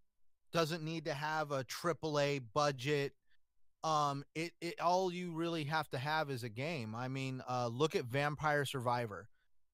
doesn't 0.53 0.85
need 0.85 1.05
to 1.05 1.15
have 1.15 1.51
a 1.51 1.65
triple 1.65 2.19
A 2.21 2.39
budget 2.39 3.13
um 3.83 4.25
it, 4.35 4.53
it 4.61 4.81
all 4.81 5.13
you 5.13 5.33
really 5.33 5.65
have 5.65 5.89
to 5.91 5.99
have 5.99 6.31
is 6.31 6.43
a 6.43 6.49
game. 6.49 6.95
I 6.95 7.09
mean 7.09 7.43
uh 7.49 7.69
look 7.69 7.95
at 7.95 8.07
vampire 8.07 8.65
survivor. 8.65 9.29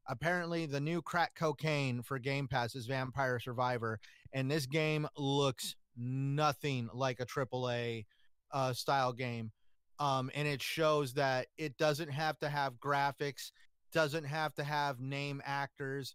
Apparently 0.09 0.67
the 0.67 0.81
new 0.81 1.01
crack 1.01 1.35
cocaine 1.37 2.03
for 2.03 2.19
game 2.19 2.49
pass 2.49 2.75
is 2.75 2.87
vampire 2.87 3.39
survivor 3.39 4.01
and 4.33 4.51
this 4.51 4.67
game 4.67 5.07
looks 5.17 5.77
nothing 5.97 6.89
like 6.93 7.21
a 7.21 7.27
triple 7.27 7.71
A 7.71 8.05
uh 8.53 8.73
style 8.73 9.13
game. 9.13 9.53
Um 9.99 10.31
and 10.35 10.49
it 10.49 10.63
shows 10.63 11.15
that 11.15 11.47
it 11.57 11.77
doesn't 11.77 12.11
have 12.11 12.39
to 12.41 12.49
have 12.49 12.81
graphics 12.81 13.53
doesn't 13.93 14.25
have 14.25 14.55
to 14.55 14.65
have 14.65 15.01
name 15.01 15.43
actors 15.45 16.15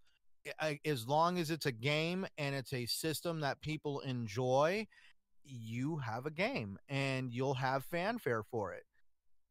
as 0.86 1.08
long 1.08 1.38
as 1.40 1.50
it's 1.52 1.66
a 1.66 1.72
game 1.72 2.26
and 2.38 2.56
it's 2.56 2.74
a 2.74 2.86
system 2.86 3.42
that 3.42 3.62
people 3.62 4.00
enjoy 4.02 4.86
you 5.44 5.98
have 5.98 6.26
a 6.26 6.32
game 6.32 6.78
and 6.90 7.34
you'll 7.34 7.56
have 7.56 7.86
fanfare 7.86 8.44
for 8.44 8.74
it 8.74 8.84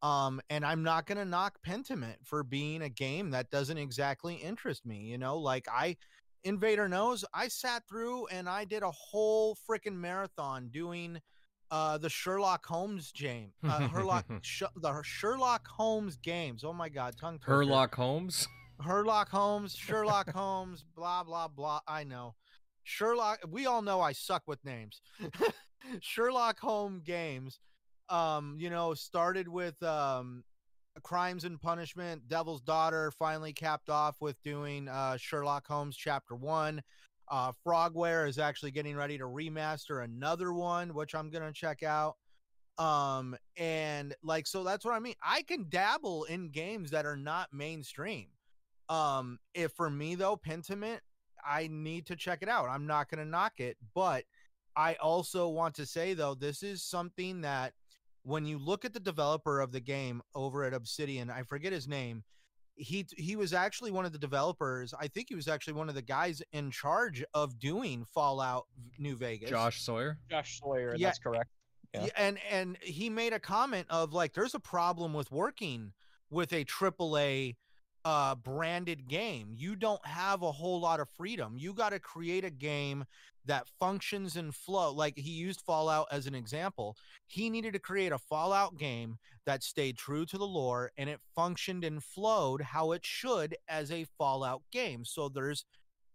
Um, 0.01 0.41
and 0.49 0.65
I'm 0.65 0.83
not 0.83 1.07
gonna 1.07 1.25
knock 1.25 1.59
Pentiment 1.65 2.17
for 2.23 2.43
being 2.43 2.81
a 2.83 2.89
game 2.89 3.31
that 3.31 3.49
doesn't 3.49 3.77
exactly 3.77 4.35
interest 4.35 4.85
me. 4.85 4.99
You 4.99 5.17
know, 5.17 5.37
like 5.37 5.67
I 5.71 5.97
Invader 6.43 6.87
knows 6.87 7.25
I 7.33 7.47
sat 7.47 7.83
through 7.89 8.27
and 8.27 8.47
I 8.47 8.65
did 8.65 8.83
a 8.83 8.91
whole 8.91 9.57
freaking 9.69 9.95
marathon 9.95 10.69
doing 10.71 11.21
uh 11.75 11.97
the 11.97 12.09
Sherlock 12.09 12.65
Holmes 12.65 13.11
game. 13.11 13.51
Uh 13.63 13.87
Herlock 13.89 14.25
Sh- 14.41 14.73
the 14.77 15.01
Sherlock 15.03 15.67
Holmes 15.67 16.15
games. 16.17 16.63
Oh 16.63 16.73
my 16.73 16.89
god, 16.89 17.15
tongue 17.19 17.39
twister. 17.39 17.51
Herlock 17.63 17.93
Holmes? 17.95 18.47
Herlock 18.81 19.29
Holmes, 19.29 19.75
Sherlock 19.85 20.29
Holmes, 20.31 20.85
blah 20.95 21.23
blah 21.23 21.47
blah. 21.47 21.81
I 21.87 22.03
know. 22.03 22.35
Sherlock 22.83 23.39
we 23.49 23.65
all 23.65 23.81
know 23.81 23.99
I 24.01 24.13
suck 24.13 24.43
with 24.47 24.63
names. 24.63 25.01
Sherlock 26.01 26.59
Holmes 26.59 27.01
games 27.03 27.59
um 28.09 28.55
you 28.59 28.69
know 28.69 28.93
started 28.93 29.47
with 29.47 29.81
um 29.81 30.43
crimes 31.01 31.43
and 31.43 31.59
punishment 31.59 32.21
devil's 32.27 32.61
daughter 32.61 33.11
finally 33.17 33.51
capped 33.51 33.89
off 33.89 34.15
with 34.21 34.39
doing 34.43 34.87
uh 34.87 35.17
sherlock 35.17 35.65
holmes 35.67 35.97
chapter 35.97 36.35
one 36.35 36.81
uh 37.29 37.51
frogware 37.65 38.27
is 38.27 38.37
actually 38.37 38.71
getting 38.71 38.95
ready 38.95 39.17
to 39.17 39.25
remaster 39.25 40.03
another 40.03 40.53
one 40.53 40.93
which 40.93 41.15
i'm 41.15 41.29
gonna 41.29 41.51
check 41.51 41.83
out. 41.83 42.15
Um 42.77 43.37
and 43.57 44.13
like 44.23 44.47
so 44.47 44.63
that's 44.63 44.83
what 44.83 44.93
i 44.93 44.99
mean. 44.99 45.15
I 45.23 45.41
can 45.43 45.67
dabble 45.69 46.25
in 46.25 46.49
games 46.49 46.91
that 46.91 47.05
are 47.05 47.17
not 47.17 47.53
mainstream. 47.53 48.27
Um 48.89 49.39
if 49.53 49.71
for 49.73 49.89
me 49.89 50.15
though 50.15 50.37
pentiment 50.37 50.99
i 51.47 51.67
need 51.71 52.05
to 52.07 52.15
check 52.15 52.39
it 52.41 52.49
out. 52.49 52.69
I'm 52.69 52.87
not 52.87 53.09
gonna 53.09 53.25
knock 53.25 53.53
it 53.59 53.77
but 53.93 54.23
i 54.75 54.95
also 54.95 55.47
want 55.47 55.73
to 55.75 55.85
say 55.85 56.13
though 56.13 56.35
this 56.35 56.61
is 56.63 56.83
something 56.83 57.41
that 57.41 57.73
when 58.25 58.43
you 58.43 58.57
look 58.57 58.83
at 58.83 58.93
the 58.93 58.99
developer 58.99 59.59
of 59.59 59.71
the 59.71 59.79
game 59.79 60.21
over 60.33 60.63
at 60.63 60.73
Obsidian, 60.73 61.29
I 61.29 61.43
forget 61.43 61.71
his 61.71 61.87
name. 61.87 62.23
He 62.75 63.05
he 63.17 63.35
was 63.35 63.53
actually 63.53 63.91
one 63.91 64.05
of 64.05 64.11
the 64.11 64.17
developers. 64.17 64.93
I 64.99 65.07
think 65.07 65.27
he 65.29 65.35
was 65.35 65.47
actually 65.47 65.73
one 65.73 65.87
of 65.87 65.95
the 65.95 66.01
guys 66.01 66.41
in 66.51 66.71
charge 66.71 67.23
of 67.33 67.57
doing 67.57 68.05
Fallout 68.05 68.65
New 68.99 69.15
Vegas. 69.15 69.49
Josh 69.49 69.81
Sawyer. 69.81 70.17
Josh 70.29 70.59
Sawyer. 70.59 70.95
Yeah, 70.97 71.07
that's 71.07 71.19
correct. 71.19 71.49
Yeah. 71.93 72.07
And 72.17 72.37
and 72.49 72.77
he 72.81 73.09
made 73.09 73.33
a 73.33 73.39
comment 73.39 73.87
of 73.89 74.13
like, 74.13 74.33
there's 74.33 74.55
a 74.55 74.59
problem 74.59 75.13
with 75.13 75.31
working 75.31 75.93
with 76.29 76.51
a 76.51 76.65
AAA 76.65 77.55
uh, 78.03 78.35
branded 78.35 79.07
game. 79.07 79.53
You 79.55 79.75
don't 79.75 80.05
have 80.05 80.43
a 80.43 80.51
whole 80.51 80.79
lot 80.79 80.99
of 80.99 81.09
freedom. 81.09 81.55
You 81.57 81.73
got 81.73 81.89
to 81.89 81.99
create 81.99 82.45
a 82.45 82.49
game 82.49 83.05
that 83.45 83.67
functions 83.79 84.35
and 84.35 84.53
flow. 84.53 84.91
Like 84.93 85.17
he 85.17 85.31
used 85.31 85.61
Fallout 85.61 86.07
as 86.11 86.27
an 86.27 86.35
example. 86.35 86.95
He 87.27 87.49
needed 87.49 87.73
to 87.73 87.79
create 87.79 88.11
a 88.11 88.17
Fallout 88.17 88.77
game 88.77 89.17
that 89.45 89.63
stayed 89.63 89.97
true 89.97 90.25
to 90.25 90.37
the 90.37 90.47
lore 90.47 90.91
and 90.97 91.09
it 91.09 91.19
functioned 91.35 91.83
and 91.83 92.03
flowed 92.03 92.61
how 92.61 92.91
it 92.91 93.05
should 93.05 93.55
as 93.67 93.91
a 93.91 94.05
Fallout 94.17 94.63
game. 94.71 95.05
So 95.05 95.29
there's 95.29 95.65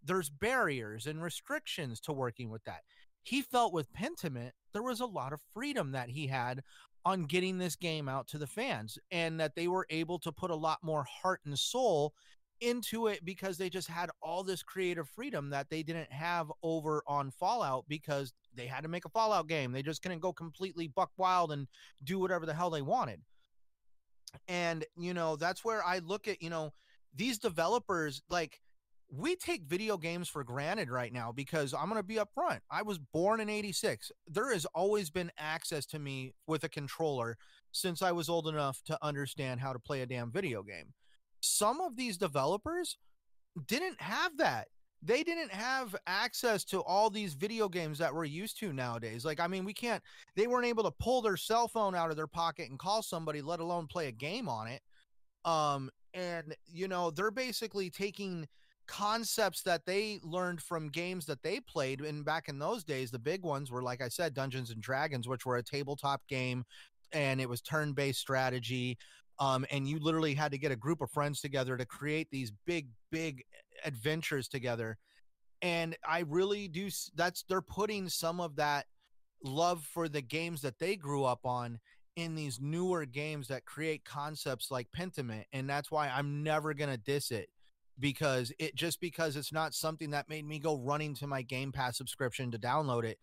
there's 0.03 0.31
barriers 0.31 1.07
and 1.07 1.23
restrictions 1.23 2.01
to 2.01 2.13
working 2.13 2.51
with 2.51 2.65
that. 2.65 2.81
He 3.23 3.43
felt 3.43 3.73
with 3.73 3.93
Pentiment 3.93 4.53
there 4.73 4.83
was 4.83 5.01
a 5.01 5.07
lot 5.07 5.33
of 5.33 5.41
freedom 5.53 5.93
that 5.93 6.11
he 6.11 6.27
had 6.27 6.63
on 7.05 7.25
getting 7.25 7.59
this 7.59 7.77
game 7.77 8.09
out 8.09 8.29
to 8.29 8.39
the 8.39 8.47
fans 8.47 8.99
and 9.11 9.41
that 9.41 9.55
they 9.55 9.69
were 9.69 9.87
able 9.91 10.19
to 10.19 10.33
put 10.33 10.51
a 10.51 10.57
lot 10.57 10.79
more 10.83 11.05
heart 11.05 11.41
and 11.45 11.59
soul 11.59 12.13
into 12.61 13.07
it 13.07 13.25
because 13.25 13.59
they 13.59 13.71
just 13.71 13.89
had 13.89 14.11
all 14.23 14.43
this 14.43 14.63
creative 14.63 15.09
freedom 15.09 15.51
that 15.51 15.71
they 15.71 15.83
didn't 15.83 16.13
have 16.13 16.53
over 16.63 17.03
on 17.07 17.31
Fallout 17.31 17.85
because 17.89 18.33
they 18.55 18.67
had 18.67 18.83
to 18.83 18.89
make 18.89 19.05
a 19.05 19.11
Fallout 19.11 19.49
game. 19.49 19.73
They 19.73 19.83
just 19.83 20.03
couldn't 20.03 20.21
go 20.21 20.33
completely 20.33 20.89
buck 20.89 21.11
wild 21.17 21.53
and 21.53 21.67
do 22.05 22.19
whatever 22.19 22.47
the 22.47 22.55
hell 22.55 22.71
they 22.71 22.83
wanted. 22.83 23.21
And, 24.49 24.85
you 24.97 25.15
know, 25.15 25.37
that's 25.37 25.65
where 25.65 25.85
I 25.85 25.99
look 25.99 26.29
at, 26.29 26.43
you 26.43 26.51
know, 26.51 26.73
these 27.15 27.39
developers 27.39 28.23
like 28.31 28.61
we 29.13 29.35
take 29.35 29.65
video 29.65 29.97
games 29.97 30.29
for 30.29 30.45
granted 30.45 30.89
right 30.89 31.13
now 31.13 31.33
because 31.33 31.75
I'm 31.75 31.89
going 31.89 31.97
to 31.97 32.03
be 32.03 32.17
upfront. 32.17 32.61
I 32.71 32.83
was 32.83 32.99
born 32.99 33.41
in 33.41 33.49
86. 33.49 34.13
There 34.29 34.53
has 34.53 34.67
always 34.67 35.11
been 35.11 35.33
access 35.37 35.85
to 35.87 35.99
me 35.99 36.33
with 36.47 36.63
a 36.63 36.69
controller 36.69 37.37
since 37.73 38.03
I 38.03 38.13
was 38.13 38.29
old 38.29 38.47
enough 38.47 38.83
to 38.85 38.99
understand 39.03 39.61
how 39.61 39.73
to 39.73 39.81
play 39.81 40.03
a 40.03 40.07
damn 40.07 40.31
video 40.31 40.63
game 40.63 40.93
some 41.41 41.81
of 41.81 41.97
these 41.97 42.17
developers 42.17 42.97
didn't 43.67 44.01
have 44.01 44.37
that 44.39 44.69
they 45.03 45.23
didn't 45.23 45.51
have 45.51 45.97
access 46.07 46.65
to 46.65 46.81
all 46.81 47.09
these 47.09 47.35
video 47.35 47.69
games 47.69 47.99
that 47.99 48.15
we're 48.15 48.25
used 48.25 48.59
to 48.61 48.73
nowadays. 48.73 49.25
Like, 49.25 49.41
I 49.41 49.47
mean, 49.47 49.65
we 49.65 49.73
can't, 49.73 50.03
they 50.37 50.47
weren't 50.47 50.67
able 50.67 50.85
to 50.85 50.91
pull 50.91 51.23
their 51.23 51.39
cell 51.39 51.69
phone 51.69 51.95
out 51.95 52.11
of 52.11 52.17
their 52.17 52.27
pocket 52.27 52.69
and 52.69 52.79
call 52.79 53.03
somebody, 53.03 53.41
let 53.41 53.61
alone 53.61 53.87
play 53.87 54.09
a 54.09 54.13
game 54.13 54.49
on 54.49 54.67
it. 54.67 54.83
Um, 55.45 55.91
and, 56.13 56.55
you 56.67 56.87
know, 56.87 57.11
they're 57.11 57.31
basically 57.31 57.89
taking 57.89 58.47
concepts 58.87 59.63
that 59.63 59.87
they 59.87 60.19
learned 60.23 60.61
from 60.61 60.91
games 60.91 61.25
that 61.27 61.43
they 61.43 61.61
played. 61.61 62.03
And 62.03 62.25
back 62.25 62.49
in 62.49 62.59
those 62.59 62.85
days, 62.85 63.11
the 63.11 63.19
big 63.19 63.43
ones 63.43 63.71
were, 63.71 63.83
like 63.83 64.03
I 64.03 64.09
said, 64.09 64.35
Dungeons 64.35 64.71
and 64.71 64.83
Dragons, 64.83 65.29
which 65.29 65.47
were 65.47 65.57
a 65.57 65.63
tabletop 65.63 66.21
game 66.29 66.65
and 67.13 67.41
it 67.41 67.49
was 67.49 67.61
turn 67.61 67.93
based 67.93 68.21
strategy 68.21 68.97
um, 69.41 69.67
and 69.71 69.89
you 69.89 69.99
literally 69.99 70.35
had 70.35 70.53
to 70.53 70.59
get 70.59 70.71
a 70.71 70.77
group 70.77 71.01
of 71.01 71.11
friends 71.11 71.41
together 71.41 71.77
to 71.77 71.85
create 71.85 72.29
these 72.31 72.53
big 72.67 72.89
big 73.11 73.43
adventures 73.85 74.49
together. 74.49 74.99
And 75.63 75.97
i 76.09 76.21
really 76.21 76.69
do 76.69 76.89
that's 77.17 77.45
they're 77.49 77.61
putting 77.61 78.09
some 78.09 78.41
of 78.41 78.57
that 78.57 78.87
love 79.43 79.85
for 79.85 80.09
the 80.09 80.23
games 80.23 80.63
that 80.63 80.79
they 80.79 80.97
grew 80.97 81.25
up 81.25 81.41
on 81.45 81.79
in 82.17 82.35
these 82.35 82.61
newer 82.61 83.07
games 83.07 83.49
that 83.49 83.65
create 83.65 84.05
concepts 84.05 84.71
like 84.71 84.89
pentiment 84.97 85.45
and 85.53 85.69
that's 85.69 85.91
why 85.91 86.09
i'm 86.09 86.43
never 86.43 86.75
to 86.91 86.97
diss 86.97 87.31
it 87.31 87.49
because 87.99 88.53
it 88.59 88.75
just 88.75 89.01
because 89.01 89.37
it's 89.37 89.53
not 89.53 89.75
something 89.75 90.11
that 90.11 90.29
made 90.29 90.47
me 90.47 90.59
go 90.59 90.79
running 90.79 91.15
to 91.15 91.27
my 91.27 91.43
game 91.43 91.73
pass 91.73 91.97
subscription 91.97 92.51
to 92.51 92.59
download 92.59 93.05
it 93.05 93.19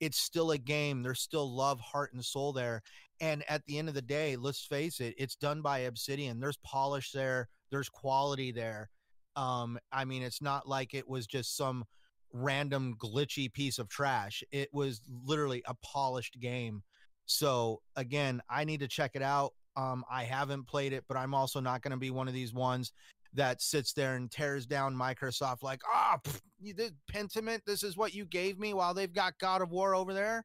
it's 0.00 0.18
still 0.18 0.50
a 0.50 0.58
game. 0.58 1.02
There's 1.02 1.20
still 1.20 1.54
love, 1.54 1.80
heart, 1.80 2.12
and 2.12 2.24
soul 2.24 2.52
there. 2.52 2.82
And 3.20 3.44
at 3.48 3.64
the 3.66 3.78
end 3.78 3.88
of 3.88 3.94
the 3.94 4.02
day, 4.02 4.36
let's 4.36 4.64
face 4.64 5.00
it, 5.00 5.14
it's 5.18 5.36
done 5.36 5.60
by 5.60 5.80
Obsidian. 5.80 6.40
There's 6.40 6.58
polish 6.64 7.12
there, 7.12 7.48
there's 7.70 7.88
quality 7.88 8.50
there. 8.50 8.88
Um, 9.36 9.78
I 9.92 10.04
mean, 10.04 10.22
it's 10.22 10.42
not 10.42 10.66
like 10.66 10.94
it 10.94 11.08
was 11.08 11.26
just 11.26 11.56
some 11.56 11.84
random 12.32 12.96
glitchy 12.98 13.52
piece 13.52 13.78
of 13.78 13.88
trash. 13.88 14.42
It 14.50 14.68
was 14.72 15.02
literally 15.24 15.62
a 15.66 15.74
polished 15.84 16.40
game. 16.40 16.82
So 17.26 17.80
again, 17.96 18.40
I 18.48 18.64
need 18.64 18.80
to 18.80 18.88
check 18.88 19.12
it 19.14 19.22
out. 19.22 19.52
Um, 19.76 20.04
I 20.10 20.24
haven't 20.24 20.66
played 20.66 20.92
it, 20.92 21.04
but 21.06 21.16
I'm 21.16 21.34
also 21.34 21.60
not 21.60 21.82
going 21.82 21.92
to 21.92 21.96
be 21.96 22.10
one 22.10 22.26
of 22.26 22.34
these 22.34 22.52
ones 22.52 22.92
that 23.34 23.62
sits 23.62 23.92
there 23.92 24.16
and 24.16 24.30
tears 24.30 24.66
down 24.66 24.94
Microsoft 24.94 25.62
like, 25.62 25.82
ah, 25.86 26.18
oh, 26.26 26.32
you 26.60 26.74
did 26.74 26.94
Pentiment. 27.12 27.60
This 27.64 27.82
is 27.82 27.96
what 27.96 28.14
you 28.14 28.24
gave 28.24 28.58
me 28.58 28.74
while 28.74 28.94
they've 28.94 29.12
got 29.12 29.38
God 29.38 29.62
of 29.62 29.70
War 29.70 29.94
over 29.94 30.12
there. 30.12 30.44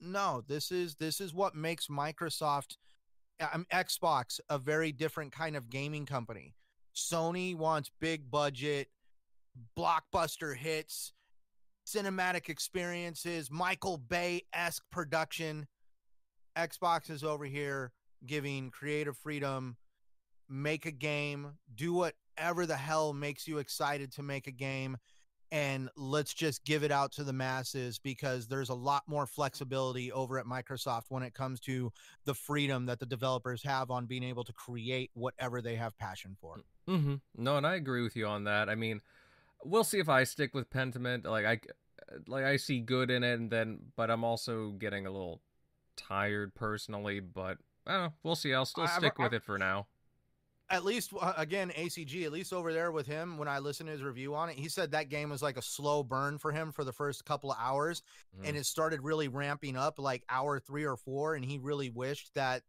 No, 0.00 0.42
this 0.48 0.70
is 0.70 0.96
this 0.96 1.20
is 1.20 1.32
what 1.34 1.54
makes 1.54 1.86
Microsoft, 1.86 2.76
um, 3.52 3.66
Xbox, 3.72 4.40
a 4.50 4.58
very 4.58 4.92
different 4.92 5.32
kind 5.32 5.56
of 5.56 5.70
gaming 5.70 6.06
company. 6.06 6.54
Sony 6.94 7.56
wants 7.56 7.90
big 8.00 8.30
budget, 8.30 8.88
blockbuster 9.76 10.56
hits, 10.56 11.12
cinematic 11.86 12.48
experiences, 12.48 13.50
Michael 13.50 13.96
Bay 13.96 14.42
esque 14.52 14.84
production. 14.90 15.66
Xbox 16.56 17.10
is 17.10 17.24
over 17.24 17.44
here 17.44 17.92
giving 18.26 18.70
creative 18.70 19.16
freedom 19.16 19.76
make 20.48 20.86
a 20.86 20.90
game, 20.90 21.52
do 21.74 21.92
whatever 21.92 22.66
the 22.66 22.76
hell 22.76 23.12
makes 23.12 23.46
you 23.46 23.58
excited 23.58 24.12
to 24.12 24.22
make 24.22 24.46
a 24.46 24.52
game, 24.52 24.96
and 25.52 25.90
let's 25.96 26.32
just 26.32 26.64
give 26.64 26.82
it 26.82 26.90
out 26.90 27.12
to 27.12 27.24
the 27.24 27.32
masses 27.32 27.98
because 27.98 28.48
there's 28.48 28.70
a 28.70 28.74
lot 28.74 29.02
more 29.06 29.26
flexibility 29.26 30.10
over 30.10 30.38
at 30.38 30.46
Microsoft 30.46 31.04
when 31.10 31.22
it 31.22 31.34
comes 31.34 31.60
to 31.60 31.92
the 32.24 32.32
freedom 32.32 32.86
that 32.86 32.98
the 32.98 33.04
developers 33.04 33.62
have 33.62 33.90
on 33.90 34.06
being 34.06 34.22
able 34.22 34.44
to 34.44 34.52
create 34.54 35.10
whatever 35.12 35.60
they 35.60 35.76
have 35.76 35.96
passion 35.98 36.34
for. 36.40 36.56
Mm-hmm. 36.88 37.16
No, 37.36 37.58
and 37.58 37.66
I 37.66 37.74
agree 37.74 38.02
with 38.02 38.16
you 38.16 38.26
on 38.26 38.44
that. 38.44 38.70
I 38.70 38.74
mean, 38.74 39.02
we'll 39.62 39.84
see 39.84 39.98
if 39.98 40.08
I 40.08 40.24
stick 40.24 40.54
with 40.54 40.70
Pentiment. 40.70 41.26
Like 41.26 41.44
I, 41.44 41.60
like 42.26 42.44
I 42.44 42.56
see 42.56 42.80
good 42.80 43.10
in 43.10 43.22
it, 43.22 43.34
and 43.34 43.50
then, 43.50 43.78
but 43.94 44.10
I'm 44.10 44.24
also 44.24 44.70
getting 44.70 45.06
a 45.06 45.10
little 45.10 45.42
tired 45.98 46.54
personally. 46.54 47.20
But 47.20 47.58
I 47.86 47.92
don't 47.92 48.02
know. 48.04 48.12
We'll 48.22 48.36
see. 48.36 48.54
I'll 48.54 48.64
still 48.64 48.88
stick 48.88 49.12
I've, 49.18 49.18
with 49.18 49.26
I've, 49.26 49.34
it 49.34 49.42
for 49.42 49.58
now 49.58 49.86
at 50.72 50.84
least 50.84 51.12
uh, 51.20 51.34
again 51.36 51.70
ACG 51.76 52.24
at 52.24 52.32
least 52.32 52.52
over 52.52 52.72
there 52.72 52.90
with 52.90 53.06
him 53.06 53.38
when 53.38 53.46
I 53.46 53.58
listened 53.58 53.88
to 53.88 53.92
his 53.92 54.02
review 54.02 54.34
on 54.34 54.48
it 54.48 54.58
he 54.58 54.68
said 54.68 54.90
that 54.92 55.10
game 55.10 55.30
was 55.30 55.42
like 55.42 55.56
a 55.56 55.62
slow 55.62 56.02
burn 56.02 56.38
for 56.38 56.50
him 56.50 56.72
for 56.72 56.82
the 56.82 56.92
first 56.92 57.24
couple 57.24 57.52
of 57.52 57.58
hours 57.60 58.02
mm. 58.36 58.48
and 58.48 58.56
it 58.56 58.66
started 58.66 59.02
really 59.02 59.28
ramping 59.28 59.76
up 59.76 59.98
like 59.98 60.24
hour 60.28 60.58
3 60.58 60.84
or 60.84 60.96
4 60.96 61.34
and 61.34 61.44
he 61.44 61.58
really 61.58 61.90
wished 61.90 62.34
that 62.34 62.62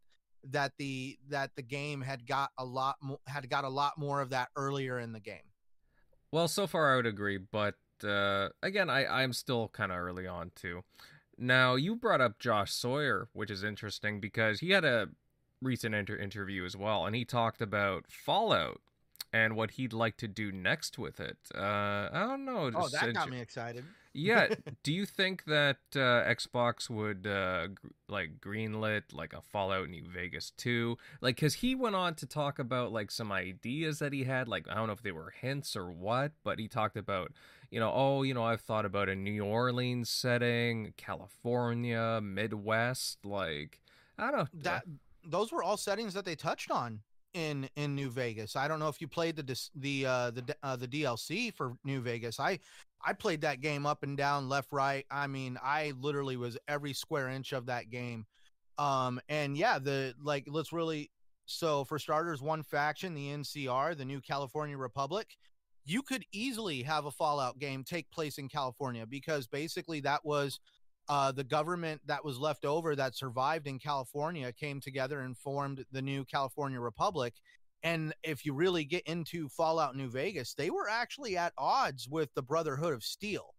that 0.50 0.72
the 0.76 1.18
that 1.30 1.56
the 1.56 1.62
game 1.62 2.02
had 2.02 2.26
got 2.26 2.50
a 2.58 2.64
lot 2.64 2.96
mo- 3.02 3.20
had 3.26 3.48
got 3.48 3.64
a 3.64 3.68
lot 3.68 3.96
more 3.96 4.20
of 4.20 4.30
that 4.30 4.50
earlier 4.56 4.98
in 4.98 5.12
the 5.12 5.20
game. 5.20 5.48
Well, 6.30 6.48
so 6.48 6.66
far 6.66 6.92
I 6.92 6.96
would 6.96 7.06
agree, 7.06 7.38
but 7.38 7.76
uh 8.06 8.50
again 8.62 8.90
I 8.90 9.06
I'm 9.06 9.32
still 9.32 9.68
kind 9.68 9.90
of 9.90 9.98
early 9.98 10.26
on 10.26 10.52
too. 10.54 10.82
Now, 11.36 11.74
you 11.74 11.96
brought 11.96 12.20
up 12.20 12.38
Josh 12.38 12.72
Sawyer, 12.72 13.28
which 13.32 13.50
is 13.50 13.64
interesting 13.64 14.20
because 14.20 14.60
he 14.60 14.70
had 14.70 14.84
a 14.84 15.08
recent 15.64 15.94
inter- 15.94 16.16
interview 16.16 16.64
as 16.64 16.76
well, 16.76 17.06
and 17.06 17.16
he 17.16 17.24
talked 17.24 17.60
about 17.60 18.04
Fallout 18.08 18.80
and 19.32 19.56
what 19.56 19.72
he'd 19.72 19.92
like 19.92 20.16
to 20.18 20.28
do 20.28 20.52
next 20.52 20.96
with 20.96 21.18
it. 21.18 21.36
Uh, 21.52 22.08
I 22.12 22.26
don't 22.28 22.44
know. 22.44 22.70
Oh, 22.72 22.88
that 22.88 23.14
got 23.14 23.28
me 23.28 23.40
excited. 23.40 23.84
yeah. 24.12 24.54
Do 24.84 24.92
you 24.92 25.04
think 25.06 25.46
that 25.46 25.78
uh, 25.96 26.22
Xbox 26.22 26.88
would 26.88 27.26
uh, 27.26 27.66
gr- 27.66 27.88
like 28.08 28.40
greenlit 28.40 29.12
like 29.12 29.32
a 29.32 29.40
Fallout 29.40 29.88
New 29.88 30.04
Vegas 30.08 30.52
2? 30.58 30.96
Like, 31.20 31.34
because 31.34 31.54
he 31.54 31.74
went 31.74 31.96
on 31.96 32.14
to 32.14 32.26
talk 32.26 32.60
about 32.60 32.92
like 32.92 33.10
some 33.10 33.32
ideas 33.32 33.98
that 33.98 34.12
he 34.12 34.22
had. 34.22 34.46
Like, 34.46 34.68
I 34.70 34.74
don't 34.74 34.86
know 34.86 34.92
if 34.92 35.02
they 35.02 35.10
were 35.10 35.30
hints 35.30 35.74
or 35.74 35.90
what, 35.90 36.30
but 36.44 36.60
he 36.60 36.68
talked 36.68 36.96
about, 36.96 37.32
you 37.72 37.80
know, 37.80 37.90
oh, 37.92 38.22
you 38.22 38.34
know, 38.34 38.44
I've 38.44 38.60
thought 38.60 38.84
about 38.84 39.08
a 39.08 39.16
New 39.16 39.44
Orleans 39.44 40.10
setting, 40.10 40.94
California, 40.96 42.20
Midwest. 42.22 43.26
Like, 43.26 43.80
I 44.16 44.30
don't 44.30 44.38
know. 44.38 44.60
That 44.62 44.84
those 45.28 45.52
were 45.52 45.62
all 45.62 45.76
settings 45.76 46.14
that 46.14 46.24
they 46.24 46.34
touched 46.34 46.70
on 46.70 47.00
in 47.34 47.68
in 47.76 47.94
New 47.94 48.10
Vegas. 48.10 48.56
I 48.56 48.68
don't 48.68 48.78
know 48.78 48.88
if 48.88 49.00
you 49.00 49.08
played 49.08 49.36
the 49.36 49.68
the 49.76 50.06
uh, 50.06 50.30
the 50.30 50.56
uh, 50.62 50.76
the 50.76 50.88
DLC 50.88 51.52
for 51.54 51.74
New 51.84 52.00
Vegas. 52.00 52.40
I 52.40 52.58
I 53.04 53.12
played 53.12 53.42
that 53.42 53.60
game 53.60 53.84
up 53.84 54.02
and 54.02 54.16
down, 54.16 54.48
left, 54.48 54.72
right. 54.72 55.04
I 55.10 55.26
mean, 55.26 55.58
I 55.62 55.92
literally 56.00 56.36
was 56.36 56.56
every 56.68 56.94
square 56.94 57.28
inch 57.28 57.52
of 57.52 57.66
that 57.66 57.90
game. 57.90 58.24
Um, 58.78 59.20
and 59.28 59.56
yeah, 59.56 59.78
the 59.78 60.14
like, 60.22 60.44
let's 60.48 60.72
really. 60.72 61.10
So 61.46 61.84
for 61.84 61.98
starters, 61.98 62.40
one 62.40 62.62
faction, 62.62 63.12
the 63.12 63.28
NCR, 63.28 63.98
the 63.98 64.04
New 64.06 64.22
California 64.22 64.78
Republic, 64.78 65.36
you 65.84 66.00
could 66.00 66.24
easily 66.32 66.82
have 66.82 67.04
a 67.04 67.10
Fallout 67.10 67.58
game 67.58 67.84
take 67.84 68.10
place 68.10 68.38
in 68.38 68.48
California 68.48 69.04
because 69.06 69.46
basically 69.46 70.00
that 70.00 70.24
was 70.24 70.58
uh, 71.08 71.32
the 71.32 71.44
government 71.44 72.00
that 72.06 72.24
was 72.24 72.38
left 72.38 72.64
over 72.64 72.96
that 72.96 73.16
survived 73.16 73.66
in 73.66 73.78
California 73.78 74.52
came 74.52 74.80
together 74.80 75.20
and 75.20 75.36
formed 75.36 75.84
the 75.92 76.02
new 76.02 76.24
California 76.24 76.80
Republic. 76.80 77.34
And 77.82 78.14
if 78.22 78.46
you 78.46 78.54
really 78.54 78.84
get 78.84 79.02
into 79.06 79.48
Fallout 79.48 79.94
New 79.94 80.08
Vegas, 80.08 80.54
they 80.54 80.70
were 80.70 80.88
actually 80.88 81.36
at 81.36 81.52
odds 81.58 82.08
with 82.08 82.32
the 82.34 82.42
Brotherhood 82.42 82.94
of 82.94 83.04
Steel. 83.04 83.54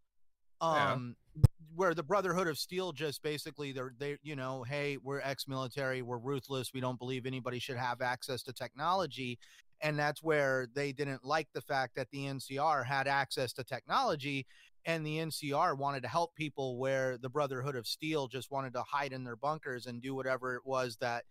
Um, 0.61 1.15
yeah. 1.35 1.43
where 1.75 1.93
the 1.93 2.01
Brotherhood 2.01 2.47
of 2.47 2.57
Steel 2.57 2.93
just 2.93 3.21
basically 3.21 3.73
they're 3.73 3.93
they 3.99 4.17
you 4.23 4.37
know, 4.37 4.63
hey, 4.63 4.97
we're 5.03 5.19
ex-military, 5.19 6.01
we're 6.01 6.17
ruthless, 6.17 6.71
we 6.73 6.79
don't 6.79 6.97
believe 6.97 7.25
anybody 7.25 7.59
should 7.59 7.75
have 7.75 8.01
access 8.01 8.41
to 8.43 8.53
technology. 8.53 9.37
And 9.81 9.99
that's 9.99 10.23
where 10.23 10.67
they 10.73 10.93
didn't 10.93 11.25
like 11.25 11.49
the 11.53 11.61
fact 11.61 11.95
that 11.97 12.07
the 12.11 12.25
NCR 12.25 12.85
had 12.85 13.07
access 13.07 13.51
to 13.53 13.63
technology 13.63 14.47
and 14.85 15.05
the 15.05 15.17
NCR 15.17 15.77
wanted 15.77 16.03
to 16.03 16.07
help 16.07 16.35
people 16.35 16.77
where 16.77 17.17
the 17.17 17.29
Brotherhood 17.29 17.75
of 17.75 17.87
Steel 17.87 18.27
just 18.27 18.51
wanted 18.51 18.73
to 18.73 18.83
hide 18.83 19.13
in 19.13 19.23
their 19.23 19.35
bunkers 19.35 19.87
and 19.87 20.01
do 20.01 20.13
whatever 20.13 20.55
it 20.55 20.61
was 20.65 20.97
that 20.97 21.23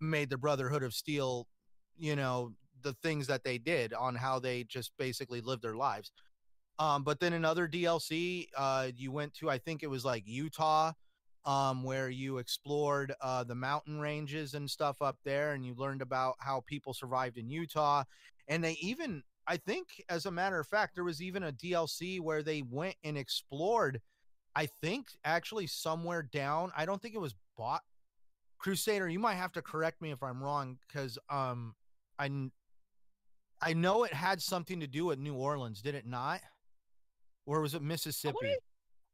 made 0.00 0.28
the 0.28 0.36
Brotherhood 0.38 0.82
of 0.82 0.92
Steel, 0.92 1.46
you 1.96 2.16
know, 2.16 2.52
the 2.82 2.94
things 3.02 3.26
that 3.28 3.44
they 3.44 3.58
did 3.58 3.94
on 3.94 4.14
how 4.14 4.38
they 4.38 4.64
just 4.64 4.92
basically 4.98 5.40
lived 5.40 5.62
their 5.62 5.76
lives. 5.76 6.10
Um, 6.78 7.04
but 7.04 7.20
then 7.20 7.32
another 7.32 7.66
DLC, 7.68 8.48
uh, 8.56 8.88
you 8.94 9.10
went 9.12 9.34
to, 9.34 9.48
I 9.48 9.58
think 9.58 9.82
it 9.82 9.90
was 9.90 10.04
like 10.04 10.24
Utah, 10.26 10.92
um, 11.44 11.84
where 11.84 12.10
you 12.10 12.38
explored 12.38 13.14
uh, 13.20 13.44
the 13.44 13.54
mountain 13.54 14.00
ranges 14.00 14.54
and 14.54 14.68
stuff 14.68 15.00
up 15.00 15.16
there, 15.24 15.52
and 15.52 15.64
you 15.64 15.74
learned 15.76 16.02
about 16.02 16.34
how 16.40 16.64
people 16.66 16.92
survived 16.92 17.38
in 17.38 17.48
Utah. 17.48 18.02
And 18.48 18.62
they 18.62 18.76
even 18.80 19.22
I 19.46 19.56
think, 19.56 20.02
as 20.08 20.26
a 20.26 20.30
matter 20.30 20.58
of 20.58 20.66
fact, 20.66 20.94
there 20.94 21.04
was 21.04 21.22
even 21.22 21.44
a 21.44 21.52
DLC 21.52 22.20
where 22.20 22.42
they 22.42 22.62
went 22.62 22.96
and 23.04 23.16
explored. 23.16 24.00
I 24.54 24.66
think 24.66 25.08
actually 25.24 25.66
somewhere 25.66 26.22
down. 26.22 26.72
I 26.76 26.86
don't 26.86 27.00
think 27.00 27.14
it 27.14 27.20
was 27.20 27.34
bought. 27.56 27.82
Crusader, 28.58 29.08
you 29.08 29.18
might 29.18 29.34
have 29.34 29.52
to 29.52 29.62
correct 29.62 30.00
me 30.00 30.10
if 30.10 30.22
I'm 30.22 30.42
wrong, 30.42 30.78
because 30.88 31.18
um, 31.28 31.74
I 32.18 32.30
I 33.60 33.72
know 33.72 34.04
it 34.04 34.12
had 34.12 34.40
something 34.40 34.80
to 34.80 34.86
do 34.86 35.06
with 35.06 35.18
New 35.18 35.34
Orleans, 35.34 35.80
did 35.82 35.94
it 35.94 36.06
not? 36.06 36.40
Or 37.46 37.60
was 37.60 37.74
it 37.74 37.82
Mississippi? 37.82 38.56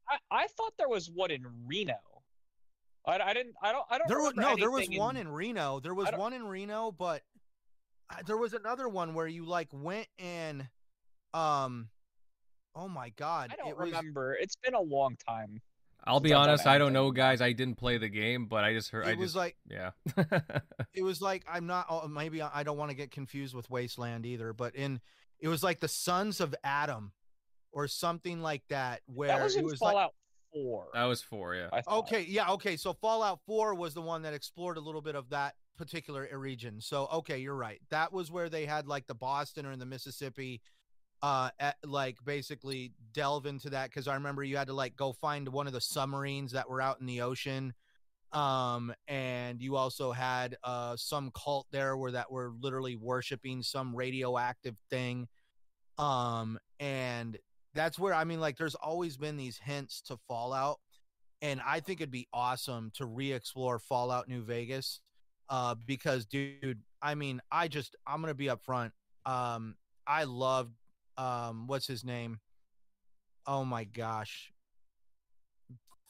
I, 0.09 0.17
I 0.31 0.47
thought 0.47 0.73
there 0.77 0.89
was 0.89 1.09
one 1.09 1.31
in 1.31 1.45
Reno. 1.65 1.95
I, 3.05 3.19
I 3.19 3.33
didn't. 3.33 3.55
I 3.61 3.71
don't. 3.71 3.85
I 3.89 3.97
don't. 3.97 4.07
There 4.07 4.19
was 4.19 4.33
no. 4.35 4.55
There 4.55 4.71
was 4.71 4.87
in, 4.87 4.97
one 4.97 5.17
in 5.17 5.27
Reno. 5.27 5.79
There 5.79 5.93
was 5.93 6.09
one 6.15 6.33
in 6.33 6.43
Reno, 6.45 6.91
but 6.91 7.21
there 8.25 8.37
was 8.37 8.53
another 8.53 8.87
one 8.87 9.13
where 9.13 9.27
you 9.27 9.45
like 9.45 9.69
went 9.71 10.07
and 10.19 10.67
um 11.33 11.89
oh 12.75 12.87
my 12.87 13.09
god 13.17 13.51
i 13.51 13.55
don't 13.55 13.69
it 13.69 13.77
remember. 13.77 14.29
Was... 14.29 14.37
it's 14.41 14.55
been 14.57 14.73
a 14.73 14.81
long 14.81 15.15
time 15.27 15.61
i'll 16.05 16.19
be 16.19 16.33
honest 16.33 16.67
i 16.67 16.77
don't 16.77 16.93
know 16.93 17.11
guys. 17.11 17.41
I 17.41 17.53
didn't 17.53 17.75
play 17.75 17.97
the 17.97 18.09
game 18.09 18.45
but 18.45 18.63
i 18.63 18.73
just 18.73 18.89
heard 18.89 19.07
it 19.07 19.11
I 19.11 19.13
was 19.15 19.33
just, 19.33 19.35
like 19.35 19.55
yeah. 19.69 19.91
it 20.93 21.03
was 21.03 21.21
like 21.21 21.43
i'm 21.51 21.67
not 21.67 21.85
oh, 21.89 22.07
maybe 22.07 22.41
i 22.41 22.63
don't 22.63 22.77
want 22.77 22.91
to 22.91 22.97
get 22.97 23.11
confused 23.11 23.55
with 23.55 23.69
wasteland 23.69 24.25
either 24.25 24.53
but 24.53 24.75
in 24.75 24.99
it 25.39 25.47
was 25.47 25.63
like 25.63 25.79
the 25.79 25.87
sons 25.87 26.39
of 26.39 26.53
adam 26.63 27.11
or 27.71 27.87
something 27.87 28.41
like 28.41 28.63
that 28.69 29.01
where 29.07 29.29
that 29.29 29.43
was 29.43 29.55
it 29.55 29.63
was 29.63 29.79
fallout 29.79 29.95
like, 29.95 30.11
four 30.53 30.87
that 30.93 31.05
was 31.05 31.21
four 31.21 31.55
yeah. 31.55 31.81
Okay 31.87 32.25
yeah 32.27 32.51
okay 32.51 32.77
so 32.77 32.93
fallout 32.93 33.39
4 33.47 33.73
was 33.73 33.93
the 33.93 34.01
one 34.01 34.21
that 34.21 34.33
explored 34.33 34.77
a 34.77 34.81
little 34.81 35.01
bit 35.01 35.15
of 35.15 35.29
that 35.29 35.55
particular 35.77 36.27
region. 36.37 36.81
So 36.81 37.07
okay, 37.13 37.39
you're 37.39 37.55
right. 37.55 37.81
That 37.89 38.13
was 38.13 38.31
where 38.31 38.49
they 38.49 38.65
had 38.65 38.87
like 38.87 39.07
the 39.07 39.15
Boston 39.15 39.65
or 39.65 39.71
in 39.71 39.79
the 39.79 39.85
Mississippi 39.85 40.61
uh 41.21 41.49
at, 41.59 41.77
like 41.85 42.17
basically 42.25 42.91
delve 43.13 43.45
into 43.45 43.69
that 43.69 43.91
cuz 43.91 44.07
I 44.07 44.15
remember 44.15 44.43
you 44.43 44.57
had 44.57 44.67
to 44.67 44.73
like 44.73 44.95
go 44.95 45.13
find 45.13 45.47
one 45.47 45.67
of 45.67 45.73
the 45.73 45.81
submarines 45.81 46.51
that 46.51 46.69
were 46.69 46.81
out 46.81 46.99
in 46.99 47.05
the 47.05 47.21
ocean 47.21 47.73
um 48.33 48.93
and 49.07 49.61
you 49.61 49.77
also 49.77 50.11
had 50.11 50.57
uh 50.63 50.97
some 50.97 51.31
cult 51.31 51.67
there 51.71 51.95
where 51.95 52.11
that 52.11 52.29
were 52.29 52.51
literally 52.59 52.97
worshiping 52.97 53.63
some 53.63 53.95
radioactive 53.95 54.75
thing 54.89 55.27
um 55.97 56.59
and 56.79 57.37
that's 57.73 57.97
where 57.97 58.13
I 58.13 58.25
mean 58.25 58.41
like 58.41 58.57
there's 58.57 58.75
always 58.75 59.15
been 59.15 59.37
these 59.37 59.57
hints 59.57 60.01
to 60.07 60.17
Fallout 60.27 60.79
and 61.41 61.61
I 61.65 61.79
think 61.79 62.01
it'd 62.01 62.11
be 62.11 62.27
awesome 62.33 62.91
to 62.95 63.05
re-explore 63.05 63.79
Fallout 63.79 64.27
New 64.27 64.43
Vegas 64.43 64.99
uh, 65.49 65.75
because 65.85 66.25
dude, 66.25 66.81
I 67.01 67.15
mean, 67.15 67.41
I 67.51 67.67
just 67.67 67.95
I'm 68.07 68.21
gonna 68.21 68.33
be 68.33 68.47
upfront. 68.47 68.91
Um, 69.25 69.75
I 70.07 70.23
loved 70.23 70.75
um, 71.17 71.67
what's 71.67 71.87
his 71.87 72.03
name? 72.03 72.39
Oh 73.45 73.65
my 73.65 73.83
gosh, 73.83 74.51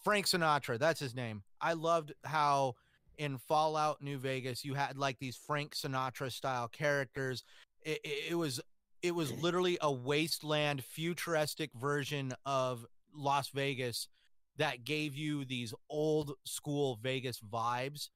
Frank 0.03 0.27
Sinatra. 0.27 0.79
That's 0.79 0.99
his 0.99 1.15
name. 1.15 1.43
I 1.61 1.73
loved 1.73 2.13
how 2.23 2.75
in 3.17 3.37
Fallout 3.37 4.01
New 4.01 4.17
Vegas 4.17 4.65
you 4.65 4.73
had 4.73 4.97
like 4.97 5.19
these 5.19 5.35
Frank 5.35 5.75
Sinatra 5.75 6.31
style 6.31 6.67
characters. 6.67 7.43
It, 7.83 7.99
it, 8.03 8.31
it 8.31 8.35
was 8.35 8.61
it 9.01 9.13
was 9.13 9.31
literally 9.41 9.77
a 9.81 9.91
wasteland 9.91 10.83
futuristic 10.83 11.71
version 11.73 12.33
of 12.45 12.85
Las 13.13 13.49
Vegas 13.49 14.07
that 14.57 14.85
gave 14.85 15.15
you 15.15 15.45
these 15.45 15.73
old 15.89 16.33
school 16.45 16.97
Vegas 17.01 17.39
vibes 17.39 18.09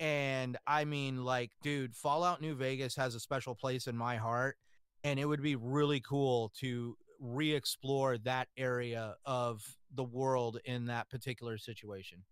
and 0.00 0.56
I 0.66 0.86
mean, 0.86 1.24
like, 1.24 1.50
dude, 1.62 1.94
Fallout 1.94 2.40
New 2.40 2.54
Vegas 2.54 2.96
has 2.96 3.14
a 3.14 3.20
special 3.20 3.54
place 3.54 3.86
in 3.86 3.96
my 3.96 4.16
heart. 4.16 4.56
And 5.04 5.18
it 5.18 5.24
would 5.24 5.42
be 5.42 5.56
really 5.56 6.00
cool 6.00 6.52
to 6.60 6.96
re 7.20 7.54
explore 7.54 8.18
that 8.18 8.48
area 8.56 9.14
of 9.24 9.62
the 9.94 10.04
world 10.04 10.58
in 10.64 10.86
that 10.86 11.08
particular 11.10 11.58
situation. 11.58 12.22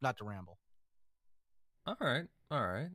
Not 0.00 0.16
to 0.18 0.24
ramble. 0.24 0.58
All 1.86 1.96
right. 2.00 2.24
All 2.50 2.66
right. 2.66 2.90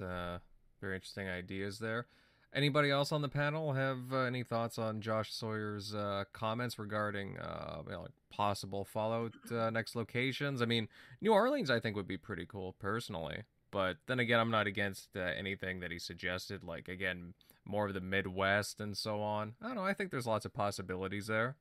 Uh, 0.00 0.38
very 0.80 0.96
interesting 0.96 1.28
ideas 1.28 1.78
there. 1.78 2.06
Anybody 2.54 2.90
else 2.90 3.12
on 3.12 3.22
the 3.22 3.28
panel 3.28 3.72
have 3.72 4.12
uh, 4.12 4.18
any 4.18 4.42
thoughts 4.42 4.78
on 4.78 5.00
Josh 5.00 5.32
Sawyer's 5.32 5.94
uh, 5.94 6.24
comments 6.32 6.78
regarding 6.78 7.38
uh, 7.38 7.82
you 7.86 7.92
know, 7.92 8.06
possible 8.30 8.84
Fallout 8.84 9.32
uh, 9.50 9.70
next 9.70 9.96
locations? 9.96 10.60
I 10.60 10.66
mean, 10.66 10.88
New 11.20 11.32
Orleans, 11.32 11.70
I 11.70 11.80
think, 11.80 11.96
would 11.96 12.08
be 12.08 12.18
pretty 12.18 12.44
cool 12.46 12.74
personally. 12.78 13.44
But 13.72 13.96
then 14.06 14.20
again, 14.20 14.38
I'm 14.38 14.50
not 14.50 14.68
against 14.68 15.16
uh, 15.16 15.20
anything 15.20 15.80
that 15.80 15.90
he 15.90 15.98
suggested. 15.98 16.62
Like 16.62 16.88
again, 16.88 17.34
more 17.64 17.88
of 17.88 17.94
the 17.94 18.00
Midwest 18.00 18.80
and 18.80 18.96
so 18.96 19.20
on. 19.20 19.54
I 19.60 19.68
don't 19.68 19.76
know. 19.76 19.84
I 19.84 19.94
think 19.94 20.12
there's 20.12 20.26
lots 20.26 20.44
of 20.44 20.52
possibilities 20.52 21.26
there. 21.26 21.56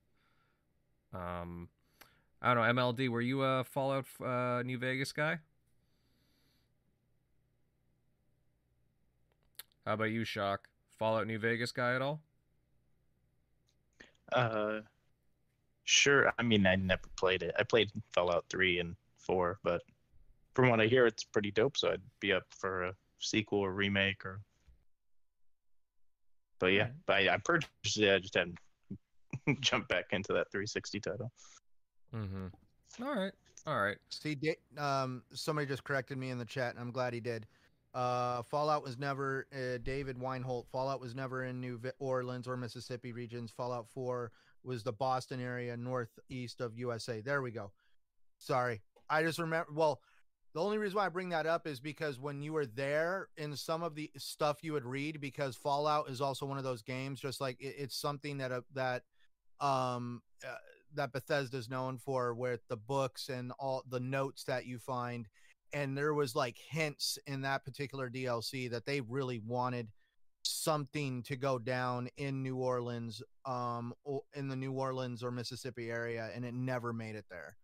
Um, 1.13 1.69
I 2.41 2.53
don't 2.53 2.75
know. 2.75 2.81
MLD, 2.83 3.09
were 3.09 3.21
you 3.21 3.43
a 3.43 3.63
Fallout 3.63 4.05
uh, 4.23 4.61
New 4.63 4.77
Vegas 4.77 5.11
guy? 5.13 5.39
How 9.85 9.93
about 9.93 10.05
you, 10.11 10.25
Shock? 10.25 10.67
Fallout 10.97 11.27
New 11.27 11.39
Vegas 11.39 11.71
guy 11.71 11.95
at 11.95 12.01
all? 12.01 12.21
Uh, 14.33 14.81
sure. 15.83 16.33
I 16.37 16.43
mean, 16.43 16.65
I 16.65 16.75
never 16.75 17.07
played 17.15 17.43
it. 17.43 17.53
I 17.57 17.63
played 17.63 17.91
Fallout 18.11 18.45
three 18.49 18.79
and 18.79 18.95
four, 19.17 19.59
but 19.63 19.81
from 20.53 20.69
what 20.69 20.81
I 20.81 20.87
hear, 20.87 21.05
it's 21.05 21.23
pretty 21.23 21.51
dope. 21.51 21.77
So 21.77 21.91
I'd 21.91 22.01
be 22.19 22.33
up 22.33 22.43
for 22.49 22.83
a 22.83 22.93
sequel 23.19 23.59
or 23.59 23.73
remake 23.73 24.25
or. 24.25 24.41
But 26.59 26.67
yeah, 26.67 26.83
right. 26.83 26.91
but 27.07 27.15
I, 27.15 27.33
I 27.33 27.37
purchased 27.37 27.97
it. 27.97 28.13
I 28.13 28.19
just 28.19 28.35
hadn't 28.35 28.57
jumped 29.61 29.89
back 29.89 30.05
into 30.11 30.33
that 30.33 30.51
360 30.51 30.99
title. 30.99 31.31
Mm-hmm. 32.15 33.03
All 33.03 33.15
right. 33.15 33.31
All 33.65 33.81
right. 33.81 33.97
See, 34.09 34.37
um, 34.77 35.23
somebody 35.33 35.67
just 35.67 35.83
corrected 35.83 36.17
me 36.17 36.29
in 36.29 36.37
the 36.37 36.45
chat, 36.45 36.71
and 36.71 36.79
I'm 36.79 36.91
glad 36.91 37.13
he 37.13 37.19
did. 37.19 37.47
Uh, 37.93 38.41
Fallout 38.43 38.83
was 38.83 38.97
never 38.97 39.47
uh, 39.53 39.77
David 39.83 40.17
Weinholt. 40.17 40.67
Fallout 40.71 41.01
was 41.01 41.13
never 41.13 41.43
in 41.45 41.59
New 41.59 41.79
Orleans 41.99 42.47
or 42.47 42.55
Mississippi 42.55 43.11
regions. 43.11 43.51
Fallout 43.51 43.87
4 43.89 44.31
was 44.63 44.83
the 44.83 44.93
Boston 44.93 45.41
area, 45.41 45.75
northeast 45.75 46.61
of 46.61 46.77
USA. 46.77 47.21
There 47.21 47.41
we 47.41 47.51
go. 47.51 47.71
Sorry, 48.37 48.81
I 49.09 49.23
just 49.23 49.39
remember. 49.39 49.71
Well, 49.73 49.99
the 50.53 50.61
only 50.61 50.77
reason 50.77 50.97
why 50.97 51.05
I 51.05 51.09
bring 51.09 51.29
that 51.29 51.45
up 51.45 51.65
is 51.67 51.79
because 51.79 52.19
when 52.19 52.41
you 52.41 52.53
were 52.53 52.65
there 52.65 53.29
in 53.37 53.55
some 53.55 53.83
of 53.83 53.95
the 53.95 54.11
stuff 54.17 54.63
you 54.63 54.73
would 54.73 54.85
read, 54.85 55.21
because 55.21 55.55
Fallout 55.55 56.09
is 56.09 56.21
also 56.21 56.45
one 56.45 56.57
of 56.57 56.63
those 56.63 56.81
games, 56.81 57.19
just 57.19 57.41
like 57.41 57.59
it, 57.59 57.75
it's 57.77 57.95
something 57.95 58.37
that 58.39 58.51
uh, 58.51 58.61
that 58.73 59.03
um 59.59 60.21
uh, 60.45 60.55
that 60.93 61.13
Bethesda 61.13 61.57
is 61.57 61.69
known 61.69 61.97
for, 61.97 62.33
with 62.33 62.61
the 62.67 62.75
books 62.75 63.29
and 63.29 63.53
all 63.59 63.83
the 63.89 63.99
notes 63.99 64.43
that 64.43 64.65
you 64.65 64.77
find 64.77 65.27
and 65.73 65.97
there 65.97 66.13
was 66.13 66.35
like 66.35 66.57
hints 66.69 67.17
in 67.27 67.41
that 67.41 67.63
particular 67.63 68.09
DLC 68.09 68.69
that 68.69 68.85
they 68.85 69.01
really 69.01 69.39
wanted 69.39 69.87
something 70.43 71.23
to 71.23 71.35
go 71.35 71.59
down 71.59 72.09
in 72.17 72.43
New 72.43 72.57
Orleans, 72.57 73.21
um, 73.45 73.93
in 74.33 74.47
the 74.47 74.55
New 74.55 74.73
Orleans 74.73 75.23
or 75.23 75.31
Mississippi 75.31 75.89
area, 75.89 76.29
and 76.33 76.43
it 76.43 76.53
never 76.53 76.93
made 76.93 77.15
it 77.15 77.25
there. 77.29 77.55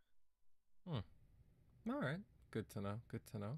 Hmm. 0.87 1.91
All 1.91 1.99
right, 1.99 2.19
good 2.51 2.69
to 2.71 2.81
know. 2.81 2.99
Good 3.09 3.21
to 3.31 3.39
know. 3.39 3.57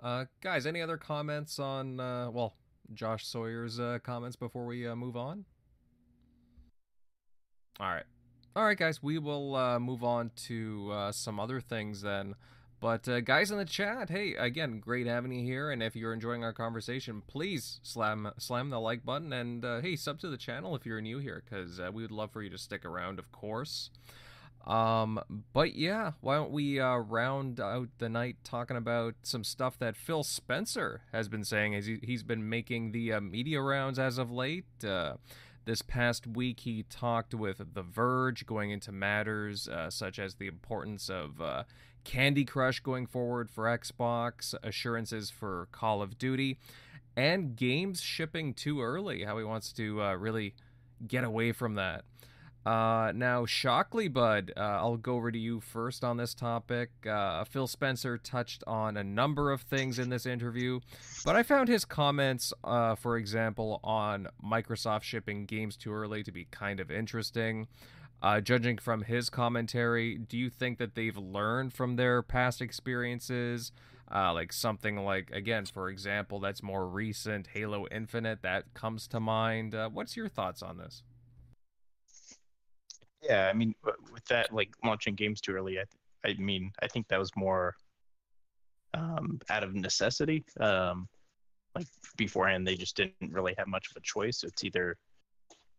Uh, 0.00 0.24
guys, 0.40 0.66
any 0.66 0.82
other 0.82 0.96
comments 0.96 1.58
on 1.58 2.00
uh, 2.00 2.30
well, 2.30 2.54
Josh 2.92 3.26
Sawyer's 3.26 3.80
uh, 3.80 3.98
comments 4.02 4.36
before 4.36 4.66
we 4.66 4.86
uh, 4.86 4.94
move 4.94 5.16
on? 5.16 5.44
All 7.80 7.88
right, 7.88 8.04
all 8.54 8.64
right, 8.64 8.78
guys, 8.78 9.02
we 9.02 9.18
will 9.18 9.54
uh, 9.54 9.78
move 9.78 10.02
on 10.02 10.30
to 10.46 10.90
uh, 10.92 11.12
some 11.12 11.38
other 11.38 11.60
things 11.60 12.02
then. 12.02 12.34
But 12.78 13.08
uh, 13.08 13.20
guys 13.20 13.50
in 13.50 13.58
the 13.58 13.64
chat, 13.64 14.10
hey, 14.10 14.34
again, 14.34 14.80
great 14.80 15.06
having 15.06 15.32
you 15.32 15.44
here. 15.44 15.70
And 15.70 15.82
if 15.82 15.96
you're 15.96 16.12
enjoying 16.12 16.44
our 16.44 16.52
conversation, 16.52 17.22
please 17.26 17.80
slam 17.82 18.30
slam 18.38 18.70
the 18.70 18.78
like 18.78 19.04
button 19.04 19.32
and 19.32 19.64
uh, 19.64 19.80
hey, 19.80 19.96
sub 19.96 20.20
to 20.20 20.28
the 20.28 20.36
channel 20.36 20.76
if 20.76 20.84
you're 20.84 21.00
new 21.00 21.18
here, 21.18 21.42
because 21.44 21.80
uh, 21.80 21.90
we 21.92 22.02
would 22.02 22.10
love 22.10 22.30
for 22.32 22.42
you 22.42 22.50
to 22.50 22.58
stick 22.58 22.84
around, 22.84 23.18
of 23.18 23.32
course. 23.32 23.90
Um, 24.66 25.20
but 25.52 25.76
yeah, 25.76 26.12
why 26.20 26.36
don't 26.36 26.50
we 26.50 26.80
uh, 26.80 26.96
round 26.96 27.60
out 27.60 27.88
the 27.98 28.08
night 28.08 28.36
talking 28.42 28.76
about 28.76 29.14
some 29.22 29.44
stuff 29.44 29.78
that 29.78 29.96
Phil 29.96 30.24
Spencer 30.24 31.02
has 31.12 31.28
been 31.28 31.44
saying 31.44 31.74
as 31.74 31.86
he, 31.86 31.98
he's 32.02 32.24
been 32.24 32.48
making 32.48 32.92
the 32.92 33.12
uh, 33.12 33.20
media 33.20 33.60
rounds 33.60 33.98
as 33.98 34.18
of 34.18 34.30
late. 34.30 34.64
Uh, 34.84 35.14
this 35.66 35.82
past 35.82 36.26
week, 36.26 36.60
he 36.60 36.84
talked 36.84 37.34
with 37.34 37.74
The 37.74 37.82
Verge, 37.82 38.46
going 38.46 38.70
into 38.70 38.92
matters 38.92 39.68
such 39.88 40.18
as 40.20 40.36
the 40.36 40.46
importance 40.46 41.10
of 41.10 41.40
Candy 42.06 42.44
Crush 42.44 42.78
going 42.78 43.06
forward 43.06 43.50
for 43.50 43.64
Xbox, 43.64 44.54
assurances 44.62 45.28
for 45.28 45.66
Call 45.72 46.00
of 46.00 46.16
Duty, 46.18 46.56
and 47.16 47.56
games 47.56 48.00
shipping 48.00 48.54
too 48.54 48.80
early. 48.80 49.24
How 49.24 49.36
he 49.38 49.44
wants 49.44 49.72
to 49.72 50.00
uh, 50.00 50.14
really 50.14 50.54
get 51.06 51.24
away 51.24 51.50
from 51.50 51.74
that. 51.74 52.04
Uh, 52.66 53.12
now, 53.14 53.46
Shockley 53.46 54.08
Bud, 54.08 54.52
uh, 54.56 54.60
I'll 54.60 54.96
go 54.96 55.14
over 55.14 55.30
to 55.30 55.38
you 55.38 55.60
first 55.60 56.02
on 56.02 56.16
this 56.16 56.34
topic. 56.34 56.90
Uh, 57.08 57.44
Phil 57.44 57.68
Spencer 57.68 58.18
touched 58.18 58.64
on 58.66 58.96
a 58.96 59.04
number 59.04 59.52
of 59.52 59.60
things 59.60 60.00
in 60.00 60.08
this 60.08 60.26
interview, 60.26 60.80
but 61.24 61.36
I 61.36 61.44
found 61.44 61.68
his 61.68 61.84
comments, 61.84 62.52
uh, 62.64 62.96
for 62.96 63.18
example, 63.18 63.78
on 63.84 64.26
Microsoft 64.44 65.04
shipping 65.04 65.46
games 65.46 65.76
too 65.76 65.92
early 65.92 66.24
to 66.24 66.32
be 66.32 66.48
kind 66.50 66.80
of 66.80 66.90
interesting. 66.90 67.68
Uh, 68.20 68.40
judging 68.40 68.78
from 68.78 69.02
his 69.02 69.30
commentary, 69.30 70.18
do 70.18 70.36
you 70.36 70.50
think 70.50 70.78
that 70.78 70.96
they've 70.96 71.16
learned 71.16 71.72
from 71.72 71.94
their 71.94 72.20
past 72.20 72.60
experiences? 72.60 73.70
Uh, 74.12 74.34
like 74.34 74.52
something 74.52 74.96
like, 75.04 75.30
again, 75.30 75.66
for 75.66 75.88
example, 75.88 76.40
that's 76.40 76.64
more 76.64 76.88
recent, 76.88 77.46
Halo 77.54 77.86
Infinite, 77.92 78.42
that 78.42 78.74
comes 78.74 79.06
to 79.06 79.20
mind. 79.20 79.72
What's 79.92 80.16
your 80.16 80.28
thoughts 80.28 80.62
on 80.62 80.78
this? 80.78 81.04
Yeah, 83.28 83.48
I 83.48 83.52
mean, 83.52 83.74
with 84.12 84.24
that, 84.26 84.52
like 84.52 84.70
launching 84.84 85.14
games 85.14 85.40
too 85.40 85.52
early, 85.52 85.78
I, 85.78 85.84
th- 86.24 86.38
I 86.38 86.40
mean, 86.40 86.70
I 86.82 86.86
think 86.86 87.08
that 87.08 87.18
was 87.18 87.30
more 87.36 87.74
um, 88.94 89.40
out 89.50 89.64
of 89.64 89.74
necessity. 89.74 90.44
Um, 90.60 91.08
like 91.74 91.86
beforehand, 92.16 92.66
they 92.66 92.76
just 92.76 92.96
didn't 92.96 93.32
really 93.32 93.54
have 93.58 93.66
much 93.66 93.90
of 93.90 93.96
a 93.96 94.00
choice. 94.00 94.42
It's 94.44 94.64
either 94.64 94.96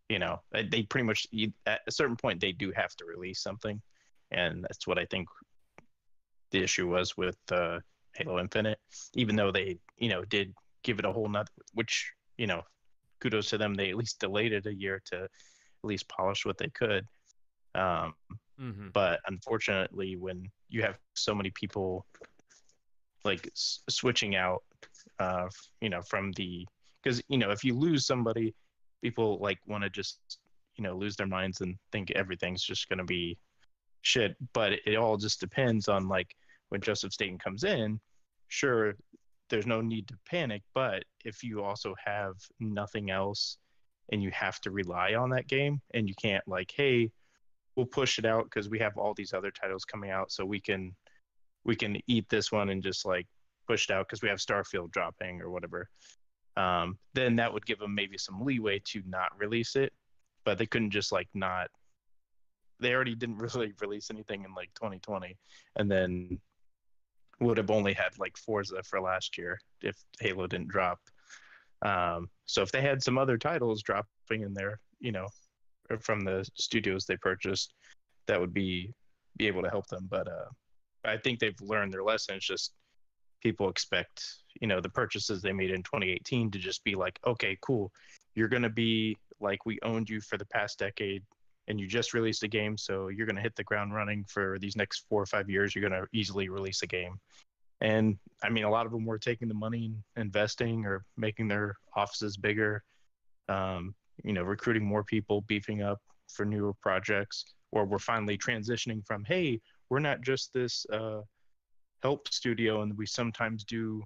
you 0.08 0.18
know 0.18 0.40
they 0.70 0.82
pretty 0.82 1.06
much 1.06 1.26
at 1.66 1.80
a 1.86 1.92
certain 1.92 2.16
point 2.16 2.40
they 2.40 2.52
do 2.52 2.72
have 2.74 2.94
to 2.96 3.04
release 3.04 3.42
something 3.42 3.80
and 4.30 4.62
that's 4.62 4.86
what 4.86 4.98
i 4.98 5.04
think 5.06 5.28
the 6.50 6.62
issue 6.62 6.88
was 6.88 7.16
with 7.16 7.36
uh, 7.52 7.78
halo 8.14 8.38
infinite 8.38 8.78
even 9.14 9.36
though 9.36 9.52
they 9.52 9.78
you 9.98 10.08
know 10.08 10.24
did 10.24 10.54
give 10.82 10.98
it 10.98 11.04
a 11.04 11.12
whole 11.12 11.28
nother 11.28 11.50
which 11.74 12.10
you 12.38 12.46
know 12.46 12.62
kudos 13.20 13.50
to 13.50 13.58
them 13.58 13.74
they 13.74 13.90
at 13.90 13.96
least 13.96 14.18
delayed 14.18 14.52
it 14.52 14.66
a 14.66 14.74
year 14.74 15.00
to 15.04 15.24
at 15.24 15.28
least 15.84 16.08
polish 16.08 16.46
what 16.46 16.58
they 16.58 16.68
could 16.68 17.04
um, 17.74 18.14
mm-hmm. 18.60 18.88
but 18.92 19.20
unfortunately 19.26 20.16
when 20.16 20.44
you 20.68 20.82
have 20.82 20.98
so 21.14 21.34
many 21.34 21.50
people 21.50 22.06
like 23.24 23.46
s- 23.48 23.80
switching 23.88 24.36
out 24.36 24.62
uh, 25.18 25.48
you 25.80 25.88
know 25.88 26.02
from 26.02 26.32
the 26.32 26.66
because 27.02 27.22
you 27.28 27.38
know 27.38 27.50
if 27.50 27.64
you 27.64 27.74
lose 27.74 28.06
somebody 28.06 28.54
people 29.02 29.38
like 29.40 29.58
want 29.66 29.84
to 29.84 29.90
just 29.90 30.18
you 30.76 30.84
know 30.84 30.96
lose 30.96 31.16
their 31.16 31.26
minds 31.26 31.60
and 31.60 31.76
think 31.92 32.10
everything's 32.12 32.62
just 32.62 32.88
going 32.88 32.98
to 32.98 33.04
be 33.04 33.36
shit 34.02 34.36
but 34.52 34.72
it, 34.72 34.80
it 34.86 34.96
all 34.96 35.16
just 35.16 35.40
depends 35.40 35.88
on 35.88 36.08
like 36.08 36.34
when 36.68 36.80
joseph 36.80 37.12
staten 37.12 37.38
comes 37.38 37.64
in 37.64 37.98
sure 38.48 38.94
there's 39.50 39.66
no 39.66 39.80
need 39.80 40.06
to 40.06 40.14
panic 40.28 40.62
but 40.74 41.02
if 41.24 41.42
you 41.42 41.62
also 41.62 41.94
have 42.04 42.34
nothing 42.60 43.10
else 43.10 43.58
and 44.12 44.22
you 44.22 44.30
have 44.30 44.60
to 44.60 44.70
rely 44.70 45.14
on 45.14 45.30
that 45.30 45.48
game 45.48 45.80
and 45.94 46.08
you 46.08 46.14
can't 46.20 46.46
like 46.46 46.72
hey 46.76 47.10
we'll 47.78 47.86
push 47.86 48.18
it 48.18 48.26
out 48.26 48.44
because 48.44 48.68
we 48.68 48.78
have 48.78 48.98
all 48.98 49.14
these 49.14 49.32
other 49.32 49.50
titles 49.50 49.86
coming 49.86 50.10
out 50.10 50.30
so 50.30 50.44
we 50.44 50.60
can 50.60 50.94
we 51.64 51.74
can 51.74 51.98
eat 52.06 52.28
this 52.28 52.52
one 52.52 52.68
and 52.68 52.82
just 52.82 53.06
like 53.06 53.26
push 53.66 53.88
it 53.88 53.92
out 53.94 54.06
because 54.06 54.20
we 54.20 54.28
have 54.28 54.38
starfield 54.38 54.90
dropping 54.90 55.40
or 55.40 55.48
whatever 55.48 55.88
um, 56.58 56.98
then 57.14 57.36
that 57.36 57.52
would 57.52 57.64
give 57.64 57.78
them 57.78 57.94
maybe 57.94 58.18
some 58.18 58.44
leeway 58.44 58.80
to 58.86 59.02
not 59.06 59.30
release 59.38 59.76
it. 59.76 59.92
But 60.44 60.58
they 60.58 60.66
couldn't 60.66 60.90
just 60.90 61.12
like 61.12 61.28
not. 61.32 61.68
They 62.80 62.92
already 62.92 63.14
didn't 63.14 63.38
really 63.54 63.72
release 63.80 64.10
anything 64.10 64.44
in 64.44 64.54
like 64.54 64.70
2020, 64.74 65.36
and 65.76 65.90
then 65.90 66.40
would 67.40 67.58
have 67.58 67.70
only 67.70 67.92
had 67.92 68.18
like 68.18 68.36
Forza 68.36 68.82
for 68.82 69.00
last 69.00 69.38
year 69.38 69.58
if 69.80 69.96
Halo 70.20 70.48
didn't 70.48 70.68
drop. 70.68 70.98
Um, 71.82 72.28
so 72.46 72.62
if 72.62 72.72
they 72.72 72.82
had 72.82 73.02
some 73.04 73.18
other 73.18 73.38
titles 73.38 73.82
dropping 73.82 74.42
in 74.42 74.52
there, 74.52 74.80
you 74.98 75.12
know, 75.12 75.28
from 76.00 76.20
the 76.20 76.48
studios 76.54 77.04
they 77.04 77.16
purchased, 77.16 77.74
that 78.26 78.40
would 78.40 78.54
be 78.54 78.92
be 79.36 79.46
able 79.46 79.62
to 79.62 79.70
help 79.70 79.86
them. 79.86 80.06
But 80.10 80.28
uh, 80.28 80.48
I 81.04 81.16
think 81.16 81.38
they've 81.38 81.60
learned 81.60 81.92
their 81.92 82.02
lesson. 82.02 82.36
It's 82.36 82.46
just 82.46 82.72
people 83.42 83.68
expect 83.68 84.24
you 84.60 84.66
know 84.66 84.80
the 84.80 84.88
purchases 84.88 85.42
they 85.42 85.52
made 85.52 85.70
in 85.70 85.82
2018 85.82 86.50
to 86.50 86.58
just 86.58 86.82
be 86.84 86.94
like 86.94 87.18
okay 87.26 87.56
cool 87.60 87.92
you're 88.34 88.48
going 88.48 88.62
to 88.62 88.70
be 88.70 89.16
like 89.40 89.64
we 89.66 89.78
owned 89.82 90.08
you 90.08 90.20
for 90.20 90.36
the 90.36 90.46
past 90.46 90.78
decade 90.78 91.22
and 91.68 91.78
you 91.78 91.86
just 91.86 92.14
released 92.14 92.42
a 92.42 92.48
game 92.48 92.76
so 92.76 93.08
you're 93.08 93.26
going 93.26 93.36
to 93.36 93.42
hit 93.42 93.54
the 93.56 93.64
ground 93.64 93.94
running 93.94 94.24
for 94.28 94.58
these 94.60 94.76
next 94.76 95.04
four 95.08 95.22
or 95.22 95.26
five 95.26 95.48
years 95.48 95.74
you're 95.74 95.88
going 95.88 96.02
to 96.02 96.08
easily 96.12 96.48
release 96.48 96.82
a 96.82 96.86
game 96.86 97.16
and 97.80 98.16
i 98.42 98.48
mean 98.48 98.64
a 98.64 98.70
lot 98.70 98.86
of 98.86 98.92
them 98.92 99.04
were 99.04 99.18
taking 99.18 99.48
the 99.48 99.54
money 99.54 99.92
and 100.16 100.26
investing 100.26 100.84
or 100.84 101.04
making 101.16 101.48
their 101.48 101.76
offices 101.94 102.36
bigger 102.36 102.82
um, 103.48 103.94
you 104.24 104.32
know 104.32 104.42
recruiting 104.42 104.84
more 104.84 105.04
people 105.04 105.42
beefing 105.42 105.82
up 105.82 106.00
for 106.28 106.44
newer 106.44 106.72
projects 106.82 107.44
or 107.72 107.84
we're 107.84 107.98
finally 107.98 108.36
transitioning 108.36 109.04
from 109.06 109.24
hey 109.24 109.60
we're 109.90 109.98
not 109.98 110.20
just 110.20 110.52
this 110.52 110.84
uh, 110.92 111.20
help 112.02 112.28
studio 112.32 112.82
and 112.82 112.96
we 112.96 113.06
sometimes 113.06 113.64
do 113.64 114.02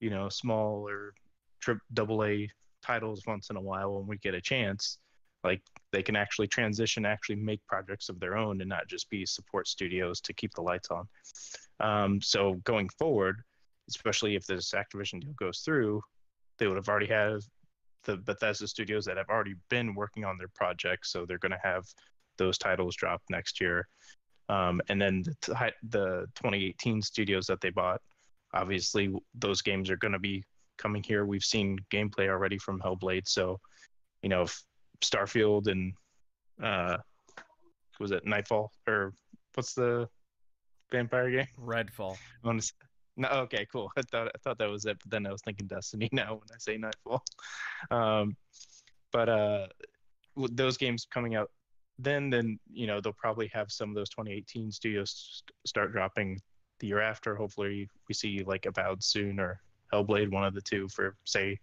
you 0.00 0.10
know 0.10 0.28
small 0.28 0.88
or 0.88 1.14
trip 1.60 1.78
double 1.92 2.24
a 2.24 2.48
titles 2.82 3.22
once 3.26 3.50
in 3.50 3.56
a 3.56 3.60
while 3.60 3.94
when 3.94 4.06
we 4.06 4.18
get 4.18 4.34
a 4.34 4.40
chance 4.40 4.98
like 5.42 5.62
they 5.92 6.02
can 6.02 6.16
actually 6.16 6.46
transition 6.46 7.04
actually 7.04 7.36
make 7.36 7.60
projects 7.66 8.08
of 8.08 8.18
their 8.18 8.36
own 8.36 8.60
and 8.60 8.68
not 8.68 8.88
just 8.88 9.08
be 9.10 9.24
support 9.26 9.68
studios 9.68 10.20
to 10.20 10.32
keep 10.32 10.52
the 10.54 10.62
lights 10.62 10.88
on. 10.90 11.06
Um, 11.80 12.20
so 12.20 12.54
going 12.64 12.88
forward 12.98 13.42
especially 13.88 14.34
if 14.34 14.46
this 14.46 14.72
activision 14.72 15.20
deal 15.20 15.34
goes 15.38 15.60
through 15.60 16.00
they 16.58 16.66
would 16.66 16.76
have 16.76 16.88
already 16.88 17.06
had 17.06 17.38
the 18.04 18.16
bethesda 18.18 18.66
studios 18.66 19.04
that 19.04 19.16
have 19.16 19.28
already 19.28 19.54
been 19.70 19.94
working 19.94 20.24
on 20.24 20.36
their 20.38 20.50
projects 20.54 21.10
so 21.10 21.24
they're 21.26 21.38
going 21.38 21.52
to 21.52 21.58
have 21.62 21.84
those 22.36 22.58
titles 22.58 22.96
drop 22.96 23.22
next 23.30 23.60
year 23.60 23.86
um, 24.48 24.80
and 24.88 25.00
then 25.00 25.22
the, 25.22 25.72
the 25.88 26.26
2018 26.36 27.02
studios 27.02 27.46
that 27.46 27.60
they 27.60 27.70
bought, 27.70 28.00
obviously 28.52 29.14
those 29.34 29.62
games 29.62 29.90
are 29.90 29.96
going 29.96 30.12
to 30.12 30.18
be 30.18 30.44
coming 30.76 31.02
here. 31.02 31.24
We've 31.24 31.44
seen 31.44 31.78
gameplay 31.92 32.28
already 32.28 32.58
from 32.58 32.80
Hellblade, 32.80 33.26
so 33.26 33.58
you 34.22 34.28
know 34.28 34.46
Starfield 35.02 35.68
and 35.68 35.92
uh, 36.62 36.98
was 38.00 38.10
it 38.10 38.26
Nightfall 38.26 38.70
or 38.86 39.12
what's 39.54 39.74
the 39.74 40.08
vampire 40.90 41.30
game? 41.30 41.46
Redfall. 41.60 42.16
No, 43.16 43.28
okay, 43.28 43.66
cool. 43.70 43.90
I 43.96 44.02
thought 44.02 44.28
I 44.28 44.38
thought 44.42 44.58
that 44.58 44.70
was 44.70 44.84
it, 44.86 44.98
but 45.02 45.10
then 45.10 45.26
I 45.26 45.32
was 45.32 45.42
thinking 45.42 45.66
Destiny 45.66 46.08
now 46.12 46.34
when 46.34 46.48
I 46.52 46.58
say 46.58 46.76
Nightfall. 46.76 47.22
Um, 47.90 48.36
but 49.12 49.28
uh, 49.28 49.66
those 50.36 50.76
games 50.76 51.06
coming 51.08 51.34
out 51.34 51.50
then, 51.98 52.30
then 52.30 52.58
you 52.72 52.86
know 52.86 53.00
they'll 53.00 53.12
probably 53.12 53.48
have 53.48 53.70
some 53.70 53.88
of 53.90 53.94
those 53.94 54.08
2018 54.10 54.72
studios 54.72 55.42
start 55.64 55.92
dropping 55.92 56.40
the 56.80 56.88
year 56.88 57.00
after. 57.00 57.36
Hopefully, 57.36 57.88
we 58.08 58.14
see 58.14 58.42
like 58.44 58.66
Avowed 58.66 59.02
soon 59.02 59.38
or 59.38 59.60
Hellblade, 59.92 60.30
one 60.30 60.44
of 60.44 60.54
the 60.54 60.60
two, 60.60 60.88
for 60.88 61.16
say, 61.24 61.58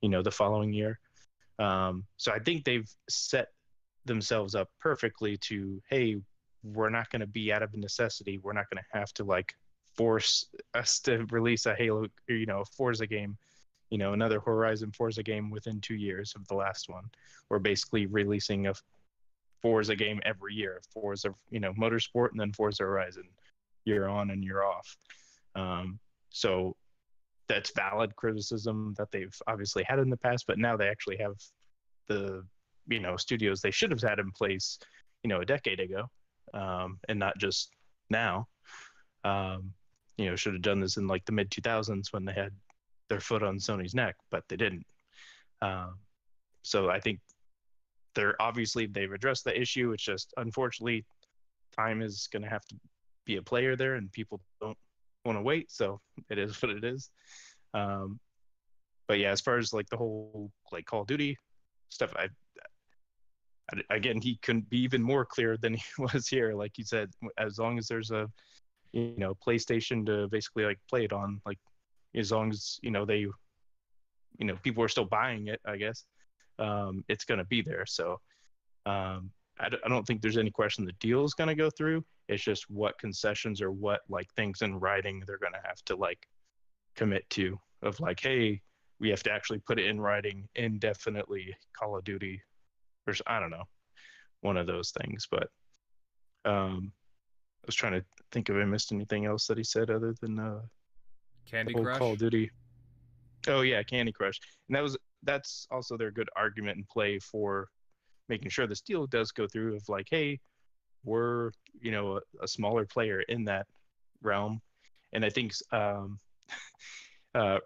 you 0.00 0.08
know, 0.08 0.22
the 0.22 0.30
following 0.30 0.72
year. 0.72 0.98
Um, 1.58 2.04
so 2.16 2.32
I 2.32 2.40
think 2.40 2.64
they've 2.64 2.90
set 3.08 3.48
themselves 4.04 4.54
up 4.54 4.68
perfectly 4.80 5.36
to, 5.36 5.80
hey, 5.88 6.16
we're 6.64 6.90
not 6.90 7.10
going 7.10 7.20
to 7.20 7.26
be 7.26 7.52
out 7.52 7.62
of 7.62 7.74
necessity. 7.74 8.38
We're 8.38 8.54
not 8.54 8.68
going 8.70 8.82
to 8.82 8.98
have 8.98 9.12
to 9.14 9.24
like 9.24 9.54
force 9.96 10.46
us 10.74 10.98
to 11.00 11.26
release 11.30 11.66
a 11.66 11.74
Halo, 11.74 12.06
you 12.28 12.46
know, 12.46 12.64
Forza 12.76 13.06
game, 13.06 13.36
you 13.90 13.98
know, 13.98 14.12
another 14.12 14.40
Horizon 14.40 14.92
Forza 14.92 15.22
game 15.22 15.50
within 15.50 15.80
two 15.80 15.94
years 15.94 16.32
of 16.36 16.46
the 16.48 16.54
last 16.54 16.88
one. 16.88 17.04
We're 17.48 17.58
basically 17.58 18.06
releasing 18.06 18.66
a 18.66 18.74
Forza 19.62 19.96
game 19.96 20.20
every 20.24 20.54
year. 20.54 20.80
Forza, 20.92 21.34
you 21.50 21.60
know, 21.60 21.72
Motorsport 21.72 22.30
and 22.32 22.40
then 22.40 22.52
Forza 22.52 22.82
Horizon, 22.82 23.24
year 23.84 24.08
on 24.08 24.30
and 24.30 24.42
year 24.42 24.62
off. 24.62 24.96
Um, 25.54 25.98
so 26.30 26.76
that's 27.48 27.70
valid 27.70 28.16
criticism 28.16 28.94
that 28.98 29.10
they've 29.10 29.36
obviously 29.46 29.84
had 29.84 29.98
in 29.98 30.10
the 30.10 30.16
past, 30.16 30.46
but 30.46 30.58
now 30.58 30.76
they 30.76 30.88
actually 30.88 31.18
have 31.18 31.34
the 32.08 32.44
you 32.86 33.00
know 33.00 33.16
studios 33.16 33.60
they 33.60 33.70
should 33.70 33.90
have 33.90 34.02
had 34.02 34.18
in 34.18 34.30
place, 34.32 34.78
you 35.22 35.28
know, 35.28 35.40
a 35.40 35.44
decade 35.44 35.80
ago, 35.80 36.04
um, 36.52 36.98
and 37.08 37.18
not 37.18 37.38
just 37.38 37.70
now. 38.10 38.46
Um, 39.24 39.72
you 40.16 40.26
know, 40.26 40.36
should 40.36 40.54
have 40.54 40.62
done 40.62 40.80
this 40.80 40.96
in 40.96 41.06
like 41.06 41.24
the 41.24 41.32
mid 41.32 41.50
2000s 41.50 42.12
when 42.12 42.24
they 42.24 42.32
had 42.32 42.52
their 43.08 43.20
foot 43.20 43.42
on 43.42 43.58
Sony's 43.58 43.94
neck, 43.94 44.16
but 44.30 44.44
they 44.48 44.56
didn't. 44.56 44.86
Um, 45.60 45.98
so 46.62 46.88
I 46.88 47.00
think 47.00 47.20
they're 48.14 48.40
obviously 48.40 48.86
they've 48.86 49.12
addressed 49.12 49.44
the 49.44 49.58
issue. 49.58 49.92
It's 49.92 50.02
just 50.02 50.32
unfortunately 50.36 51.04
time 51.76 52.02
is 52.02 52.28
going 52.32 52.42
to 52.42 52.48
have 52.48 52.64
to 52.66 52.76
be 53.24 53.36
a 53.36 53.42
player 53.42 53.76
there, 53.76 53.94
and 53.94 54.10
people 54.12 54.40
don't 54.60 54.78
want 55.24 55.38
to 55.38 55.42
wait. 55.42 55.70
So 55.70 56.00
it 56.30 56.38
is 56.38 56.60
what 56.62 56.72
it 56.72 56.84
is. 56.84 57.10
Um, 57.72 58.20
but 59.08 59.18
yeah, 59.18 59.30
as 59.30 59.40
far 59.40 59.58
as 59.58 59.72
like 59.72 59.88
the 59.90 59.96
whole 59.96 60.50
like 60.72 60.86
Call 60.86 61.02
of 61.02 61.06
Duty 61.06 61.36
stuff, 61.88 62.14
I, 62.16 62.28
I 63.72 63.96
again 63.96 64.20
he 64.20 64.38
couldn't 64.42 64.70
be 64.70 64.78
even 64.78 65.02
more 65.02 65.24
clear 65.24 65.56
than 65.56 65.74
he 65.74 65.82
was 65.98 66.28
here. 66.28 66.54
Like 66.54 66.78
you 66.78 66.84
said, 66.84 67.10
as 67.38 67.58
long 67.58 67.78
as 67.78 67.88
there's 67.88 68.10
a 68.10 68.30
you 68.94 69.14
know 69.18 69.34
PlayStation 69.46 70.06
to 70.06 70.28
basically 70.28 70.64
like 70.64 70.78
play 70.88 71.04
it 71.04 71.12
on, 71.12 71.40
like 71.44 71.58
as 72.14 72.30
long 72.30 72.50
as 72.50 72.78
you 72.82 72.90
know 72.90 73.04
they, 73.04 73.18
you 73.18 73.32
know, 74.40 74.56
people 74.62 74.82
are 74.84 74.88
still 74.88 75.04
buying 75.04 75.48
it, 75.48 75.60
I 75.66 75.76
guess, 75.76 76.04
um, 76.58 77.04
it's 77.08 77.24
gonna 77.24 77.44
be 77.44 77.60
there. 77.60 77.84
So 77.86 78.20
um, 78.86 79.30
I 79.58 79.68
d- 79.68 79.78
I 79.84 79.88
don't 79.88 80.06
think 80.06 80.22
there's 80.22 80.38
any 80.38 80.50
question 80.50 80.84
the 80.84 80.92
deal 81.00 81.24
is 81.24 81.34
gonna 81.34 81.54
go 81.56 81.70
through. 81.70 82.04
It's 82.28 82.42
just 82.42 82.70
what 82.70 82.98
concessions 82.98 83.60
or 83.60 83.72
what 83.72 84.00
like 84.08 84.28
things 84.36 84.62
in 84.62 84.78
writing 84.78 85.22
they're 85.26 85.38
gonna 85.38 85.62
have 85.64 85.82
to 85.86 85.96
like 85.96 86.26
commit 86.94 87.28
to 87.30 87.58
of 87.82 87.98
like, 88.00 88.20
hey, 88.20 88.60
we 89.00 89.10
have 89.10 89.24
to 89.24 89.32
actually 89.32 89.58
put 89.66 89.80
it 89.80 89.86
in 89.86 90.00
writing 90.00 90.48
indefinitely. 90.54 91.54
Call 91.76 91.96
of 91.96 92.04
Duty, 92.04 92.40
or 93.08 93.14
I 93.26 93.40
don't 93.40 93.50
know, 93.50 93.64
one 94.42 94.56
of 94.56 94.68
those 94.68 94.92
things. 94.92 95.26
But 95.28 95.48
um, 96.44 96.92
I 97.64 97.66
was 97.66 97.74
trying 97.76 97.94
to 97.94 98.04
think 98.30 98.50
if 98.50 98.56
I 98.56 98.64
missed 98.64 98.92
anything 98.92 99.24
else 99.24 99.46
that 99.46 99.56
he 99.56 99.64
said 99.64 99.90
other 99.90 100.14
than 100.20 100.38
uh, 100.38 100.60
Candy 101.46 101.72
Crush. 101.72 101.96
Call 101.96 102.12
of 102.12 102.18
Duty. 102.18 102.50
Oh 103.48 103.62
yeah, 103.62 103.82
Candy 103.82 104.12
Crush, 104.12 104.38
and 104.68 104.76
that 104.76 104.82
was 104.82 104.98
that's 105.22 105.66
also 105.70 105.96
their 105.96 106.10
good 106.10 106.28
argument 106.36 106.76
and 106.76 106.86
play 106.88 107.18
for 107.18 107.68
making 108.28 108.50
sure 108.50 108.66
this 108.66 108.82
deal 108.82 109.06
does 109.06 109.32
go 109.32 109.46
through. 109.46 109.76
Of 109.76 109.88
like, 109.88 110.08
hey, 110.10 110.38
we're 111.04 111.52
you 111.80 111.90
know 111.90 112.18
a, 112.18 112.20
a 112.42 112.48
smaller 112.48 112.84
player 112.84 113.22
in 113.30 113.46
that 113.46 113.66
realm, 114.20 114.60
and 115.14 115.24
I 115.24 115.30
think 115.30 115.54
um, 115.72 116.20
uh, 117.34 117.60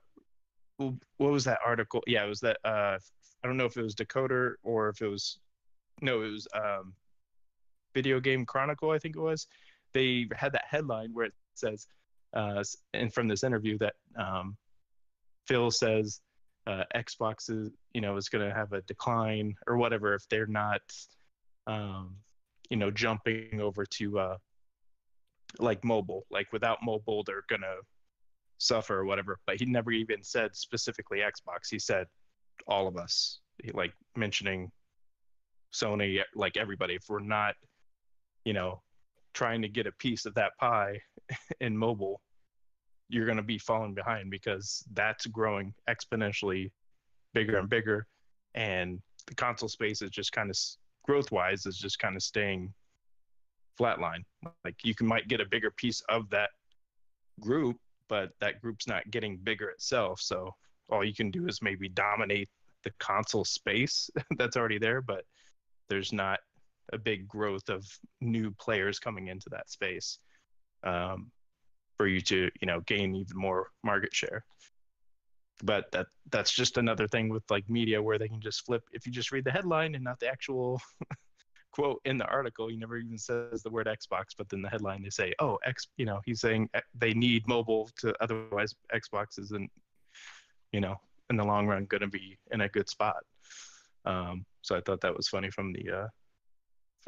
what 0.76 1.32
was 1.32 1.44
that 1.44 1.58
article? 1.66 2.04
Yeah, 2.06 2.24
it 2.24 2.28
was 2.28 2.40
that. 2.40 2.58
Uh, 2.64 2.98
I 3.42 3.48
don't 3.48 3.56
know 3.56 3.66
if 3.66 3.76
it 3.76 3.82
was 3.82 3.96
Decoder 3.96 4.54
or 4.62 4.90
if 4.90 5.02
it 5.02 5.08
was. 5.08 5.40
No, 6.02 6.22
it 6.22 6.30
was 6.30 6.46
um, 6.54 6.92
Video 7.94 8.20
Game 8.20 8.46
Chronicle. 8.46 8.92
I 8.92 8.98
think 9.00 9.16
it 9.16 9.20
was. 9.20 9.48
They 9.94 10.28
had 10.36 10.52
that 10.52 10.64
headline 10.68 11.10
where 11.12 11.26
it 11.26 11.34
says, 11.54 11.86
uh, 12.34 12.62
and 12.94 13.12
from 13.12 13.28
this 13.28 13.44
interview 13.44 13.78
that 13.78 13.94
um, 14.18 14.56
Phil 15.46 15.70
says 15.70 16.20
uh, 16.66 16.84
Xbox 16.94 17.50
is, 17.50 17.70
you 17.94 18.00
know, 18.00 18.16
is 18.16 18.28
going 18.28 18.46
to 18.46 18.54
have 18.54 18.72
a 18.72 18.82
decline 18.82 19.54
or 19.66 19.76
whatever 19.76 20.14
if 20.14 20.28
they're 20.28 20.46
not, 20.46 20.82
um, 21.66 22.14
you 22.68 22.76
know, 22.76 22.90
jumping 22.90 23.60
over 23.60 23.86
to 23.86 24.18
uh, 24.18 24.36
like 25.58 25.82
mobile. 25.84 26.26
Like 26.30 26.52
without 26.52 26.78
mobile, 26.82 27.24
they're 27.24 27.44
going 27.48 27.62
to 27.62 27.76
suffer 28.58 28.98
or 28.98 29.04
whatever. 29.06 29.38
But 29.46 29.58
he 29.58 29.64
never 29.64 29.90
even 29.90 30.22
said 30.22 30.54
specifically 30.54 31.20
Xbox. 31.20 31.70
He 31.70 31.78
said 31.78 32.06
all 32.66 32.86
of 32.86 32.96
us, 32.96 33.40
he, 33.62 33.70
like 33.72 33.94
mentioning 34.16 34.70
Sony, 35.72 36.20
like 36.34 36.56
everybody. 36.56 36.94
If 36.94 37.04
we're 37.08 37.20
not, 37.20 37.54
you 38.44 38.52
know, 38.52 38.82
trying 39.38 39.62
to 39.62 39.68
get 39.68 39.86
a 39.86 39.92
piece 39.92 40.26
of 40.26 40.34
that 40.34 40.50
pie 40.58 41.00
in 41.60 41.78
mobile, 41.78 42.20
you're 43.08 43.24
going 43.24 43.36
to 43.36 43.42
be 43.42 43.56
falling 43.56 43.94
behind 43.94 44.32
because 44.32 44.84
that's 44.94 45.26
growing 45.26 45.72
exponentially 45.88 46.72
bigger 47.34 47.56
and 47.58 47.68
bigger. 47.68 48.04
And 48.56 49.00
the 49.28 49.36
console 49.36 49.68
space 49.68 50.02
is 50.02 50.10
just 50.10 50.32
kind 50.32 50.50
of 50.50 50.58
growth 51.04 51.30
wise 51.30 51.66
is 51.66 51.78
just 51.78 52.00
kind 52.00 52.16
of 52.16 52.22
staying 52.22 52.74
flatline. 53.80 54.24
Like 54.64 54.74
you 54.82 54.96
can 54.96 55.06
might 55.06 55.28
get 55.28 55.40
a 55.40 55.46
bigger 55.46 55.70
piece 55.70 56.02
of 56.08 56.28
that 56.30 56.50
group, 57.38 57.76
but 58.08 58.30
that 58.40 58.60
group's 58.60 58.88
not 58.88 59.08
getting 59.12 59.36
bigger 59.36 59.68
itself. 59.68 60.20
So 60.20 60.52
all 60.90 61.04
you 61.04 61.14
can 61.14 61.30
do 61.30 61.46
is 61.46 61.62
maybe 61.62 61.88
dominate 61.88 62.48
the 62.82 62.90
console 62.98 63.44
space 63.44 64.10
that's 64.36 64.56
already 64.56 64.78
there, 64.78 65.00
but 65.00 65.22
there's 65.88 66.12
not 66.12 66.40
a 66.92 66.98
big 66.98 67.28
growth 67.28 67.68
of 67.68 67.84
new 68.20 68.50
players 68.52 68.98
coming 68.98 69.28
into 69.28 69.48
that 69.50 69.70
space 69.70 70.18
um, 70.84 71.30
for 71.96 72.06
you 72.06 72.20
to 72.20 72.50
you 72.60 72.66
know 72.66 72.80
gain 72.80 73.14
even 73.14 73.36
more 73.36 73.68
market 73.82 74.14
share. 74.14 74.44
But 75.64 75.90
that 75.92 76.06
that's 76.30 76.52
just 76.52 76.78
another 76.78 77.08
thing 77.08 77.28
with 77.28 77.42
like 77.50 77.68
media 77.68 78.00
where 78.00 78.18
they 78.18 78.28
can 78.28 78.40
just 78.40 78.64
flip 78.64 78.84
if 78.92 79.06
you 79.06 79.12
just 79.12 79.32
read 79.32 79.44
the 79.44 79.50
headline 79.50 79.94
and 79.94 80.04
not 80.04 80.20
the 80.20 80.28
actual 80.28 80.80
quote 81.72 82.00
in 82.04 82.16
the 82.16 82.26
article. 82.26 82.68
He 82.68 82.76
never 82.76 82.96
even 82.96 83.18
says 83.18 83.62
the 83.62 83.70
word 83.70 83.86
Xbox, 83.86 84.26
but 84.36 84.48
then 84.48 84.62
the 84.62 84.68
headline 84.68 85.02
they 85.02 85.10
say, 85.10 85.34
"Oh, 85.40 85.58
X," 85.64 85.88
you 85.96 86.06
know, 86.06 86.20
he's 86.24 86.40
saying 86.40 86.68
eh, 86.74 86.80
they 86.94 87.12
need 87.12 87.46
mobile 87.48 87.90
to 87.98 88.14
otherwise 88.22 88.74
Xbox 88.94 89.38
isn't, 89.38 89.70
you 90.72 90.80
know, 90.80 90.96
in 91.30 91.36
the 91.36 91.44
long 91.44 91.66
run 91.66 91.86
going 91.86 92.00
to 92.02 92.08
be 92.08 92.38
in 92.52 92.60
a 92.62 92.68
good 92.68 92.88
spot. 92.88 93.22
Um, 94.04 94.46
so 94.62 94.76
I 94.76 94.80
thought 94.80 95.00
that 95.00 95.16
was 95.16 95.28
funny 95.28 95.50
from 95.50 95.72
the 95.72 95.90
uh, 95.90 96.06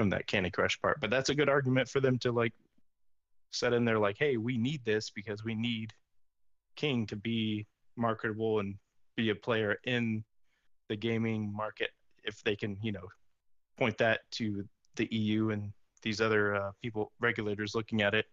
from 0.00 0.08
that 0.08 0.26
Candy 0.26 0.50
Crush 0.50 0.80
part. 0.80 0.98
But 0.98 1.10
that's 1.10 1.28
a 1.28 1.34
good 1.34 1.50
argument 1.50 1.86
for 1.86 2.00
them 2.00 2.18
to 2.20 2.32
like 2.32 2.54
set 3.50 3.74
in 3.74 3.84
there, 3.84 3.98
like, 3.98 4.16
"Hey, 4.18 4.38
we 4.38 4.56
need 4.56 4.82
this 4.86 5.10
because 5.10 5.44
we 5.44 5.54
need 5.54 5.92
King 6.74 7.04
to 7.08 7.16
be 7.16 7.66
marketable 7.96 8.60
and 8.60 8.76
be 9.14 9.28
a 9.28 9.34
player 9.34 9.76
in 9.84 10.24
the 10.88 10.96
gaming 10.96 11.54
market 11.54 11.90
if 12.24 12.42
they 12.44 12.56
can, 12.56 12.78
you 12.82 12.92
know, 12.92 13.06
point 13.76 13.98
that 13.98 14.20
to 14.30 14.66
the 14.96 15.06
EU 15.14 15.50
and 15.50 15.70
these 16.00 16.22
other 16.22 16.54
uh, 16.54 16.70
people, 16.80 17.12
regulators 17.20 17.74
looking 17.74 18.00
at 18.00 18.14
it. 18.14 18.24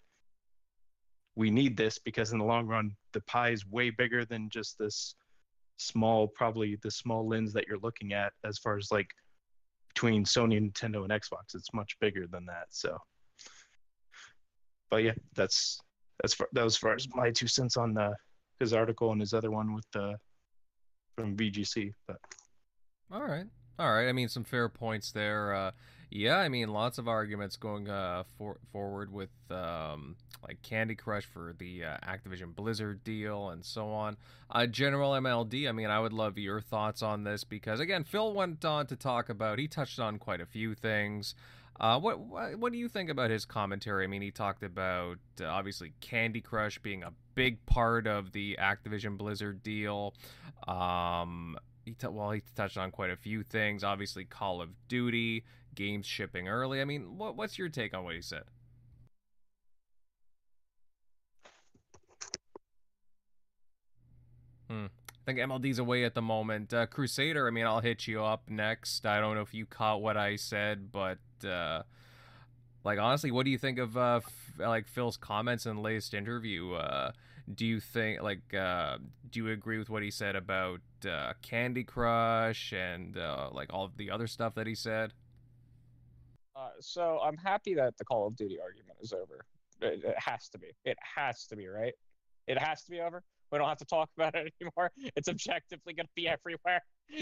We 1.35 1.52
need 1.52 1.76
this 1.76 1.99
because 1.99 2.31
in 2.31 2.39
the 2.39 2.45
long 2.45 2.65
run, 2.65 2.95
the 3.11 3.22
pie 3.23 3.49
is 3.49 3.68
way 3.68 3.89
bigger 3.89 4.23
than 4.23 4.48
just 4.49 4.80
this 4.80 5.15
small, 5.76 6.30
probably 6.30 6.77
the 6.77 6.91
small 6.91 7.27
lens 7.27 7.52
that 7.52 7.68
you're 7.68 7.80
looking 7.80 8.14
at 8.14 8.31
as 8.45 8.57
far 8.57 8.77
as 8.77 8.89
like 8.89 9.10
between 9.98 10.24
Sony, 10.24 10.60
Nintendo, 10.61 11.03
and 11.03 11.10
Xbox. 11.10 11.56
It's 11.56 11.74
much 11.74 11.98
bigger 11.99 12.28
than 12.28 12.45
that. 12.45 12.68
So, 12.69 12.99
but 14.91 14.98
yeah, 14.98 15.14
that's 15.34 15.80
that's 16.22 16.36
far, 16.36 16.48
that 16.53 16.64
was 16.64 16.78
far 16.78 16.94
as 16.94 17.07
my 17.15 17.32
two 17.32 17.48
cents 17.48 17.78
on 17.78 17.98
uh, 17.98 18.14
his 18.60 18.74
article 18.74 19.11
and 19.11 19.19
his 19.19 19.34
other 19.34 19.49
one 19.49 19.74
with 19.74 19.86
the 19.94 20.15
from 21.15 21.36
VGC. 21.36 21.94
But 22.07 22.18
all 23.11 23.24
right, 23.24 23.45
all 23.80 23.91
right. 23.91 24.07
I 24.07 24.11
mean, 24.11 24.30
some 24.30 24.44
fair 24.44 24.69
points 24.69 25.11
there. 25.11 25.56
Uh, 25.56 25.72
yeah, 26.10 26.38
I 26.38 26.48
mean, 26.48 26.70
lots 26.70 26.98
of 26.98 27.08
arguments 27.08 27.58
going 27.58 27.90
uh, 27.90 28.24
for, 28.38 28.58
forward 28.72 29.12
with 29.12 29.30
um, 29.50 30.16
like 30.48 30.62
Candy 30.62 30.96
Crush 30.96 31.26
for 31.26 31.54
the 31.58 31.84
uh, 31.84 31.98
Activision 32.08 32.56
Blizzard 32.56 33.04
deal 33.04 33.50
and 33.50 33.66
so 33.66 33.90
on. 33.90 34.18
Uh, 34.50 34.66
General 34.66 35.12
MLD, 35.12 35.68
I 35.68 35.74
mean, 35.74 35.90
I 35.90 36.00
would 36.00 36.14
love 36.14 36.38
your 36.38 36.62
thoughts 36.62 37.02
on 37.02 37.24
this 37.24 37.44
because, 37.44 37.80
again, 37.80 38.04
Phil 38.04 38.34
went 38.34 38.64
on 38.64 38.88
to 38.88 38.96
talk 38.96 39.28
about, 39.30 39.60
he 39.60 39.68
touched 39.68 40.00
on 40.00 40.18
quite 40.18 40.40
a 40.40 40.46
few 40.46 40.76
things. 40.76 41.36
Uh, 41.80 42.00
what, 42.00 42.20
what, 42.20 42.56
what 42.56 42.72
do 42.72 42.78
you 42.78 42.88
think 42.88 43.10
about 43.10 43.30
his 43.30 43.46
commentary? 43.46 44.06
I 44.06 44.08
mean, 44.08 44.22
he 44.22 44.32
talked 44.32 44.64
about 44.64 45.18
uh, 45.42 45.46
obviously 45.46 45.94
Candy 46.00 46.42
Crush 46.42 46.80
being 46.80 47.04
a 47.04 47.12
big 47.36 47.64
part 47.66 48.08
of 48.08 48.32
the 48.32 48.58
Activision 48.60 49.18
Blizzard 49.18 49.62
deal. 49.62 50.14
Um, 50.68 51.58
he 51.86 51.94
t- 51.94 52.08
well, 52.08 52.32
he 52.32 52.42
touched 52.56 52.78
on 52.78 52.92
quite 52.92 53.12
a 53.12 53.16
few 53.16 53.44
things. 53.44 53.84
Obviously, 53.84 54.26
Call 54.26 54.62
of 54.62 54.70
Duty 54.88 55.44
games 55.78 56.06
shipping 56.06 56.49
early. 56.49 56.82
I 56.82 56.86
mean, 56.86 57.18
what, 57.18 57.38
what's 57.38 57.58
your 57.58 57.70
take 57.70 57.94
on 57.94 58.04
what 58.04 58.16
he 58.16 58.22
said? 58.22 58.44
Hmm. 64.70 64.88
I 65.26 65.34
think 65.34 65.40
MLD's 65.40 65.80
away 65.80 66.04
at 66.04 66.16
the 66.16 66.22
moment. 66.22 66.74
Uh, 66.74 66.86
Crusader, 66.88 67.48
I 67.48 67.52
mean, 67.52 67.66
I'll 67.66 67.82
hit 67.82 68.08
you 68.08 68.24
up 68.24 68.49
next. 68.49 69.06
I 69.06 69.20
don't 69.20 69.36
know 69.36 69.41
if 69.41 69.54
you 69.54 69.66
caught 69.66 70.02
what 70.02 70.18
I 70.18 70.36
said, 70.36 70.91
but 70.91 71.20
uh, 71.48 71.84
like 72.84 72.99
honestly, 72.99 73.32
what 73.32 73.44
do 73.45 73.52
you 73.52 73.58
think 73.58 73.78
of 73.78 73.98
uh, 73.98 74.22
f- 74.24 74.60
like 74.60 74.88
Phil's 74.88 75.18
comments 75.18 75.66
in 75.66 75.76
the 75.76 75.82
latest 75.82 76.14
interview? 76.14 76.74
Uh, 76.74 77.12
do 77.54 77.66
you 77.66 77.80
think 77.80 78.22
like 78.22 78.54
uh, 78.54 78.98
do 79.30 79.44
you 79.44 79.52
agree 79.52 79.78
with 79.78 79.90
what 79.90 80.04
he 80.04 80.12
said 80.12 80.36
about 80.36 80.80
uh, 81.10 81.34
Candy 81.41 81.84
Crush 81.84 82.74
and 82.74 83.18
uh, 83.18 83.49
like 83.52 83.74
all 83.74 83.91
the 83.95 84.10
other 84.10 84.28
stuff 84.28 84.56
that 84.56 84.68
he 84.68 84.76
said? 84.76 85.14
Uh, 86.58 86.70
so 86.80 87.20
I'm 87.24 87.38
happy 87.38 87.76
that 87.76 87.98
the 87.98 88.06
Call 88.06 88.26
of 88.26 88.36
Duty 88.36 88.58
argument 88.60 88.98
is 89.00 89.14
over. 89.14 89.46
It, 89.82 90.04
it 90.04 90.16
has 90.18 90.50
to 90.50 90.58
be. 90.58 90.68
It 90.86 90.98
has 91.16 91.46
to 91.48 91.56
be 91.56 91.68
right. 91.68 91.94
It 92.48 92.58
has 92.58 92.84
to 92.86 92.92
be 92.92 93.00
over. 93.00 93.22
We 93.52 93.60
don't 93.60 93.68
have 93.68 93.78
to 93.78 93.86
talk 93.86 94.10
about 94.18 94.36
it 94.36 94.52
anymore. 94.62 94.92
It's 95.16 95.30
objectively 95.30 95.94
going 95.94 96.08
to 96.08 96.12
be 96.16 96.28
everywhere. 96.28 96.82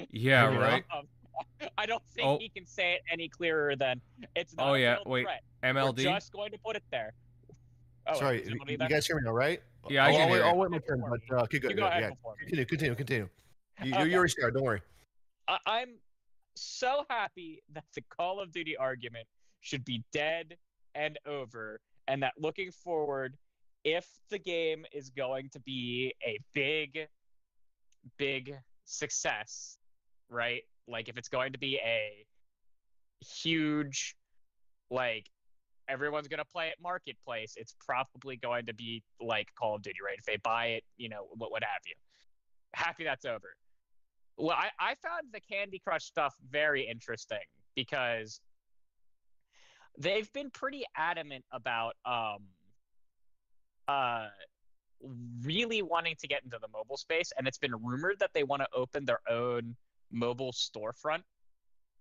Yeah, 0.09 0.55
right. 0.55 0.83
Um, 0.95 1.05
I 1.77 1.85
don't 1.85 2.03
think 2.15 2.27
oh. 2.27 2.37
he 2.39 2.49
can 2.49 2.65
say 2.65 2.93
it 2.93 3.01
any 3.11 3.27
clearer 3.27 3.75
than 3.75 3.99
it's 4.35 4.55
not. 4.55 4.69
Oh 4.69 4.73
yeah, 4.75 4.97
wait. 5.05 5.25
Threat. 5.25 5.41
MLD. 5.63 6.05
We're 6.05 6.13
just 6.13 6.31
going 6.31 6.51
to 6.51 6.57
put 6.65 6.75
it 6.75 6.83
there. 6.91 7.13
Oh, 8.07 8.17
Sorry, 8.19 8.47
you, 8.67 8.77
guys 8.77 9.07
hear 9.07 9.15
me 9.17 9.23
now, 9.25 9.31
right? 9.31 9.59
Yeah, 9.89 10.05
I 10.05 10.11
can 10.11 10.21
I'll, 10.21 10.27
hear 10.27 10.37
wait, 10.37 10.47
I'll 10.47 10.57
wait 10.57 10.71
my 10.71 10.77
turn, 10.77 11.03
but 11.09 11.35
uh, 11.35 11.41
okay, 11.43 11.59
good. 11.59 11.75
Go 11.75 11.85
yeah, 11.85 12.11
continue, 12.39 12.65
continue, 12.65 12.95
continue. 12.95 13.29
You, 13.83 13.93
okay. 13.95 14.09
you 14.09 14.15
already 14.15 14.31
started. 14.31 14.53
Don't 14.53 14.63
worry. 14.63 14.81
I, 15.47 15.57
I'm 15.65 15.95
so 16.55 17.03
happy 17.09 17.61
that 17.73 17.85
the 17.95 18.03
Call 18.09 18.39
of 18.39 18.51
Duty 18.51 18.75
argument 18.77 19.27
should 19.61 19.85
be 19.85 20.03
dead 20.13 20.55
and 20.93 21.17
over, 21.25 21.79
and 22.07 22.23
that 22.23 22.33
looking 22.37 22.71
forward, 22.71 23.35
if 23.83 24.07
the 24.29 24.39
game 24.39 24.85
is 24.93 25.09
going 25.09 25.49
to 25.49 25.59
be 25.59 26.13
a 26.25 26.39
big, 26.53 27.07
big 28.17 28.55
success, 28.85 29.77
right? 30.29 30.63
Like 30.87 31.09
if 31.09 31.17
it's 31.17 31.29
going 31.29 31.53
to 31.53 31.59
be 31.59 31.77
a 31.77 32.25
huge, 33.21 34.15
like 34.89 35.29
everyone's 35.87 36.27
going 36.27 36.39
to 36.39 36.45
play 36.45 36.67
it 36.69 36.75
marketplace, 36.81 37.53
it's 37.57 37.75
probably 37.85 38.37
going 38.37 38.65
to 38.67 38.73
be 38.73 39.03
like 39.21 39.49
Call 39.57 39.75
of 39.75 39.81
Duty, 39.81 39.97
right? 40.03 40.17
If 40.17 40.25
they 40.25 40.37
buy 40.43 40.67
it, 40.67 40.83
you 40.97 41.09
know, 41.09 41.27
what, 41.31 41.51
what 41.51 41.63
have 41.63 41.81
you. 41.85 41.93
Happy 42.73 43.03
that's 43.03 43.25
over. 43.25 43.55
Well, 44.37 44.55
I, 44.55 44.69
I 44.79 44.95
found 44.95 45.27
the 45.33 45.39
Candy 45.39 45.79
Crush 45.79 46.05
stuff 46.05 46.35
very 46.49 46.87
interesting 46.87 47.37
because 47.75 48.41
they've 49.97 50.31
been 50.33 50.49
pretty 50.51 50.83
adamant 50.97 51.45
about 51.51 51.93
um 52.05 52.39
uh 53.87 54.27
really 55.41 55.81
wanting 55.81 56.15
to 56.19 56.27
get 56.27 56.43
into 56.43 56.57
the 56.59 56.67
mobile 56.67 56.97
space 56.97 57.31
and 57.37 57.47
it's 57.47 57.57
been 57.57 57.75
rumored 57.81 58.17
that 58.19 58.31
they 58.33 58.43
want 58.43 58.61
to 58.61 58.67
open 58.73 59.05
their 59.05 59.19
own 59.29 59.75
mobile 60.11 60.51
storefront 60.51 61.21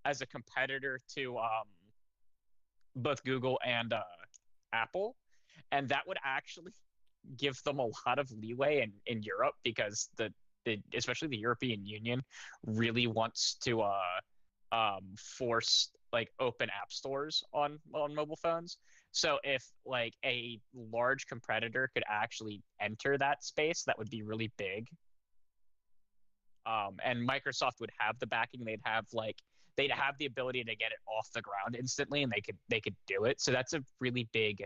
as 0.04 0.22
a 0.22 0.26
competitor 0.26 1.00
to 1.14 1.38
um 1.38 1.66
both 2.96 3.22
Google 3.24 3.58
and 3.64 3.92
uh, 3.92 4.02
Apple, 4.72 5.16
and 5.72 5.88
that 5.88 6.02
would 6.06 6.18
actually 6.24 6.72
give 7.38 7.62
them 7.64 7.78
a 7.78 7.86
lot 8.06 8.18
of 8.18 8.30
leeway 8.32 8.82
in, 8.82 8.92
in 9.06 9.22
Europe 9.22 9.54
because 9.64 10.08
the, 10.16 10.32
the 10.64 10.80
especially 10.94 11.28
the 11.28 11.38
European 11.38 11.84
Union 11.86 12.22
really 12.66 13.06
wants 13.06 13.56
to 13.64 13.82
uh, 13.82 14.20
um, 14.72 15.14
force 15.16 15.90
like 16.12 16.30
open 16.38 16.68
app 16.70 16.92
stores 16.92 17.42
on 17.52 17.78
on 17.92 18.14
mobile 18.14 18.38
phones. 18.42 18.78
So 19.12 19.38
if 19.44 19.64
like 19.84 20.14
a 20.24 20.60
large 20.74 21.26
competitor 21.26 21.90
could 21.94 22.04
actually 22.08 22.62
enter 22.80 23.18
that 23.18 23.44
space, 23.44 23.84
that 23.86 23.98
would 23.98 24.10
be 24.10 24.22
really 24.22 24.50
big. 24.56 24.88
Um, 26.66 26.96
and 27.04 27.28
Microsoft 27.28 27.80
would 27.80 27.90
have 27.98 28.18
the 28.18 28.26
backing. 28.26 28.64
They'd 28.64 28.80
have 28.84 29.04
like 29.12 29.36
they'd 29.76 29.90
have 29.90 30.16
the 30.18 30.26
ability 30.26 30.64
to 30.64 30.76
get 30.76 30.92
it 30.92 30.98
off 31.06 31.28
the 31.34 31.42
ground 31.42 31.76
instantly 31.78 32.22
and 32.22 32.32
they 32.32 32.40
could 32.40 32.56
they 32.68 32.80
could 32.80 32.94
do 33.06 33.24
it 33.24 33.40
so 33.40 33.50
that's 33.50 33.72
a 33.72 33.82
really 34.00 34.28
big 34.32 34.64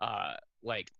uh 0.00 0.34
like 0.62 0.90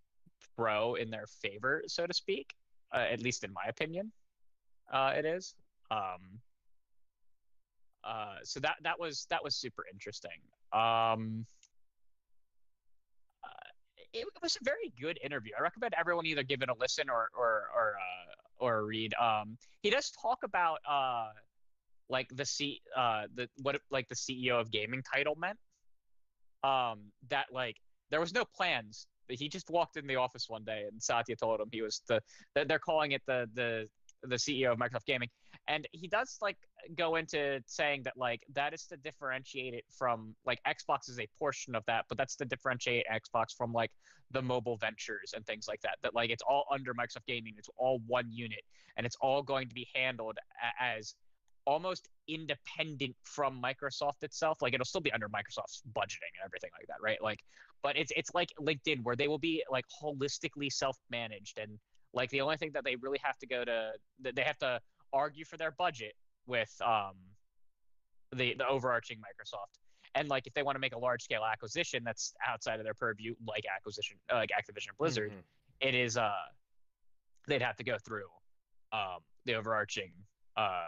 pro 0.57 0.95
in 0.95 1.11
their 1.11 1.27
favor 1.27 1.83
so 1.87 2.07
to 2.07 2.15
speak 2.15 2.55
uh, 2.95 3.07
at 3.11 3.21
least 3.21 3.45
in 3.45 3.53
my 3.53 3.65
opinion 3.69 4.13
uh 4.93 5.13
it 5.17 5.25
is 5.25 5.55
um 5.91 6.41
uh 8.05 8.37
so 8.43 8.61
that 8.61 8.77
that 8.83 8.99
was 8.99 9.27
that 9.31 9.43
was 9.43 9.55
super 9.55 9.85
interesting 9.93 10.41
um 10.73 11.47
uh, 13.45 13.69
it, 14.13 14.27
was 14.43 14.57
a 14.61 14.65
very 14.65 14.93
good 15.01 15.19
interview. 15.23 15.53
I 15.59 15.63
recommend 15.63 15.95
everyone 15.99 16.27
either 16.27 16.43
give 16.43 16.63
it 16.63 16.69
a 16.69 16.75
listen 16.79 17.09
or 17.09 17.29
or 17.37 17.69
or 17.75 17.95
uh, 17.97 18.65
or 18.65 18.79
a 18.79 18.83
read. 18.83 19.15
Um, 19.15 19.57
he 19.83 19.91
does 19.91 20.11
talk 20.11 20.39
about 20.45 20.79
uh, 20.89 21.31
like 22.09 22.29
the 22.35 22.45
C 22.45 22.81
the 22.95 23.49
what 23.63 23.81
like 23.91 24.09
the 24.09 24.15
CEO 24.15 24.61
of 24.61 24.71
gaming 24.71 25.03
title 25.03 25.37
meant. 25.37 25.59
Um 26.65 27.11
that 27.29 27.47
like 27.53 27.77
there 28.11 28.21
was 28.21 28.33
no 28.33 28.45
plans. 28.45 29.07
He 29.29 29.49
just 29.49 29.71
walked 29.71 29.97
in 29.97 30.07
the 30.07 30.17
office 30.17 30.49
one 30.49 30.65
day 30.65 30.85
and 30.91 31.03
Satya 31.03 31.37
told 31.37 31.61
him 31.61 31.69
he 31.71 31.83
was 31.83 32.03
the 32.09 32.21
they're 32.55 32.79
calling 32.79 33.13
it 33.13 33.23
the 33.27 33.49
the 33.55 33.89
the 34.23 34.37
CEO 34.37 34.73
of 34.73 34.79
Microsoft 34.79 35.07
Gaming. 35.07 35.29
And 35.69 35.87
he 35.93 36.09
does 36.09 36.39
like 36.41 36.57
go 36.97 37.17
into 37.17 37.61
saying 37.67 38.03
that 38.05 38.15
like 38.17 38.43
that 38.53 38.75
is 38.75 38.85
to 38.87 38.97
differentiate 38.97 39.75
it 39.75 39.85
from 39.97 40.35
like 40.45 40.61
Xbox 40.67 41.09
is 41.09 41.19
a 41.21 41.29
portion 41.39 41.75
of 41.75 41.85
that, 41.87 42.05
but 42.09 42.19
that's 42.19 42.37
to 42.37 42.45
differentiate 42.45 43.05
Xbox 43.13 43.55
from 43.57 43.73
like 43.73 43.91
the 44.33 44.43
mobile 44.43 44.77
ventures 44.77 45.35
and 45.37 45.47
things 45.47 45.67
like 45.69 45.81
that. 45.83 45.99
That 46.03 46.15
like 46.15 46.31
it's 46.31 46.43
all 46.49 46.65
under 46.73 46.95
Microsoft 46.95 47.27
Gaming, 47.29 47.55
it's 47.59 47.69
all 47.77 48.01
one 48.07 48.27
unit, 48.31 48.63
and 48.97 49.07
it's 49.07 49.17
all 49.21 49.43
going 49.43 49.69
to 49.69 49.75
be 49.75 49.87
handled 49.95 50.39
as 50.81 51.15
almost 51.65 52.09
independent 52.29 53.15
from 53.25 53.61
Microsoft 53.63 54.23
itself. 54.23 54.63
Like 54.63 54.75
it'll 54.75 54.85
still 54.85 55.01
be 55.01 55.13
under 55.13 55.29
Microsoft's 55.29 55.83
budgeting 55.97 56.33
and 56.37 56.45
everything 56.45 56.71
like 56.79 56.87
that, 56.89 57.03
right? 57.03 57.23
Like, 57.23 57.41
but 57.83 57.97
it's 57.97 58.13
it's 58.17 58.31
like 58.35 58.49
LinkedIn 58.61 59.03
where 59.03 59.17
they 59.17 59.29
will 59.29 59.39
be 59.39 59.63
like 59.71 59.85
holistically 60.03 60.71
self-managed 60.71 61.59
and 61.59 61.79
like 62.15 62.31
the 62.31 62.41
only 62.41 62.57
thing 62.57 62.71
that 62.75 62.85
they 62.85 62.97
really 62.97 63.19
have 63.23 63.39
to 63.39 63.47
go 63.47 63.65
to 63.65 63.91
they 64.21 64.43
have 64.43 64.59
to 64.59 64.81
argue 65.13 65.45
for 65.45 65.57
their 65.57 65.73
budget 65.73 66.15
with 66.47 66.73
um 66.85 67.15
the 68.33 68.55
the 68.57 68.67
overarching 68.67 69.19
Microsoft. 69.19 69.79
And 70.15 70.29
like 70.29 70.47
if 70.47 70.53
they 70.55 70.63
want 70.63 70.77
to 70.77 70.81
make 70.81 70.95
a 70.95 70.99
large 70.99 71.23
scale 71.23 71.43
acquisition 71.51 72.03
that's 72.05 72.35
outside 72.47 72.79
of 72.79 72.85
their 72.85 72.95
purview, 72.95 73.35
like 73.47 73.65
acquisition 73.75 74.17
uh, 74.31 74.37
like 74.37 74.51
Activision 74.51 74.97
Blizzard, 74.99 75.31
mm-hmm. 75.31 75.89
it 75.89 75.95
is 75.95 76.17
uh 76.17 76.33
they'd 77.49 77.63
have 77.63 77.77
to 77.77 77.85
go 77.85 77.97
through 78.07 78.29
um 78.93 79.19
the 79.47 79.55
overarching 79.55 80.13
uh 80.57 80.87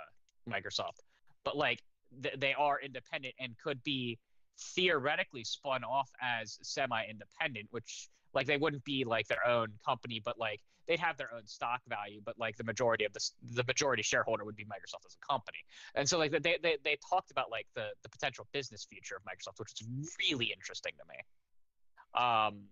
Microsoft, 0.49 1.01
but 1.45 1.57
like 1.57 1.83
th- 2.23 2.35
they 2.39 2.55
are 2.55 2.81
independent 2.81 3.35
and 3.39 3.55
could 3.63 3.83
be 3.83 4.19
theoretically 4.59 5.45
spun 5.45 5.85
off 5.85 6.11
as 6.23 6.59
semi-independent, 6.63 7.67
which 7.71 8.09
like 8.35 8.47
they 8.47 8.57
wouldn't 8.57 8.85
be 8.85 9.05
like 9.05 9.27
their 9.29 9.47
own 9.47 9.69
company, 9.85 10.21
but 10.25 10.39
like 10.39 10.61
they'd 10.87 11.01
have 11.01 11.17
their 11.17 11.33
own 11.35 11.47
stock 11.47 11.81
value, 11.89 12.21
but 12.25 12.39
like 12.39 12.57
the 12.57 12.65
majority 12.65 13.05
of 13.05 13.13
the 13.13 13.21
the 13.55 13.65
majority 13.65 14.03
shareholder 14.03 14.45
would 14.45 14.57
be 14.57 14.65
Microsoft 14.65 15.07
as 15.07 15.17
a 15.23 15.27
company. 15.27 15.59
And 15.95 16.09
so 16.09 16.19
like 16.19 16.31
they 16.31 16.59
they 16.63 16.77
they 16.85 16.97
talked 17.09 17.31
about 17.31 17.51
like 17.51 17.67
the 17.75 17.89
the 18.03 18.09
potential 18.09 18.47
business 18.53 18.85
future 18.85 19.17
of 19.17 19.23
Microsoft, 19.23 19.59
which 19.59 19.73
is 19.73 20.17
really 20.31 20.53
interesting 20.53 20.93
to 20.99 21.05
me. 21.09 22.23
Um, 22.23 22.65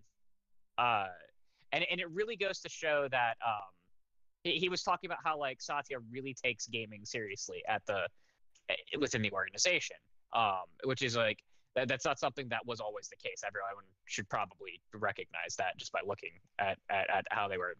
uh, 0.78 1.08
and 1.72 1.84
and 1.90 2.00
it 2.00 2.10
really 2.10 2.36
goes 2.36 2.60
to 2.60 2.68
show 2.68 3.08
that 3.10 3.34
um 3.46 3.62
he, 4.44 4.52
he 4.58 4.68
was 4.68 4.82
talking 4.82 5.08
about 5.08 5.18
how 5.24 5.38
like 5.38 5.60
Satya 5.60 5.98
really 6.10 6.34
takes 6.34 6.66
gaming 6.66 7.04
seriously 7.04 7.62
at 7.68 7.82
the 7.86 8.06
within 8.98 9.22
the 9.22 9.32
organization, 9.32 9.96
um, 10.34 10.64
which 10.84 11.02
is 11.02 11.16
like 11.16 11.38
that, 11.74 11.88
that's 11.88 12.04
not 12.04 12.18
something 12.18 12.48
that 12.48 12.64
was 12.66 12.80
always 12.80 13.08
the 13.08 13.16
case. 13.16 13.42
Everyone 13.46 13.84
should 14.06 14.28
probably 14.28 14.80
recognize 14.94 15.56
that 15.58 15.76
just 15.78 15.92
by 15.92 16.00
looking 16.06 16.30
at 16.58 16.78
at, 16.90 17.08
at 17.10 17.24
how 17.30 17.48
they 17.48 17.58
were 17.58 17.74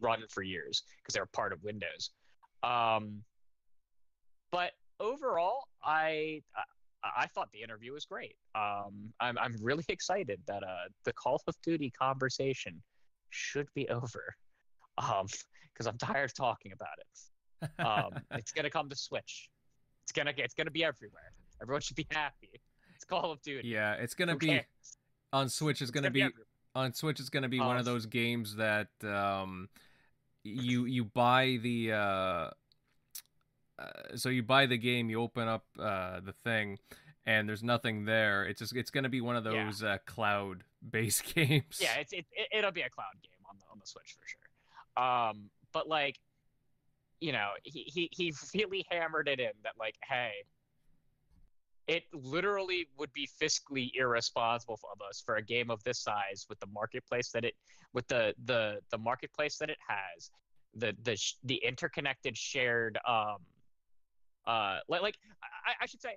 run 0.00 0.22
for 0.30 0.42
years 0.42 0.82
because 1.02 1.14
they 1.14 1.20
were 1.20 1.28
part 1.32 1.52
of 1.52 1.62
Windows. 1.62 2.10
Um, 2.62 3.22
but 4.50 4.72
overall, 5.00 5.64
I. 5.84 6.42
I 7.16 7.26
thought 7.28 7.48
the 7.52 7.62
interview 7.62 7.92
was 7.92 8.04
great. 8.04 8.34
Um, 8.56 9.12
I'm 9.20 9.38
I'm 9.38 9.54
really 9.62 9.84
excited 9.88 10.40
that 10.48 10.64
uh, 10.64 10.88
the 11.04 11.12
Call 11.12 11.40
of 11.46 11.54
Duty 11.62 11.92
conversation 11.96 12.82
should 13.30 13.68
be 13.76 13.88
over. 13.90 14.34
Um, 14.98 15.26
because 15.76 15.86
I'm 15.86 15.98
tired 15.98 16.30
of 16.30 16.34
talking 16.34 16.72
about 16.72 16.98
it. 16.98 17.06
Um, 17.78 18.12
it's 18.32 18.52
gonna 18.52 18.68
come 18.68 18.90
to 18.90 18.96
Switch. 18.96 19.48
It's 20.06 20.12
gonna 20.12 20.32
it's 20.36 20.54
gonna 20.54 20.70
be 20.70 20.84
everywhere. 20.84 21.32
Everyone 21.60 21.80
should 21.80 21.96
be 21.96 22.06
happy. 22.10 22.60
It's 22.94 23.04
Call 23.04 23.32
of 23.32 23.42
Duty. 23.42 23.66
Yeah, 23.66 23.94
it's 23.94 24.14
gonna 24.14 24.34
Who 24.34 24.38
be 24.38 24.46
cares? 24.46 24.64
on 25.32 25.48
Switch. 25.48 25.82
It's 25.82 25.90
gonna, 25.90 26.10
gonna 26.10 26.28
be, 26.28 26.36
be 26.36 26.42
on 26.76 26.92
Switch. 26.92 27.18
Is 27.18 27.28
gonna 27.28 27.48
be 27.48 27.58
um, 27.58 27.66
one 27.66 27.76
of 27.76 27.84
those 27.84 28.06
games 28.06 28.54
that 28.54 28.86
um, 29.02 29.68
you 30.44 30.84
you 30.84 31.04
buy 31.04 31.58
the. 31.60 31.92
Uh, 31.92 32.50
uh, 33.78 33.90
so 34.14 34.28
you 34.28 34.44
buy 34.44 34.66
the 34.66 34.78
game, 34.78 35.10
you 35.10 35.20
open 35.20 35.48
up 35.48 35.64
uh, 35.76 36.20
the 36.20 36.34
thing, 36.44 36.78
and 37.26 37.48
there's 37.48 37.64
nothing 37.64 38.04
there. 38.04 38.44
It's 38.44 38.60
just 38.60 38.76
it's 38.76 38.92
going 38.92 39.04
to 39.04 39.10
be 39.10 39.20
one 39.20 39.34
of 39.34 39.42
those 39.42 39.82
yeah. 39.82 39.94
uh, 39.94 39.98
cloud 40.06 40.62
based 40.88 41.24
games. 41.34 41.80
Yeah, 41.80 41.96
it's 41.96 42.12
it, 42.12 42.26
it 42.32 42.64
will 42.64 42.70
be 42.70 42.82
a 42.82 42.90
cloud 42.90 43.06
game 43.24 43.44
on 43.50 43.56
the 43.58 43.64
on 43.72 43.80
the 43.80 43.86
Switch 43.86 44.14
for 44.14 44.26
sure. 44.28 45.04
Um, 45.04 45.50
but 45.72 45.88
like, 45.88 46.20
you 47.20 47.32
know, 47.32 47.50
he 47.62 47.84
he 47.86 48.08
he 48.12 48.32
really 48.54 48.84
hammered 48.90 49.28
it 49.28 49.40
in 49.40 49.52
that 49.62 49.74
like, 49.78 49.96
hey, 50.08 50.32
it 51.86 52.04
literally 52.12 52.88
would 52.98 53.12
be 53.12 53.28
fiscally 53.40 53.90
irresponsible 53.94 54.78
of 54.92 55.00
us 55.08 55.22
for 55.24 55.36
a 55.36 55.42
game 55.42 55.70
of 55.70 55.82
this 55.84 56.00
size 56.00 56.46
with 56.48 56.58
the 56.60 56.66
marketplace 56.66 57.30
that 57.30 57.44
it 57.44 57.54
with 57.92 58.06
the 58.08 58.34
the 58.44 58.78
the 58.90 58.98
marketplace 58.98 59.58
that 59.58 59.70
it 59.70 59.78
has 59.86 60.30
the 60.74 60.94
the 61.04 61.16
the 61.44 61.56
interconnected 61.66 62.36
shared 62.36 62.98
um 63.08 63.36
uh 64.46 64.78
like 64.88 65.02
like 65.02 65.16
I, 65.66 65.84
I 65.84 65.86
should 65.86 66.02
say 66.02 66.16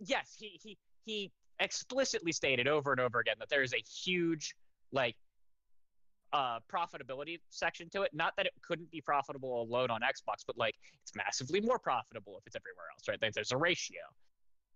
yes, 0.00 0.36
he 0.38 0.58
he 0.62 0.78
he 1.04 1.30
explicitly 1.60 2.32
stated 2.32 2.66
over 2.66 2.90
and 2.90 3.00
over 3.00 3.20
again 3.20 3.36
that 3.38 3.48
there 3.48 3.62
is 3.62 3.74
a 3.74 3.84
huge 4.02 4.54
like 4.92 5.16
uh 6.32 6.58
profitability 6.72 7.38
section 7.50 7.88
to 7.90 8.02
it. 8.02 8.10
Not 8.14 8.34
that 8.36 8.46
it 8.46 8.52
couldn't 8.62 8.90
be 8.90 9.00
profitable 9.00 9.62
alone 9.62 9.90
on 9.90 10.00
Xbox, 10.00 10.44
but 10.46 10.56
like 10.56 10.74
it's 11.02 11.14
massively 11.14 11.60
more 11.60 11.78
profitable 11.78 12.36
if 12.38 12.46
it's 12.46 12.56
everywhere 12.56 12.86
else, 12.92 13.08
right? 13.08 13.20
Like, 13.20 13.32
there's 13.32 13.52
a 13.52 13.56
ratio. 13.56 14.00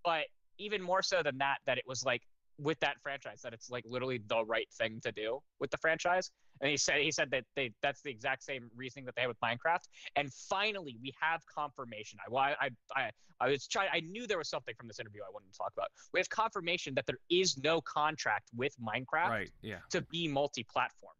But 0.05 0.25
even 0.59 0.83
more 0.83 1.03
so 1.03 1.23
than 1.23 1.39
that, 1.39 1.59
that 1.67 1.79
it 1.79 1.85
was 1.87 2.05
like 2.05 2.23
with 2.59 2.79
that 2.81 2.97
franchise 3.03 3.43
that 3.43 3.53
it's 3.53 3.71
like 3.71 3.85
literally 3.87 4.21
the 4.29 4.45
right 4.45 4.69
thing 4.79 5.01
to 5.03 5.11
do 5.13 5.41
with 5.59 5.71
the 5.71 5.79
franchise. 5.79 6.31
And 6.61 6.71
he 6.71 6.77
said 6.77 7.01
he 7.01 7.11
said 7.11 7.31
that 7.33 7.45
they 7.57 7.73
that's 7.83 8.03
the 8.03 8.11
exact 8.11 8.45
same 8.45 8.71
reasoning 8.77 9.05
that 9.07 9.17
they 9.17 9.23
had 9.23 9.29
with 9.29 9.41
Minecraft. 9.41 9.89
And 10.17 10.33
finally, 10.33 10.97
we 11.03 11.13
have 11.21 11.43
confirmation. 11.53 12.19
I 12.33 12.55
I 12.61 12.71
I 12.95 13.11
I 13.41 13.49
was 13.49 13.67
trying. 13.67 13.89
I 13.93 14.01
knew 14.01 14.27
there 14.27 14.39
was 14.39 14.49
something 14.49 14.75
from 14.79 14.87
this 14.87 15.01
interview 15.01 15.23
I 15.23 15.33
wanted 15.33 15.53
to 15.53 15.59
talk 15.59 15.73
about. 15.77 15.89
We 16.13 16.21
have 16.21 16.29
confirmation 16.29 16.95
that 16.95 17.07
there 17.07 17.19
is 17.29 17.59
no 17.59 17.81
contract 17.81 18.51
with 18.55 18.75
Minecraft 18.81 19.29
right, 19.29 19.51
yeah. 19.63 19.79
to 19.91 20.03
be 20.03 20.29
multi-platform. 20.29 21.15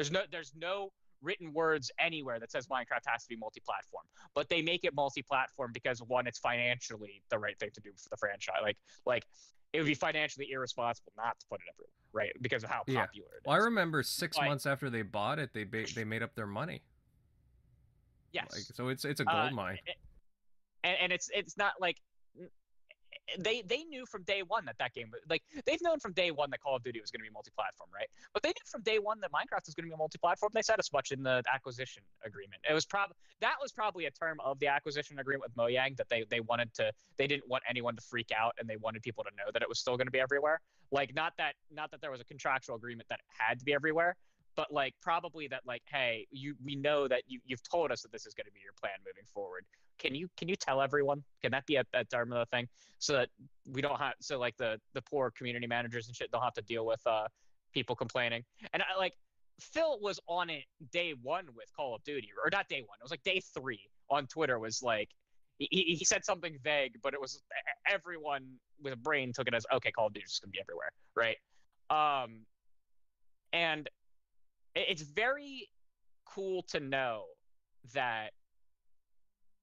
There's 0.00 0.10
no 0.10 0.22
there's 0.32 0.52
no 0.56 0.92
written 1.20 1.52
words 1.52 1.90
anywhere 1.98 2.40
that 2.40 2.50
says 2.50 2.66
Minecraft 2.68 3.04
has 3.04 3.24
to 3.24 3.28
be 3.28 3.36
multi-platform. 3.36 4.04
But 4.34 4.48
they 4.48 4.62
make 4.62 4.84
it 4.84 4.94
multi-platform 4.94 5.72
because 5.74 6.00
one, 6.00 6.26
it's 6.26 6.38
financially 6.38 7.22
the 7.28 7.38
right 7.38 7.58
thing 7.58 7.68
to 7.74 7.82
do 7.82 7.90
for 7.90 8.08
the 8.08 8.16
franchise. 8.16 8.60
Like 8.62 8.78
like 9.04 9.26
it 9.74 9.78
would 9.78 9.86
be 9.86 9.92
financially 9.92 10.48
irresponsible 10.52 11.12
not 11.18 11.38
to 11.38 11.46
put 11.50 11.60
it 11.60 11.66
everywhere, 11.74 11.90
right? 12.14 12.32
Because 12.40 12.64
of 12.64 12.70
how 12.70 12.78
popular 12.78 13.02
yeah. 13.12 13.18
it 13.18 13.36
is. 13.36 13.42
Well, 13.44 13.56
I 13.56 13.58
remember 13.58 14.02
six 14.02 14.38
but, 14.38 14.46
months 14.46 14.64
after 14.64 14.88
they 14.88 15.02
bought 15.02 15.38
it, 15.38 15.50
they 15.52 15.64
ba- 15.64 15.84
they 15.94 16.04
made 16.04 16.22
up 16.22 16.34
their 16.34 16.46
money. 16.46 16.80
Yes. 18.32 18.46
Like, 18.50 18.62
so 18.62 18.88
it's 18.88 19.04
it's 19.04 19.20
a 19.20 19.26
gold 19.26 19.52
uh, 19.52 19.54
mine. 19.54 19.76
And, 20.82 20.96
and 21.02 21.12
it's 21.12 21.28
it's 21.34 21.58
not 21.58 21.74
like 21.78 21.98
they 23.38 23.62
they 23.62 23.84
knew 23.84 24.06
from 24.06 24.22
day 24.24 24.42
one 24.42 24.64
that 24.64 24.76
that 24.78 24.92
game 24.92 25.10
like 25.28 25.42
they've 25.66 25.82
known 25.82 26.00
from 26.00 26.12
day 26.12 26.30
one 26.30 26.50
that 26.50 26.60
Call 26.60 26.76
of 26.76 26.82
Duty 26.82 27.00
was 27.00 27.10
going 27.10 27.20
to 27.20 27.28
be 27.28 27.32
multi-platform, 27.32 27.90
right? 27.94 28.08
But 28.32 28.42
they 28.42 28.50
knew 28.50 28.66
from 28.66 28.82
day 28.82 28.98
one 28.98 29.20
that 29.20 29.30
Minecraft 29.32 29.66
was 29.66 29.74
going 29.74 29.88
to 29.88 29.90
be 29.90 29.96
multi-platform. 29.96 30.50
They 30.54 30.62
said 30.62 30.76
as 30.78 30.92
much 30.92 31.12
in 31.12 31.22
the 31.22 31.42
acquisition 31.52 32.02
agreement. 32.24 32.62
It 32.68 32.74
was 32.74 32.84
probably 32.84 33.16
that 33.40 33.54
was 33.60 33.72
probably 33.72 34.06
a 34.06 34.10
term 34.10 34.38
of 34.40 34.58
the 34.58 34.66
acquisition 34.66 35.18
agreement 35.18 35.44
with 35.44 35.56
Mojang 35.56 35.96
that 35.96 36.08
they 36.08 36.24
they 36.28 36.40
wanted 36.40 36.72
to 36.74 36.92
they 37.16 37.26
didn't 37.26 37.48
want 37.48 37.62
anyone 37.68 37.94
to 37.96 38.02
freak 38.02 38.30
out 38.36 38.54
and 38.58 38.68
they 38.68 38.76
wanted 38.76 39.02
people 39.02 39.24
to 39.24 39.30
know 39.36 39.50
that 39.52 39.62
it 39.62 39.68
was 39.68 39.78
still 39.78 39.96
going 39.96 40.06
to 40.06 40.12
be 40.12 40.20
everywhere. 40.20 40.60
Like 40.90 41.14
not 41.14 41.34
that 41.38 41.54
not 41.70 41.90
that 41.90 42.00
there 42.00 42.10
was 42.10 42.20
a 42.20 42.24
contractual 42.24 42.76
agreement 42.76 43.08
that 43.08 43.20
it 43.20 43.26
had 43.28 43.58
to 43.58 43.64
be 43.64 43.74
everywhere, 43.74 44.16
but 44.56 44.72
like 44.72 44.94
probably 45.00 45.46
that 45.48 45.62
like 45.66 45.82
hey 45.86 46.26
you 46.30 46.54
we 46.64 46.74
know 46.74 47.06
that 47.06 47.22
you 47.28 47.40
you've 47.44 47.62
told 47.62 47.92
us 47.92 48.02
that 48.02 48.12
this 48.12 48.26
is 48.26 48.34
going 48.34 48.46
to 48.46 48.52
be 48.52 48.60
your 48.62 48.74
plan 48.80 48.92
moving 49.06 49.24
forward 49.32 49.64
can 50.00 50.14
you 50.14 50.28
can 50.36 50.48
you 50.48 50.56
tell 50.56 50.80
everyone 50.80 51.22
can 51.42 51.52
that 51.52 51.64
be 51.66 51.76
a, 51.76 51.84
a 51.94 52.04
the 52.10 52.46
thing 52.50 52.66
so 52.98 53.12
that 53.12 53.28
we 53.70 53.80
don't 53.80 53.98
have 53.98 54.14
so 54.20 54.38
like 54.38 54.56
the 54.56 54.78
the 54.94 55.02
poor 55.02 55.30
community 55.36 55.66
managers 55.66 56.08
and 56.08 56.16
shit 56.16 56.30
don't 56.32 56.42
have 56.42 56.54
to 56.54 56.62
deal 56.62 56.84
with 56.84 57.00
uh 57.06 57.26
people 57.72 57.94
complaining 57.94 58.42
and 58.72 58.82
I 58.82 58.98
like 58.98 59.12
Phil 59.60 59.98
was 60.00 60.18
on 60.26 60.50
it 60.50 60.64
day 60.92 61.14
one 61.22 61.46
with 61.54 61.66
Call 61.76 61.94
of 61.94 62.02
Duty, 62.02 62.30
or 62.42 62.50
not 62.50 62.68
day 62.68 62.82
one. 62.86 62.96
It 63.00 63.04
was 63.04 63.10
like 63.10 63.22
day 63.22 63.40
three 63.54 63.80
on 64.10 64.26
Twitter. 64.26 64.58
Was 64.58 64.82
like 64.82 65.10
he, 65.58 65.94
he 65.98 66.04
said 66.04 66.24
something 66.24 66.56
vague, 66.64 66.96
but 67.02 67.14
it 67.14 67.20
was 67.20 67.42
everyone 67.88 68.46
with 68.82 68.94
a 68.94 68.96
brain 68.96 69.32
took 69.32 69.46
it 69.46 69.54
as 69.54 69.66
okay. 69.72 69.92
Call 69.92 70.06
of 70.06 70.14
Duty 70.14 70.24
is 70.24 70.30
just 70.30 70.42
gonna 70.42 70.50
be 70.50 70.60
everywhere, 70.60 70.90
right? 71.14 71.36
Um, 71.90 72.40
and 73.52 73.88
it's 74.74 75.02
very 75.02 75.68
cool 76.24 76.62
to 76.70 76.80
know 76.80 77.24
that 77.94 78.30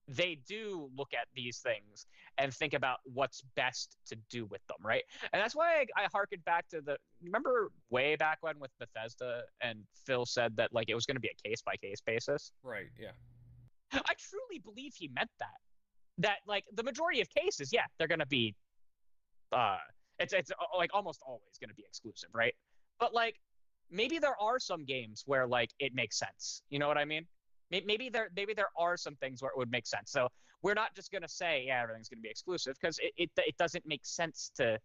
they 0.07 0.39
do 0.47 0.89
look 0.95 1.09
at 1.13 1.27
these 1.35 1.59
things 1.59 2.05
and 2.37 2.53
think 2.53 2.73
about 2.73 2.99
what's 3.03 3.41
best 3.55 3.97
to 4.07 4.15
do 4.29 4.45
with 4.45 4.65
them, 4.67 4.77
right? 4.81 5.03
And 5.33 5.41
that's 5.41 5.55
why 5.55 5.85
I, 5.97 6.03
I 6.03 6.07
harkened 6.13 6.45
back 6.45 6.67
to 6.69 6.81
the 6.81 6.97
remember 7.21 7.71
way 7.89 8.15
back 8.15 8.37
when 8.41 8.59
with 8.59 8.71
Bethesda 8.79 9.41
and 9.61 9.79
Phil 10.05 10.25
said 10.25 10.55
that 10.57 10.73
like 10.73 10.89
it 10.89 10.95
was 10.95 11.05
going 11.05 11.15
to 11.15 11.21
be 11.21 11.29
a 11.29 11.47
case 11.47 11.61
by 11.65 11.75
case 11.75 12.01
basis. 12.05 12.51
Right. 12.63 12.87
Yeah. 12.99 13.11
I 13.93 14.13
truly 14.19 14.59
believe 14.63 14.93
he 14.95 15.09
meant 15.13 15.31
that. 15.39 15.57
That 16.19 16.37
like 16.47 16.63
the 16.73 16.83
majority 16.83 17.21
of 17.21 17.29
cases, 17.29 17.71
yeah, 17.71 17.85
they're 17.97 18.07
going 18.07 18.19
to 18.19 18.25
be, 18.25 18.55
uh, 19.51 19.77
it's 20.19 20.33
it's 20.33 20.51
uh, 20.51 20.77
like 20.77 20.89
almost 20.93 21.21
always 21.25 21.57
going 21.59 21.69
to 21.69 21.75
be 21.75 21.83
exclusive, 21.87 22.29
right? 22.33 22.55
But 22.99 23.13
like 23.13 23.35
maybe 23.91 24.17
there 24.17 24.35
are 24.41 24.59
some 24.59 24.83
games 24.83 25.23
where 25.25 25.45
like 25.47 25.69
it 25.79 25.93
makes 25.93 26.17
sense. 26.17 26.63
You 26.69 26.79
know 26.79 26.87
what 26.87 26.97
I 26.97 27.05
mean? 27.05 27.27
Maybe 27.71 28.09
there 28.09 28.29
maybe 28.35 28.53
there 28.53 28.69
are 28.77 28.95
some 28.97 29.15
things 29.15 29.41
where 29.41 29.51
it 29.51 29.57
would 29.57 29.71
make 29.71 29.87
sense. 29.87 30.11
So 30.11 30.29
we're 30.63 30.73
not 30.73 30.95
just 30.95 31.11
gonna 31.11 31.27
say 31.27 31.65
yeah 31.67 31.81
everything's 31.83 32.09
gonna 32.09 32.21
be 32.21 32.29
exclusive 32.29 32.75
because 32.81 32.99
it, 32.99 33.11
it 33.17 33.29
it 33.37 33.57
doesn't 33.57 33.85
make 33.85 34.01
sense 34.03 34.51
to 34.55 34.79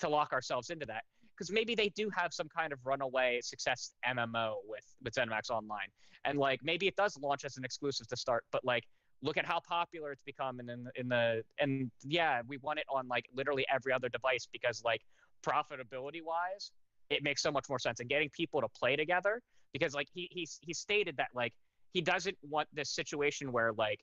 to 0.00 0.08
lock 0.08 0.32
ourselves 0.32 0.70
into 0.70 0.86
that. 0.86 1.04
Because 1.36 1.50
maybe 1.50 1.74
they 1.74 1.88
do 1.90 2.10
have 2.10 2.32
some 2.32 2.48
kind 2.48 2.72
of 2.72 2.78
runaway 2.84 3.40
success 3.42 3.94
MMO 4.06 4.56
with 4.66 4.84
with 5.02 5.14
ZeniMax 5.14 5.50
Online, 5.50 5.88
and 6.24 6.38
like 6.38 6.60
maybe 6.62 6.86
it 6.86 6.96
does 6.96 7.16
launch 7.18 7.44
as 7.44 7.56
an 7.56 7.64
exclusive 7.64 8.06
to 8.08 8.16
start, 8.16 8.44
but 8.52 8.64
like 8.64 8.84
look 9.22 9.36
at 9.38 9.46
how 9.46 9.58
popular 9.60 10.12
it's 10.12 10.22
become, 10.22 10.60
and 10.60 10.70
in, 10.70 10.86
in 10.96 11.08
the 11.08 11.42
and 11.58 11.90
yeah, 12.02 12.42
we 12.46 12.58
want 12.58 12.78
it 12.78 12.84
on 12.92 13.08
like 13.08 13.26
literally 13.34 13.64
every 13.72 13.92
other 13.92 14.08
device 14.08 14.46
because 14.52 14.82
like 14.84 15.00
profitability 15.44 16.22
wise, 16.22 16.70
it 17.10 17.22
makes 17.22 17.42
so 17.42 17.50
much 17.50 17.68
more 17.68 17.78
sense, 17.78 18.00
and 18.00 18.08
getting 18.08 18.30
people 18.30 18.60
to 18.60 18.68
play 18.68 18.96
together 18.96 19.40
because 19.72 19.94
like 19.94 20.08
he 20.12 20.28
he 20.30 20.46
he 20.60 20.72
stated 20.72 21.16
that 21.16 21.28
like 21.34 21.52
he 21.94 22.02
doesn't 22.02 22.36
want 22.42 22.68
this 22.74 22.90
situation 22.90 23.52
where 23.52 23.72
like 23.72 24.00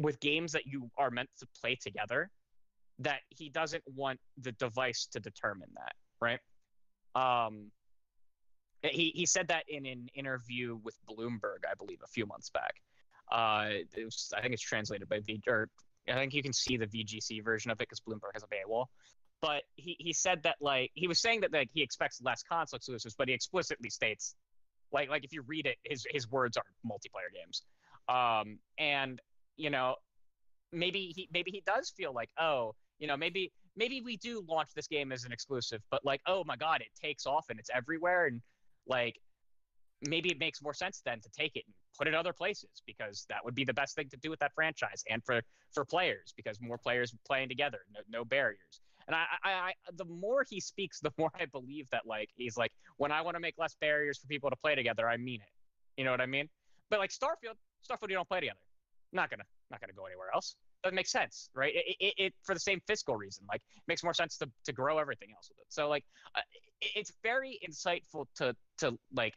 with 0.00 0.18
games 0.18 0.50
that 0.52 0.66
you 0.66 0.90
are 0.98 1.10
meant 1.10 1.28
to 1.38 1.46
play 1.60 1.76
together 1.80 2.30
that 2.98 3.20
he 3.28 3.48
doesn't 3.48 3.82
want 3.94 4.18
the 4.40 4.52
device 4.52 5.06
to 5.12 5.20
determine 5.20 5.68
that 5.76 5.92
right? 6.20 6.40
Um 7.14 7.70
he, 8.82 9.12
he 9.14 9.24
said 9.24 9.48
that 9.48 9.64
in 9.68 9.86
an 9.86 10.08
interview 10.14 10.78
with 10.82 10.96
bloomberg 11.08 11.64
i 11.70 11.74
believe 11.78 12.00
a 12.02 12.08
few 12.08 12.26
months 12.26 12.50
back. 12.50 12.74
Uh 13.30 13.84
was, 13.96 14.32
i 14.36 14.40
think 14.40 14.54
it's 14.54 14.62
translated 14.62 15.08
by 15.08 15.20
v 15.20 15.40
or 15.46 15.68
i 16.08 16.14
think 16.14 16.34
you 16.34 16.42
can 16.42 16.52
see 16.52 16.76
the 16.76 16.86
vgc 16.86 17.44
version 17.44 17.70
of 17.70 17.76
it 17.76 17.88
because 17.88 18.00
bloomberg 18.00 18.32
has 18.32 18.42
a 18.42 18.46
paywall. 18.46 18.86
But 19.40 19.64
he, 19.76 19.94
he 19.98 20.14
said 20.14 20.42
that 20.44 20.56
like 20.60 20.90
he 20.94 21.06
was 21.06 21.20
saying 21.20 21.42
that 21.42 21.52
like 21.52 21.68
he 21.72 21.82
expects 21.82 22.20
less 22.22 22.42
console 22.42 22.78
exclusives 22.78 23.14
but 23.16 23.28
he 23.28 23.34
explicitly 23.34 23.90
states 23.90 24.34
like 24.94 25.10
like 25.10 25.24
if 25.24 25.32
you 25.32 25.42
read 25.46 25.66
it, 25.66 25.76
his 25.84 26.06
his 26.10 26.30
words 26.30 26.56
are 26.56 26.64
multiplayer 26.86 27.30
games. 27.34 27.62
Um, 28.08 28.58
and 28.78 29.20
you 29.56 29.68
know, 29.68 29.96
maybe 30.72 31.12
he 31.14 31.28
maybe 31.32 31.50
he 31.50 31.62
does 31.66 31.92
feel 31.94 32.14
like 32.14 32.30
oh, 32.40 32.74
you 32.98 33.06
know, 33.06 33.16
maybe 33.16 33.52
maybe 33.76 34.00
we 34.00 34.16
do 34.16 34.42
launch 34.48 34.68
this 34.74 34.86
game 34.86 35.12
as 35.12 35.24
an 35.24 35.32
exclusive, 35.32 35.82
but 35.90 36.02
like 36.04 36.22
oh 36.26 36.44
my 36.46 36.56
god, 36.56 36.80
it 36.80 36.88
takes 36.98 37.26
off 37.26 37.46
and 37.50 37.58
it's 37.58 37.70
everywhere, 37.74 38.26
and 38.26 38.40
like 38.86 39.16
maybe 40.08 40.30
it 40.30 40.38
makes 40.38 40.62
more 40.62 40.74
sense 40.74 41.02
then 41.04 41.20
to 41.20 41.28
take 41.36 41.56
it 41.56 41.64
and 41.66 41.74
put 41.98 42.06
it 42.06 42.14
other 42.14 42.32
places 42.32 42.82
because 42.86 43.26
that 43.28 43.44
would 43.44 43.54
be 43.54 43.64
the 43.64 43.74
best 43.74 43.94
thing 43.94 44.08
to 44.10 44.16
do 44.18 44.30
with 44.30 44.38
that 44.38 44.52
franchise 44.54 45.02
and 45.10 45.22
for 45.24 45.40
for 45.72 45.84
players 45.84 46.32
because 46.36 46.60
more 46.60 46.78
players 46.78 47.12
playing 47.26 47.48
together, 47.48 47.78
no, 47.92 48.00
no 48.18 48.24
barriers. 48.24 48.80
And 49.06 49.14
I, 49.14 49.24
I, 49.42 49.50
I, 49.50 49.72
the 49.96 50.04
more 50.04 50.44
he 50.48 50.60
speaks, 50.60 51.00
the 51.02 51.12
more 51.18 51.30
I 51.38 51.46
believe 51.46 51.88
that 51.90 52.02
like 52.06 52.30
he's 52.36 52.56
like, 52.56 52.72
when 52.96 53.12
I 53.12 53.22
want 53.22 53.36
to 53.36 53.40
make 53.40 53.54
less 53.58 53.76
barriers 53.80 54.18
for 54.18 54.26
people 54.26 54.50
to 54.50 54.56
play 54.56 54.74
together, 54.74 55.08
I 55.08 55.16
mean 55.16 55.40
it. 55.40 56.00
You 56.00 56.04
know 56.04 56.10
what 56.10 56.20
I 56.20 56.26
mean? 56.26 56.48
But 56.90 56.98
like 56.98 57.10
Starfield, 57.10 57.56
Starfield, 57.88 58.08
you 58.08 58.16
don't 58.16 58.28
play 58.28 58.40
together. 58.40 58.58
Not 59.12 59.30
gonna, 59.30 59.44
not 59.70 59.80
gonna 59.80 59.92
go 59.92 60.06
anywhere 60.06 60.28
else. 60.34 60.56
Doesn't 60.82 61.06
sense, 61.06 61.48
right? 61.54 61.72
It, 61.74 61.96
it, 62.00 62.14
it 62.18 62.34
for 62.42 62.54
the 62.54 62.60
same 62.60 62.80
fiscal 62.86 63.16
reason. 63.16 63.44
Like, 63.48 63.62
it 63.74 63.82
makes 63.86 64.02
more 64.02 64.12
sense 64.12 64.36
to 64.38 64.50
to 64.64 64.72
grow 64.72 64.98
everything 64.98 65.28
else 65.34 65.48
with 65.48 65.58
it. 65.58 65.66
So 65.68 65.88
like, 65.88 66.04
uh, 66.36 66.40
it, 66.80 66.90
it's 66.96 67.12
very 67.22 67.58
insightful 67.66 68.26
to 68.36 68.54
to 68.78 68.98
like 69.14 69.34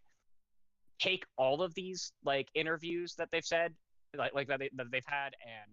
take 1.00 1.26
all 1.38 1.62
of 1.62 1.74
these 1.76 2.12
like 2.26 2.48
interviews 2.56 3.14
that 3.18 3.30
they've 3.32 3.46
said, 3.46 3.74
like 4.18 4.34
like 4.34 4.48
that, 4.48 4.60
they, 4.60 4.70
that 4.76 4.88
they've 4.92 5.06
had, 5.06 5.36
and 5.42 5.72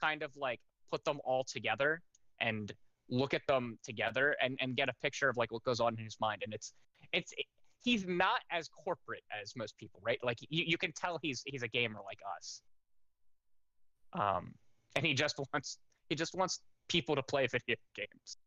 kind 0.00 0.22
of 0.22 0.36
like 0.36 0.60
put 0.90 1.04
them 1.04 1.20
all 1.24 1.44
together 1.44 2.02
and 2.40 2.72
look 3.08 3.34
at 3.34 3.42
them 3.46 3.78
together 3.82 4.36
and 4.42 4.58
and 4.60 4.76
get 4.76 4.88
a 4.88 4.94
picture 5.02 5.28
of 5.28 5.36
like 5.36 5.52
what 5.52 5.62
goes 5.64 5.80
on 5.80 5.94
in 5.98 6.04
his 6.04 6.16
mind. 6.20 6.42
And 6.44 6.54
it's 6.54 6.72
it's 7.12 7.32
it, 7.36 7.46
he's 7.82 8.06
not 8.06 8.40
as 8.50 8.68
corporate 8.68 9.22
as 9.40 9.54
most 9.56 9.76
people, 9.78 10.00
right? 10.02 10.18
Like 10.22 10.38
you, 10.40 10.64
you 10.66 10.78
can 10.78 10.92
tell 10.92 11.18
he's 11.22 11.42
he's 11.46 11.62
a 11.62 11.68
gamer 11.68 12.00
like 12.04 12.18
us. 12.36 12.62
Um, 14.12 14.54
and 14.96 15.04
he 15.04 15.14
just 15.14 15.38
wants 15.38 15.78
he 16.08 16.14
just 16.14 16.34
wants 16.34 16.60
people 16.88 17.14
to 17.16 17.22
play 17.22 17.46
video 17.50 17.76
games. 17.94 18.38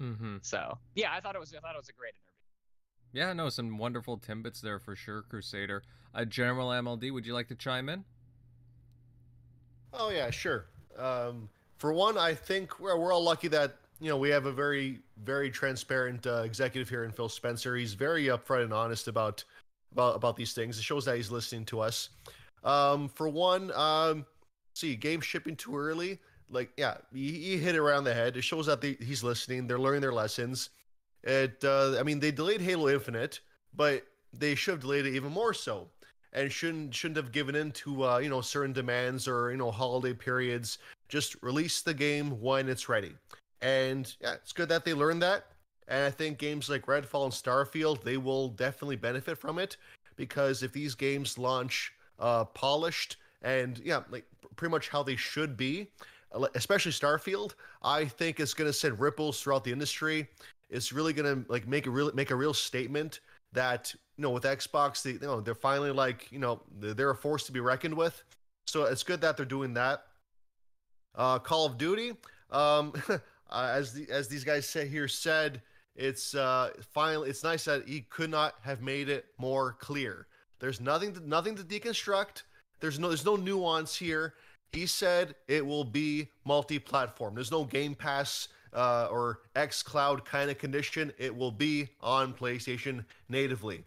Mm-hmm. 0.00 0.36
So 0.42 0.78
yeah, 0.94 1.12
I 1.12 1.20
thought 1.20 1.34
it 1.34 1.40
was 1.40 1.54
I 1.54 1.60
thought 1.60 1.74
it 1.74 1.78
was 1.78 1.88
a 1.88 1.92
great 1.92 2.14
interview. 2.14 3.28
Yeah, 3.28 3.32
no, 3.32 3.48
some 3.48 3.78
wonderful 3.78 4.18
timbits 4.18 4.60
there 4.60 4.78
for 4.78 4.94
sure, 4.94 5.22
Crusader. 5.22 5.82
Uh, 6.14 6.24
General 6.24 6.68
MLD, 6.68 7.12
would 7.12 7.26
you 7.26 7.34
like 7.34 7.48
to 7.48 7.54
chime 7.54 7.88
in? 7.88 8.04
Oh 9.92 10.10
yeah, 10.10 10.30
sure. 10.30 10.66
Um, 10.98 11.48
for 11.78 11.92
one, 11.92 12.16
I 12.18 12.34
think 12.34 12.78
we're, 12.80 12.96
we're 12.96 13.12
all 13.12 13.22
lucky 13.22 13.48
that 13.48 13.76
you 14.00 14.08
know 14.08 14.16
we 14.16 14.30
have 14.30 14.46
a 14.46 14.52
very 14.52 15.00
very 15.24 15.50
transparent 15.50 16.26
uh, 16.26 16.42
executive 16.44 16.88
here 16.88 17.04
in 17.04 17.10
Phil 17.10 17.28
Spencer. 17.28 17.76
He's 17.76 17.94
very 17.94 18.24
upfront 18.24 18.64
and 18.64 18.72
honest 18.72 19.08
about 19.08 19.44
about 19.92 20.16
about 20.16 20.36
these 20.36 20.52
things. 20.52 20.78
It 20.78 20.82
shows 20.82 21.04
that 21.04 21.16
he's 21.16 21.30
listening 21.30 21.64
to 21.66 21.80
us. 21.80 22.10
Um, 22.64 23.08
for 23.08 23.28
one, 23.28 23.70
um, 23.72 24.26
see, 24.74 24.96
game 24.96 25.20
shipping 25.20 25.56
too 25.56 25.76
early. 25.76 26.18
Like, 26.50 26.70
yeah, 26.76 26.96
he, 27.12 27.32
he 27.32 27.56
hit 27.58 27.74
it 27.74 27.78
around 27.78 28.04
the 28.04 28.14
head. 28.14 28.36
It 28.36 28.42
shows 28.42 28.66
that 28.66 28.82
he's 28.82 29.24
listening. 29.24 29.66
They're 29.66 29.78
learning 29.78 30.00
their 30.00 30.12
lessons. 30.12 30.70
It, 31.24 31.64
uh, 31.64 31.98
I 31.98 32.02
mean, 32.02 32.20
they 32.20 32.30
delayed 32.30 32.60
Halo 32.60 32.88
Infinite, 32.88 33.40
but 33.74 34.04
they 34.32 34.54
should 34.54 34.72
have 34.72 34.80
delayed 34.80 35.06
it 35.06 35.14
even 35.14 35.32
more 35.32 35.54
so, 35.54 35.88
and 36.32 36.50
shouldn't 36.50 36.94
shouldn't 36.94 37.16
have 37.16 37.32
given 37.32 37.54
in 37.54 37.72
to 37.72 38.04
uh, 38.04 38.18
you 38.18 38.28
know 38.28 38.40
certain 38.40 38.72
demands 38.72 39.26
or 39.26 39.50
you 39.50 39.56
know 39.56 39.70
holiday 39.70 40.12
periods. 40.12 40.78
Just 41.08 41.36
release 41.42 41.82
the 41.82 41.94
game 41.94 42.40
when 42.40 42.68
it's 42.68 42.88
ready. 42.88 43.12
And 43.60 44.12
yeah, 44.20 44.34
it's 44.34 44.52
good 44.52 44.68
that 44.68 44.84
they 44.84 44.94
learned 44.94 45.22
that. 45.22 45.46
And 45.88 46.04
I 46.04 46.10
think 46.10 46.38
games 46.38 46.68
like 46.68 46.86
Redfall 46.86 47.24
and 47.24 47.32
Starfield, 47.32 48.02
they 48.02 48.16
will 48.16 48.48
definitely 48.48 48.96
benefit 48.96 49.38
from 49.38 49.58
it 49.58 49.76
because 50.16 50.62
if 50.62 50.72
these 50.72 50.94
games 50.94 51.38
launch 51.38 51.92
uh, 52.18 52.44
polished 52.44 53.16
and 53.42 53.80
yeah, 53.84 54.02
like 54.10 54.24
pretty 54.56 54.72
much 54.72 54.88
how 54.88 55.02
they 55.02 55.16
should 55.16 55.56
be, 55.56 55.88
especially 56.54 56.92
Starfield, 56.92 57.54
I 57.82 58.06
think 58.06 58.40
it's 58.40 58.54
going 58.54 58.68
to 58.68 58.72
send 58.72 58.98
ripples 58.98 59.40
throughout 59.40 59.64
the 59.64 59.72
industry. 59.72 60.28
It's 60.68 60.92
really 60.92 61.12
going 61.12 61.44
to 61.44 61.50
like 61.50 61.68
make 61.68 61.86
a 61.86 61.90
real 61.90 62.10
make 62.14 62.30
a 62.30 62.36
real 62.36 62.54
statement 62.54 63.20
that 63.52 63.94
you 64.16 64.22
know 64.22 64.30
with 64.30 64.42
Xbox, 64.42 65.02
they 65.02 65.12
you 65.12 65.20
know 65.20 65.40
they're 65.40 65.54
finally 65.54 65.92
like 65.92 66.30
you 66.32 66.40
know 66.40 66.60
they're 66.80 67.10
a 67.10 67.14
force 67.14 67.44
to 67.44 67.52
be 67.52 67.60
reckoned 67.60 67.94
with. 67.94 68.24
So 68.66 68.84
it's 68.84 69.04
good 69.04 69.20
that 69.20 69.36
they're 69.36 69.46
doing 69.46 69.74
that. 69.74 70.06
Uh, 71.16 71.38
Call 71.38 71.66
of 71.66 71.78
Duty, 71.78 72.12
um, 72.50 72.92
uh, 73.08 73.18
as 73.50 73.92
the 73.92 74.08
as 74.10 74.28
these 74.28 74.44
guys 74.44 74.68
say 74.68 74.86
here 74.86 75.08
said, 75.08 75.62
it's 75.94 76.34
uh, 76.34 76.70
finally 76.92 77.30
it's 77.30 77.42
nice 77.42 77.64
that 77.64 77.88
he 77.88 78.02
could 78.02 78.30
not 78.30 78.54
have 78.62 78.82
made 78.82 79.08
it 79.08 79.26
more 79.38 79.76
clear. 79.80 80.26
There's 80.58 80.80
nothing 80.80 81.12
to, 81.14 81.28
nothing 81.28 81.54
to 81.56 81.62
deconstruct. 81.62 82.42
There's 82.80 82.98
no 82.98 83.08
there's 83.08 83.24
no 83.24 83.36
nuance 83.36 83.96
here. 83.96 84.34
He 84.72 84.86
said 84.86 85.34
it 85.48 85.64
will 85.64 85.84
be 85.84 86.28
multi-platform. 86.44 87.34
There's 87.34 87.50
no 87.50 87.64
Game 87.64 87.94
Pass 87.94 88.48
uh, 88.74 89.08
or 89.10 89.40
X 89.54 89.82
Cloud 89.82 90.24
kind 90.24 90.50
of 90.50 90.58
condition. 90.58 91.12
It 91.18 91.34
will 91.34 91.52
be 91.52 91.88
on 92.02 92.34
PlayStation 92.34 93.04
natively, 93.28 93.84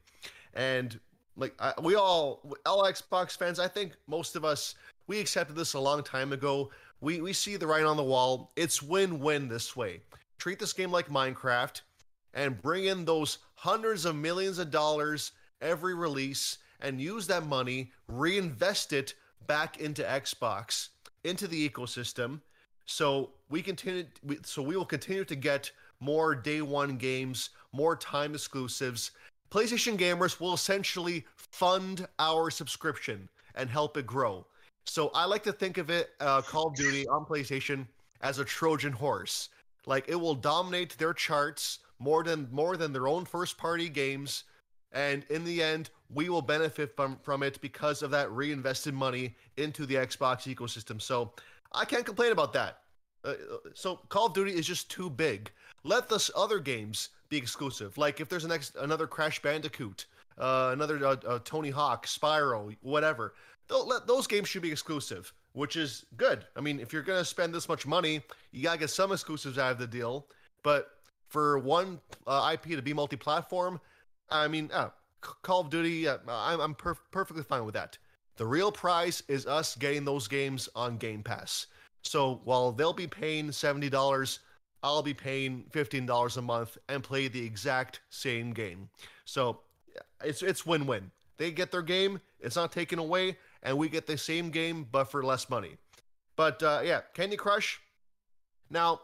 and 0.56 1.00
like 1.40 1.54
I, 1.60 1.74
we 1.82 1.96
all, 1.96 2.42
all 2.66 2.84
Xbox 2.84 3.38
fans, 3.38 3.60
I 3.60 3.68
think 3.68 3.94
most 4.08 4.36
of 4.36 4.46
us 4.46 4.76
we 5.08 5.20
accepted 5.20 5.56
this 5.56 5.74
a 5.74 5.80
long 5.80 6.04
time 6.04 6.34
ago. 6.34 6.70
We 7.02 7.22
we 7.22 7.34
see 7.34 7.56
the 7.56 7.68
writing 7.68 7.88
on 7.88 7.98
the 7.98 8.04
wall. 8.04 8.52
It's 8.56 8.82
win-win 8.82 9.48
this 9.48 9.76
way. 9.76 10.02
Treat 10.38 10.60
this 10.60 10.74
game 10.74 10.92
like 10.92 11.08
Minecraft, 11.10 11.82
and 12.34 12.62
bring 12.62 12.86
in 12.86 13.06
those 13.06 13.40
hundreds 13.56 14.06
of 14.06 14.16
millions 14.16 14.60
of 14.60 14.72
dollars 14.72 15.32
every 15.62 15.94
release, 15.96 16.58
and 16.82 17.02
use 17.02 17.28
that 17.28 17.46
money, 17.46 17.92
reinvest 18.08 18.94
it 18.94 19.16
back 19.48 19.80
into 19.80 20.04
Xbox, 20.04 20.90
into 21.24 21.48
the 21.48 21.70
ecosystem. 21.70 22.42
So 22.86 23.32
we 23.50 23.62
continue. 23.62 24.06
So 24.44 24.62
we 24.62 24.76
will 24.76 24.86
continue 24.86 25.26
to 25.26 25.36
get 25.36 25.72
more 26.00 26.36
day 26.36 26.62
one 26.62 26.98
games, 26.98 27.50
more 27.72 27.96
time 27.96 28.34
exclusives. 28.34 29.12
PlayStation 29.52 29.98
gamers 29.98 30.40
will 30.40 30.54
essentially 30.54 31.26
fund 31.36 32.08
our 32.20 32.52
subscription 32.52 33.28
and 33.56 33.70
help 33.70 33.98
it 33.98 34.06
grow. 34.06 34.46
So 34.90 35.10
I 35.14 35.26
like 35.26 35.44
to 35.44 35.54
think 35.54 35.78
of 35.78 35.90
it, 35.90 36.12
uh, 36.20 36.42
Call 36.42 36.68
of 36.68 36.76
Duty 36.76 37.08
on 37.08 37.26
PlayStation, 37.26 37.86
as 38.22 38.40
a 38.40 38.46
Trojan 38.46 38.92
horse. 38.92 39.50
Like 39.86 40.10
it 40.10 40.16
will 40.16 40.36
dominate 40.36 40.98
their 40.98 41.14
charts 41.14 41.80
more 42.00 42.24
than 42.24 42.48
more 42.52 42.78
than 42.78 42.94
their 42.94 43.08
own 43.08 43.26
first 43.26 43.58
party 43.58 43.90
games 43.90 44.46
and 44.92 45.26
in 45.30 45.44
the 45.44 45.62
end 45.62 45.90
we 46.14 46.30
will 46.30 46.42
benefit 46.42 46.96
from 46.96 47.18
from 47.22 47.44
it 47.44 47.60
because 47.62 48.02
of 48.02 48.12
that 48.12 48.32
reinvested 48.32 48.94
money 48.94 49.36
into 49.58 49.86
the 49.86 49.96
Xbox 49.96 50.54
ecosystem. 50.54 51.02
So 51.02 51.34
I 51.72 51.86
can't 51.86 52.06
complain 52.06 52.32
about 52.32 52.54
that. 52.54 52.80
Uh, 53.24 53.34
so 53.74 53.98
Call 54.10 54.28
of 54.28 54.34
Duty 54.34 54.54
is 54.54 54.66
just 54.66 54.90
too 54.90 55.10
big. 55.10 55.52
Let 55.84 56.10
the 56.10 56.30
other 56.36 56.60
games 56.60 57.10
be 57.30 57.38
exclusive. 57.38 57.98
Like 57.98 58.20
if 58.20 58.30
there's 58.30 58.46
an 58.46 58.52
ex- 58.52 58.74
another 58.80 59.08
Crash 59.08 59.42
Bandicoot, 59.42 60.06
uh, 60.38 60.72
another 60.74 61.06
uh, 61.06 61.16
uh 61.28 61.40
Tony 61.44 61.70
Hawk, 61.70 62.08
Spyro, 62.08 62.76
whatever. 62.82 63.34
Those 63.70 64.28
games 64.28 64.48
should 64.48 64.62
be 64.62 64.72
exclusive, 64.72 65.32
which 65.54 65.76
is 65.76 66.06
good. 66.18 66.46
I 66.56 66.62
mean, 66.62 66.80
if 66.80 66.92
you're 66.92 67.04
gonna 67.04 67.26
spend 67.26 67.54
this 67.54 67.70
much 67.70 67.86
money, 67.86 68.22
you 68.52 68.64
gotta 68.64 68.80
get 68.80 68.90
some 68.90 69.12
exclusives 69.12 69.58
out 69.58 69.72
of 69.72 69.78
the 69.78 69.88
deal. 69.88 70.28
But 70.64 70.90
for 71.28 71.60
one 71.60 72.00
uh, 72.28 72.50
IP 72.54 72.76
to 72.76 72.82
be 72.82 72.94
multi-platform, 72.94 73.80
I 74.30 74.48
mean, 74.48 74.70
uh, 74.74 74.90
Call 75.22 75.62
of 75.62 75.70
Duty, 75.70 76.08
uh, 76.08 76.18
I'm, 76.28 76.60
I'm 76.60 76.76
per- 76.76 76.98
perfectly 77.12 77.44
fine 77.44 77.66
with 77.66 77.76
that. 77.76 77.98
The 78.38 78.46
real 78.46 78.72
prize 78.72 79.22
is 79.28 79.46
us 79.46 79.76
getting 79.76 80.06
those 80.06 80.28
games 80.28 80.70
on 80.76 80.98
Game 80.98 81.24
Pass. 81.24 81.68
So 82.02 82.42
while 82.46 82.72
they'll 82.72 82.94
be 82.94 83.08
paying 83.08 83.50
$70, 83.50 84.40
I'll 84.82 85.04
be 85.04 85.14
paying 85.14 85.66
$15 85.72 86.38
a 86.38 86.42
month 86.42 86.78
and 86.88 87.04
play 87.04 87.28
the 87.28 87.46
exact 87.46 88.00
same 88.10 88.54
game. 88.54 88.90
So 89.26 89.60
it's 90.24 90.42
it's 90.42 90.66
win-win. 90.66 91.12
They 91.38 91.52
get 91.52 91.72
their 91.72 91.82
game, 91.82 92.20
it's 92.40 92.56
not 92.56 92.72
taken 92.72 93.00
away, 93.00 93.38
and 93.64 93.78
we 93.78 93.90
get 93.90 94.08
the 94.08 94.18
same 94.18 94.50
game 94.50 94.88
but 94.92 95.06
for 95.06 95.24
less 95.24 95.50
money. 95.50 95.78
But 96.36 96.62
uh, 96.64 96.82
yeah, 96.84 97.02
Candy 97.14 97.36
Crush. 97.36 97.80
Now, 98.70 99.02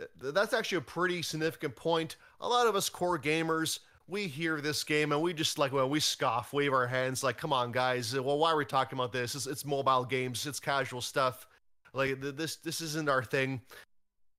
uh, 0.00 0.32
that's 0.32 0.52
actually 0.52 0.78
a 0.78 0.82
pretty 0.82 1.22
significant 1.22 1.76
point. 1.76 2.16
A 2.40 2.48
lot 2.48 2.66
of 2.66 2.74
us 2.74 2.88
core 2.88 3.18
gamers 3.18 3.80
we 4.10 4.26
hear 4.26 4.60
this 4.60 4.82
game 4.82 5.12
and 5.12 5.22
we 5.22 5.32
just 5.32 5.58
like 5.58 5.72
well 5.72 5.88
we 5.88 6.00
scoff 6.00 6.52
wave 6.52 6.72
our 6.72 6.86
hands 6.86 7.22
like 7.22 7.38
come 7.38 7.52
on 7.52 7.70
guys 7.70 8.18
well 8.18 8.38
why 8.38 8.50
are 8.50 8.56
we 8.56 8.64
talking 8.64 8.98
about 8.98 9.12
this 9.12 9.34
it's, 9.34 9.46
it's 9.46 9.64
mobile 9.64 10.04
games 10.04 10.44
it's 10.46 10.58
casual 10.58 11.00
stuff 11.00 11.46
like 11.92 12.20
this 12.20 12.56
this 12.56 12.80
isn't 12.80 13.08
our 13.08 13.22
thing 13.22 13.60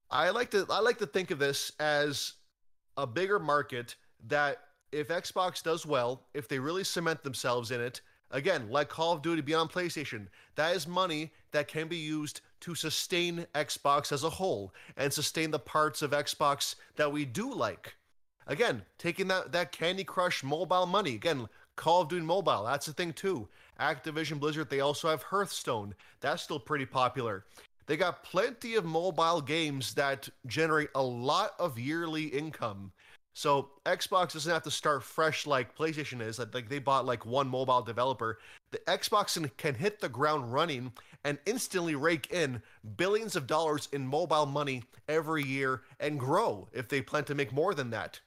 i 0.09 0.29
like 0.29 0.51
to 0.51 0.65
i 0.69 0.79
like 0.79 0.97
to 0.97 1.05
think 1.05 1.31
of 1.31 1.39
this 1.39 1.71
as 1.79 2.33
a 2.97 3.07
bigger 3.07 3.39
market 3.39 3.95
that 4.27 4.59
if 4.91 5.07
xbox 5.07 5.63
does 5.63 5.85
well 5.85 6.27
if 6.33 6.47
they 6.47 6.59
really 6.59 6.83
cement 6.83 7.23
themselves 7.23 7.71
in 7.71 7.79
it 7.79 8.01
again 8.31 8.69
like 8.69 8.89
call 8.89 9.13
of 9.13 9.21
duty 9.21 9.41
be 9.41 9.53
on 9.53 9.67
playstation 9.67 10.27
that 10.55 10.75
is 10.75 10.87
money 10.87 11.31
that 11.51 11.67
can 11.67 11.87
be 11.87 11.97
used 11.97 12.41
to 12.59 12.73
sustain 12.75 13.45
xbox 13.55 14.11
as 14.11 14.23
a 14.23 14.29
whole 14.29 14.73
and 14.97 15.11
sustain 15.11 15.51
the 15.51 15.59
parts 15.59 16.01
of 16.01 16.11
xbox 16.11 16.75
that 16.95 17.11
we 17.11 17.25
do 17.25 17.53
like 17.53 17.95
Again, 18.47 18.81
taking 18.97 19.27
that, 19.27 19.51
that 19.51 19.71
Candy 19.71 20.03
Crush 20.03 20.43
mobile 20.43 20.85
money. 20.85 21.15
Again, 21.15 21.47
Call 21.75 22.01
of 22.01 22.09
Duty 22.09 22.25
Mobile, 22.25 22.65
that's 22.65 22.87
a 22.87 22.93
thing 22.93 23.13
too. 23.13 23.47
Activision 23.79 24.39
Blizzard, 24.39 24.69
they 24.69 24.81
also 24.81 25.09
have 25.09 25.23
Hearthstone. 25.23 25.95
That's 26.19 26.43
still 26.43 26.59
pretty 26.59 26.85
popular. 26.85 27.45
They 27.87 27.97
got 27.97 28.23
plenty 28.23 28.75
of 28.75 28.85
mobile 28.85 29.41
games 29.41 29.93
that 29.95 30.29
generate 30.45 30.89
a 30.95 31.01
lot 31.01 31.53
of 31.59 31.79
yearly 31.79 32.25
income. 32.25 32.91
So 33.33 33.69
Xbox 33.85 34.33
doesn't 34.33 34.51
have 34.51 34.63
to 34.63 34.71
start 34.71 35.03
fresh 35.03 35.47
like 35.47 35.75
PlayStation 35.75 36.21
is. 36.21 36.39
Like 36.39 36.69
they 36.69 36.79
bought 36.79 37.05
like 37.05 37.25
one 37.25 37.47
mobile 37.47 37.81
developer. 37.81 38.39
The 38.71 38.79
Xbox 38.79 39.49
can 39.57 39.75
hit 39.75 39.99
the 39.99 40.09
ground 40.09 40.51
running 40.51 40.91
and 41.23 41.37
instantly 41.45 41.95
rake 41.95 42.31
in 42.31 42.61
billions 42.97 43.35
of 43.35 43.47
dollars 43.47 43.87
in 43.93 44.05
mobile 44.05 44.45
money 44.45 44.83
every 45.07 45.43
year 45.43 45.83
and 45.99 46.19
grow 46.19 46.67
if 46.73 46.89
they 46.89 47.01
plan 47.01 47.23
to 47.25 47.35
make 47.35 47.53
more 47.53 47.73
than 47.73 47.89
that. 47.91 48.19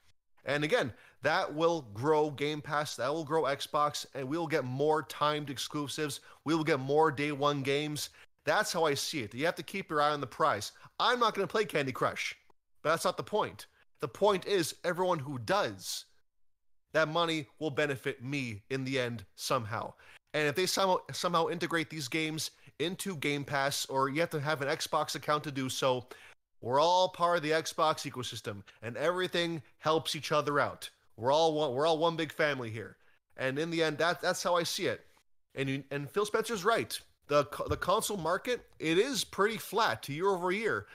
And 0.46 0.64
again, 0.64 0.92
that 1.22 1.54
will 1.54 1.82
grow 1.94 2.30
Game 2.30 2.60
Pass, 2.60 2.96
that 2.96 3.12
will 3.12 3.24
grow 3.24 3.44
Xbox, 3.44 4.04
and 4.14 4.28
we 4.28 4.36
will 4.36 4.46
get 4.46 4.64
more 4.64 5.02
timed 5.02 5.48
exclusives. 5.48 6.20
We 6.44 6.54
will 6.54 6.64
get 6.64 6.80
more 6.80 7.10
day 7.10 7.32
one 7.32 7.62
games. 7.62 8.10
That's 8.44 8.72
how 8.72 8.84
I 8.84 8.94
see 8.94 9.20
it. 9.20 9.34
You 9.34 9.46
have 9.46 9.54
to 9.54 9.62
keep 9.62 9.88
your 9.90 10.02
eye 10.02 10.10
on 10.10 10.20
the 10.20 10.26
price. 10.26 10.72
I'm 11.00 11.20
not 11.20 11.34
going 11.34 11.46
to 11.46 11.50
play 11.50 11.64
Candy 11.64 11.92
Crush, 11.92 12.36
but 12.82 12.90
that's 12.90 13.06
not 13.06 13.16
the 13.16 13.22
point. 13.22 13.66
The 14.04 14.08
point 14.08 14.44
is, 14.44 14.74
everyone 14.84 15.18
who 15.18 15.38
does, 15.38 16.04
that 16.92 17.08
money 17.08 17.46
will 17.58 17.70
benefit 17.70 18.22
me 18.22 18.60
in 18.68 18.84
the 18.84 19.00
end 19.00 19.24
somehow. 19.34 19.94
And 20.34 20.46
if 20.46 20.54
they 20.54 20.66
somehow, 20.66 20.98
somehow 21.10 21.48
integrate 21.48 21.88
these 21.88 22.06
games 22.06 22.50
into 22.78 23.16
Game 23.16 23.44
Pass, 23.44 23.86
or 23.86 24.10
you 24.10 24.20
have 24.20 24.28
to 24.28 24.40
have 24.40 24.60
an 24.60 24.68
Xbox 24.68 25.14
account 25.14 25.42
to 25.44 25.50
do 25.50 25.70
so, 25.70 26.06
We're 26.60 26.80
all 26.80 27.08
part 27.08 27.38
of 27.38 27.42
the 27.42 27.52
Xbox 27.52 28.10
ecosystem, 28.10 28.62
and 28.82 28.94
everything 28.98 29.62
helps 29.78 30.14
each 30.14 30.32
other 30.32 30.60
out. 30.60 30.90
We're 31.16 31.32
all 31.32 31.54
one. 31.54 31.72
We're 31.72 31.86
all 31.86 31.96
one 31.96 32.16
big 32.16 32.30
family 32.30 32.70
here. 32.70 32.98
And 33.38 33.58
in 33.58 33.70
the 33.70 33.82
end, 33.82 33.96
that 33.98 34.20
that's 34.20 34.42
how 34.42 34.56
I 34.56 34.64
see 34.64 34.86
it. 34.86 35.06
And 35.54 35.68
you, 35.68 35.84
and 35.90 36.10
Phil 36.10 36.26
Spencer's 36.26 36.62
right. 36.62 37.00
The 37.28 37.46
the 37.68 37.76
console 37.78 38.18
market 38.18 38.66
it 38.78 38.98
is 38.98 39.24
pretty 39.24 39.56
flat 39.56 40.06
year 40.10 40.28
over 40.28 40.50
year. 40.50 40.88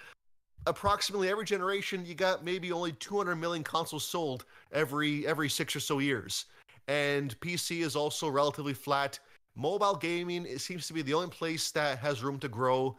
Approximately 0.67 1.29
every 1.29 1.45
generation, 1.45 2.05
you 2.05 2.15
got 2.15 2.43
maybe 2.43 2.71
only 2.71 2.91
200 2.93 3.35
million 3.35 3.63
consoles 3.63 4.05
sold 4.05 4.45
every 4.71 5.25
every 5.25 5.49
six 5.49 5.75
or 5.75 5.79
so 5.79 5.99
years. 5.99 6.45
And 6.87 7.39
PC 7.39 7.81
is 7.81 7.95
also 7.95 8.27
relatively 8.27 8.73
flat. 8.73 9.19
Mobile 9.55 9.95
gaming 9.95 10.45
it 10.45 10.61
seems 10.61 10.87
to 10.87 10.93
be 10.93 11.01
the 11.01 11.13
only 11.13 11.29
place 11.29 11.71
that 11.71 11.99
has 11.99 12.23
room 12.23 12.39
to 12.39 12.47
grow. 12.47 12.97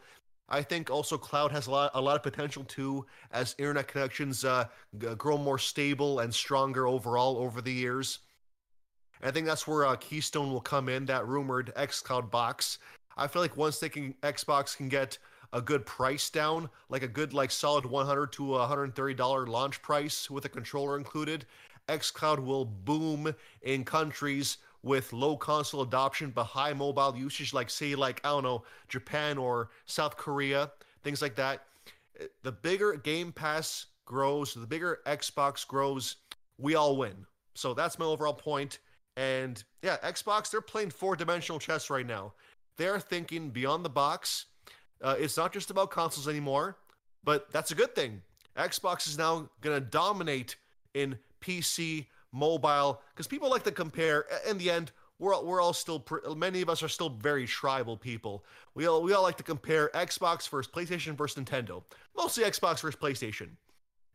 I 0.49 0.61
think 0.61 0.89
also 0.89 1.17
cloud 1.17 1.51
has 1.51 1.67
a 1.67 1.71
lot 1.71 1.91
a 1.93 2.01
lot 2.01 2.15
of 2.15 2.23
potential 2.23 2.63
too 2.65 3.05
as 3.31 3.55
internet 3.57 3.87
connections 3.87 4.43
uh, 4.43 4.65
g- 4.97 5.15
grow 5.15 5.37
more 5.37 5.57
stable 5.57 6.19
and 6.19 6.33
stronger 6.33 6.87
overall 6.87 7.37
over 7.37 7.61
the 7.61 7.71
years. 7.71 8.19
I 9.23 9.31
think 9.31 9.45
that's 9.45 9.67
where 9.67 9.85
uh, 9.85 9.95
Keystone 9.95 10.51
will 10.51 10.61
come 10.61 10.89
in, 10.89 11.05
that 11.05 11.27
rumored 11.27 11.71
xCloud 11.77 12.31
box. 12.31 12.79
I 13.15 13.27
feel 13.27 13.41
like 13.41 13.55
once 13.55 13.79
they 13.79 13.89
can 13.89 14.13
Xbox 14.23 14.75
can 14.75 14.89
get 14.89 15.17
a 15.53 15.61
good 15.61 15.85
price 15.85 16.29
down, 16.29 16.69
like 16.89 17.03
a 17.03 17.07
good 17.07 17.33
like 17.33 17.51
solid 17.51 17.85
100 17.85 18.31
to 18.33 18.43
130 18.51 19.13
dollar 19.13 19.47
launch 19.47 19.81
price 19.81 20.29
with 20.29 20.45
a 20.45 20.49
controller 20.49 20.97
included, 20.97 21.45
xCloud 21.89 22.43
will 22.43 22.65
boom 22.65 23.33
in 23.61 23.83
countries 23.83 24.57
with 24.83 25.13
low 25.13 25.37
console 25.37 25.81
adoption 25.81 26.31
but 26.31 26.45
high 26.45 26.73
mobile 26.73 27.15
usage, 27.15 27.53
like 27.53 27.69
say 27.69 27.95
like 27.95 28.21
I 28.23 28.29
don't 28.29 28.43
know 28.43 28.63
Japan 28.87 29.37
or 29.37 29.69
South 29.85 30.17
Korea, 30.17 30.71
things 31.03 31.21
like 31.21 31.35
that. 31.35 31.63
The 32.43 32.51
bigger 32.51 32.93
Game 32.95 33.31
Pass 33.31 33.87
grows, 34.05 34.53
the 34.53 34.67
bigger 34.67 34.99
Xbox 35.05 35.67
grows, 35.67 36.17
we 36.57 36.75
all 36.75 36.97
win. 36.97 37.25
So 37.55 37.73
that's 37.73 37.99
my 37.99 38.05
overall 38.05 38.33
point. 38.33 38.79
And 39.17 39.63
yeah, 39.81 39.97
Xbox, 40.03 40.49
they're 40.49 40.61
playing 40.61 40.91
four 40.91 41.15
dimensional 41.15 41.59
chess 41.59 41.89
right 41.89 42.05
now. 42.05 42.33
They're 42.77 42.99
thinking 42.99 43.49
beyond 43.49 43.83
the 43.83 43.89
box. 43.89 44.45
Uh, 45.01 45.15
it's 45.17 45.37
not 45.37 45.51
just 45.51 45.71
about 45.71 45.89
consoles 45.89 46.27
anymore, 46.27 46.77
but 47.23 47.51
that's 47.51 47.71
a 47.71 47.75
good 47.75 47.95
thing. 47.95 48.21
Xbox 48.57 49.07
is 49.07 49.17
now 49.17 49.49
going 49.61 49.79
to 49.79 49.85
dominate 49.85 50.55
in 50.93 51.17
PC, 51.41 52.05
mobile, 52.31 53.01
because 53.13 53.27
people 53.27 53.49
like 53.49 53.63
to 53.63 53.71
compare. 53.71 54.25
In 54.47 54.57
the 54.57 54.69
end, 54.69 54.91
we're 55.19 55.35
all, 55.35 55.45
we're 55.45 55.61
all 55.61 55.73
still 55.73 56.03
many 56.35 56.61
of 56.61 56.69
us 56.69 56.81
are 56.83 56.87
still 56.87 57.09
very 57.09 57.45
tribal 57.45 57.95
people. 57.95 58.43
We 58.73 58.87
all 58.87 59.03
we 59.03 59.13
all 59.13 59.23
like 59.23 59.37
to 59.37 59.43
compare 59.43 59.89
Xbox 59.93 60.49
versus 60.49 60.71
PlayStation 60.71 61.15
versus 61.15 61.41
Nintendo. 61.41 61.83
Mostly 62.17 62.43
Xbox 62.43 62.81
versus 62.81 62.99
PlayStation. 62.99 63.49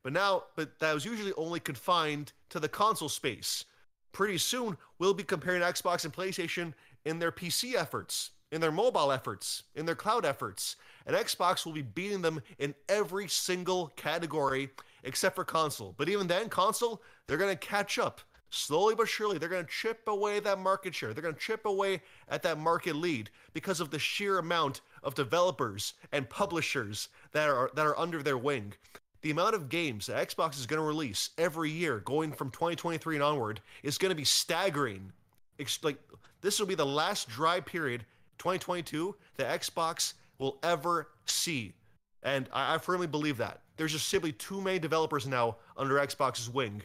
But 0.03 0.13
now, 0.13 0.45
but 0.57 0.79
that 0.81 0.95
was 0.95 1.05
usually 1.05 1.33
only 1.37 1.61
confined 1.61 2.33
to 2.51 2.61
the 2.61 2.69
console 2.69 3.09
space. 3.09 3.65
Pretty 4.13 4.39
soon, 4.39 4.77
we'll 4.99 5.15
be 5.15 5.25
comparing 5.25 5.63
Xbox 5.63 6.05
and 6.05 6.13
PlayStation 6.13 6.75
in 7.05 7.19
their 7.19 7.33
PC 7.33 7.75
efforts, 7.75 8.31
in 8.53 8.61
their 8.61 8.73
mobile 8.73 9.13
efforts, 9.13 9.65
in 9.75 9.87
their 9.87 9.95
cloud 9.95 10.25
efforts. 10.25 10.77
And 11.07 11.17
Xbox 11.17 11.65
will 11.65 11.73
be 11.73 11.83
beating 11.83 12.23
them 12.23 12.41
in 12.59 12.75
every 12.89 13.29
single 13.29 13.89
category 13.97 14.71
except 15.05 15.37
for 15.37 15.45
console. 15.45 15.95
But 15.97 16.09
even 16.09 16.27
then, 16.27 16.49
console, 16.49 17.03
they're 17.27 17.39
going 17.39 17.57
to 17.57 17.67
catch 17.67 17.99
up. 17.99 18.21
Slowly 18.49 18.95
but 18.95 19.09
surely, 19.09 19.39
they're 19.39 19.49
going 19.49 19.65
to 19.65 19.71
chip 19.71 20.03
away 20.07 20.39
that 20.41 20.59
market 20.59 20.95
share. 20.95 21.13
They're 21.13 21.23
going 21.23 21.35
to 21.35 21.41
chip 21.41 21.67
away 21.67 22.01
at 22.29 22.43
that 22.45 22.59
market 22.59 22.95
lead 22.95 23.29
because 23.53 23.81
of 23.81 23.91
the 23.91 23.99
sheer 23.99 24.39
amount 24.39 24.83
of 25.03 25.15
developers 25.15 25.95
and 26.13 26.29
publishers 26.31 27.09
that 27.33 27.49
are 27.49 27.71
that 27.75 27.87
are 27.87 27.99
under 27.99 28.23
their 28.23 28.39
wing. 28.39 28.73
The 29.23 29.33
amount 29.33 29.57
of 29.57 29.69
games 29.69 30.07
that 30.07 30.29
Xbox 30.29 30.59
is 30.59 30.67
going 30.67 30.81
to 30.81 30.87
release 30.87 31.31
every 31.37 31.71
year, 31.71 31.99
going 32.01 32.33
from 32.33 32.51
2023 32.51 33.17
and 33.17 33.25
onward, 33.25 33.61
is 33.83 33.99
going 33.99 34.11
to 34.11 34.17
be 34.17 34.25
staggering. 34.25 35.13
It's 35.59 35.83
like 35.83 35.99
this 36.41 36.61
will 36.61 36.67
be 36.67 36.77
the 36.77 36.87
last 36.87 37.29
dry 37.29 37.61
period, 37.61 38.05
2022, 38.39 39.15
that 39.37 39.61
Xbox 39.61 40.15
will 40.39 40.59
ever 40.63 41.09
see, 41.27 41.73
and 42.23 42.49
I, 42.53 42.75
I 42.75 42.79
firmly 42.79 43.07
believe 43.07 43.37
that 43.39 43.61
there's 43.77 43.93
just 43.93 44.09
simply 44.09 44.33
too 44.33 44.61
many 44.61 44.79
developers 44.79 45.27
now 45.27 45.57
under 45.77 45.95
Xbox's 45.95 46.51
wing. 46.51 46.83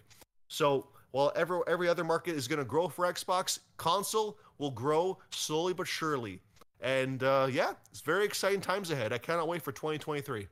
So 0.48 0.88
while 1.12 1.32
every 1.36 1.60
every 1.68 1.88
other 1.88 2.04
market 2.04 2.36
is 2.36 2.48
going 2.48 2.60
to 2.60 2.66
grow 2.66 2.88
for 2.88 3.06
Xbox, 3.12 3.60
console 3.78 4.38
will 4.58 4.72
grow 4.72 5.18
slowly 5.30 5.74
but 5.74 5.88
surely. 5.88 6.42
And 6.82 7.24
uh, 7.24 7.48
yeah, 7.52 7.74
it's 7.92 8.02
very 8.02 8.26
exciting 8.26 8.62
times 8.62 8.92
ahead. 8.92 9.14
I 9.14 9.18
cannot 9.18 9.48
wait 9.48 9.62
for 9.62 9.72
2023. 9.72 10.48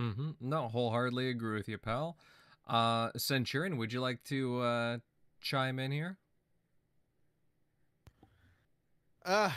Mm-hmm. 0.00 0.30
No, 0.40 0.68
wholeheartedly 0.68 1.30
agree 1.30 1.56
with 1.56 1.68
you, 1.68 1.78
pal. 1.78 2.18
Uh, 2.66 3.10
Centurion, 3.16 3.76
would 3.76 3.92
you 3.92 4.00
like 4.00 4.22
to 4.24 4.60
uh, 4.60 4.98
chime 5.40 5.78
in 5.78 5.92
here? 5.92 6.18
Uh, 9.26 9.50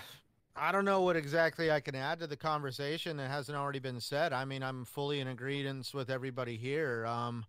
I 0.55 0.71
don't 0.71 0.83
know 0.83 1.01
what 1.01 1.15
exactly 1.15 1.71
I 1.71 1.79
can 1.79 1.93
add 1.93 2.19
to 2.19 2.27
the 2.27 2.35
conversation 2.35 3.17
that 3.17 3.29
hasn't 3.29 3.55
already 3.55 3.77
been 3.77 4.01
said. 4.01 4.33
I 4.33 4.43
mean, 4.43 4.63
I'm 4.63 4.83
fully 4.83 5.19
in 5.19 5.27
agreement 5.27 5.91
with 5.93 6.09
everybody 6.09 6.57
here. 6.57 7.05
Um, 7.05 7.45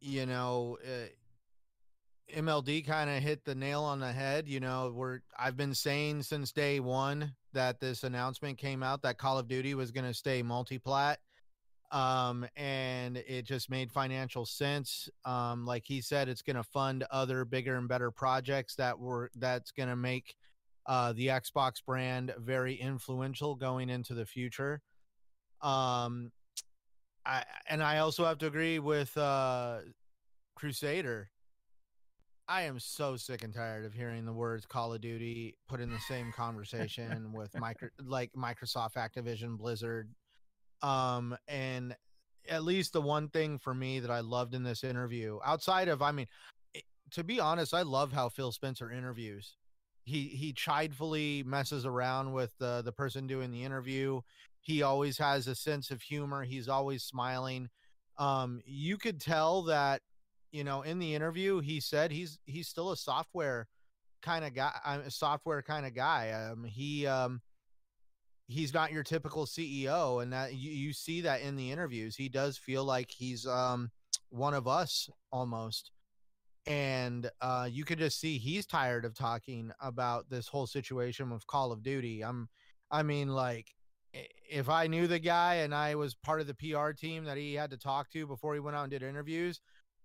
you 0.00 0.24
know, 0.24 0.78
uh, 0.82 1.08
MLD 2.34 2.86
kind 2.86 3.10
of 3.10 3.22
hit 3.22 3.44
the 3.44 3.54
nail 3.54 3.82
on 3.82 4.00
the 4.00 4.10
head. 4.10 4.48
You 4.48 4.60
know, 4.60 4.92
we're 4.94 5.20
I've 5.38 5.58
been 5.58 5.74
saying 5.74 6.22
since 6.22 6.52
day 6.52 6.80
one 6.80 7.34
that 7.52 7.80
this 7.80 8.02
announcement 8.02 8.56
came 8.56 8.82
out 8.82 9.02
that 9.02 9.18
Call 9.18 9.38
of 9.38 9.46
Duty 9.46 9.74
was 9.74 9.90
going 9.90 10.06
to 10.06 10.14
stay 10.14 10.42
multiplat. 10.42 11.16
Um, 11.92 12.46
and 12.56 13.18
it 13.18 13.42
just 13.42 13.68
made 13.68 13.92
financial 13.92 14.46
sense. 14.46 15.10
Um, 15.26 15.66
like 15.66 15.84
he 15.84 16.00
said, 16.00 16.30
it's 16.30 16.40
going 16.42 16.56
to 16.56 16.62
fund 16.62 17.04
other 17.10 17.44
bigger 17.44 17.76
and 17.76 17.88
better 17.88 18.10
projects 18.10 18.74
that 18.76 18.98
were 18.98 19.30
that's 19.36 19.70
going 19.70 19.90
to 19.90 19.96
make 19.96 20.34
uh, 20.90 21.12
the 21.12 21.28
Xbox 21.28 21.74
brand 21.86 22.34
very 22.36 22.74
influential 22.74 23.54
going 23.54 23.88
into 23.88 24.12
the 24.12 24.26
future. 24.26 24.82
Um, 25.62 26.32
I 27.24 27.44
and 27.68 27.80
I 27.80 27.98
also 27.98 28.24
have 28.24 28.38
to 28.38 28.48
agree 28.48 28.80
with 28.80 29.16
uh, 29.16 29.78
Crusader. 30.56 31.30
I 32.48 32.62
am 32.62 32.80
so 32.80 33.16
sick 33.16 33.44
and 33.44 33.54
tired 33.54 33.84
of 33.84 33.94
hearing 33.94 34.24
the 34.24 34.32
words 34.32 34.66
Call 34.66 34.92
of 34.92 35.00
Duty 35.00 35.56
put 35.68 35.78
in 35.80 35.90
the 35.90 36.00
same 36.08 36.32
conversation 36.32 37.32
with 37.36 37.56
micro 37.56 37.90
like 38.02 38.32
Microsoft, 38.32 38.94
Activision, 38.94 39.56
Blizzard. 39.56 40.10
Um, 40.82 41.36
and 41.46 41.94
at 42.48 42.64
least 42.64 42.94
the 42.94 43.00
one 43.00 43.28
thing 43.28 43.58
for 43.58 43.72
me 43.72 44.00
that 44.00 44.10
I 44.10 44.20
loved 44.20 44.56
in 44.56 44.64
this 44.64 44.82
interview, 44.82 45.38
outside 45.44 45.86
of, 45.86 46.02
I 46.02 46.10
mean, 46.10 46.26
to 47.12 47.22
be 47.22 47.38
honest, 47.38 47.74
I 47.74 47.82
love 47.82 48.10
how 48.10 48.28
Phil 48.28 48.50
Spencer 48.50 48.90
interviews 48.90 49.54
he 50.04 50.28
he 50.28 50.52
chidefully 50.52 51.44
messes 51.44 51.86
around 51.86 52.32
with 52.32 52.52
the 52.58 52.82
the 52.82 52.92
person 52.92 53.26
doing 53.26 53.50
the 53.50 53.64
interview. 53.64 54.20
He 54.60 54.82
always 54.82 55.18
has 55.18 55.46
a 55.46 55.54
sense 55.54 55.90
of 55.90 56.02
humor. 56.02 56.42
He's 56.44 56.68
always 56.68 57.02
smiling. 57.02 57.68
Um, 58.18 58.60
you 58.66 58.98
could 58.98 59.20
tell 59.20 59.62
that, 59.62 60.02
you 60.52 60.64
know, 60.64 60.82
in 60.82 60.98
the 60.98 61.14
interview, 61.14 61.60
he 61.60 61.80
said 61.80 62.12
he's 62.12 62.38
he's 62.44 62.68
still 62.68 62.90
a 62.92 62.96
software 62.96 63.68
kind 64.22 64.44
of 64.44 64.54
guy, 64.54 64.72
I'm 64.84 65.00
a 65.00 65.10
software 65.10 65.62
kind 65.62 65.86
of 65.86 65.94
guy. 65.94 66.32
Um, 66.32 66.64
he 66.64 67.06
um, 67.06 67.40
he's 68.48 68.74
not 68.74 68.92
your 68.92 69.02
typical 69.02 69.46
CEO, 69.46 70.22
and 70.22 70.32
that 70.32 70.54
you, 70.54 70.70
you 70.70 70.92
see 70.92 71.22
that 71.22 71.40
in 71.40 71.56
the 71.56 71.70
interviews. 71.70 72.16
He 72.16 72.28
does 72.28 72.58
feel 72.58 72.84
like 72.84 73.10
he's 73.10 73.46
um 73.46 73.90
one 74.30 74.54
of 74.54 74.68
us 74.68 75.08
almost 75.32 75.90
and 76.66 77.30
uh, 77.40 77.68
you 77.70 77.84
could 77.84 77.98
just 77.98 78.20
see 78.20 78.38
he's 78.38 78.66
tired 78.66 79.04
of 79.04 79.14
talking 79.14 79.70
about 79.80 80.28
this 80.28 80.48
whole 80.48 80.66
situation 80.66 81.30
with 81.30 81.46
Call 81.46 81.72
of 81.72 81.82
Duty. 81.82 82.22
I'm, 82.22 82.48
I 82.90 83.02
mean, 83.02 83.28
like, 83.28 83.68
if 84.12 84.68
I 84.68 84.86
knew 84.86 85.06
the 85.06 85.18
guy 85.18 85.56
and 85.56 85.74
I 85.74 85.94
was 85.94 86.14
part 86.14 86.40
of 86.40 86.46
the 86.46 86.54
PR 86.54 86.90
team 86.90 87.24
that 87.24 87.36
he 87.36 87.54
had 87.54 87.70
to 87.70 87.78
talk 87.78 88.10
to 88.10 88.26
before 88.26 88.54
he 88.54 88.60
went 88.60 88.76
out 88.76 88.82
and 88.82 88.90
did 88.90 89.02
interviews, 89.02 89.60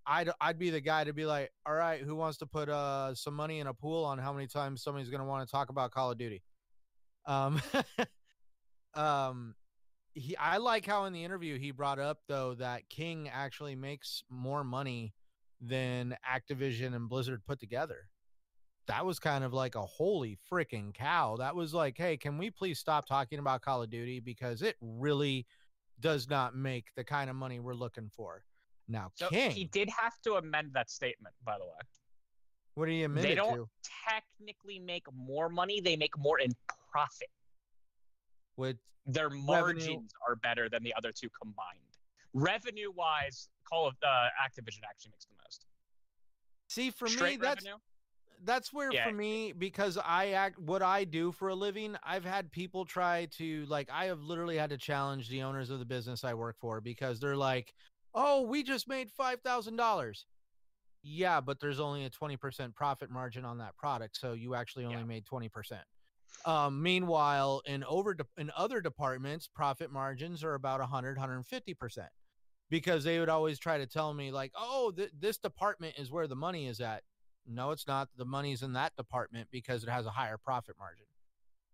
I'd 0.07 0.29
I'd 0.39 0.59
be 0.59 0.69
the 0.69 0.81
guy 0.81 1.03
to 1.03 1.13
be 1.13 1.25
like, 1.25 1.51
all 1.65 1.73
right, 1.73 2.01
who 2.01 2.15
wants 2.15 2.37
to 2.39 2.45
put 2.45 2.69
uh 2.69 3.15
some 3.15 3.33
money 3.33 3.59
in 3.59 3.67
a 3.67 3.73
pool 3.73 4.05
on 4.05 4.19
how 4.19 4.31
many 4.31 4.47
times 4.47 4.83
somebody's 4.83 5.09
gonna 5.09 5.25
want 5.25 5.47
to 5.47 5.51
talk 5.51 5.69
about 5.69 5.91
Call 5.91 6.11
of 6.11 6.17
Duty? 6.17 6.43
Um, 7.25 7.59
um, 8.93 9.55
he 10.13 10.37
I 10.37 10.57
like 10.57 10.85
how 10.85 11.05
in 11.05 11.13
the 11.13 11.23
interview 11.23 11.57
he 11.57 11.71
brought 11.71 11.99
up 11.99 12.19
though 12.27 12.53
that 12.55 12.87
King 12.89 13.29
actually 13.29 13.75
makes 13.75 14.23
more 14.29 14.63
money 14.63 15.13
than 15.67 16.15
Activision 16.29 16.95
and 16.95 17.09
Blizzard 17.09 17.43
put 17.45 17.59
together. 17.59 18.09
That 18.87 19.05
was 19.05 19.17
kind 19.19 19.43
of 19.43 19.51
like 19.53 19.75
a 19.75 19.81
holy 19.81 20.37
freaking 20.51 20.93
cow. 20.93 21.37
That 21.37 21.55
was 21.55 21.73
like, 21.73 21.97
hey, 21.97 22.17
can 22.17 22.37
we 22.37 22.51
please 22.51 22.77
stop 22.79 23.07
talking 23.07 23.39
about 23.39 23.61
Call 23.61 23.81
of 23.81 23.89
Duty 23.89 24.19
because 24.19 24.61
it 24.61 24.75
really 24.79 25.47
does 25.99 26.29
not 26.29 26.55
make 26.55 26.87
the 26.95 27.03
kind 27.03 27.29
of 27.29 27.35
money 27.35 27.59
we're 27.59 27.73
looking 27.73 28.09
for. 28.15 28.43
Now, 28.87 29.11
so 29.15 29.29
King, 29.29 29.49
he 29.51 29.63
did 29.65 29.89
have 29.89 30.13
to 30.23 30.33
amend 30.35 30.71
that 30.73 30.89
statement, 30.91 31.33
by 31.43 31.57
the 31.57 31.65
way. 31.65 31.71
What 32.75 32.85
do 32.85 32.91
you 32.91 33.05
amend 33.05 33.25
They 33.25 33.33
don't 33.33 33.55
to? 33.55 33.69
technically 34.07 34.77
make 34.77 35.05
more 35.13 35.49
money; 35.49 35.79
they 35.81 35.95
make 35.95 36.15
more 36.17 36.39
in 36.39 36.51
profit. 36.91 37.29
with 38.57 38.77
their 39.07 39.29
margins 39.29 39.87
revenue. 39.87 40.07
are 40.27 40.35
better 40.35 40.69
than 40.69 40.83
the 40.83 40.93
other 40.95 41.11
two 41.11 41.29
combined. 41.41 41.79
Revenue 42.33 42.91
wise, 42.93 43.49
Call 43.69 43.87
of 43.87 43.95
uh, 44.03 44.27
Activision 44.43 44.81
actually 44.87 45.11
makes 45.11 45.25
the 45.25 45.35
most. 45.43 45.65
See, 46.67 46.91
for 46.91 47.07
Straight 47.07 47.39
me, 47.39 47.45
that's 47.45 47.65
that's 48.43 48.73
where 48.73 48.91
yeah. 48.91 49.07
for 49.07 49.13
me 49.13 49.53
because 49.53 49.97
I 50.03 50.29
act 50.29 50.59
what 50.59 50.81
I 50.81 51.03
do 51.03 51.31
for 51.31 51.49
a 51.49 51.55
living. 51.55 51.95
I've 52.03 52.25
had 52.25 52.51
people 52.51 52.85
try 52.85 53.27
to 53.37 53.65
like 53.67 53.89
I 53.91 54.05
have 54.05 54.21
literally 54.21 54.57
had 54.57 54.69
to 54.71 54.77
challenge 54.77 55.29
the 55.29 55.43
owners 55.43 55.69
of 55.69 55.79
the 55.79 55.85
business 55.85 56.23
I 56.23 56.33
work 56.33 56.57
for 56.59 56.81
because 56.81 57.19
they're 57.19 57.37
like, 57.37 57.73
"Oh, 58.13 58.41
we 58.41 58.63
just 58.63 58.87
made 58.87 59.09
five 59.11 59.41
thousand 59.41 59.77
dollars." 59.77 60.25
Yeah, 61.03 61.39
but 61.39 61.59
there's 61.59 61.79
only 61.79 62.05
a 62.05 62.09
twenty 62.09 62.37
percent 62.37 62.75
profit 62.75 63.09
margin 63.09 63.45
on 63.45 63.57
that 63.59 63.75
product, 63.77 64.17
so 64.17 64.33
you 64.33 64.55
actually 64.55 64.85
only 64.85 64.97
yeah. 64.97 65.03
made 65.03 65.25
twenty 65.25 65.49
percent. 65.49 65.83
Um, 66.45 66.81
meanwhile, 66.81 67.61
in 67.65 67.83
over 67.85 68.13
de- 68.13 68.25
in 68.37 68.51
other 68.57 68.81
departments, 68.81 69.47
profit 69.47 69.91
margins 69.91 70.43
are 70.43 70.55
about 70.55 70.79
100, 70.81 71.15
150 71.17 71.73
percent 71.73 72.09
because 72.69 73.03
they 73.03 73.19
would 73.19 73.29
always 73.29 73.59
try 73.59 73.77
to 73.77 73.85
tell 73.85 74.13
me 74.13 74.31
like, 74.31 74.51
"Oh, 74.55 74.91
th- 74.91 75.11
this 75.17 75.37
department 75.37 75.95
is 75.97 76.11
where 76.11 76.27
the 76.27 76.35
money 76.35 76.67
is 76.67 76.81
at." 76.81 77.03
No, 77.47 77.71
it's 77.71 77.87
not. 77.87 78.09
The 78.17 78.25
money's 78.25 78.63
in 78.63 78.73
that 78.73 78.95
department 78.95 79.49
because 79.51 79.83
it 79.83 79.89
has 79.89 80.05
a 80.05 80.11
higher 80.11 80.37
profit 80.37 80.75
margin. 80.79 81.05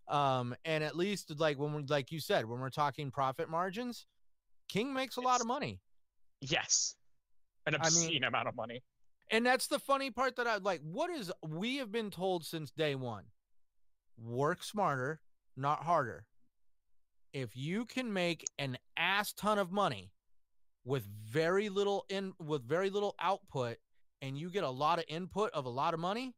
Um, 0.08 0.56
and 0.66 0.84
at 0.84 0.98
least 0.98 1.32
like 1.40 1.58
when 1.58 1.74
we 1.74 1.84
like 1.84 2.12
you 2.12 2.20
said, 2.20 2.46
when 2.46 2.60
we're 2.60 2.70
talking 2.70 3.12
profit 3.12 3.50
margins, 3.50 4.06
King 4.68 4.94
makes 4.94 5.18
a 5.18 5.22
it's, 5.22 5.26
lot 5.26 5.42
of 5.42 5.48
money. 5.48 5.80
Yes. 6.42 6.96
An 7.66 7.76
obscene 7.76 8.08
I 8.08 8.12
mean, 8.12 8.24
amount 8.26 8.48
of 8.48 8.56
money. 8.56 8.84
And 9.30 9.46
that's 9.46 9.68
the 9.68 9.80
funny 9.80 10.12
part 10.12 10.36
that 10.36 10.48
I 10.48 10.58
like. 10.58 10.82
What 10.82 11.10
is 11.10 11.32
we 11.48 11.78
have 11.78 11.92
been 11.92 12.12
told 12.12 12.44
since 12.44 12.72
day 12.72 12.96
one 12.96 13.24
work 14.18 14.64
smarter, 14.64 15.22
not 15.56 15.84
harder. 15.84 16.26
If 17.34 17.56
you 17.56 17.86
can 17.86 18.12
make 18.12 18.46
an 18.60 18.78
ass 18.98 19.32
ton 19.34 19.58
of 19.58 19.72
money 19.72 20.12
with 20.84 21.06
very 21.30 21.70
little 21.70 22.06
in 22.10 22.34
with 22.40 22.68
very 22.68 22.90
little 22.90 23.16
output 23.20 23.78
and 24.22 24.38
you 24.38 24.50
get 24.50 24.64
a 24.64 24.70
lot 24.70 25.00
of 25.00 25.06
input 25.08 25.52
of 25.54 25.66
a 25.66 25.70
lot 25.70 25.94
of 25.94 26.00
money, 26.00 26.36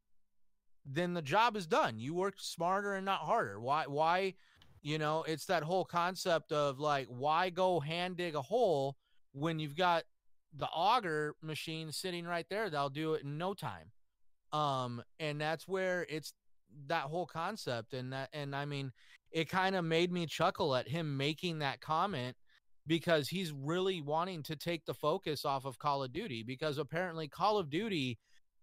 then 0.86 1.14
the 1.14 1.22
job 1.22 1.56
is 1.56 1.68
done. 1.68 2.00
You 2.00 2.14
work 2.14 2.36
smarter 2.38 2.96
and 2.96 3.06
not 3.06 3.22
harder. 3.22 3.60
Why 3.60 3.86
why 3.88 4.36
you 4.82 4.98
know, 4.98 5.24
it's 5.24 5.46
that 5.46 5.64
whole 5.64 5.86
concept 5.86 6.52
of 6.52 6.80
like 6.80 7.08
why 7.08 7.50
go 7.50 7.80
hand 7.80 8.18
dig 8.18 8.36
a 8.36 8.42
hole 8.42 8.98
when 9.32 9.58
you've 9.58 9.78
got 9.78 10.04
the 10.56 10.68
auger 10.68 11.36
machine 11.42 11.92
sitting 11.92 12.26
right 12.26 12.46
there 12.50 12.70
that'll 12.70 12.90
do 12.90 13.14
it 13.14 13.24
in 13.24 13.38
no 13.38 13.54
time. 13.54 13.92
Um 14.52 15.02
and 15.20 15.40
that's 15.40 15.68
where 15.68 16.06
it's 16.10 16.34
that 16.88 17.04
whole 17.04 17.26
concept 17.26 17.94
and 17.94 18.12
that 18.14 18.30
and 18.34 18.56
I 18.56 18.66
mean 18.66 18.92
it 19.32 19.50
kind 19.50 19.76
of 19.76 19.86
made 19.86 20.12
me 20.12 20.26
chuckle 20.26 20.76
at 20.76 20.88
him 20.88 21.18
making 21.18 21.60
that 21.60 21.82
comment 21.82 22.36
because 22.86 23.30
he's 23.30 23.52
really 23.52 24.02
wanting 24.02 24.44
to 24.44 24.56
take 24.56 24.86
the 24.86 24.94
focus 24.94 25.46
off 25.46 25.66
of 25.66 25.80
Call 25.80 26.04
of 26.04 26.12
Duty 26.12 26.44
because 26.44 26.78
apparently 26.78 27.28
Call 27.28 27.58
of 27.58 27.70
Duty 27.70 28.20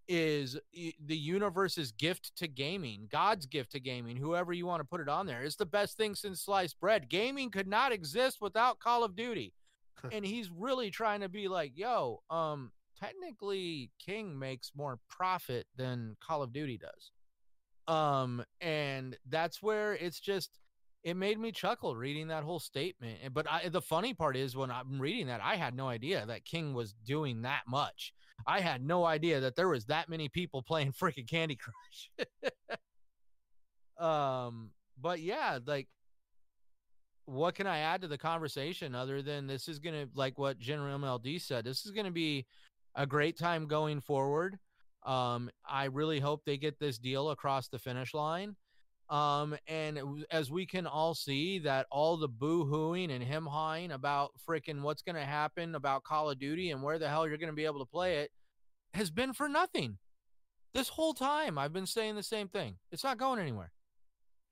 is 0.08 0.58
the 0.74 1.16
universe's 1.16 1.92
gift 1.92 2.36
to 2.36 2.48
gaming, 2.48 3.06
God's 3.10 3.46
gift 3.46 3.72
to 3.72 3.80
gaming, 3.80 4.16
whoever 4.16 4.52
you 4.52 4.66
want 4.66 4.80
to 4.80 4.88
put 4.88 5.00
it 5.00 5.08
on 5.08 5.26
there. 5.26 5.42
It's 5.42 5.56
the 5.56 5.66
best 5.66 5.96
thing 5.96 6.14
since 6.14 6.42
sliced 6.42 6.80
bread. 6.80 7.08
Gaming 7.08 7.50
could 7.50 7.68
not 7.68 7.92
exist 7.92 8.38
without 8.40 8.80
Call 8.80 9.04
of 9.04 9.14
Duty. 9.14 9.54
and 10.12 10.24
he's 10.24 10.50
really 10.50 10.90
trying 10.90 11.20
to 11.20 11.28
be 11.28 11.48
like, 11.48 11.72
yo, 11.76 12.22
um, 12.30 12.72
technically 12.98 13.90
King 14.04 14.38
makes 14.38 14.72
more 14.74 14.98
profit 15.08 15.66
than 15.76 16.16
Call 16.20 16.42
of 16.42 16.52
Duty 16.52 16.78
does. 16.78 17.12
Um, 17.86 18.44
and 18.60 19.16
that's 19.28 19.62
where 19.62 19.94
it's 19.94 20.20
just 20.20 20.58
it 21.02 21.16
made 21.16 21.38
me 21.38 21.50
chuckle 21.50 21.96
reading 21.96 22.28
that 22.28 22.44
whole 22.44 22.58
statement. 22.58 23.18
But 23.32 23.46
I, 23.50 23.68
the 23.68 23.80
funny 23.80 24.12
part 24.12 24.36
is 24.36 24.56
when 24.56 24.70
I'm 24.70 25.00
reading 25.00 25.26
that, 25.28 25.40
I 25.42 25.56
had 25.56 25.74
no 25.74 25.88
idea 25.88 26.26
that 26.26 26.44
King 26.44 26.74
was 26.74 26.94
doing 27.04 27.42
that 27.42 27.62
much. 27.66 28.12
I 28.46 28.60
had 28.60 28.84
no 28.84 29.04
idea 29.04 29.40
that 29.40 29.56
there 29.56 29.68
was 29.68 29.86
that 29.86 30.08
many 30.08 30.28
people 30.28 30.62
playing 30.62 30.92
freaking 31.00 31.28
Candy 31.28 31.56
Crush. 31.56 32.10
um, 33.98 34.70
but 35.00 35.20
yeah, 35.20 35.58
like, 35.64 35.88
what 37.24 37.54
can 37.54 37.66
I 37.66 37.78
add 37.78 38.02
to 38.02 38.08
the 38.08 38.18
conversation 38.18 38.94
other 38.94 39.22
than 39.22 39.46
this 39.46 39.68
is 39.68 39.78
gonna 39.78 40.06
like 40.14 40.36
what 40.38 40.58
General 40.58 40.98
MLD 40.98 41.40
said? 41.40 41.64
This 41.64 41.86
is 41.86 41.92
gonna 41.92 42.10
be 42.10 42.46
a 42.94 43.06
great 43.06 43.38
time 43.38 43.66
going 43.68 44.00
forward. 44.00 44.58
Um, 45.06 45.48
I 45.66 45.84
really 45.84 46.18
hope 46.18 46.44
they 46.44 46.58
get 46.58 46.78
this 46.78 46.98
deal 46.98 47.30
across 47.30 47.68
the 47.68 47.78
finish 47.78 48.12
line. 48.14 48.56
Um, 49.10 49.56
and 49.66 50.24
as 50.30 50.52
we 50.52 50.66
can 50.66 50.86
all 50.86 51.14
see, 51.14 51.58
that 51.60 51.86
all 51.90 52.16
the 52.16 52.28
boo 52.28 52.64
hooing 52.64 53.10
and 53.10 53.24
him 53.24 53.44
hawing 53.44 53.90
about 53.90 54.30
freaking 54.48 54.82
what's 54.82 55.02
going 55.02 55.16
to 55.16 55.24
happen 55.24 55.74
about 55.74 56.04
Call 56.04 56.30
of 56.30 56.38
Duty 56.38 56.70
and 56.70 56.80
where 56.80 56.98
the 56.98 57.08
hell 57.08 57.26
you're 57.26 57.36
going 57.36 57.50
to 57.50 57.56
be 57.56 57.64
able 57.64 57.80
to 57.80 57.90
play 57.90 58.18
it 58.18 58.30
has 58.94 59.10
been 59.10 59.32
for 59.32 59.48
nothing. 59.48 59.98
This 60.72 60.88
whole 60.88 61.14
time, 61.14 61.58
I've 61.58 61.72
been 61.72 61.86
saying 61.86 62.14
the 62.14 62.22
same 62.22 62.46
thing. 62.46 62.76
It's 62.92 63.02
not 63.02 63.18
going 63.18 63.40
anywhere. 63.40 63.72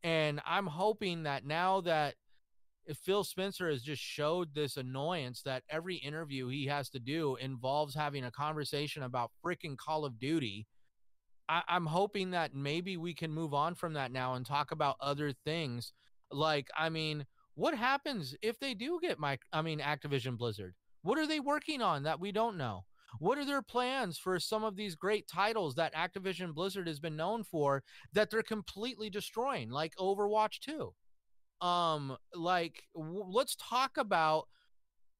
And 0.03 0.41
I'm 0.45 0.67
hoping 0.67 1.23
that 1.23 1.47
now 1.47 1.81
that 1.83 2.15
Phil 3.05 3.23
Spencer 3.23 3.71
has 3.71 3.83
just 3.83 4.03
showed 4.03 4.55
this 4.55 4.77
annoyance 4.77 5.43
that 5.43 5.63
every 5.71 5.97
interview 5.97 6.49
he 6.49 6.67
has 6.67 6.89
to 6.91 6.99
do 6.99 7.37
involves 7.37 7.95
having 7.95 8.25
a 8.25 8.31
conversation 8.31 9.05
about 9.05 9.31
freaking 9.45 9.77
Call 9.77 10.05
of 10.05 10.19
Duty 10.19 10.67
I, 11.49 11.62
I'm 11.69 11.87
hoping 11.87 12.31
that 12.33 12.55
maybe 12.55 12.97
we 12.97 13.15
can 13.15 13.33
move 13.33 13.55
on 13.55 13.75
from 13.75 13.95
that 13.95 14.12
now 14.12 14.35
and 14.35 14.45
talk 14.45 14.70
about 14.70 14.97
other 15.01 15.33
things. 15.45 15.93
Like, 16.31 16.69
I 16.77 16.89
mean, 16.89 17.27
what 17.55 17.77
happens 17.77 18.35
if 18.43 18.59
they 18.59 18.75
do 18.75 18.99
get 19.03 19.19
my, 19.19 19.39
I 19.53 19.62
mean, 19.62 19.81
Activision 19.81 20.37
Blizzard? 20.37 20.75
What 21.03 21.19
are 21.19 21.27
they 21.27 21.41
working 21.41 21.81
on 21.81 22.03
that 22.05 22.20
we 22.20 22.33
don't 22.33 22.57
know? 22.57 22.85
What 23.19 23.39
are 23.39 23.45
their 23.45 23.62
plans 23.62 24.19
for 24.19 24.39
some 24.39 24.65
of 24.65 24.77
these 24.77 24.95
great 24.95 25.27
titles 25.27 25.75
that 25.77 25.95
Activision 25.95 26.55
Blizzard 26.55 26.87
has 26.87 27.01
been 27.01 27.16
known 27.16 27.43
for 27.43 27.83
that 28.12 28.31
they're 28.31 28.43
completely 28.43 29.09
destroying, 29.09 29.70
like 29.70 29.95
Overwatch 29.99 30.61
2? 30.61 31.66
Um, 31.66 32.16
like, 32.35 32.85
w- 32.95 33.25
let's 33.27 33.57
talk 33.57 33.97
about 33.97 34.49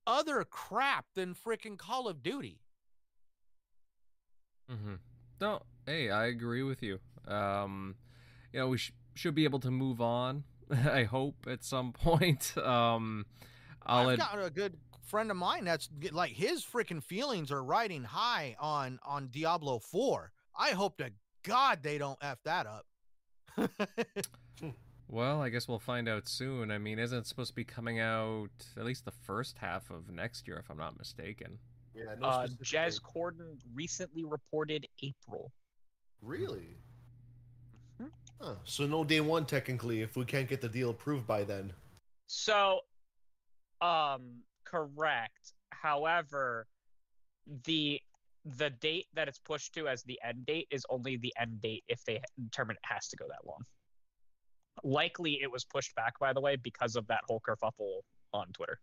other 0.07 0.45
crap 0.45 1.07
than 1.15 1.35
freaking 1.35 1.79
Call 1.79 2.09
of 2.09 2.23
Duty. 2.23 2.61
Mm-hmm. 4.71 4.95
No, 5.41 5.63
hey, 5.89 6.11
I 6.11 6.27
agree 6.27 6.63
with 6.63 6.83
you. 6.83 7.01
Um, 7.27 7.97
you 8.53 8.61
know, 8.61 8.69
we 8.69 8.79
sh- 8.79 8.93
should 9.15 9.35
be 9.35 9.45
able 9.45 9.61
to 9.61 9.71
move 9.71 10.01
on. 10.01 10.45
I 10.71 11.05
hope 11.05 11.47
at 11.49 11.65
some 11.65 11.93
point. 12.05 12.57
Um, 12.59 13.27
I'll 13.85 14.09
I've 14.09 14.21
ad- 14.21 14.33
got 14.33 14.45
a 14.45 14.51
good 14.51 14.77
friend 15.07 15.31
of 15.31 15.37
mine 15.37 15.65
that's 15.65 15.89
like 16.13 16.33
his 16.33 16.65
freaking 16.65 17.03
feelings 17.03 17.51
are 17.51 17.65
riding 17.65 18.05
high 18.05 18.57
on 18.61 18.99
on 19.05 19.29
Diablo 19.29 19.79
Four. 19.79 20.33
I 20.57 20.71
hope 20.71 20.99
to 20.99 21.11
God 21.43 21.83
they 21.83 21.99
don't 21.99 22.19
f 22.21 22.39
that 22.45 22.67
up. 22.67 22.85
well, 25.09 25.41
I 25.41 25.49
guess 25.49 25.67
we'll 25.67 25.79
find 25.79 26.09
out 26.09 26.29
soon. 26.29 26.71
I 26.71 26.79
mean, 26.79 26.99
isn't 26.99 27.19
it 27.19 27.27
supposed 27.27 27.51
to 27.51 27.55
be 27.55 27.65
coming 27.65 27.99
out 27.99 28.51
at 28.77 28.85
least 28.85 29.05
the 29.05 29.11
first 29.11 29.59
half 29.59 29.91
of 29.91 30.11
next 30.11 30.47
year, 30.47 30.59
if 30.59 30.71
I'm 30.71 30.77
not 30.77 30.99
mistaken? 30.99 31.59
Yeah, 31.95 32.15
no 32.21 32.29
uh, 32.29 32.47
Jez 32.63 33.01
Corden 33.01 33.59
recently 33.75 34.25
reported 34.25 34.87
April. 35.03 35.51
Really? 36.23 36.77
Mm-hmm. 38.01 38.09
Huh. 38.41 38.55
So 38.65 38.87
no 38.87 39.05
day 39.05 39.21
one 39.21 39.47
technically 39.47 40.03
if 40.03 40.17
we 40.17 40.25
can't 40.25 40.49
get 40.49 40.61
the 40.61 40.69
deal 40.69 40.91
approved 40.91 41.27
by 41.27 41.45
then. 41.45 41.73
So, 42.27 42.81
um, 43.81 44.43
correct. 44.65 45.53
However, 45.71 46.67
the 47.65 48.01
the 48.45 48.71
date 48.71 49.07
that 49.15 49.29
it's 49.29 49.39
pushed 49.39 49.75
to 49.75 49.89
as 49.89 50.03
the 50.05 50.19
end 50.25 50.47
date 50.47 50.69
is 50.71 50.85
only 50.89 51.17
the 51.17 51.33
end 51.39 51.61
date 51.61 51.85
if 51.89 52.03
they 52.05 52.21
determine 52.45 52.77
it 52.77 52.87
has 52.87 53.09
to 53.09 53.17
go 53.17 53.27
that 53.29 53.47
long. 53.47 53.61
Likely, 54.85 55.41
it 55.43 55.51
was 55.51 55.65
pushed 55.65 55.95
back, 55.95 56.19
by 56.19 56.33
the 56.33 56.41
way, 56.41 56.57
because 56.57 56.97
of 56.97 57.07
that 57.09 57.21
whole 57.27 57.41
kerfuffle 57.47 58.01
on 58.33 58.47
Twitter. 58.53 58.79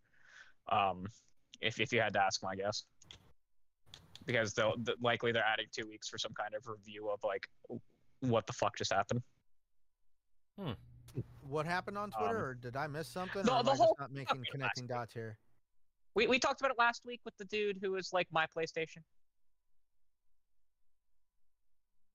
Um, 0.72 1.06
if 1.62 1.80
if 1.80 1.94
you 1.94 2.02
had 2.02 2.14
to 2.14 2.22
ask 2.22 2.44
my 2.44 2.56
guess 2.56 2.84
because 4.26 4.54
they'll 4.54 4.76
likely 5.02 5.32
they're 5.32 5.46
adding 5.46 5.68
two 5.72 5.88
weeks 5.88 6.08
for 6.08 6.18
some 6.18 6.34
kind 6.34 6.54
of 6.56 6.68
review 6.68 7.10
of 7.10 7.20
like 7.24 7.48
what 8.22 8.48
the 8.48 8.54
fuck 8.54 8.78
just 8.78 8.94
happened. 8.94 9.22
Hmm. 10.60 10.72
What 11.42 11.66
happened 11.66 11.98
on 11.98 12.12
Twitter, 12.12 12.38
um, 12.38 12.44
or 12.44 12.54
did 12.56 12.76
I 12.76 12.88
miss 12.88 13.08
something? 13.08 13.44
The, 13.44 13.62
the 13.62 13.74
whole 13.74 13.96
not 14.00 14.12
making 14.12 14.44
connecting 14.52 14.88
dots 14.88 15.14
here. 15.14 15.38
We 16.16 16.28
we 16.28 16.40
talked 16.40 16.62
about 16.62 16.72
it 16.72 16.78
last 16.78 17.04
week 17.06 17.22
with 17.24 17.38
the 17.38 17.46
dude 17.46 17.78
who 17.82 17.92
was 17.92 18.12
like 18.12 18.28
my 18.32 18.46
PlayStation. 18.46 19.04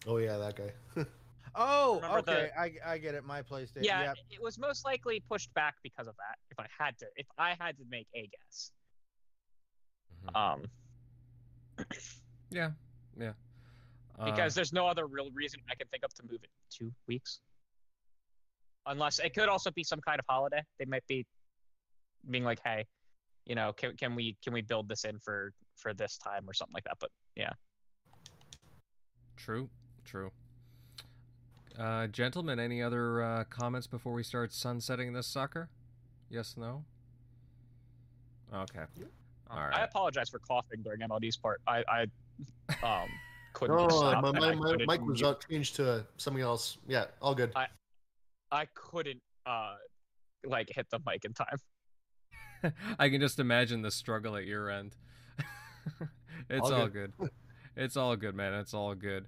Oh 0.06 0.16
yeah, 0.16 0.36
that 0.38 0.56
guy. 0.56 1.04
oh, 1.54 1.96
Remember 1.96 2.18
okay, 2.18 2.50
the... 2.54 2.60
I 2.60 2.92
I 2.94 2.98
get 2.98 3.14
it. 3.14 3.24
My 3.24 3.42
PlayStation. 3.42 3.82
Yeah, 3.84 4.02
yep. 4.02 4.16
it 4.30 4.42
was 4.42 4.58
most 4.58 4.84
likely 4.84 5.22
pushed 5.30 5.52
back 5.54 5.74
because 5.82 6.06
of 6.06 6.14
that. 6.16 6.38
If 6.50 6.58
I 6.58 6.66
had 6.78 6.98
to, 6.98 7.06
if 7.16 7.26
I 7.38 7.54
had 7.60 7.76
to 7.78 7.84
make 7.88 8.08
a 8.14 8.22
guess. 8.22 8.70
Mm-hmm. 10.26 10.36
Um, 10.36 10.62
yeah, 12.50 12.70
yeah. 13.18 13.32
Because 14.24 14.54
uh, 14.54 14.56
there's 14.56 14.72
no 14.72 14.86
other 14.86 15.06
real 15.06 15.30
reason 15.32 15.60
I 15.70 15.74
can 15.74 15.86
think 15.88 16.04
of 16.04 16.12
to 16.14 16.22
move 16.24 16.40
it 16.42 16.50
two 16.70 16.92
weeks. 17.06 17.40
unless 18.86 19.18
it 19.18 19.34
could 19.34 19.48
also 19.48 19.70
be 19.70 19.84
some 19.84 20.00
kind 20.00 20.18
of 20.18 20.24
holiday. 20.28 20.62
They 20.78 20.84
might 20.84 21.06
be 21.06 21.26
being 22.30 22.44
like, 22.44 22.60
"Hey, 22.64 22.86
you 23.46 23.54
know, 23.54 23.72
can 23.72 23.96
can 23.96 24.14
we 24.14 24.36
can 24.42 24.52
we 24.52 24.62
build 24.62 24.88
this 24.88 25.04
in 25.04 25.18
for 25.18 25.52
for 25.76 25.94
this 25.94 26.18
time 26.18 26.48
or 26.48 26.52
something 26.52 26.74
like 26.74 26.84
that?" 26.84 26.96
But 27.00 27.10
yeah. 27.36 27.52
True. 29.36 29.70
True. 30.04 30.30
Uh, 31.78 32.06
gentlemen, 32.08 32.58
any 32.58 32.82
other 32.82 33.22
uh, 33.22 33.44
comments 33.44 33.86
before 33.86 34.12
we 34.12 34.22
start 34.22 34.52
sunsetting 34.52 35.12
this 35.12 35.26
sucker? 35.26 35.70
Yes, 36.28 36.56
no? 36.56 36.84
Okay. 38.52 38.84
All 39.52 39.60
right. 39.60 39.74
I 39.74 39.84
apologize 39.84 40.28
for 40.28 40.38
coughing 40.38 40.82
during 40.82 41.00
MLD's 41.00 41.36
part. 41.36 41.60
I, 41.66 41.82
I 41.88 42.02
um, 42.84 43.08
couldn't. 43.52 43.76
No, 43.76 43.88
stop 43.88 44.22
my, 44.22 44.32
my, 44.32 44.54
my 44.54 44.76
mic 44.86 45.02
was 45.02 45.22
out, 45.22 45.44
changed 45.48 45.76
to 45.76 46.06
something 46.18 46.42
else. 46.42 46.78
Yeah, 46.86 47.06
all 47.20 47.34
good. 47.34 47.52
I, 47.56 47.66
I 48.52 48.66
couldn't 48.74 49.20
uh, 49.46 49.74
like 50.44 50.70
hit 50.70 50.86
the 50.90 51.00
mic 51.04 51.24
in 51.24 51.32
time. 51.32 52.72
I 52.98 53.08
can 53.08 53.20
just 53.20 53.40
imagine 53.40 53.82
the 53.82 53.90
struggle 53.90 54.36
at 54.36 54.44
your 54.44 54.70
end. 54.70 54.94
it's 56.50 56.70
all, 56.70 56.82
all 56.82 56.88
good. 56.88 57.12
good. 57.18 57.30
It's 57.76 57.96
all 57.96 58.14
good, 58.16 58.34
man. 58.34 58.54
It's 58.54 58.74
all 58.74 58.94
good. 58.94 59.26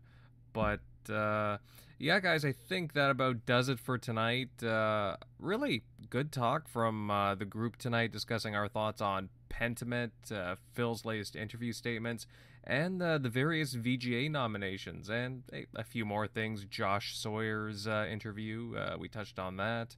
But 0.52 0.80
uh, 1.12 1.58
yeah, 1.98 2.20
guys, 2.20 2.44
I 2.44 2.52
think 2.52 2.92
that 2.92 3.10
about 3.10 3.46
does 3.46 3.68
it 3.68 3.80
for 3.80 3.98
tonight. 3.98 4.62
Uh, 4.62 5.16
really 5.38 5.84
good 6.10 6.30
talk 6.30 6.68
from 6.68 7.10
uh, 7.10 7.34
the 7.34 7.44
group 7.44 7.76
tonight 7.76 8.12
discussing 8.12 8.54
our 8.54 8.68
thoughts 8.68 9.00
on 9.00 9.30
Pentiment, 9.52 10.10
uh, 10.34 10.56
Phil's 10.72 11.04
latest 11.04 11.36
interview 11.36 11.72
statements, 11.72 12.26
and 12.64 13.02
uh, 13.02 13.18
the 13.18 13.28
various 13.28 13.74
VGA 13.74 14.30
nominations, 14.30 15.10
and 15.10 15.42
a, 15.52 15.66
a, 15.74 15.84
few 15.84 16.04
more 16.04 16.26
things. 16.26 16.64
Josh 16.64 17.16
Sawyer's 17.16 17.86
uh, 17.86 18.06
interview, 18.10 18.76
we 18.98 19.08
touched 19.08 19.38
on 19.38 19.56
that. 19.58 19.96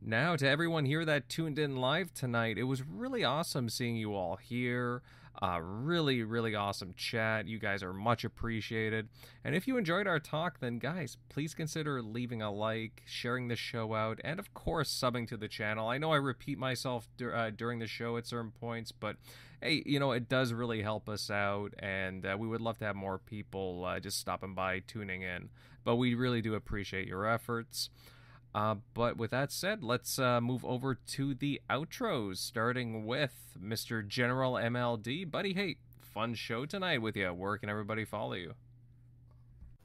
Now, 0.00 0.36
to 0.36 0.48
everyone 0.48 0.84
here 0.84 1.04
that 1.04 1.28
tuned 1.28 1.58
in 1.58 1.76
live 1.76 2.14
tonight, 2.14 2.56
it 2.56 2.64
was 2.64 2.82
really 2.82 3.24
awesome 3.24 3.68
seeing 3.68 3.96
you 3.96 4.14
all 4.14 4.36
here. 4.36 5.02
Uh, 5.40 5.60
really, 5.62 6.24
really 6.24 6.56
awesome 6.56 6.94
chat. 6.96 7.46
You 7.46 7.60
guys 7.60 7.82
are 7.82 7.92
much 7.92 8.24
appreciated. 8.24 9.08
And 9.44 9.54
if 9.54 9.68
you 9.68 9.76
enjoyed 9.76 10.08
our 10.08 10.18
talk, 10.18 10.58
then 10.58 10.78
guys, 10.78 11.16
please 11.28 11.54
consider 11.54 12.02
leaving 12.02 12.42
a 12.42 12.50
like, 12.50 13.02
sharing 13.06 13.46
the 13.46 13.54
show 13.54 13.94
out, 13.94 14.20
and 14.24 14.40
of 14.40 14.52
course, 14.52 14.90
subbing 14.90 15.28
to 15.28 15.36
the 15.36 15.46
channel. 15.46 15.88
I 15.88 15.98
know 15.98 16.12
I 16.12 16.16
repeat 16.16 16.58
myself 16.58 17.08
dur- 17.16 17.34
uh, 17.34 17.50
during 17.50 17.78
the 17.78 17.86
show 17.86 18.16
at 18.16 18.26
certain 18.26 18.50
points, 18.50 18.90
but 18.90 19.16
hey, 19.62 19.82
you 19.86 20.00
know, 20.00 20.10
it 20.10 20.28
does 20.28 20.52
really 20.52 20.82
help 20.82 21.08
us 21.08 21.30
out, 21.30 21.72
and 21.78 22.26
uh, 22.26 22.36
we 22.36 22.48
would 22.48 22.60
love 22.60 22.78
to 22.78 22.84
have 22.86 22.96
more 22.96 23.18
people 23.18 23.84
uh, 23.84 24.00
just 24.00 24.18
stopping 24.18 24.54
by, 24.54 24.80
tuning 24.80 25.22
in. 25.22 25.50
But 25.84 25.96
we 25.96 26.14
really 26.14 26.42
do 26.42 26.54
appreciate 26.54 27.06
your 27.06 27.26
efforts. 27.26 27.90
Uh, 28.58 28.74
but 28.92 29.16
with 29.16 29.30
that 29.30 29.52
said, 29.52 29.84
let's 29.84 30.18
uh, 30.18 30.40
move 30.40 30.64
over 30.64 30.96
to 30.96 31.32
the 31.32 31.60
outros, 31.70 32.38
starting 32.38 33.06
with 33.06 33.56
Mr. 33.56 34.04
General 34.04 34.54
MLD. 34.54 35.30
Buddy, 35.30 35.54
hey, 35.54 35.76
fun 36.00 36.34
show 36.34 36.66
tonight 36.66 37.00
with 37.00 37.16
you. 37.16 37.32
Where 37.32 37.56
can 37.56 37.68
everybody 37.68 38.04
follow 38.04 38.32
you? 38.32 38.54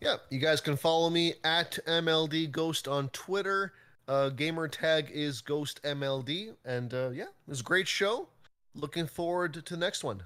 Yeah, 0.02 0.16
you 0.32 0.40
guys 0.40 0.60
can 0.60 0.76
follow 0.76 1.12
me 1.12 1.36
at 1.44 1.78
MLD 1.86 2.50
Ghost 2.50 2.88
on 2.88 3.10
Twitter. 3.10 3.74
Uh, 4.08 4.30
gamer 4.30 4.68
tag 4.68 5.12
is 5.14 5.40
Ghost 5.42 5.80
MLD. 5.84 6.56
And 6.66 6.96
uh, 6.96 7.12
yeah, 7.12 7.26
it 7.26 7.30
was 7.50 7.60
a 7.60 7.64
great 7.64 7.88
show. 7.88 8.28
Looking 8.74 9.06
forward 9.06 9.54
to 9.54 9.62
the 9.62 9.78
next 9.78 10.04
one. 10.04 10.24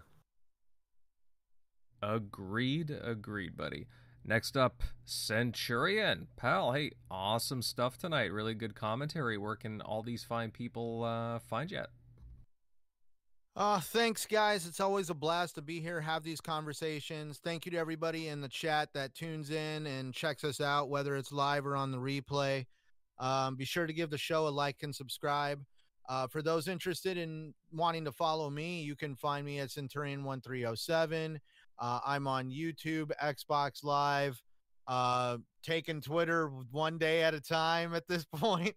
Agreed, 2.01 2.91
agreed, 2.91 3.57
buddy. 3.57 3.87
Next 4.27 4.57
up, 4.57 4.83
Centurion. 5.05 6.27
Pal, 6.35 6.73
hey, 6.73 6.91
awesome 7.09 7.61
stuff 7.61 7.97
tonight. 7.97 8.33
Really 8.33 8.53
good 8.53 8.75
commentary. 8.75 9.37
Where 9.37 9.55
can 9.55 9.79
all 9.79 10.03
these 10.03 10.25
fine 10.25 10.51
people 10.51 11.05
uh, 11.05 11.39
find 11.39 11.71
you 11.71 11.77
at? 11.77 11.89
Uh, 13.55 13.79
thanks, 13.79 14.25
guys. 14.25 14.67
It's 14.67 14.81
always 14.81 15.09
a 15.09 15.13
blast 15.15 15.55
to 15.55 15.61
be 15.61 15.79
here, 15.79 16.01
have 16.01 16.23
these 16.23 16.41
conversations. 16.41 17.39
Thank 17.41 17.65
you 17.65 17.71
to 17.71 17.77
everybody 17.77 18.27
in 18.27 18.41
the 18.41 18.49
chat 18.49 18.89
that 18.93 19.15
tunes 19.15 19.49
in 19.49 19.87
and 19.87 20.13
checks 20.13 20.43
us 20.43 20.59
out, 20.59 20.89
whether 20.89 21.15
it's 21.15 21.31
live 21.31 21.65
or 21.65 21.77
on 21.77 21.91
the 21.91 21.97
replay. 21.97 22.65
Um, 23.19 23.55
be 23.55 23.65
sure 23.65 23.87
to 23.87 23.93
give 23.93 24.09
the 24.09 24.17
show 24.17 24.47
a 24.47 24.49
like 24.49 24.83
and 24.83 24.93
subscribe. 24.93 25.63
Uh, 26.09 26.27
for 26.27 26.41
those 26.41 26.67
interested 26.67 27.17
in 27.17 27.53
wanting 27.71 28.05
to 28.05 28.11
follow 28.11 28.49
me, 28.49 28.81
you 28.81 28.95
can 28.95 29.15
find 29.15 29.45
me 29.45 29.59
at 29.59 29.69
Centurion1307. 29.69 31.39
Uh, 31.79 31.99
I'm 32.05 32.27
on 32.27 32.49
YouTube, 32.49 33.11
Xbox 33.21 33.83
Live, 33.83 34.41
uh, 34.87 35.37
taking 35.63 36.01
Twitter 36.01 36.49
one 36.71 36.97
day 36.97 37.23
at 37.23 37.33
a 37.33 37.41
time 37.41 37.93
at 37.93 38.07
this 38.07 38.25
point. 38.35 38.75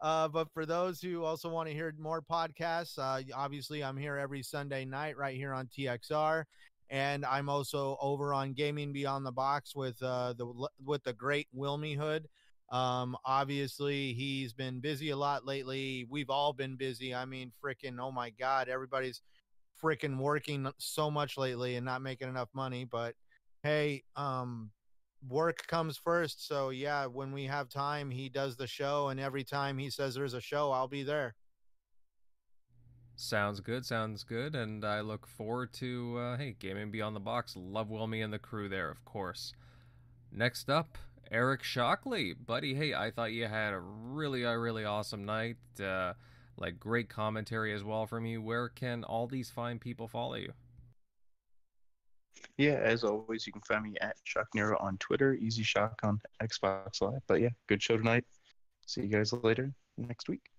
uh, 0.00 0.28
but 0.28 0.48
for 0.52 0.66
those 0.66 1.00
who 1.00 1.24
also 1.24 1.48
want 1.48 1.68
to 1.68 1.74
hear 1.74 1.94
more 1.98 2.22
podcasts, 2.22 2.98
uh, 2.98 3.22
obviously 3.34 3.84
I'm 3.84 3.96
here 3.96 4.16
every 4.16 4.42
Sunday 4.42 4.84
night 4.84 5.16
right 5.16 5.36
here 5.36 5.52
on 5.52 5.68
TXR, 5.68 6.44
and 6.90 7.24
I'm 7.24 7.48
also 7.48 7.96
over 8.00 8.34
on 8.34 8.52
Gaming 8.52 8.92
Beyond 8.92 9.24
the 9.24 9.32
Box 9.32 9.74
with 9.76 10.02
uh, 10.02 10.32
the 10.32 10.68
with 10.84 11.04
the 11.04 11.12
great 11.12 11.48
Wilmy 11.56 11.96
Hood. 11.96 12.28
Um, 12.70 13.16
obviously 13.24 14.12
he's 14.14 14.52
been 14.52 14.80
busy 14.80 15.10
a 15.10 15.16
lot 15.16 15.46
lately. 15.46 16.06
We've 16.10 16.30
all 16.30 16.52
been 16.52 16.76
busy. 16.76 17.14
I 17.14 17.24
mean, 17.24 17.52
freaking, 17.64 17.98
oh 18.00 18.10
my 18.10 18.30
God, 18.30 18.68
everybody's 18.68 19.22
freaking 19.82 20.18
working 20.18 20.70
so 20.78 21.10
much 21.10 21.36
lately 21.36 21.76
and 21.76 21.84
not 21.84 22.02
making 22.02 22.28
enough 22.28 22.48
money. 22.54 22.84
But 22.84 23.14
hey, 23.62 24.04
um, 24.16 24.70
work 25.28 25.66
comes 25.66 25.96
first. 25.96 26.46
So 26.46 26.70
yeah, 26.70 27.06
when 27.06 27.32
we 27.32 27.44
have 27.44 27.68
time, 27.68 28.10
he 28.10 28.28
does 28.28 28.56
the 28.56 28.66
show, 28.66 29.08
and 29.08 29.20
every 29.20 29.44
time 29.44 29.78
he 29.78 29.90
says 29.90 30.14
there's 30.14 30.34
a 30.34 30.40
show, 30.40 30.70
I'll 30.70 30.88
be 30.88 31.02
there. 31.02 31.34
Sounds 33.16 33.60
good. 33.60 33.86
Sounds 33.86 34.24
good. 34.24 34.54
And 34.54 34.84
I 34.84 35.00
look 35.00 35.26
forward 35.26 35.72
to 35.74 36.18
uh, 36.18 36.36
hey, 36.36 36.54
gaming 36.58 36.90
beyond 36.90 37.16
the 37.16 37.20
box. 37.20 37.54
Love 37.56 37.88
Wilmy 37.88 38.22
and 38.22 38.32
the 38.32 38.38
crew 38.38 38.68
there, 38.68 38.90
of 38.90 39.04
course. 39.06 39.54
Next 40.30 40.68
up, 40.68 40.98
Eric 41.30 41.62
Shockley, 41.62 42.34
buddy. 42.34 42.74
Hey, 42.74 42.92
I 42.92 43.10
thought 43.10 43.32
you 43.32 43.46
had 43.46 43.72
a 43.72 43.80
really, 43.80 44.42
a 44.42 44.58
really 44.58 44.84
awesome 44.84 45.24
night. 45.24 45.56
Uh, 45.82 46.12
like 46.56 46.78
great 46.80 47.08
commentary 47.08 47.72
as 47.72 47.84
well 47.84 48.06
from 48.06 48.26
you. 48.26 48.40
Where 48.42 48.68
can 48.68 49.04
all 49.04 49.26
these 49.26 49.50
fine 49.50 49.78
people 49.78 50.08
follow 50.08 50.34
you? 50.34 50.52
Yeah, 52.58 52.80
as 52.82 53.04
always, 53.04 53.46
you 53.46 53.52
can 53.52 53.62
find 53.62 53.82
me 53.82 53.94
at 54.00 54.16
Shock 54.24 54.48
Nero 54.54 54.76
on 54.78 54.96
Twitter, 54.98 55.34
Easy 55.34 55.62
Shock 55.62 56.00
on 56.02 56.20
Xbox 56.42 57.00
Live. 57.00 57.22
But 57.26 57.40
yeah, 57.40 57.50
good 57.66 57.82
show 57.82 57.96
tonight. 57.96 58.24
See 58.86 59.02
you 59.02 59.08
guys 59.08 59.32
later 59.32 59.72
next 59.98 60.28
week. 60.28 60.50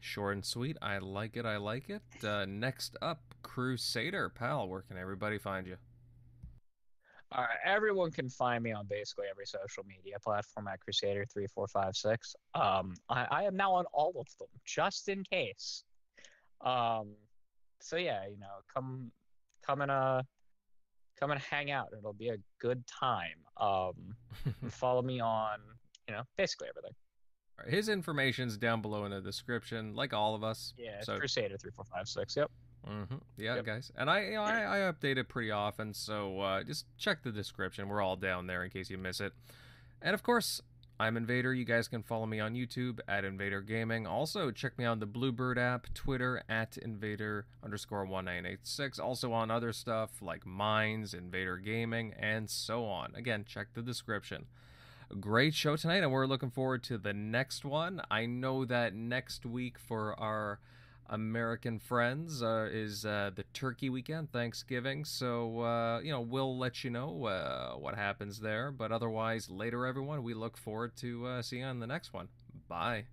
Short 0.00 0.34
and 0.34 0.44
sweet. 0.44 0.76
I 0.82 0.98
like 0.98 1.36
it. 1.36 1.46
I 1.46 1.56
like 1.56 1.88
it. 1.88 2.02
Uh, 2.22 2.44
next 2.46 2.96
up, 3.00 3.22
Crusader. 3.42 4.28
Pal, 4.28 4.68
where 4.68 4.82
can 4.82 4.98
everybody 4.98 5.38
find 5.38 5.66
you? 5.66 5.76
All 7.36 7.42
right, 7.42 7.58
everyone 7.64 8.12
can 8.12 8.28
find 8.28 8.62
me 8.62 8.70
on 8.70 8.86
basically 8.86 9.26
every 9.28 9.44
social 9.44 9.84
media 9.84 10.18
platform 10.20 10.68
at 10.68 10.78
Crusader 10.78 11.24
three 11.26 11.48
four 11.48 11.66
five 11.66 11.96
six. 11.96 12.36
Um, 12.54 12.94
I, 13.08 13.26
I 13.28 13.42
am 13.42 13.56
now 13.56 13.72
on 13.72 13.86
all 13.92 14.10
of 14.10 14.26
them, 14.38 14.46
just 14.64 15.08
in 15.08 15.24
case. 15.24 15.82
Um, 16.60 17.08
so 17.80 17.96
yeah, 17.96 18.20
you 18.30 18.38
know, 18.38 18.46
come 18.72 19.10
come 19.66 19.80
and 19.80 19.90
uh 19.90 20.22
come 21.18 21.32
and 21.32 21.40
hang 21.40 21.72
out. 21.72 21.88
It'll 21.96 22.12
be 22.12 22.28
a 22.28 22.36
good 22.60 22.86
time. 22.86 23.38
Um, 23.56 24.14
follow 24.70 25.02
me 25.02 25.18
on 25.18 25.58
you 26.06 26.14
know 26.14 26.22
basically 26.36 26.68
everything. 26.68 26.94
His 27.66 27.88
information's 27.88 28.56
down 28.56 28.80
below 28.80 29.06
in 29.06 29.10
the 29.10 29.20
description, 29.20 29.94
like 29.94 30.12
all 30.12 30.36
of 30.36 30.44
us. 30.44 30.72
Yeah, 30.78 31.00
so... 31.02 31.18
Crusader 31.18 31.56
three 31.58 31.72
four 31.74 31.84
five 31.84 32.06
six. 32.06 32.36
Yep. 32.36 32.50
Mm-hmm. 32.88 33.16
Yeah, 33.36 33.56
yep. 33.56 33.64
guys, 33.64 33.92
and 33.96 34.10
I, 34.10 34.24
you 34.24 34.32
know, 34.32 34.42
I, 34.42 34.88
I 34.88 34.92
update 34.92 35.16
it 35.16 35.28
pretty 35.28 35.50
often, 35.50 35.94
so 35.94 36.40
uh, 36.40 36.62
just 36.62 36.86
check 36.98 37.22
the 37.22 37.32
description. 37.32 37.88
We're 37.88 38.02
all 38.02 38.16
down 38.16 38.46
there 38.46 38.62
in 38.62 38.70
case 38.70 38.90
you 38.90 38.98
miss 38.98 39.20
it. 39.20 39.32
And 40.02 40.12
of 40.12 40.22
course, 40.22 40.60
I'm 41.00 41.16
Invader. 41.16 41.52
You 41.52 41.64
guys 41.64 41.88
can 41.88 42.02
follow 42.02 42.26
me 42.26 42.38
on 42.38 42.54
YouTube 42.54 43.00
at 43.08 43.24
Invader 43.24 43.62
Gaming. 43.62 44.06
Also, 44.06 44.50
check 44.50 44.78
me 44.78 44.84
on 44.84 45.00
the 45.00 45.06
Bluebird 45.06 45.58
app, 45.58 45.92
Twitter 45.92 46.42
at 46.48 46.76
Invader 46.76 47.46
underscore 47.64 48.04
one 48.04 48.26
nine 48.26 48.46
eight 48.46 48.60
six. 48.62 48.98
Also 48.98 49.32
on 49.32 49.50
other 49.50 49.72
stuff 49.72 50.22
like 50.22 50.46
Minds, 50.46 51.12
Invader 51.12 51.56
Gaming, 51.56 52.14
and 52.18 52.48
so 52.48 52.84
on. 52.84 53.12
Again, 53.16 53.44
check 53.48 53.68
the 53.74 53.82
description. 53.82 54.46
Great 55.20 55.54
show 55.54 55.76
tonight, 55.76 56.02
and 56.02 56.12
we're 56.12 56.26
looking 56.26 56.50
forward 56.50 56.82
to 56.84 56.96
the 56.96 57.12
next 57.12 57.64
one. 57.64 58.00
I 58.10 58.26
know 58.26 58.64
that 58.64 58.94
next 58.94 59.44
week 59.44 59.78
for 59.78 60.18
our 60.18 60.60
American 61.14 61.78
friends 61.78 62.42
uh, 62.42 62.68
is 62.72 63.06
uh, 63.06 63.30
the 63.34 63.44
turkey 63.54 63.88
weekend, 63.88 64.32
Thanksgiving. 64.32 65.04
So, 65.04 65.60
uh, 65.60 66.00
you 66.00 66.10
know, 66.10 66.20
we'll 66.20 66.58
let 66.58 66.82
you 66.82 66.90
know 66.90 67.26
uh, 67.26 67.74
what 67.74 67.94
happens 67.94 68.40
there. 68.40 68.72
But 68.72 68.90
otherwise, 68.90 69.48
later, 69.48 69.86
everyone, 69.86 70.24
we 70.24 70.34
look 70.34 70.56
forward 70.56 70.96
to 70.96 71.26
uh, 71.26 71.42
seeing 71.42 71.62
you 71.62 71.68
on 71.68 71.78
the 71.78 71.86
next 71.86 72.12
one. 72.12 72.28
Bye. 72.68 73.04